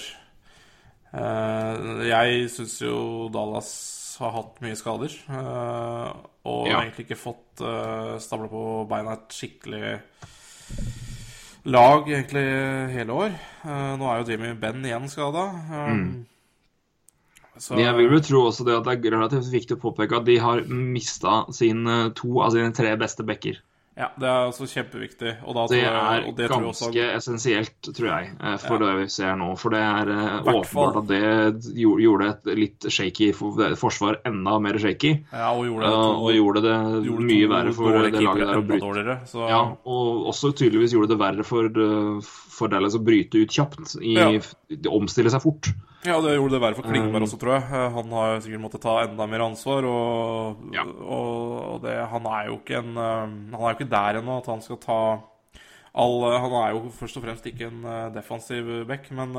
Uh, 1.13 2.01
jeg 2.07 2.47
syns 2.55 2.79
jo 2.81 2.95
Dallas 3.35 3.71
har 4.23 4.33
hatt 4.39 4.63
mye 4.65 4.79
skader. 4.79 5.13
Uh, 5.29 6.15
og 6.49 6.71
Ja. 6.71 6.81
egentlig 6.81 7.11
ikke 7.11 7.19
fått 7.21 7.61
uh, 7.61 8.17
stabla 8.23 8.49
på 8.49 8.65
beina 8.89 9.19
et 9.19 9.37
skikkelig 9.37 9.99
lag 11.69 12.09
egentlig 12.09 12.47
hele 12.95 13.21
år. 13.27 13.37
Uh, 13.67 13.97
nå 14.01 14.09
er 14.09 14.23
jo 14.23 14.31
Jimmy 14.33 14.55
Benn 14.57 14.85
igjen 14.87 15.11
skada. 15.13 15.49
Så 17.61 17.79
Jeg 17.79 17.95
vil 17.97 18.11
jo 18.17 18.21
tro 18.25 18.45
også 18.51 18.65
det 18.67 18.77
at 18.81 18.85
det 18.89 18.99
er 19.07 19.17
relativt 19.19 19.51
viktig 19.53 19.77
å 19.77 19.83
påpeke 19.89 20.17
at 20.17 20.25
de 20.29 20.39
har 20.41 20.63
mista 20.69 21.45
sine 21.53 22.07
to 22.17 22.41
av 22.41 22.55
sine 22.57 22.73
tre 22.75 22.97
beste 22.97 23.23
backer. 23.29 23.61
ja, 24.01 24.07
det 24.17 24.25
er 24.31 24.47
også 24.49 24.65
kjempeviktig. 24.71 25.33
Det 25.69 25.77
er 25.77 26.23
jeg, 26.23 26.31
det 26.39 26.47
ganske 26.49 27.03
essensielt, 27.19 27.75
tror 27.93 28.07
jeg, 28.09 28.31
eh, 28.41 28.57
for 28.63 28.79
Ja. 28.81 28.87
det 28.87 28.93
vi 29.03 29.09
ser 29.13 29.35
nå. 29.37 29.49
For 29.61 29.69
det 29.75 29.81
er 29.83 30.09
eh, 30.09 30.49
åpenbart 30.55 30.97
at 31.03 31.07
det 31.11 31.75
gjorde 31.77 32.29
et 32.31 32.49
litt 32.57 32.81
shaky 32.89 33.29
forsvar 33.77 34.23
enda 34.25 34.59
mer 34.59 34.79
shaky. 34.81 35.13
Ja, 35.35 35.51
og 35.53 35.67
gjorde 35.69 35.85
eh, 35.85 35.91
det 35.91 36.17
Og 36.17 36.33
gjorde 36.39 36.63
det 36.65 37.05
gjorde 37.11 37.29
mye 37.29 37.51
verre 37.53 37.75
for 37.77 37.93
det 37.93 38.23
laget 38.25 38.47
der 38.47 38.63
å 38.63 38.65
bryte. 38.71 39.19
Så 39.29 39.49
Ja, 39.51 39.61
og 39.85 40.27
også 40.33 40.55
tydeligvis 40.57 40.95
gjorde 40.97 41.13
det 41.13 41.19
verre 41.21 41.45
for, 41.45 41.65
eh, 41.69 42.21
for 42.57 42.69
Dallas 42.73 42.97
å 42.97 43.05
bryte 43.05 43.37
ut 43.43 43.51
kjapt. 43.53 43.99
I, 44.01 44.15
Ja. 44.17 44.41
Omstille 44.89 45.29
seg 45.29 45.43
fort. 45.43 45.75
Ja, 46.01 46.17
det 46.25 46.33
gjorde 46.33 46.55
det 46.57 46.61
verre 46.63 46.77
for 46.79 46.87
Klingberg 46.89 47.27
også, 47.27 47.37
tror 47.41 47.59
jeg. 47.59 47.65
Eh, 47.77 47.91
Han 47.93 48.13
har 48.17 48.39
sikkert 48.41 48.63
måttet 48.63 48.81
ta 48.87 48.95
enda 49.03 49.27
mer 49.29 49.43
ansvar. 49.45 49.85
Og, 49.85 50.63
Ja. 50.73 50.85
og, 50.85 51.83
det, 51.83 51.93
han 52.09 52.29
er 52.31 52.47
jo 52.49 52.57
ikke 52.57 52.79
en 52.81 52.97
eh, 52.97 53.35
Han 53.53 53.59
er 53.61 53.67
jo 53.67 53.77
ikke 53.77 53.91
der 53.91 54.21
ennå 54.21 54.39
at 54.41 54.49
han 54.49 54.63
skal 54.65 54.79
ta 54.81 55.01
all 55.93 56.17
eh, 56.31 56.39
Han 56.41 56.57
er 56.63 56.73
jo 56.73 56.81
først 56.97 57.19
og 57.21 57.27
fremst 57.27 57.51
ikke 57.51 57.69
en 57.69 57.85
defensiv 58.15 58.87
back, 58.89 59.11
men 59.11 59.37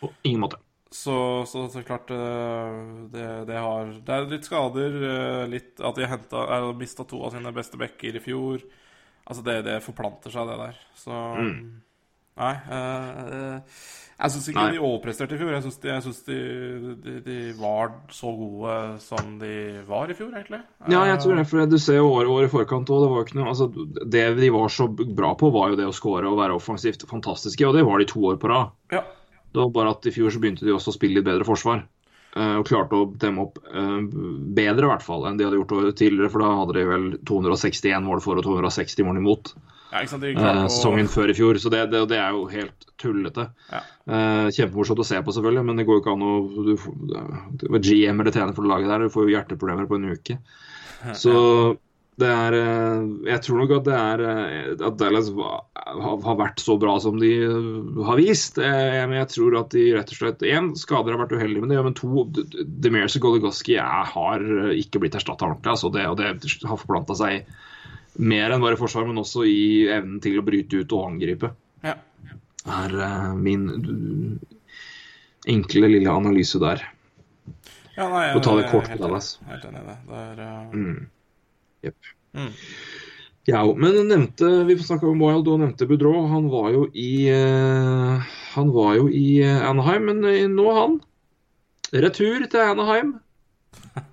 På 0.00 0.10
ingen 0.24 0.40
måte. 0.42 0.58
Så, 0.90 1.46
så, 1.46 1.68
så 1.70 1.84
klart 1.86 2.08
det, 2.10 3.26
det 3.46 3.54
har 3.62 3.92
Det 4.02 4.10
er 4.16 4.26
litt 4.26 4.48
skader. 4.48 5.46
Litt 5.46 5.78
at 5.78 5.94
de 5.94 6.08
har 6.10 6.72
mista 6.74 7.04
to 7.06 7.22
av 7.22 7.30
sine 7.36 7.52
beste 7.54 7.78
backer 7.78 8.16
i 8.18 8.22
fjor. 8.24 8.58
Altså, 9.30 9.44
det, 9.46 9.60
det 9.68 9.76
forplanter 9.84 10.34
seg, 10.34 10.48
det 10.50 10.58
der. 10.58 10.80
Så 10.98 11.14
Nei. 12.40 12.54
eh, 12.72 13.34
eh, 13.36 13.80
jeg 14.20 14.32
syns 14.34 14.48
ikke 14.50 14.60
Nei. 14.66 14.72
de 14.76 14.80
overpresterte 14.84 15.32
i 15.32 15.38
fjor. 15.40 15.52
Jeg 15.54 15.62
syns 15.64 15.78
de, 15.80 15.88
jeg 15.88 16.02
synes 16.04 16.18
de, 16.26 16.38
de, 17.04 17.12
de 17.24 17.36
var 17.56 17.94
så 18.12 18.32
gode 18.36 18.74
som 19.00 19.30
de 19.40 19.52
var 19.88 20.10
i 20.12 20.16
fjor, 20.18 20.34
egentlig. 20.36 20.58
Ja, 20.92 21.06
jeg 21.08 21.22
tror 21.22 21.32
Eh, 21.32 21.38
det, 21.40 21.46
for 21.48 21.70
du 21.72 21.78
ser 21.80 21.96
jo 22.02 22.10
året, 22.10 22.28
år 22.34 22.44
i 22.44 22.50
forkant 22.52 22.92
òg. 22.92 23.00
Det 23.00 23.08
var 23.14 23.22
jo 23.22 23.28
ikke 23.28 23.38
noe 23.38 23.48
altså, 23.54 23.70
Det 24.12 24.24
de 24.42 24.50
var 24.52 24.68
så 24.68 24.88
bra 24.92 25.30
på, 25.40 25.48
var 25.54 25.72
jo 25.72 25.78
det 25.80 25.88
å 25.88 25.94
score 25.96 26.28
og 26.28 26.36
være 26.42 26.58
offensivt 26.58 27.06
fantastiske, 27.08 27.64
og 27.64 27.78
det 27.78 27.86
var 27.88 27.96
de 28.02 28.10
to 28.12 28.20
år 28.28 28.36
på 28.42 28.52
rad. 28.52 28.76
Ja. 28.92 29.04
Det 29.50 29.64
var 29.64 29.72
bare 29.78 29.96
at 29.96 30.04
i 30.06 30.12
fjor 30.14 30.28
så 30.30 30.38
begynte 30.44 30.68
de 30.68 30.76
også 30.76 30.92
å 30.92 30.98
spille 31.00 31.16
litt 31.16 31.26
bedre 31.30 31.48
forsvar. 31.48 31.86
eh, 32.36 32.56
Og 32.60 32.68
klarte 32.68 33.00
å 33.00 33.08
demme 33.16 33.48
opp 33.48 33.56
eh, 33.72 33.98
bedre, 34.60 34.84
i 34.84 34.92
hvert 34.92 35.02
fall, 35.08 35.24
enn 35.32 35.40
de 35.40 35.48
hadde 35.48 35.56
gjort 35.64 35.96
tidligere. 35.96 36.28
For 36.30 36.44
da 36.44 36.52
hadde 36.60 36.76
de 36.76 36.84
vel 36.92 37.08
261 37.24 38.04
mål 38.04 38.20
for 38.20 38.36
og 38.36 38.44
260 38.44 39.08
mål 39.08 39.24
imot 39.24 39.54
ja, 39.90 40.04
ikke 40.04 40.12
sant? 40.12 40.22
De 40.22 40.30
eh, 40.38 40.62
sesongen 40.70 41.10
før 41.10 41.32
i 41.32 41.36
fjor. 41.36 41.58
Så 41.58 41.72
det, 41.72 41.82
det, 41.90 42.04
det 42.12 42.18
er 42.20 42.34
jo 42.36 42.46
helt 42.52 42.88
tullete. 43.00 43.48
Ja. 43.72 43.82
Eh, 44.06 44.46
kjempemorsomt 44.54 45.02
å 45.02 45.06
se 45.06 45.20
på, 45.24 45.34
selvfølgelig, 45.34 45.66
men 45.66 45.80
det 45.80 45.86
går 45.88 45.98
jo 45.98 46.04
ikke 46.04 46.16
an 46.16 46.26
å 46.26 46.34
du, 46.70 46.74
du, 47.58 47.68
GM 47.82 48.22
eller 48.22 48.34
trener 48.34 48.56
for 48.56 48.66
det 48.66 48.72
laget 48.72 48.92
der, 48.92 49.06
du 49.06 49.14
får 49.14 49.26
jo 49.26 49.36
hjerteproblemer 49.36 49.88
på 49.90 49.98
en 49.98 50.10
uke. 50.14 50.40
Så 51.16 51.32
det 52.20 52.28
er 52.28 52.54
eh, 52.58 53.04
Jeg 53.30 53.40
tror 53.46 53.62
nok 53.62 53.70
at 53.78 53.86
det 53.86 53.94
er 53.96 54.22
At 54.84 54.98
Dallas 55.00 55.30
har, 55.32 56.34
vært 56.36 56.60
så 56.60 56.74
bra 56.76 56.98
som 57.00 57.16
de 57.22 57.30
har 58.04 58.20
vist. 58.20 58.60
Men 58.60 59.16
jeg 59.16 59.30
tror 59.32 59.56
at 59.62 59.72
de 59.74 59.86
rett 59.96 60.12
og 60.12 60.20
slett 60.20 60.44
Én, 60.46 60.70
skader 60.78 61.16
har 61.16 61.24
vært 61.24 61.34
uheldige 61.34 61.64
med 61.64 61.72
det. 61.72 61.80
Men 61.88 61.96
to, 61.98 62.28
Demers 62.84 63.16
Goligoski 63.18 63.80
er, 63.80 64.06
har 64.12 64.46
ikke 64.76 65.02
blitt 65.02 65.18
erstatta 65.18 65.48
ordentlig. 65.48 65.72
Altså 65.72 65.90
det, 65.96 66.06
og 66.12 66.20
det 66.20 66.52
har 66.68 66.82
forplanta 66.84 67.16
seg 67.18 67.48
mer 68.18 68.54
enn 68.54 68.62
bare 68.62 68.78
forsvar, 68.80 69.06
men 69.08 69.20
også 69.22 69.44
i 69.48 69.88
evnen 69.90 70.20
til 70.22 70.40
å 70.40 70.46
bryte 70.46 70.82
ut 70.82 70.94
og 70.96 71.10
angripe. 71.12 71.52
Ja. 71.84 71.96
Er 72.70 72.96
uh, 72.96 73.34
min 73.38 73.68
enkle 75.48 75.88
lille 75.88 76.10
analyse 76.12 76.60
der. 76.62 76.82
Ja, 77.96 78.08
nei, 78.08 78.26
Får 78.34 78.44
ta 78.44 78.56
det 78.56 78.64
jeg 78.64 78.68
er 78.68 78.72
kort 78.72 78.90
på 78.90 78.98
Dallas. 79.00 79.30
Helt 79.48 79.64
enig 79.68 79.82
i 79.82 79.86
det. 79.88 79.96
Det 80.08 80.24
er 80.24 80.42
uh... 80.44 80.74
Mm. 80.74 81.94
Mm. 82.36 82.50
Ja, 83.48 83.62
men 83.76 83.96
nevnte, 84.08 84.48
vi 84.68 84.76
snakka 84.78 85.08
om 85.08 85.22
Wild 85.24 85.48
og 85.48 85.62
nevnte 85.62 85.88
Boudreau. 85.88 86.26
Han 86.30 86.50
var 86.52 86.68
jo 86.74 86.84
i 86.92 87.26
eh, 87.32 88.34
Han 88.54 88.72
var 88.74 88.98
jo 88.98 89.08
i 89.08 89.40
Anaheim, 89.42 90.10
men 90.10 90.54
nå 90.54 90.66
han 90.76 90.98
retur 91.90 92.44
til 92.44 92.60
Anaheim. 92.62 93.14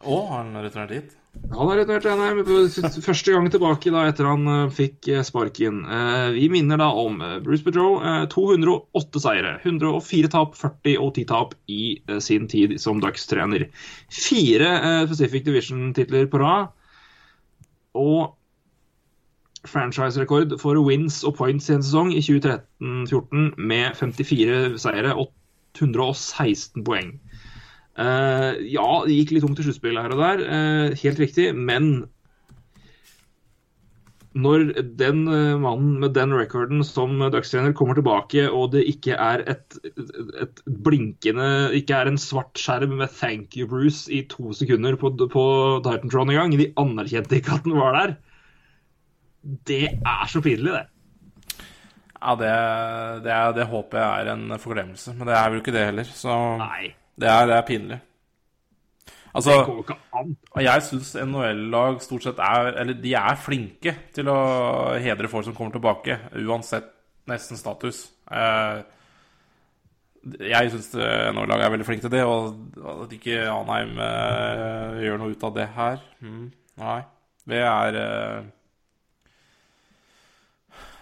Å, 0.00 0.20
har 0.28 0.44
han 0.44 0.52
returnerer 0.60 0.92
dit? 1.00 1.16
Han 1.50 1.66
har 1.66 1.80
returnert 1.80 2.04
til 2.04 2.20
NM 2.20 3.00
første 3.02 3.32
gang 3.34 3.46
tilbake 3.50 3.90
da 3.92 4.04
etter 4.06 4.28
han 4.28 4.46
eh, 4.48 4.72
fikk 4.74 5.08
eh, 5.10 5.22
sparken. 5.26 5.80
Eh, 5.82 6.26
vi 6.36 6.46
minner 6.52 6.78
da 6.78 6.90
om 6.94 7.18
Bruce 7.42 7.72
eh, 7.72 8.26
208 8.30 9.22
seire, 9.24 9.54
104 9.64 10.30
tap, 10.30 10.54
40 10.58 10.98
og 11.02 11.14
10 11.18 11.24
tap 11.32 11.56
i 11.66 11.96
sin 12.22 12.46
tid 12.50 12.76
som 12.82 13.02
Ducks-trener. 13.02 13.66
Fire 14.12 14.70
Pacific 15.10 15.44
Division-titler 15.48 16.30
på 16.30 16.42
rad. 16.44 16.70
Og 17.98 18.36
franchise-rekord 19.66 20.54
for 20.60 20.78
wins 20.86 21.20
og 21.26 21.34
points 21.36 21.68
i 21.68 21.74
en 21.74 21.84
sesong 21.84 22.14
i 22.14 22.22
2013-14 22.24 23.58
med 23.58 23.98
54 23.98 24.78
seire 24.80 25.16
og 25.16 25.32
116 25.76 26.84
poeng. 26.86 27.12
Eh, 27.98 28.62
ja, 28.70 28.88
det 29.06 29.18
gikk 29.18 29.34
litt 29.34 29.44
tungt 29.44 29.58
til 29.58 29.68
sluttspill 29.68 29.98
her 29.98 30.14
og 30.14 30.22
der, 30.22 30.46
uh, 30.46 30.98
helt 31.02 31.20
riktig, 31.20 31.50
men 31.56 31.92
når 34.30 34.68
den 34.94 35.24
eh, 35.26 35.56
mannen 35.58 35.96
med 35.98 36.12
den 36.14 36.30
recorden 36.38 36.84
som 36.86 37.16
Ducks-trener 37.18 37.72
kommer 37.74 37.98
tilbake, 37.98 38.44
og 38.46 38.70
det 38.76 38.84
ikke 38.86 39.16
er 39.18 39.42
et, 39.50 39.74
et 40.38 40.62
blinkende 40.84 41.72
Ikke 41.74 41.98
er 41.98 42.06
en 42.06 42.20
svart 42.20 42.54
skjerm 42.54 42.94
med 43.00 43.10
'thank 43.10 43.56
you, 43.58 43.66
Bruce' 43.66 44.06
i 44.06 44.22
to 44.30 44.52
sekunder 44.54 44.94
på, 44.94 45.10
på 45.18 45.44
Titantron 45.82 46.30
engang, 46.30 46.54
de 46.54 46.70
anerkjente 46.78 47.40
ikke 47.40 47.58
at 47.58 47.66
den 47.66 47.74
var 47.74 47.98
der, 47.98 48.14
det 49.66 49.84
er 49.98 50.26
så 50.28 50.40
pinlig, 50.40 50.78
det. 50.78 50.86
Ja, 52.20 52.34
det, 52.36 52.54
det, 53.24 53.36
det 53.56 53.66
håper 53.66 53.98
jeg 53.98 54.20
er 54.20 54.32
en 54.34 54.58
forglemmelse, 54.60 55.14
men 55.16 55.26
det 55.26 55.34
er 55.34 55.50
vel 55.50 55.62
ikke 55.62 55.74
det 55.74 55.86
heller. 55.88 56.04
Så 56.04 56.36
Nei, 56.60 56.92
det 57.20 57.28
er, 57.28 57.50
det 57.50 57.56
er 57.56 57.66
pinlig. 57.68 58.00
Altså, 59.30 59.50
det 59.50 59.66
går 59.66 59.82
ikke 59.84 59.96
an. 60.18 60.30
og 60.50 60.62
jeg 60.64 60.82
syns 60.82 61.10
NHL-lag 61.22 62.00
stort 62.02 62.24
sett 62.26 62.40
er 62.42 62.72
Eller 62.82 62.96
de 62.98 63.12
er 63.14 63.36
flinke 63.38 63.92
til 64.14 64.30
å 64.30 64.38
hedre 64.98 65.30
folk 65.30 65.46
som 65.46 65.54
kommer 65.54 65.76
tilbake, 65.76 66.16
uansett 66.42 66.88
nesten 67.30 67.60
status. 67.60 68.08
Eh, 68.26 68.80
jeg 70.50 70.72
syns 70.72 70.90
NHL-lag 70.98 71.62
er 71.62 71.74
veldig 71.76 71.86
flinke 71.86 72.04
til 72.08 72.14
det, 72.16 72.24
og 72.26 72.80
at 73.04 73.14
ikke 73.16 73.44
Anheim 73.52 73.94
eh, 74.02 74.98
gjør 75.06 75.22
noe 75.22 75.36
ut 75.36 75.46
av 75.46 75.54
det 75.56 75.68
her 75.76 76.02
mm, 76.20 76.42
Nei. 76.82 76.98
Det 77.50 77.62
er 77.64 78.00
eh, 78.02 78.50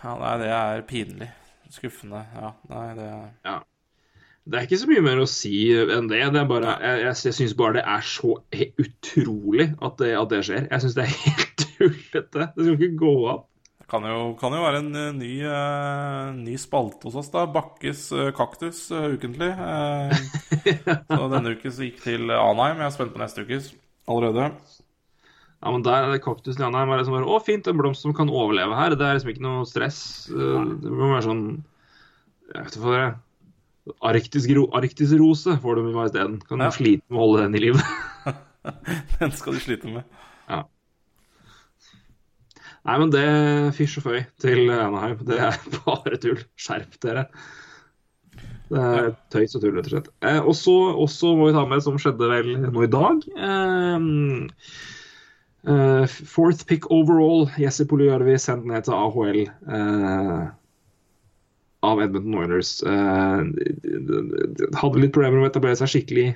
Ja, 0.04 0.14
nei, 0.20 0.36
det 0.44 0.52
er 0.54 0.86
pinlig. 0.86 1.32
Skuffende. 1.72 2.22
Ja, 2.36 2.52
nei, 2.70 2.86
det 2.96 3.08
er 3.08 3.66
Det 4.48 4.56
er 4.56 4.64
ikke 4.64 4.78
så 4.80 4.88
mye 4.88 5.04
mer 5.04 5.18
å 5.20 5.28
si 5.28 5.52
enn 5.76 6.06
det. 6.08 6.22
det 6.32 6.40
er 6.40 6.48
bare, 6.48 6.78
jeg 6.80 7.02
jeg, 7.02 7.16
jeg 7.26 7.36
syns 7.36 7.54
bare 7.58 7.76
det 7.76 7.82
er 7.84 8.06
så 8.08 8.30
utrolig 8.80 9.66
at 9.84 9.98
det, 10.00 10.14
at 10.16 10.30
det 10.32 10.40
skjer. 10.46 10.64
Jeg 10.70 10.84
syns 10.84 10.96
det 10.96 11.04
er 11.04 11.18
helt 11.26 11.64
tullete. 11.64 12.46
Det 12.54 12.64
skal 12.64 12.78
ikke 12.78 13.02
gå 13.02 13.12
an. 13.34 13.42
Det 13.76 13.90
kan 13.92 14.06
jo, 14.08 14.22
kan 14.40 14.56
jo 14.56 14.62
være 14.64 14.80
en 14.84 14.88
eh, 15.00 15.10
ny, 15.16 15.34
uh, 15.44 16.32
ny 16.36 16.56
spalte 16.60 17.10
hos 17.10 17.18
oss, 17.20 17.28
da. 17.34 17.44
Bakkes 17.52 18.06
uh, 18.16 18.30
kaktus 18.36 18.86
uh, 18.88 19.10
ukentlig. 19.12 19.50
Eh, 19.52 20.16
så 21.12 21.30
denne 21.34 21.52
uken 21.52 21.76
så 21.76 21.84
gikk 21.84 22.00
til 22.06 22.32
Anheim. 22.32 22.80
Jeg 22.80 22.88
er 22.88 22.96
spent 22.96 23.12
på 23.12 23.20
neste 23.20 23.44
ukes 23.44 23.70
allerede. 24.08 24.48
Ja, 25.58 25.68
men 25.74 25.84
der 25.84 26.06
er 26.06 26.12
det 26.14 26.24
kaktusen 26.24 26.64
i 26.64 26.68
Anheim 26.70 26.88
er 26.94 27.02
liksom 27.02 27.18
bare 27.18 27.28
Å, 27.28 27.44
fint, 27.44 27.68
en 27.68 27.80
blomst 27.80 28.06
som 28.06 28.16
kan 28.16 28.32
overleve 28.32 28.80
her. 28.80 28.96
Det 28.96 29.04
er 29.04 29.20
liksom 29.20 29.36
ikke 29.36 29.44
noe 29.50 29.68
stress. 29.68 30.02
Det 30.32 30.88
må 30.88 31.12
være 31.12 31.24
sånn 31.28 31.48
Jeg 32.48 32.62
vet 32.62 32.76
ikke 32.76 32.86
hva 32.86 32.96
det 32.96 33.06
er. 33.10 33.16
Arktisk, 34.04 34.50
ro, 34.56 34.66
arktisrose 34.78 35.54
får 35.62 35.78
de 35.80 35.92
isteden. 36.06 36.38
Kan 36.48 36.60
Ja. 36.64 36.70
du 36.70 36.76
slite 36.76 37.04
med 37.08 37.18
å 37.18 37.24
holde 37.26 37.42
den 37.46 37.54
i 37.54 37.62
livet. 37.68 37.84
Den 39.20 39.30
skal 39.32 39.54
du 39.56 39.60
slite 39.62 39.88
med. 39.88 40.04
Ja. 40.48 40.64
Nei, 42.88 42.96
men 43.00 43.10
det 43.12 43.22
fysj 43.76 43.98
og 44.00 44.04
føy 44.08 44.18
til 44.40 44.68
Anaheim. 44.72 45.18
Det 45.28 45.38
er 45.44 45.56
bare 45.86 46.18
tull. 46.20 46.40
Skjerp 46.60 46.98
dere. 47.04 47.26
Det 48.68 48.76
er 48.84 49.08
tøys 49.32 49.54
og 49.56 49.62
tull, 49.64 49.76
rett 49.78 49.88
og 49.88 49.94
slett. 49.94 50.08
Eh, 50.28 50.40
og 50.44 50.54
så 50.56 50.74
også 51.06 51.30
må 51.38 51.48
vi 51.48 51.54
ta 51.56 51.64
med, 51.70 51.80
som 51.84 51.96
skjedde 52.00 52.28
vel 52.28 52.50
nå 52.66 52.82
i 52.84 52.90
dag 52.92 53.22
eh, 53.32 53.96
eh, 55.72 56.16
Fourth 56.28 56.66
pick 56.68 56.84
overall, 56.92 57.46
Jesse 57.56 57.86
Polyarvi 57.88 58.36
sendt 58.40 58.68
ned 58.68 58.84
til 58.84 58.92
AHL 58.98 59.40
eh, 59.48 60.42
av 61.86 62.02
Edmonton 62.02 62.38
Oilers. 62.40 62.82
Eh, 62.82 63.42
hadde 64.78 65.02
litt 65.02 65.14
problemer 65.14 65.38
med 65.38 65.48
å 65.48 65.50
etablere 65.52 65.78
seg 65.78 65.92
skikkelig 65.92 66.28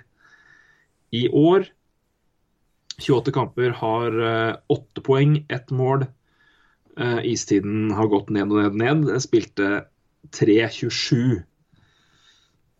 i 1.19 1.27
år. 1.29 1.69
28 3.03 3.35
kamper 3.35 3.75
har 3.81 4.19
eh, 4.31 4.57
8 4.73 5.05
poeng, 5.07 5.39
ett 5.53 5.73
mål. 5.75 6.07
Eh, 6.99 7.23
istiden 7.33 7.91
har 7.97 8.11
gått 8.13 8.31
ned 8.31 8.53
og 8.53 8.61
ned 8.61 8.75
og 8.75 8.83
ned. 8.83 9.15
Spilte 9.25 9.87
3.27 10.37 11.43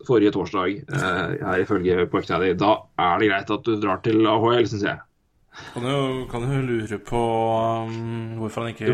forrige 0.07 0.33
torsdag, 0.35 0.83
eh, 0.91 1.47
her 1.47 1.63
ifølge 1.63 2.07
Pucktaddy. 2.11 2.55
Da 2.59 2.75
er 2.99 3.19
det 3.19 3.29
greit 3.31 3.51
at 3.51 3.65
du 3.65 3.77
drar 3.81 4.03
til 4.03 4.27
AHL, 4.27 4.67
syns 4.67 4.83
jeg. 4.87 4.99
Kan 5.75 5.85
jo, 5.85 6.27
kan 6.31 6.47
jo 6.49 6.63
lure 6.65 6.99
på 6.99 7.23
um, 7.85 8.39
hvorfor 8.41 8.65
han 8.65 8.73
ikke 8.73 8.89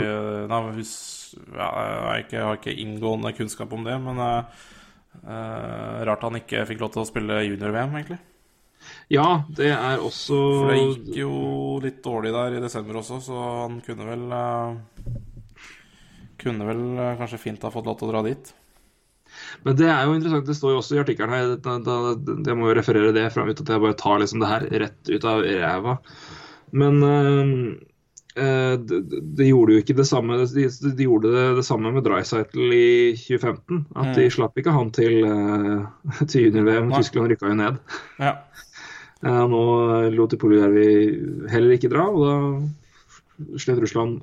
Nei, 0.50 0.58
hvis, 0.74 0.92
ja, 1.36 1.68
jeg, 1.68 2.00
har 2.06 2.24
ikke, 2.24 2.42
har 2.46 2.58
ikke 2.60 2.78
inngående 2.84 3.34
kunnskap 3.36 3.72
om 3.74 3.86
det, 3.86 3.96
men 4.02 4.22
eh, 4.24 6.02
rart 6.08 6.26
han 6.26 6.40
ikke 6.40 6.66
fikk 6.68 6.82
lov 6.84 6.94
til 6.94 7.04
å 7.04 7.08
spille 7.08 7.42
junior-VM, 7.46 7.96
egentlig. 7.98 8.20
Ja, 9.10 9.42
det 9.56 9.72
er 9.72 10.02
også 10.04 10.36
For 10.36 10.70
det 10.70 10.78
gikk 10.78 11.16
jo 11.22 11.32
litt 11.82 11.98
dårlig 12.04 12.30
der 12.34 12.58
i 12.58 12.62
desember 12.62 13.00
også, 13.00 13.18
så 13.24 13.40
han 13.64 13.80
kunne 13.84 14.06
vel 14.06 14.24
uh, 14.30 15.10
Kunne 16.38 16.68
vel 16.68 16.82
uh, 16.94 17.16
kanskje 17.18 17.40
fint 17.42 17.64
ha 17.66 17.72
fått 17.74 17.88
lov 17.88 17.98
til 17.98 18.08
å 18.08 18.12
dra 18.12 18.22
dit. 18.28 18.52
Men 19.66 19.76
det 19.78 19.88
er 19.90 20.06
jo 20.06 20.14
interessant, 20.16 20.46
det 20.48 20.56
står 20.56 20.74
jo 20.74 20.80
også 20.82 20.96
i 20.96 21.02
artikkelen 21.02 21.34
her 21.34 21.50
da, 21.62 21.76
da, 21.84 21.96
Jeg 22.46 22.58
må 22.58 22.70
jo 22.70 22.76
referere 22.78 23.14
det 23.16 23.28
fram 23.34 23.50
ut 23.50 23.60
at 23.60 23.72
jeg 23.74 23.84
bare 23.84 23.98
tar 23.98 24.22
liksom 24.22 24.42
det 24.42 24.50
her 24.52 24.66
rett 24.84 25.10
ut 25.10 25.26
av 25.28 25.44
ræva. 25.44 25.96
Men 26.78 27.02
eh, 27.06 27.52
de, 28.38 28.98
de 29.38 29.46
gjorde 29.48 29.74
jo 29.74 29.82
ikke 29.82 29.96
det 29.98 30.06
samme 30.08 30.36
De, 30.52 30.64
de 30.68 31.06
gjorde 31.06 31.32
det, 31.32 31.44
det 31.58 31.64
samme 31.66 31.90
med 31.94 32.04
Drycytle 32.06 32.68
i 32.74 33.14
2015. 33.18 33.84
At 33.98 34.12
de 34.18 34.28
slapp 34.32 34.58
ikke 34.60 34.74
han 34.74 34.92
til, 34.94 35.20
eh, 35.26 36.24
til 36.30 36.48
junior-VM. 36.48 36.92
Tyskland 36.94 37.32
rykka 37.32 37.50
jo 37.50 37.58
ned. 37.58 37.80
Ja. 38.20 38.36
Eh, 39.24 39.44
nå 39.50 39.62
lot 40.14 40.34
de 40.34 40.40
Puljujärvi 40.40 40.88
heller 41.50 41.74
ikke 41.74 41.90
dra, 41.92 42.06
og 42.06 42.26
da 42.28 43.58
slet 43.58 43.80
Russland 43.82 44.20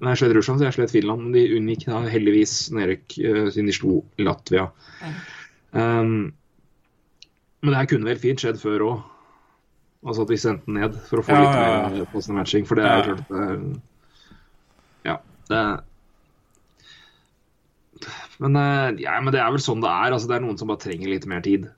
Nei, 0.00 0.14
slet 0.16 0.32
Russland, 0.32 0.56
så 0.60 0.64
jeg 0.64 0.78
slet 0.78 0.92
Finland. 0.94 1.26
Men 1.26 1.34
de 1.36 1.58
unngikk 1.58 1.82
da 1.90 1.98
heldigvis 2.08 2.70
nedrykk 2.72 3.18
eh, 3.20 3.40
siden 3.52 3.66
de 3.68 3.74
slo 3.76 3.98
Latvia. 4.16 4.70
Um, 5.76 6.30
men 7.60 7.68
det 7.68 7.76
her 7.76 7.88
kunne 7.90 8.08
vel 8.08 8.22
fint 8.22 8.40
skjedd 8.40 8.62
før 8.62 8.86
òg. 8.86 9.02
Altså 10.00 10.24
at 10.24 10.32
vi 10.32 10.40
sendte 10.40 10.64
den 10.66 10.78
ned 10.80 10.96
for 11.10 11.20
å 11.20 11.24
få 11.26 11.36
Ja, 11.36 11.44
litt 11.44 11.98
mer 11.98 12.12
passende 12.14 12.40
matching. 12.40 12.66
For 12.68 12.80
det 12.80 12.86
er 12.88 13.02
klart 13.04 13.24
at 13.26 13.28
det 13.28 13.46
er 13.46 13.62
Ja. 15.10 15.16
Det 15.50 15.62
men, 18.40 18.56
eh, 18.56 19.02
ja, 19.04 19.18
men 19.20 19.34
det 19.34 19.42
er 19.42 19.50
vel 19.52 19.60
sånn 19.60 19.82
det 19.84 19.90
er. 19.90 20.14
Altså, 20.16 20.30
det 20.30 20.38
er 20.38 20.44
noen 20.46 20.56
som 20.56 20.70
bare 20.70 20.80
trenger 20.80 21.12
litt 21.12 21.26
mer 21.28 21.42
tid. 21.44 21.68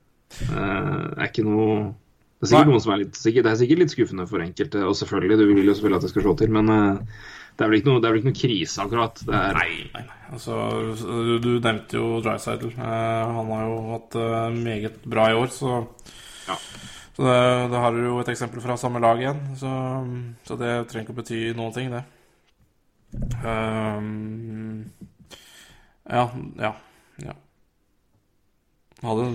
Eh, 0.47 0.47
det 0.47 1.19
er 1.19 1.27
ikke 1.27 1.43
noe 1.45 1.93
Det 2.39 2.47
er 2.47 2.51
sikkert 2.53 2.71
noen 2.71 2.81
som 2.83 2.93
er 2.95 3.01
litt 3.03 3.19
Det 3.19 3.45
er 3.45 3.59
sikkert 3.59 3.81
litt 3.83 3.93
skuffende 3.93 4.27
for 4.27 4.43
enkelte, 4.43 4.83
og 4.87 4.95
selvfølgelig, 4.95 5.37
du 5.37 5.45
vil 5.51 5.67
jo 5.67 5.75
selvfølgelig 5.75 5.99
at 5.99 6.07
det 6.07 6.11
skal 6.13 6.25
slå 6.25 6.35
til, 6.39 6.53
men 6.55 6.71
eh, 6.71 7.19
det 7.53 7.65
er 7.65 7.69
vel 7.69 7.77
ikke 7.77 7.91
noe, 7.91 8.01
det 8.01 8.07
er 8.07 8.15
vel 8.15 8.21
ikke 8.23 8.31
noe 8.31 8.39
krise, 8.39 8.77
akkurat. 8.81 9.19
Det 9.27 9.35
er, 9.37 9.59
Nei, 9.59 9.67
nei, 9.93 10.01
nei. 10.07 10.21
Altså, 10.33 10.55
du, 11.43 11.51
nevnte 11.61 11.99
jo 11.99 12.07
Drysidle. 12.25 12.71
Eh, 12.73 13.35
han 13.37 13.51
har 13.53 13.67
jo 13.67 13.75
hatt 13.91 14.17
eh, 14.17 14.57
meget 14.63 15.05
bra 15.05 15.29
i 15.29 15.37
år, 15.37 15.53
så 15.53 15.83
Ja. 16.47 16.57
Så 17.13 17.21
det, 17.21 17.37
da 17.69 17.81
har 17.83 17.93
du 17.93 18.01
jo 18.07 18.17
et 18.23 18.29
eksempel 18.33 18.61
fra 18.63 18.77
samme 18.79 19.01
lag 19.03 19.19
igjen. 19.21 19.41
Så, 19.59 19.71
så 20.47 20.57
det 20.57 20.71
trenger 20.89 21.05
ikke 21.05 21.13
å 21.13 21.19
bety 21.19 21.41
noen 21.57 21.75
ting, 21.75 21.93
det. 21.93 22.03
Um, 23.43 24.87
ja, 26.09 26.25
ja. 26.57 26.71
ja. 27.21 27.35
Hadde 29.03 29.27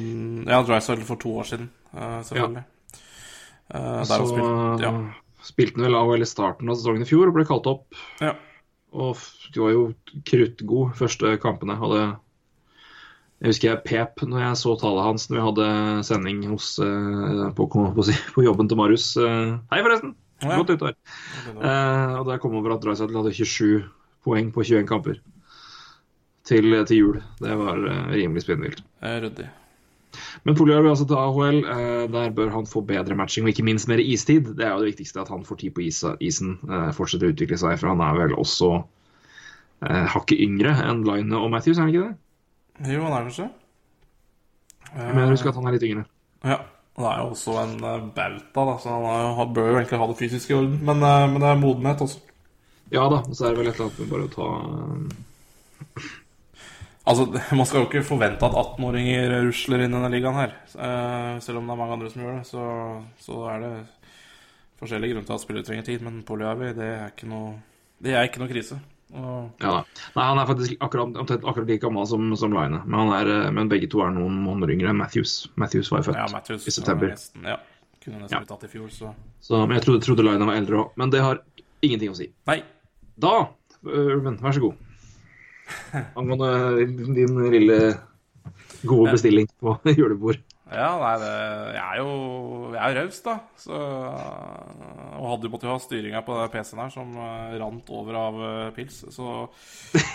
Ja, 0.49 0.59
Drysdale 0.67 1.07
for 1.07 1.21
to 1.23 1.37
år 1.39 1.47
siden, 1.47 1.71
eh, 1.93 2.19
selvfølgelig. 2.27 2.65
Ja. 2.65 3.05
Uh, 3.69 4.03
så 4.09 4.23
spilt, 4.25 4.83
ja. 4.83 4.93
spilte 5.45 5.77
han 5.79 5.87
vel 5.87 5.97
AHL 5.99 6.25
i 6.25 6.29
starten 6.29 6.71
av 6.73 6.79
sesongen 6.81 7.05
i 7.05 7.09
fjor 7.09 7.31
og 7.31 7.37
ble 7.37 7.47
kalt 7.49 7.69
opp. 7.71 7.99
ja. 8.25 8.35
Og 8.97 9.21
de 9.53 9.61
var 9.61 9.75
jo 9.75 9.83
kruttgod 10.25 10.95
første 10.97 11.35
kampene. 11.43 11.75
Hadde 11.77 12.05
Jeg 13.39 13.53
husker 13.53 13.69
jeg 13.71 13.83
pep 13.87 14.23
når 14.27 14.41
jeg 14.43 14.59
så 14.59 14.73
tallet 14.81 15.07
hans 15.07 15.29
når 15.31 15.39
vi 15.39 15.45
hadde 15.47 15.67
sending 16.09 16.41
hos, 16.51 16.73
eh, 16.83 17.45
på, 17.55 17.69
på, 17.71 17.85
på, 17.95 18.43
jobben 18.43 18.71
til 18.71 18.81
Marius. 18.81 19.13
Eh, 19.15 19.53
hei, 19.71 19.83
forresten! 19.85 20.17
Ja. 20.43 20.57
Godt 20.59 20.73
nyttår. 20.75 20.97
Eh, 21.55 22.17
og 22.19 22.27
da 22.27 22.39
kom 22.43 22.57
over 22.59 22.75
at 22.75 22.83
Drysaddle 22.83 23.23
hadde 23.23 23.35
27 23.35 23.87
poeng 24.27 24.51
på 24.55 24.67
21 24.67 24.87
kamper 24.91 25.23
til, 26.49 26.75
til 26.91 26.99
jul. 26.99 27.23
Det 27.39 27.55
var 27.63 27.81
eh, 27.87 28.05
rimelig 28.19 28.43
spinnvilt. 28.47 28.83
Ryddig. 29.03 29.49
Men 30.43 30.57
Poljar 30.59 30.83
vil 30.83 30.93
altså 30.97 31.07
til 31.07 31.19
AHL. 31.23 31.59
Eh, 31.63 32.05
der 32.11 32.35
bør 32.35 32.55
han 32.55 32.71
få 32.71 32.83
bedre 32.91 33.19
matching 33.19 33.47
og 33.47 33.55
ikke 33.55 33.67
minst 33.71 33.91
mer 33.91 34.03
istid. 34.03 34.55
Det 34.59 34.67
er 34.67 34.75
jo 34.75 34.83
det 34.83 34.95
viktigste, 34.97 35.23
at 35.23 35.31
han 35.31 35.47
får 35.47 35.63
tid 35.63 35.79
på 35.79 35.87
isa, 35.87 36.17
isen. 36.19 36.57
Eh, 36.67 36.91
fortsetter 36.97 37.31
å 37.31 37.35
utvikle 37.35 37.59
seg, 37.61 37.79
for 37.79 37.95
han 37.95 38.03
er 38.03 38.25
vel 38.25 38.39
også 38.39 38.81
hakket 39.79 40.41
yngre 40.43 40.73
enn 40.83 41.05
Line 41.07 41.39
og 41.39 41.53
Matthews, 41.53 41.79
er 41.79 41.85
han 41.85 41.93
ikke 41.93 42.09
det? 42.09 42.17
Jo, 42.87 43.03
han 43.03 43.15
er 43.17 43.25
kanskje 43.27 43.49
Men 44.95 45.23
jeg 45.25 45.33
husker 45.33 45.51
at 45.51 45.59
han 45.59 45.67
er 45.69 45.75
litt 45.75 45.87
yngre. 45.89 46.05
Ja. 46.47 46.59
Han 46.99 47.07
er 47.07 47.19
jo 47.23 47.27
også 47.31 47.55
en 47.61 47.75
eh, 47.87 48.07
bauta, 48.15 48.63
da, 48.67 48.73
så 48.83 48.91
han 48.91 49.35
han 49.39 49.53
bør 49.55 49.69
jo 49.71 49.77
egentlig 49.79 49.99
ha 50.01 50.07
det 50.11 50.17
fysiske 50.19 50.51
i 50.51 50.57
orden. 50.57 50.79
Men, 50.83 51.03
eh, 51.07 51.27
men 51.31 51.45
det 51.45 51.51
er 51.51 51.61
modenhet 51.61 52.03
også. 52.03 52.23
Ja 52.91 53.05
da, 53.13 53.21
og 53.21 53.37
så 53.37 53.47
er 53.47 53.55
det 53.55 53.61
vel 53.61 53.69
et 53.71 53.77
eller 53.77 53.87
annet 53.87 54.01
med 54.03 54.11
bare 54.15 54.27
å 54.27 54.33
ta 54.33 54.49
eh, 54.65 56.09
Altså, 57.09 57.27
Man 57.59 57.69
skal 57.69 57.85
jo 57.85 57.87
ikke 57.87 58.05
forvente 58.05 58.49
at 58.49 58.57
18-åringer 58.65 59.37
rusler 59.47 59.85
inn 59.85 59.95
i 59.95 59.97
denne 59.97 60.11
ligaen 60.13 60.37
her. 60.37 60.59
Selv 61.41 61.61
om 61.61 61.71
det 61.71 61.73
er 61.73 61.81
mange 61.81 61.95
andre 61.97 62.11
som 62.13 62.25
gjør 62.25 62.35
det, 62.37 62.49
så, 62.51 62.65
så 63.23 63.39
er 63.55 63.63
det 63.65 63.73
forskjellige 64.83 65.15
grunner 65.15 65.29
til 65.31 65.37
at 65.39 65.45
spillere 65.45 65.69
trenger 65.69 65.87
tid. 65.87 66.05
Men 66.05 66.19
Polyavi, 66.27 66.75
det 66.77 66.91
er 66.99 67.15
ikke 67.15 67.31
noe 67.31 67.55
Det 68.03 68.13
er 68.13 68.29
ikke 68.29 68.43
noe 68.43 68.51
krise. 68.51 68.77
Og, 69.15 69.51
Ja. 69.63 69.85
Nei, 70.17 70.25
han 70.25 70.39
er 70.39 70.47
faktisk 70.47 70.77
akkurat, 70.85 71.15
omtrent 71.17 71.45
akkurat 71.49 71.67
like 71.71 71.81
gammel 71.81 72.07
som, 72.07 72.29
som 72.37 72.53
Line. 72.53 72.83
Men, 72.85 72.99
han 73.09 73.13
er, 73.17 73.31
eh, 73.47 73.51
men 73.57 73.69
begge 73.71 73.89
to 73.91 74.03
er 74.05 74.11
noen 74.13 74.37
måneder 74.45 74.75
yngre 74.75 74.93
Matthews. 74.97 75.49
Matthews 75.57 75.89
var 75.91 76.03
jo 76.03 76.11
født 76.11 76.21
ja, 76.21 76.27
Matthews 76.33 76.67
i 76.69 76.75
september. 76.77 77.09
Nesten, 77.15 77.47
ja. 77.49 77.57
Kunne 78.05 78.21
nesten 78.21 78.37
Ja. 78.37 78.43
blitt 78.45 78.49
tatt 78.53 78.65
i 78.69 78.73
fjor, 78.73 78.91
så 78.93 79.15
Så, 79.41 79.63
men 79.67 79.77
jeg 79.79 79.85
trodde, 79.87 80.03
trodde 80.05 80.25
Line 80.27 80.45
var 80.47 80.55
eldre 80.61 80.83
òg. 80.85 80.91
Men 80.97 81.11
det 81.11 81.21
har 81.25 81.41
ingenting 81.83 82.11
å 82.13 82.17
si. 82.17 82.29
Nei. 82.47 82.63
Da, 83.19 83.49
Urban, 83.85 84.37
vær 84.43 84.53
så 84.53 84.61
god. 84.61 84.75
Angående 86.17 86.87
din 87.15 87.35
lille 87.53 87.79
gode 88.87 89.13
bestilling 89.13 89.49
på 89.61 89.75
julebord. 89.99 90.39
Ja, 90.69 90.89
nei, 91.01 91.13
det, 91.23 91.29
jeg 91.73 91.81
er 91.81 92.01
jo 92.03 92.09
jeg 92.75 92.83
er 92.83 92.99
raus, 93.01 93.21
da. 93.25 93.35
Så, 93.57 93.77
og 93.79 95.29
hadde 95.31 95.49
jo 95.49 95.53
måttet 95.55 95.71
ha 95.71 95.77
styringa 95.81 96.21
på 96.27 96.37
PC-en 96.53 96.83
her 96.83 96.91
som 96.93 97.15
eh, 97.17 97.55
rant 97.63 97.93
over 97.97 98.19
av 98.21 98.41
eh, 98.45 98.67
pils. 98.77 98.99
Så 99.15 99.31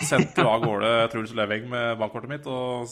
sendte 0.06 0.44
jo 0.44 0.52
av 0.52 0.62
gårde 0.62 0.92
Truls 1.10 1.34
Leveng 1.34 1.66
med 1.72 1.98
bankkortet 1.98 2.30
mitt 2.30 2.46
og 2.46 2.86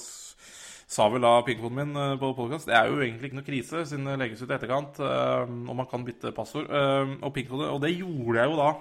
sa 0.93 1.07
vel 1.09 1.23
da 1.25 1.37
pingpoden 1.47 1.79
min 1.79 2.01
eh, 2.03 2.17
på 2.19 2.33
podkast. 2.39 2.67
Det 2.67 2.75
er 2.75 2.91
jo 2.91 2.99
egentlig 2.99 3.31
ikke 3.31 3.39
noe 3.39 3.47
krise, 3.47 3.85
siden 3.93 4.11
det 4.11 4.17
legges 4.25 4.43
ut 4.43 4.51
i 4.51 4.57
etterkant, 4.57 4.99
og 4.99 5.77
man 5.79 5.89
kan 5.91 6.07
bytte 6.09 6.35
passord 6.35 6.67
og 6.67 7.31
pingkode. 7.37 7.71
Og 7.71 7.79
det 7.85 7.95
gjorde 7.95 8.41
jeg 8.41 8.51
jo 8.51 8.59
da. 8.59 8.73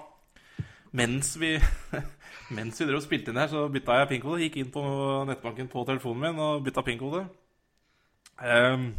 Mens 0.98 1.36
vi 1.40 1.54
Mens 2.56 2.80
vi 2.80 2.84
drev 2.84 2.98
og 2.98 3.04
spilte 3.06 3.30
inn 3.32 3.38
her, 3.40 3.48
så 3.48 3.62
bytta 3.72 4.00
jeg 4.02 4.10
pingkode. 4.10 4.42
Gikk 4.42 4.58
inn 4.60 4.74
på 4.74 4.82
nettbanken 5.30 5.70
på 5.72 5.86
telefonen 5.88 6.26
min 6.26 6.42
og 6.42 6.66
bytta 6.66 6.84
pingkode. 6.84 7.22
Um, 8.42 8.94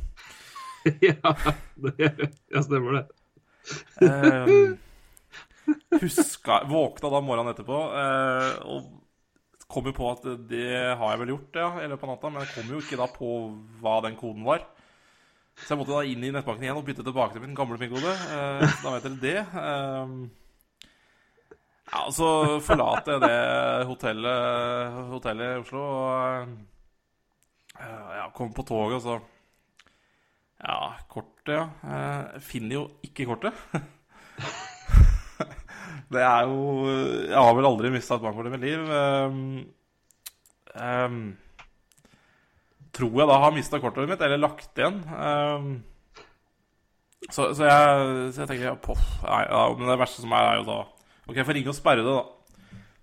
ja, 1.01 1.35
det, 1.75 2.11
ja, 2.51 2.63
stemmer 2.63 2.93
det. 2.93 3.05
um, 4.01 4.77
huska 6.01 6.63
Våkna 6.67 7.09
da 7.09 7.21
morgenen 7.23 7.53
etterpå 7.53 7.77
uh, 7.95 8.55
og 8.67 8.89
kom 9.71 9.87
jo 9.89 9.93
på 9.95 10.09
at 10.11 10.25
det 10.49 10.69
har 10.99 11.13
jeg 11.13 11.21
vel 11.23 11.31
gjort 11.33 11.57
ja, 11.57 11.69
i 11.81 11.89
løpet 11.89 12.05
av 12.05 12.11
natta, 12.11 12.29
men 12.29 12.43
jeg 12.43 12.53
kom 12.53 12.71
jo 12.75 12.81
ikke 12.83 12.99
da 12.99 13.07
på 13.09 13.29
hva 13.81 13.95
den 14.05 14.17
koden 14.19 14.45
var. 14.45 14.67
Så 15.57 15.73
jeg 15.73 15.79
måtte 15.79 15.95
da 15.95 16.03
inn 16.05 16.23
i 16.25 16.31
nettbanken 16.33 16.65
igjen 16.65 16.77
og 16.77 16.85
bytte 16.85 17.05
tilbake 17.05 17.35
til 17.35 17.43
min 17.43 17.57
gamle 17.57 17.79
pingkode. 17.81 18.13
Uh, 18.29 18.63
så 18.67 18.85
da 18.85 18.93
vet 18.95 19.07
dere 19.07 19.23
det. 19.23 19.39
Um, 19.57 20.13
ja, 21.93 22.03
så 22.13 22.29
forlater 22.65 23.17
jeg 23.17 23.23
det 23.25 23.87
hotellet, 23.89 25.01
hotellet 25.11 25.49
i 25.49 25.61
Oslo 25.61 25.83
og 25.83 26.53
uh, 27.79 28.11
ja, 28.17 28.27
kommer 28.35 28.55
på 28.57 28.65
toget, 28.67 28.97
og 28.99 29.03
så 29.05 29.19
Ja, 30.63 30.93
kortet, 31.11 31.51
ja. 31.51 31.63
Jeg 31.83 32.43
finner 32.47 32.77
jo 32.77 32.83
ikke 33.03 33.27
kortet. 33.27 33.53
Det 36.13 36.21
er 36.21 36.43
jo 36.45 36.85
Jeg 37.25 37.37
har 37.37 37.55
vel 37.57 37.67
aldri 37.67 37.89
mista 37.93 38.15
et 38.15 38.23
bankkort 38.23 38.47
i 38.47 38.53
mitt 38.53 38.63
liv. 38.63 38.91
Um, 38.93 39.39
um, 40.77 41.17
tror 42.93 43.17
jeg 43.19 43.29
da 43.29 43.39
har 43.41 43.55
mista 43.55 43.79
kortet 43.81 44.09
mitt, 44.09 44.21
eller 44.21 44.41
lagt 44.41 44.79
igjen. 44.79 45.01
Um, 45.09 45.73
så, 47.29 47.49
så, 47.55 47.65
jeg, 47.65 48.31
så 48.35 48.43
jeg 48.43 48.49
tenker 48.51 48.65
ja, 48.67 48.75
poff, 48.75 49.03
nei, 49.23 49.45
ja, 49.47 49.61
Men 49.79 49.93
det 49.93 49.99
verste 50.01 50.19
som 50.19 50.33
er, 50.35 50.49
er 50.49 50.57
jo 50.59 50.65
da 50.67 50.79
Ok, 51.23 51.37
jeg 51.37 51.45
får 51.47 51.55
ringe 51.55 51.71
og 51.71 51.77
sperre 51.77 52.03
det, 52.03 52.15
da. 52.17 52.42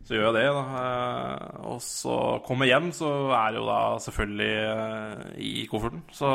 Så 0.06 0.16
gjør 0.16 0.31
jeg 0.31 0.35
det. 0.40 0.47
da 0.56 0.62
Eh, 0.81 1.66
Og 1.70 1.81
så 1.85 2.16
kommer 2.47 2.66
jeg 2.66 2.74
hjem, 2.74 2.93
så 2.97 3.10
er 3.36 3.52
det 3.52 3.60
jo 3.60 3.66
da 3.68 3.81
selvfølgelig 4.06 4.55
eh, 4.70 5.39
i 5.39 5.66
kofferten. 5.70 6.02
Så 6.12 6.31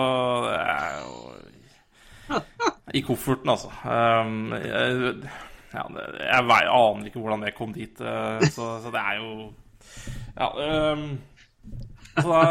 det 0.46 0.60
er 0.62 0.92
jo 1.02 2.40
I 2.94 3.02
kofferten, 3.02 3.50
altså. 3.50 3.70
Um, 3.84 4.54
jeg, 4.54 5.16
ja, 5.74 5.84
jeg, 6.00 6.46
aner 6.48 7.06
ikke 7.06 7.20
hvordan 7.20 7.44
det 7.44 7.56
kom 7.58 7.74
dit, 7.74 8.00
eh, 8.02 8.46
så, 8.48 8.78
så 8.82 8.94
det 8.94 9.02
er 9.02 9.20
jo 9.22 9.54
Ja. 10.36 10.50
Så 12.16 12.32
da, 12.32 12.44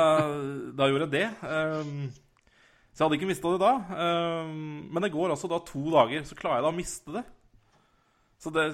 da 0.77 0.86
gjorde 0.91 1.07
jeg 1.09 1.12
det. 1.15 1.28
Så 1.41 2.99
jeg 3.01 3.07
hadde 3.07 3.16
ikke 3.16 3.28
mista 3.31 3.49
det 3.55 3.62
da. 3.62 3.73
Men 4.93 5.03
det 5.03 5.12
går 5.12 5.32
altså 5.32 5.49
da 5.49 5.59
to 5.65 5.86
dager, 5.95 6.27
så 6.28 6.36
klarer 6.36 6.61
jeg 6.61 6.66
da 6.66 6.73
å 6.74 6.77
miste 6.77 7.15
det. 7.16 7.23
Så 8.43 8.51
det, 8.52 8.65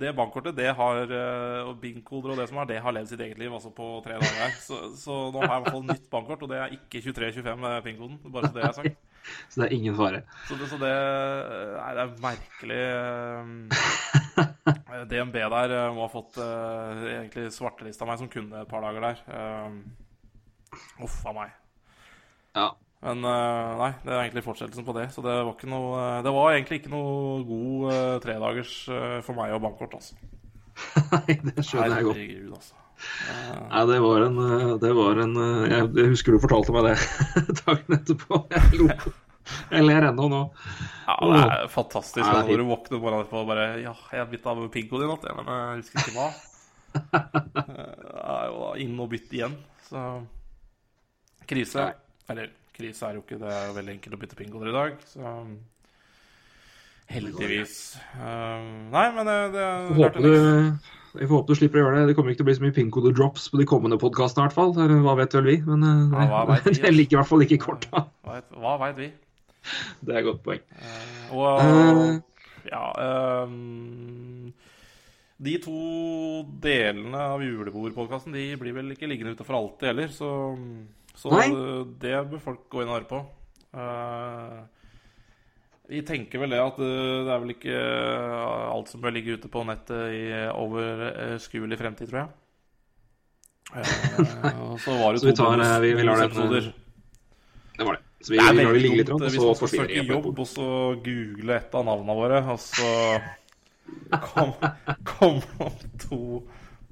det 0.00 0.16
bankkortet, 0.16 0.56
det 0.58 0.74
har 0.76 0.98
og 1.08 1.68
og 1.70 1.76
bankkoder 1.80 2.30
og 2.34 2.38
det 2.40 2.48
som 2.50 2.58
er, 2.60 2.68
det 2.68 2.82
har 2.84 2.92
levd 2.92 3.08
sitt 3.12 3.22
eget 3.24 3.38
liv 3.40 3.52
altså 3.54 3.70
på 3.72 3.86
tre 4.04 4.14
dager. 4.20 4.50
Så, 4.60 4.74
så 5.00 5.14
nå 5.32 5.38
har 5.42 5.54
jeg 5.54 5.60
i 5.60 5.62
hvert 5.64 5.76
fall 5.76 5.88
nytt 5.88 6.08
bankkort, 6.12 6.42
og 6.44 6.50
det 6.52 6.58
er 6.60 6.74
ikke 6.76 7.02
2325 7.06 7.62
med 7.62 7.84
pinnkoden. 7.86 8.16
Bare 8.34 8.50
så 8.50 8.58
det 8.58 8.66
er 8.66 8.74
sagt. 8.80 8.98
Så 9.52 9.60
det 9.60 9.66
er 9.66 9.74
ingen 9.76 9.96
fare. 9.96 10.20
Så 10.48 10.54
det, 10.56 10.66
så 10.70 10.76
det 10.80 10.88
Nei, 10.88 11.90
det 11.98 12.04
er 12.04 12.12
merkelig 12.22 12.84
eh, 12.88 13.44
DNB 15.10 15.36
der 15.52 15.74
eh, 15.76 15.92
må 15.92 16.06
ha 16.06 16.10
fått 16.12 16.38
eh, 16.40 17.02
egentlig 17.10 17.44
svartelista 17.52 18.06
meg 18.08 18.18
som 18.22 18.30
kunde 18.32 18.62
et 18.62 18.70
par 18.70 18.80
dager 18.86 19.00
der. 19.04 19.16
Eh, 19.28 19.68
Uff 21.04 21.18
a 21.28 21.30
meg. 21.36 21.50
Ja. 22.56 22.68
Men 23.04 23.22
eh, 23.22 23.76
nei, 23.78 23.92
det 24.02 24.10
er 24.10 24.24
egentlig 24.24 24.42
fortsettelsen 24.42 24.86
på 24.86 24.94
det. 24.96 25.06
Så 25.14 25.22
det 25.22 25.36
var, 25.36 25.52
ikke 25.52 25.70
noe, 25.70 25.92
eh, 26.02 26.18
det 26.26 26.32
var 26.34 26.56
egentlig 26.56 26.80
ikke 26.80 26.92
noe 26.92 27.44
god 27.46 27.86
uh, 27.92 28.16
tredagers 28.24 28.74
uh, 28.90 29.20
for 29.26 29.38
meg 29.38 29.54
og 29.54 29.62
bankkort, 29.62 29.94
altså. 30.00 30.18
Nei, 31.14 31.38
det 31.44 31.64
skjønner 31.66 32.00
jeg 32.00 32.08
godt. 32.08 32.20
Gud, 32.32 32.50
altså. 32.58 32.84
Nei, 32.98 33.84
det 33.86 34.00
var 34.02 34.24
en, 34.24 34.38
det 34.82 34.90
var 34.98 35.20
en 35.22 35.36
jeg, 35.70 35.82
jeg 36.00 36.10
husker 36.10 36.34
du 36.34 36.40
fortalte 36.42 36.74
meg 36.74 36.88
det 36.88 36.96
dagen 37.60 37.94
etterpå. 38.00 38.40
Jeg 38.50 38.80
lo. 38.80 38.88
Jeg 39.70 39.84
ler 39.86 40.08
ennå 40.10 40.26
nå. 40.28 40.40
Ja, 41.06 41.14
det 41.22 41.38
er 41.44 41.70
fantastisk 41.72 42.26
nei, 42.26 42.42
når 42.50 42.60
du 42.60 42.66
våkner 42.68 43.00
morgenen 43.00 43.22
etterpå 43.22 43.44
og 43.44 43.52
bare 43.52 43.68
Ja, 43.84 43.94
jeg 44.10 44.24
har 44.24 44.28
bytta 44.32 44.50
av 44.50 44.66
pinkoen 44.74 45.06
i 45.06 45.12
natt, 45.12 45.30
men 45.38 45.52
jeg 45.54 45.84
husker 45.84 46.02
ikke 46.02 46.16
hva. 46.18 46.28
Jeg 46.88 48.34
er 48.34 48.46
jo 48.48 48.68
inn 48.82 48.94
og 48.98 49.10
bytte 49.12 49.36
igjen, 49.36 49.54
så 49.86 50.04
Krise. 51.48 51.84
Nei. 51.84 51.92
Eller 52.32 52.50
krise 52.78 53.08
er 53.08 53.18
jo 53.18 53.24
ikke 53.24 53.40
det. 53.40 53.50
er 53.52 53.66
jo 53.68 53.74
veldig 53.76 53.96
enkelt 53.96 54.16
å 54.16 54.20
bytte 54.22 54.38
pingoer 54.38 54.70
i 54.70 54.76
dag, 54.76 55.02
så 55.10 55.34
Heldigvis. 57.08 57.96
Eh, 58.20 58.64
nei, 58.92 59.06
men 59.16 59.24
det, 59.24 59.36
det 59.54 59.62
er 59.64 59.86
Jeg 59.88 59.96
håper, 59.96 60.24
du, 60.26 60.90
jeg 61.16 61.28
får 61.30 61.38
håpe 61.38 61.48
du 61.48 61.56
slipper 61.56 61.80
å 61.80 61.84
gjøre 61.86 62.00
det. 62.02 62.10
Det 62.10 62.16
kommer 62.18 62.34
ikke 62.34 62.42
til 62.42 62.44
å 62.44 62.48
bli 62.50 62.56
så 62.58 62.64
mye 62.66 62.76
pinkode-drops 62.76 63.46
på 63.48 63.60
de 63.62 63.66
kommende 63.70 63.96
podkastene, 64.00 64.44
i 64.44 64.50
hvert 64.50 64.58
fall. 64.58 64.74
Hva 65.06 65.14
vet 65.16 65.36
vel 65.38 65.48
vi? 65.48 65.56
Men 65.64 65.86
eh, 65.88 66.28
Ja, 66.28 66.42
vi, 66.50 66.74
det 66.76 66.92
ligger 66.92 67.16
i 67.16 67.20
hvert 67.22 67.30
fall 67.30 67.46
ikke 67.46 67.60
korta. 67.64 68.04
Hva 68.28 68.36
vet- 68.42 68.82
veit 68.84 69.00
vi? 69.00 69.08
Det 70.04 70.14
er 70.14 70.20
et 70.20 70.28
godt 70.28 70.44
poeng. 70.44 70.60
Og 71.32 71.46
uh, 71.60 72.12
ja 72.68 72.84
um, 73.44 74.52
De 75.40 75.56
to 75.62 75.80
delene 76.62 77.20
av 77.34 77.42
julebordpodkasten 77.44 78.34
De 78.36 78.44
blir 78.60 78.76
vel 78.76 78.94
ikke 78.94 79.08
liggende 79.10 79.34
ute 79.36 79.46
for 79.46 79.58
alltid 79.58 79.90
heller, 79.92 80.12
så, 80.12 80.30
så 81.18 81.32
Nei. 81.34 81.48
det 81.98 82.14
bør 82.30 82.42
folk 82.42 82.66
gå 82.70 82.82
inn 82.82 82.90
og 82.90 83.00
høre 83.00 83.08
på. 83.10 83.20
Eh, 83.74 84.58
vi 85.88 86.02
tenker 86.06 86.42
vel 86.42 86.52
det 86.54 86.60
at 86.62 86.78
eh, 86.84 87.22
det 87.26 87.32
er 87.32 87.40
vel 87.42 87.54
ikke 87.56 87.78
eh, 87.78 88.66
alt 88.70 88.92
som 88.92 89.02
bør 89.02 89.16
ligge 89.16 89.38
ute 89.38 89.50
på 89.50 89.64
nettet 89.66 90.14
i 90.14 90.24
overskuelig 90.52 91.80
fremtid, 91.80 92.12
tror 92.12 92.22
jeg. 92.22 92.34
Så 94.84 94.94
var 94.96 95.12
det 95.12 95.20
Så 95.20 95.28
vi 95.28 95.34
to 95.36 95.48
bonusepisoder. 95.48 96.70
Det 97.78 97.86
var 97.86 97.98
det. 97.98 98.04
Så 98.20 98.32
vi, 98.32 98.38
Det 98.38 98.44
er 98.44 98.52
vi 98.52 98.56
lar 98.58 98.62
det 98.62 98.68
veldig 98.68 98.82
ligge 98.82 99.00
litt, 99.02 99.10
og 99.14 99.20
hvis 99.22 99.36
man 99.38 99.58
skal 99.58 99.72
søke 99.74 100.06
jobb, 100.06 100.30
og 100.32 100.46
så 100.50 100.68
google 101.04 101.58
et 101.58 101.74
av 101.78 101.84
navnene 101.86 102.16
våre, 102.18 102.40
og 102.54 102.62
så 102.62 102.94
kom, 104.30 104.54
kom 105.06 105.42
opp 105.66 105.84
to 106.02 106.22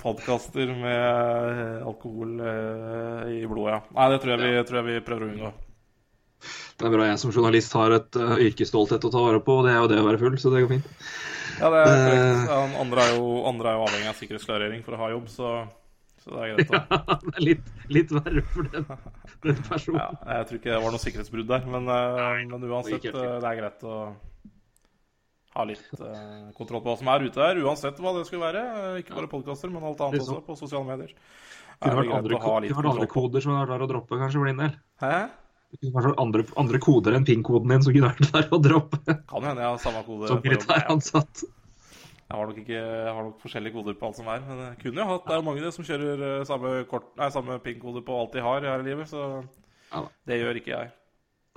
podkaster 0.03 0.71
med 0.77 1.83
alkohol 1.87 2.41
eh, 2.41 3.31
i 3.41 3.47
blodet, 3.49 3.77
ja. 3.77 3.81
Nei, 3.97 4.09
det 4.13 4.19
tror 4.23 4.35
jeg, 4.35 4.43
vi, 4.45 4.65
tror 4.69 4.81
jeg 4.81 4.89
vi 4.91 5.05
prøver 5.07 5.25
å 5.27 5.31
unngå. 5.33 5.53
Det 6.77 6.85
er 6.85 6.93
bra 6.93 7.07
jeg 7.09 7.19
som 7.23 7.33
journalist 7.33 7.73
har 7.73 7.95
et 7.97 8.19
uh, 8.21 8.35
yrkesstolthet 8.45 9.07
å 9.09 9.11
ta 9.15 9.23
vare 9.25 9.41
på, 9.41 9.55
og 9.57 9.65
det 9.67 9.73
er 9.73 9.79
jo 9.81 9.89
det 9.95 10.03
å 10.03 10.07
være 10.07 10.21
full, 10.21 10.37
så 10.39 10.53
det 10.53 10.61
går 10.67 10.75
fint. 10.77 10.91
Ja, 11.57 11.71
det 11.73 11.81
er 11.81 11.89
Eh. 11.89 12.05
korrekt. 12.05 12.51
Ja, 12.53 12.59
andre, 12.83 13.07
er 13.07 13.17
jo, 13.17 13.31
andre 13.49 13.71
er 13.73 13.79
jo 13.79 13.87
avhengig 13.87 14.11
av 14.13 14.19
sikkerhetsklarering 14.21 14.85
for 14.85 14.93
å 14.99 15.01
ha 15.01 15.09
jobb, 15.15 15.31
så, 15.33 15.53
så 16.21 16.35
det 16.35 16.43
er 16.45 16.53
greit. 16.53 16.77
Ja, 16.77 17.17
det 17.25 17.33
er 17.33 17.47
litt, 17.47 17.73
litt 17.97 18.13
verre 18.13 18.43
for 18.53 18.69
den, 18.75 18.85
den 19.49 19.63
personen. 19.65 20.03
Ja, 20.05 20.37
jeg 20.37 20.51
tror 20.51 20.61
ikke 20.61 20.75
det 20.75 20.83
var 20.85 20.93
noe 20.99 21.05
sikkerhetsbrudd 21.07 21.49
der, 21.55 21.65
men, 21.73 21.89
eh, 21.89 22.45
men 22.53 22.69
uansett, 22.69 23.09
det 23.09 23.15
eh, 23.17 23.39
det 23.41 23.51
er 23.55 23.61
greit 23.63 23.89
å 23.89 23.97
ha 25.57 25.65
litt 25.69 25.83
eh, 25.97 26.51
kontroll 26.59 26.83
på 26.85 26.91
hva 26.93 26.99
som 27.01 27.09
er 27.13 27.25
ute 27.27 27.41
der, 27.41 27.61
uansett 27.65 27.99
hva 28.03 28.13
det 28.19 28.27
skulle 28.29 28.45
være. 28.47 28.63
Eh, 28.77 29.01
Ikke 29.03 29.17
bare 29.17 29.31
podkaster, 29.33 29.73
men 29.73 29.85
alt 29.89 30.01
annet 30.05 30.21
også 30.23 30.39
på 30.47 30.57
sosiale 30.61 30.87
medier. 30.89 31.13
Det 31.77 31.91
kunne 31.93 32.05
vært 32.07 32.15
andre, 32.21 32.71
kunne 32.73 33.11
koder 33.13 33.45
som 33.45 33.53
vært 33.59 33.73
der 33.75 33.85
å 33.85 33.91
droppe, 33.91 34.17
kanskje, 34.21 34.41
for 34.41 34.49
din 34.53 34.63
del. 34.63 34.77
Hæ? 35.03 35.17
Det 35.75 35.81
kunne 35.83 35.97
vært 35.99 36.21
andre, 36.23 36.45
andre 36.63 36.79
koder 36.81 37.17
enn 37.19 37.25
PIN-koden 37.27 37.73
din 37.75 37.83
som 37.85 37.93
kunne 37.97 38.09
vært 38.15 38.33
der 38.33 38.49
å 38.55 38.61
droppe 38.63 39.17
Kan 39.29 39.45
hende 39.45 39.65
jeg 39.65 39.73
har 39.75 39.81
samme 39.83 40.03
kode. 40.07 40.29
som 40.31 40.41
militæransatt. 40.45 41.43
Jeg 42.27 42.35
har 42.41 42.49
nok 42.51 42.57
ikke 42.63 42.75
jeg 42.79 43.11
har 43.15 43.23
nok 43.23 43.37
forskjellige 43.43 43.75
koder 43.77 43.95
på 44.01 44.07
alt 44.09 44.17
som 44.19 44.27
er. 44.33 44.41
Men 44.47 44.63
jeg 44.65 44.79
kunne 44.83 45.03
jo 45.03 45.09
hatt 45.13 45.27
Det 45.29 45.35
er 45.35 45.41
jo 45.43 45.47
mange 45.47 45.63
det 45.63 45.73
som 45.77 45.85
kjører 45.87 46.23
eh, 46.31 46.45
samme, 46.49 46.73
kort- 46.91 47.13
nei, 47.21 47.29
samme 47.35 47.59
PIN-kode 47.63 48.03
på 48.07 48.17
alt 48.19 48.33
de 48.35 48.43
har 48.47 48.65
her 48.67 48.83
i 48.83 48.89
livet, 48.89 49.11
så 49.13 49.27
Ja 49.93 50.01
det 50.27 50.41
gjør 50.41 50.59
ikke 50.63 50.73
jeg. 50.73 50.91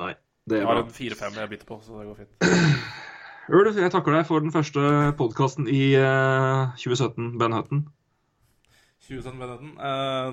Nei, 0.03 0.11
det 0.49 0.59
Jeg 0.59 0.67
har 0.69 0.81
en 0.83 0.91
fire-fem 0.99 1.39
jeg 1.39 1.49
bytter 1.55 1.69
på, 1.71 1.79
så 1.85 2.01
det 2.01 2.09
går 2.11 2.19
fint. 2.19 2.33
Ulf, 3.49 3.77
jeg 3.81 3.89
takker 3.89 4.13
deg 4.13 4.27
for 4.29 4.43
den 4.43 4.53
første 4.53 4.81
podkasten 5.17 5.65
i 5.71 5.95
uh, 5.97 6.69
2017, 6.77 7.31
Ben 7.41 7.55
Hutton. 7.57 7.87
2017 9.09 9.39
Benetton. 9.41 9.71
Uh, 9.79 10.29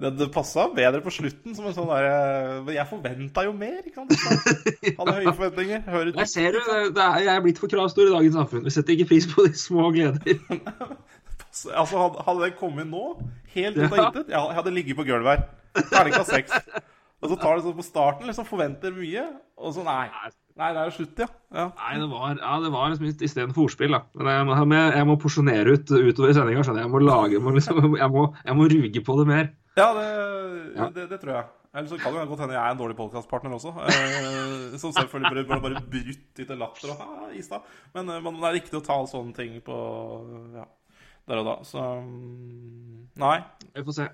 det 0.00 0.10
det 0.18 0.28
passa 0.34 0.68
bedre 0.76 1.00
på 1.02 1.10
slutten 1.10 1.56
som 1.56 1.64
en 1.66 1.72
sånn 1.72 1.88
derre 1.88 2.58
Men 2.66 2.74
jeg 2.76 2.84
forventa 2.90 3.46
jo 3.46 3.54
mer, 3.56 3.78
ikke 3.80 4.04
sant? 4.04 4.12
Hadde 4.98 5.14
høye 5.16 5.32
forventninger. 5.32 5.84
Hører 5.88 6.12
Der 6.18 6.28
ser 6.30 6.52
du, 6.52 6.60
det 6.60 6.80
det 6.98 7.04
er, 7.06 7.22
jeg 7.24 7.32
er 7.34 7.44
blitt 7.46 7.62
for 7.62 7.72
kravstor 7.72 8.10
i 8.10 8.12
dagens 8.12 8.36
samfunn. 8.36 8.66
Vi 8.66 8.74
setter 8.76 8.94
ikke 8.94 9.08
pris 9.14 9.28
på 9.32 9.48
de 9.48 9.54
små 9.58 9.90
gleder. 9.96 10.20
Altså, 11.56 11.96
hadde, 11.96 12.34
det 12.42 12.50
kommet 12.58 12.84
nå, 12.84 13.14
helt 13.54 13.78
ut 13.78 13.86
av 13.86 14.00
intet 14.02 14.26
Jeg 14.28 14.56
hadde 14.58 14.72
ligget 14.76 14.98
på 14.98 15.06
gulvet 15.08 15.38
her. 15.38 15.46
Terningkast 15.88 16.34
seks. 16.34 16.52
Og 17.26 17.32
så 17.34 17.38
tar 17.42 17.58
det 17.58 17.64
sånn 17.66 17.76
på 17.78 17.84
starten, 17.86 18.28
liksom 18.30 18.46
forventer 18.48 18.94
mye, 18.94 19.24
og 19.58 19.74
så 19.74 19.82
nei. 19.86 20.06
Nei, 20.56 20.70
det 20.72 20.80
er 20.80 20.86
jo 20.88 20.94
slutt, 20.96 21.18
ja. 21.20 21.26
ja. 21.52 21.64
Nei, 21.76 21.90
det 22.00 22.06
var, 22.08 22.38
ja, 22.40 22.52
det 22.64 22.70
var 22.72 22.88
liksom 22.92 23.10
istedenfor 23.26 23.66
ordspill, 23.66 23.92
da. 23.92 24.00
Men 24.16 24.30
jeg, 24.32 24.46
må- 24.70 24.78
jeg, 24.94 25.06
må 25.10 25.16
porsjonere 25.20 25.74
ut 25.76 25.90
utover 25.92 26.32
i 26.32 26.36
sendinga, 26.38 26.62
skjønner 26.64 26.80
jeg. 26.80 26.86
Jeg 26.88 26.94
må 26.94 27.02
lage, 27.04 27.40
må, 27.44 27.52
liksom, 27.58 27.82
jeg, 27.98 28.08
må, 28.14 28.22
jeg 28.46 28.56
må 28.56 28.68
ruge 28.72 29.02
på 29.04 29.16
det 29.20 29.26
mer. 29.34 29.50
Ja, 29.76 29.90
det, 29.98 30.06
Ja. 30.76 30.88
det, 30.94 31.04
det 31.10 31.18
tror 31.20 31.34
jeg. 31.34 31.44
Eller 31.76 31.90
så 31.90 31.98
kan 32.00 32.14
det 32.16 32.22
godt 32.30 32.40
hende 32.40 32.54
jeg 32.56 32.62
er 32.62 32.72
en 32.72 32.78
dårlig 32.80 32.96
podkastpartner 32.96 33.52
også. 33.52 33.74
Eh, 33.84 34.78
som 34.80 34.94
selvfølgelig 34.96 35.44
bare, 35.50 35.60
bare, 35.60 35.82
brutt 35.92 36.40
ut 36.40 36.52
i 36.54 36.56
latter 36.56 36.94
og 36.94 37.02
«Ah, 37.04 37.26
i 37.36 37.42
stad. 37.44 37.66
Men, 37.92 38.08
eh, 38.14 38.22
men 38.24 38.38
det 38.40 38.48
er 38.48 38.56
riktig 38.56 38.78
å 38.80 38.84
ta 38.86 38.96
sånne 39.10 39.36
ting 39.36 39.58
på 39.66 39.76
ja, 40.56 40.64
der 41.28 41.42
og 41.42 41.50
da. 41.50 41.56
Så 41.68 41.84
mm, 42.00 43.02
nei. 43.20 43.36
Vi 43.76 43.84
får 43.90 43.98
se. 43.98 44.08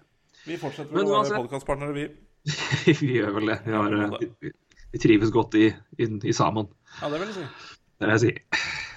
Vi 0.49 0.59
fortsetter 0.59 0.91
med 0.99 1.07
å 1.07 1.21
være 1.21 1.39
podkastpartnere, 1.45 1.95
vi. 1.95 2.09
vi 3.01 3.13
gjør 3.19 3.37
vel 3.39 3.53
det. 3.53 3.59
Vi, 3.67 3.75
har, 3.77 3.99
eh, 3.99 4.17
vi, 4.43 4.53
vi 4.93 5.03
trives 5.03 5.33
godt 5.35 5.59
i, 5.61 5.69
i, 5.99 6.09
i 6.09 6.35
sammen. 6.37 6.71
Ja, 7.01 7.11
det 7.13 7.21
vil 7.21 7.31
jeg 7.31 7.37
si. 7.43 7.77
Det 8.01 8.09
det 8.09 8.17
jeg 8.17 8.25
sier. 8.25 8.41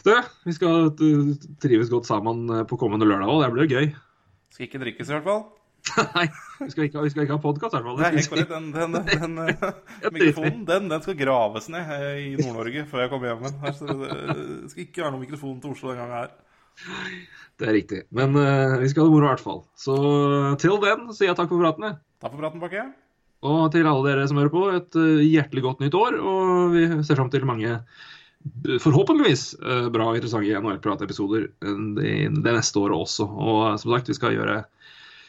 Du, 0.05 0.13
vi 0.45 0.53
skal 0.53 0.89
trives 1.61 1.89
godt 1.89 2.07
sammen 2.09 2.45
uh, 2.49 2.63
på 2.69 2.77
kommende 2.81 3.07
lørdag 3.09 3.29
òg. 3.29 3.43
Det 3.43 3.53
blir 3.53 3.69
gøy. 3.69 3.87
Skal 4.53 4.67
ikke 4.67 4.81
drikkes, 4.81 5.09
i 5.09 5.15
hvert 5.15 5.25
fall. 5.25 5.45
Nei, 6.15 6.25
vi 6.63 6.67
skal 6.73 6.87
ikke, 6.87 7.03
vi 7.05 7.11
skal 7.13 7.25
ikke 7.25 7.35
ha 7.37 7.41
podkast, 7.41 7.75
i 7.75 7.81
hvert 7.81 7.87
fall. 7.89 8.17
Helt 8.17 8.29
korrekt. 8.31 8.53
Den, 8.53 8.71
den, 8.73 8.97
den, 8.97 9.37
den 9.37 10.13
mikrofonen 10.17 10.65
den, 10.65 10.89
den 10.89 11.05
skal 11.05 11.17
graves 11.19 11.69
ned 11.73 11.93
eh, 11.97 12.09
i 12.23 12.27
Nord-Norge 12.39 12.85
før 12.89 13.05
jeg 13.05 13.13
kommer 13.13 13.31
hjem 13.31 13.45
igjen. 13.45 13.61
Det 13.61 14.73
skal 14.73 14.85
ikke 14.87 15.05
være 15.05 15.13
noen 15.13 15.25
mikrofon 15.27 15.61
til 15.61 15.75
Oslo 15.75 15.93
den 15.93 16.01
gangen 16.01 16.17
her. 16.23 16.35
Det 17.55 17.69
er 17.69 17.77
riktig. 17.77 18.03
Men 18.13 18.33
uh, 18.37 18.77
vi 18.81 18.89
skal 18.91 19.05
ha 19.05 19.09
det 19.09 19.15
moro 19.15 19.29
i 19.29 19.33
hvert 19.35 19.45
fall. 19.45 19.65
Så 19.77 19.97
til 20.61 20.77
den 20.85 21.09
sier 21.13 21.31
jeg 21.31 21.39
takk 21.39 21.53
for 21.53 21.61
praten. 21.61 21.97
Takk 22.21 22.33
for 22.33 22.41
praten, 22.41 22.63
Bakke. 22.63 22.89
Og 23.45 23.69
til 23.73 23.87
alle 23.89 24.09
dere 24.09 24.27
som 24.29 24.41
hører 24.41 24.53
på, 24.53 24.65
et 24.73 24.99
uh, 24.99 25.23
hjertelig 25.23 25.65
godt 25.65 25.85
nytt 25.85 25.97
år. 25.99 26.19
Og 26.19 26.75
vi 26.75 26.85
ser 27.05 27.19
fram 27.19 27.31
til 27.33 27.45
mange, 27.47 27.77
uh, 27.77 28.77
forhåpentligvis, 28.81 29.47
uh, 29.61 29.89
bra 29.93 30.09
og 30.11 30.19
interessante 30.19 30.61
NHL-pratepisoder 30.61 31.49
det, 31.99 32.15
det 32.35 32.55
neste 32.57 32.81
året 32.81 32.97
også. 32.97 33.27
Og 33.29 33.67
som 33.81 33.93
sagt, 33.95 34.09
vi 34.11 34.17
skal 34.17 34.37
gjøre 34.37 34.63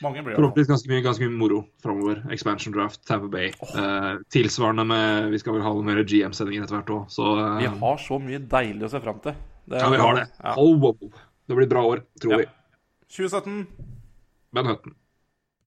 forhåpentligvis 0.00 0.68
ganske 0.68 0.90
mye, 0.90 1.02
ganske 1.04 1.24
mye 1.24 1.38
moro 1.38 1.62
framover. 1.82 2.20
Expansion 2.32 2.74
draft, 2.74 3.00
Tamper 3.08 3.28
Bay. 3.28 3.52
Uh, 3.74 4.20
tilsvarende 4.32 4.84
med 4.84 5.30
Vi 5.30 5.38
skal 5.38 5.56
vel 5.56 5.64
ha 5.64 5.72
noen 5.72 5.88
mer 5.88 6.02
GM-sendinger 6.04 6.66
etter 6.66 6.78
hvert 6.78 6.92
òg, 6.92 7.06
så 7.12 7.30
eh, 7.40 7.62
Vi 7.64 7.72
har 7.80 8.02
så 8.02 8.18
mye 8.20 8.42
deilig 8.52 8.86
å 8.86 8.92
se 8.92 9.00
fram 9.00 9.22
til. 9.24 9.38
Det 9.66 9.80
Ja, 9.80 9.88
vi 9.90 10.02
har 10.02 10.14
det. 10.20 10.28
Ja. 10.42 10.54
Oh, 10.60 10.76
wow. 10.78 10.96
Det 11.46 11.56
blir 11.58 11.66
bra 11.70 11.82
år, 11.86 12.04
tror 12.20 12.32
Ja. 12.32 12.38
vi. 12.38 12.46
2017. 13.16 13.66
Ben 14.52 14.66
Hutton. 14.66 14.94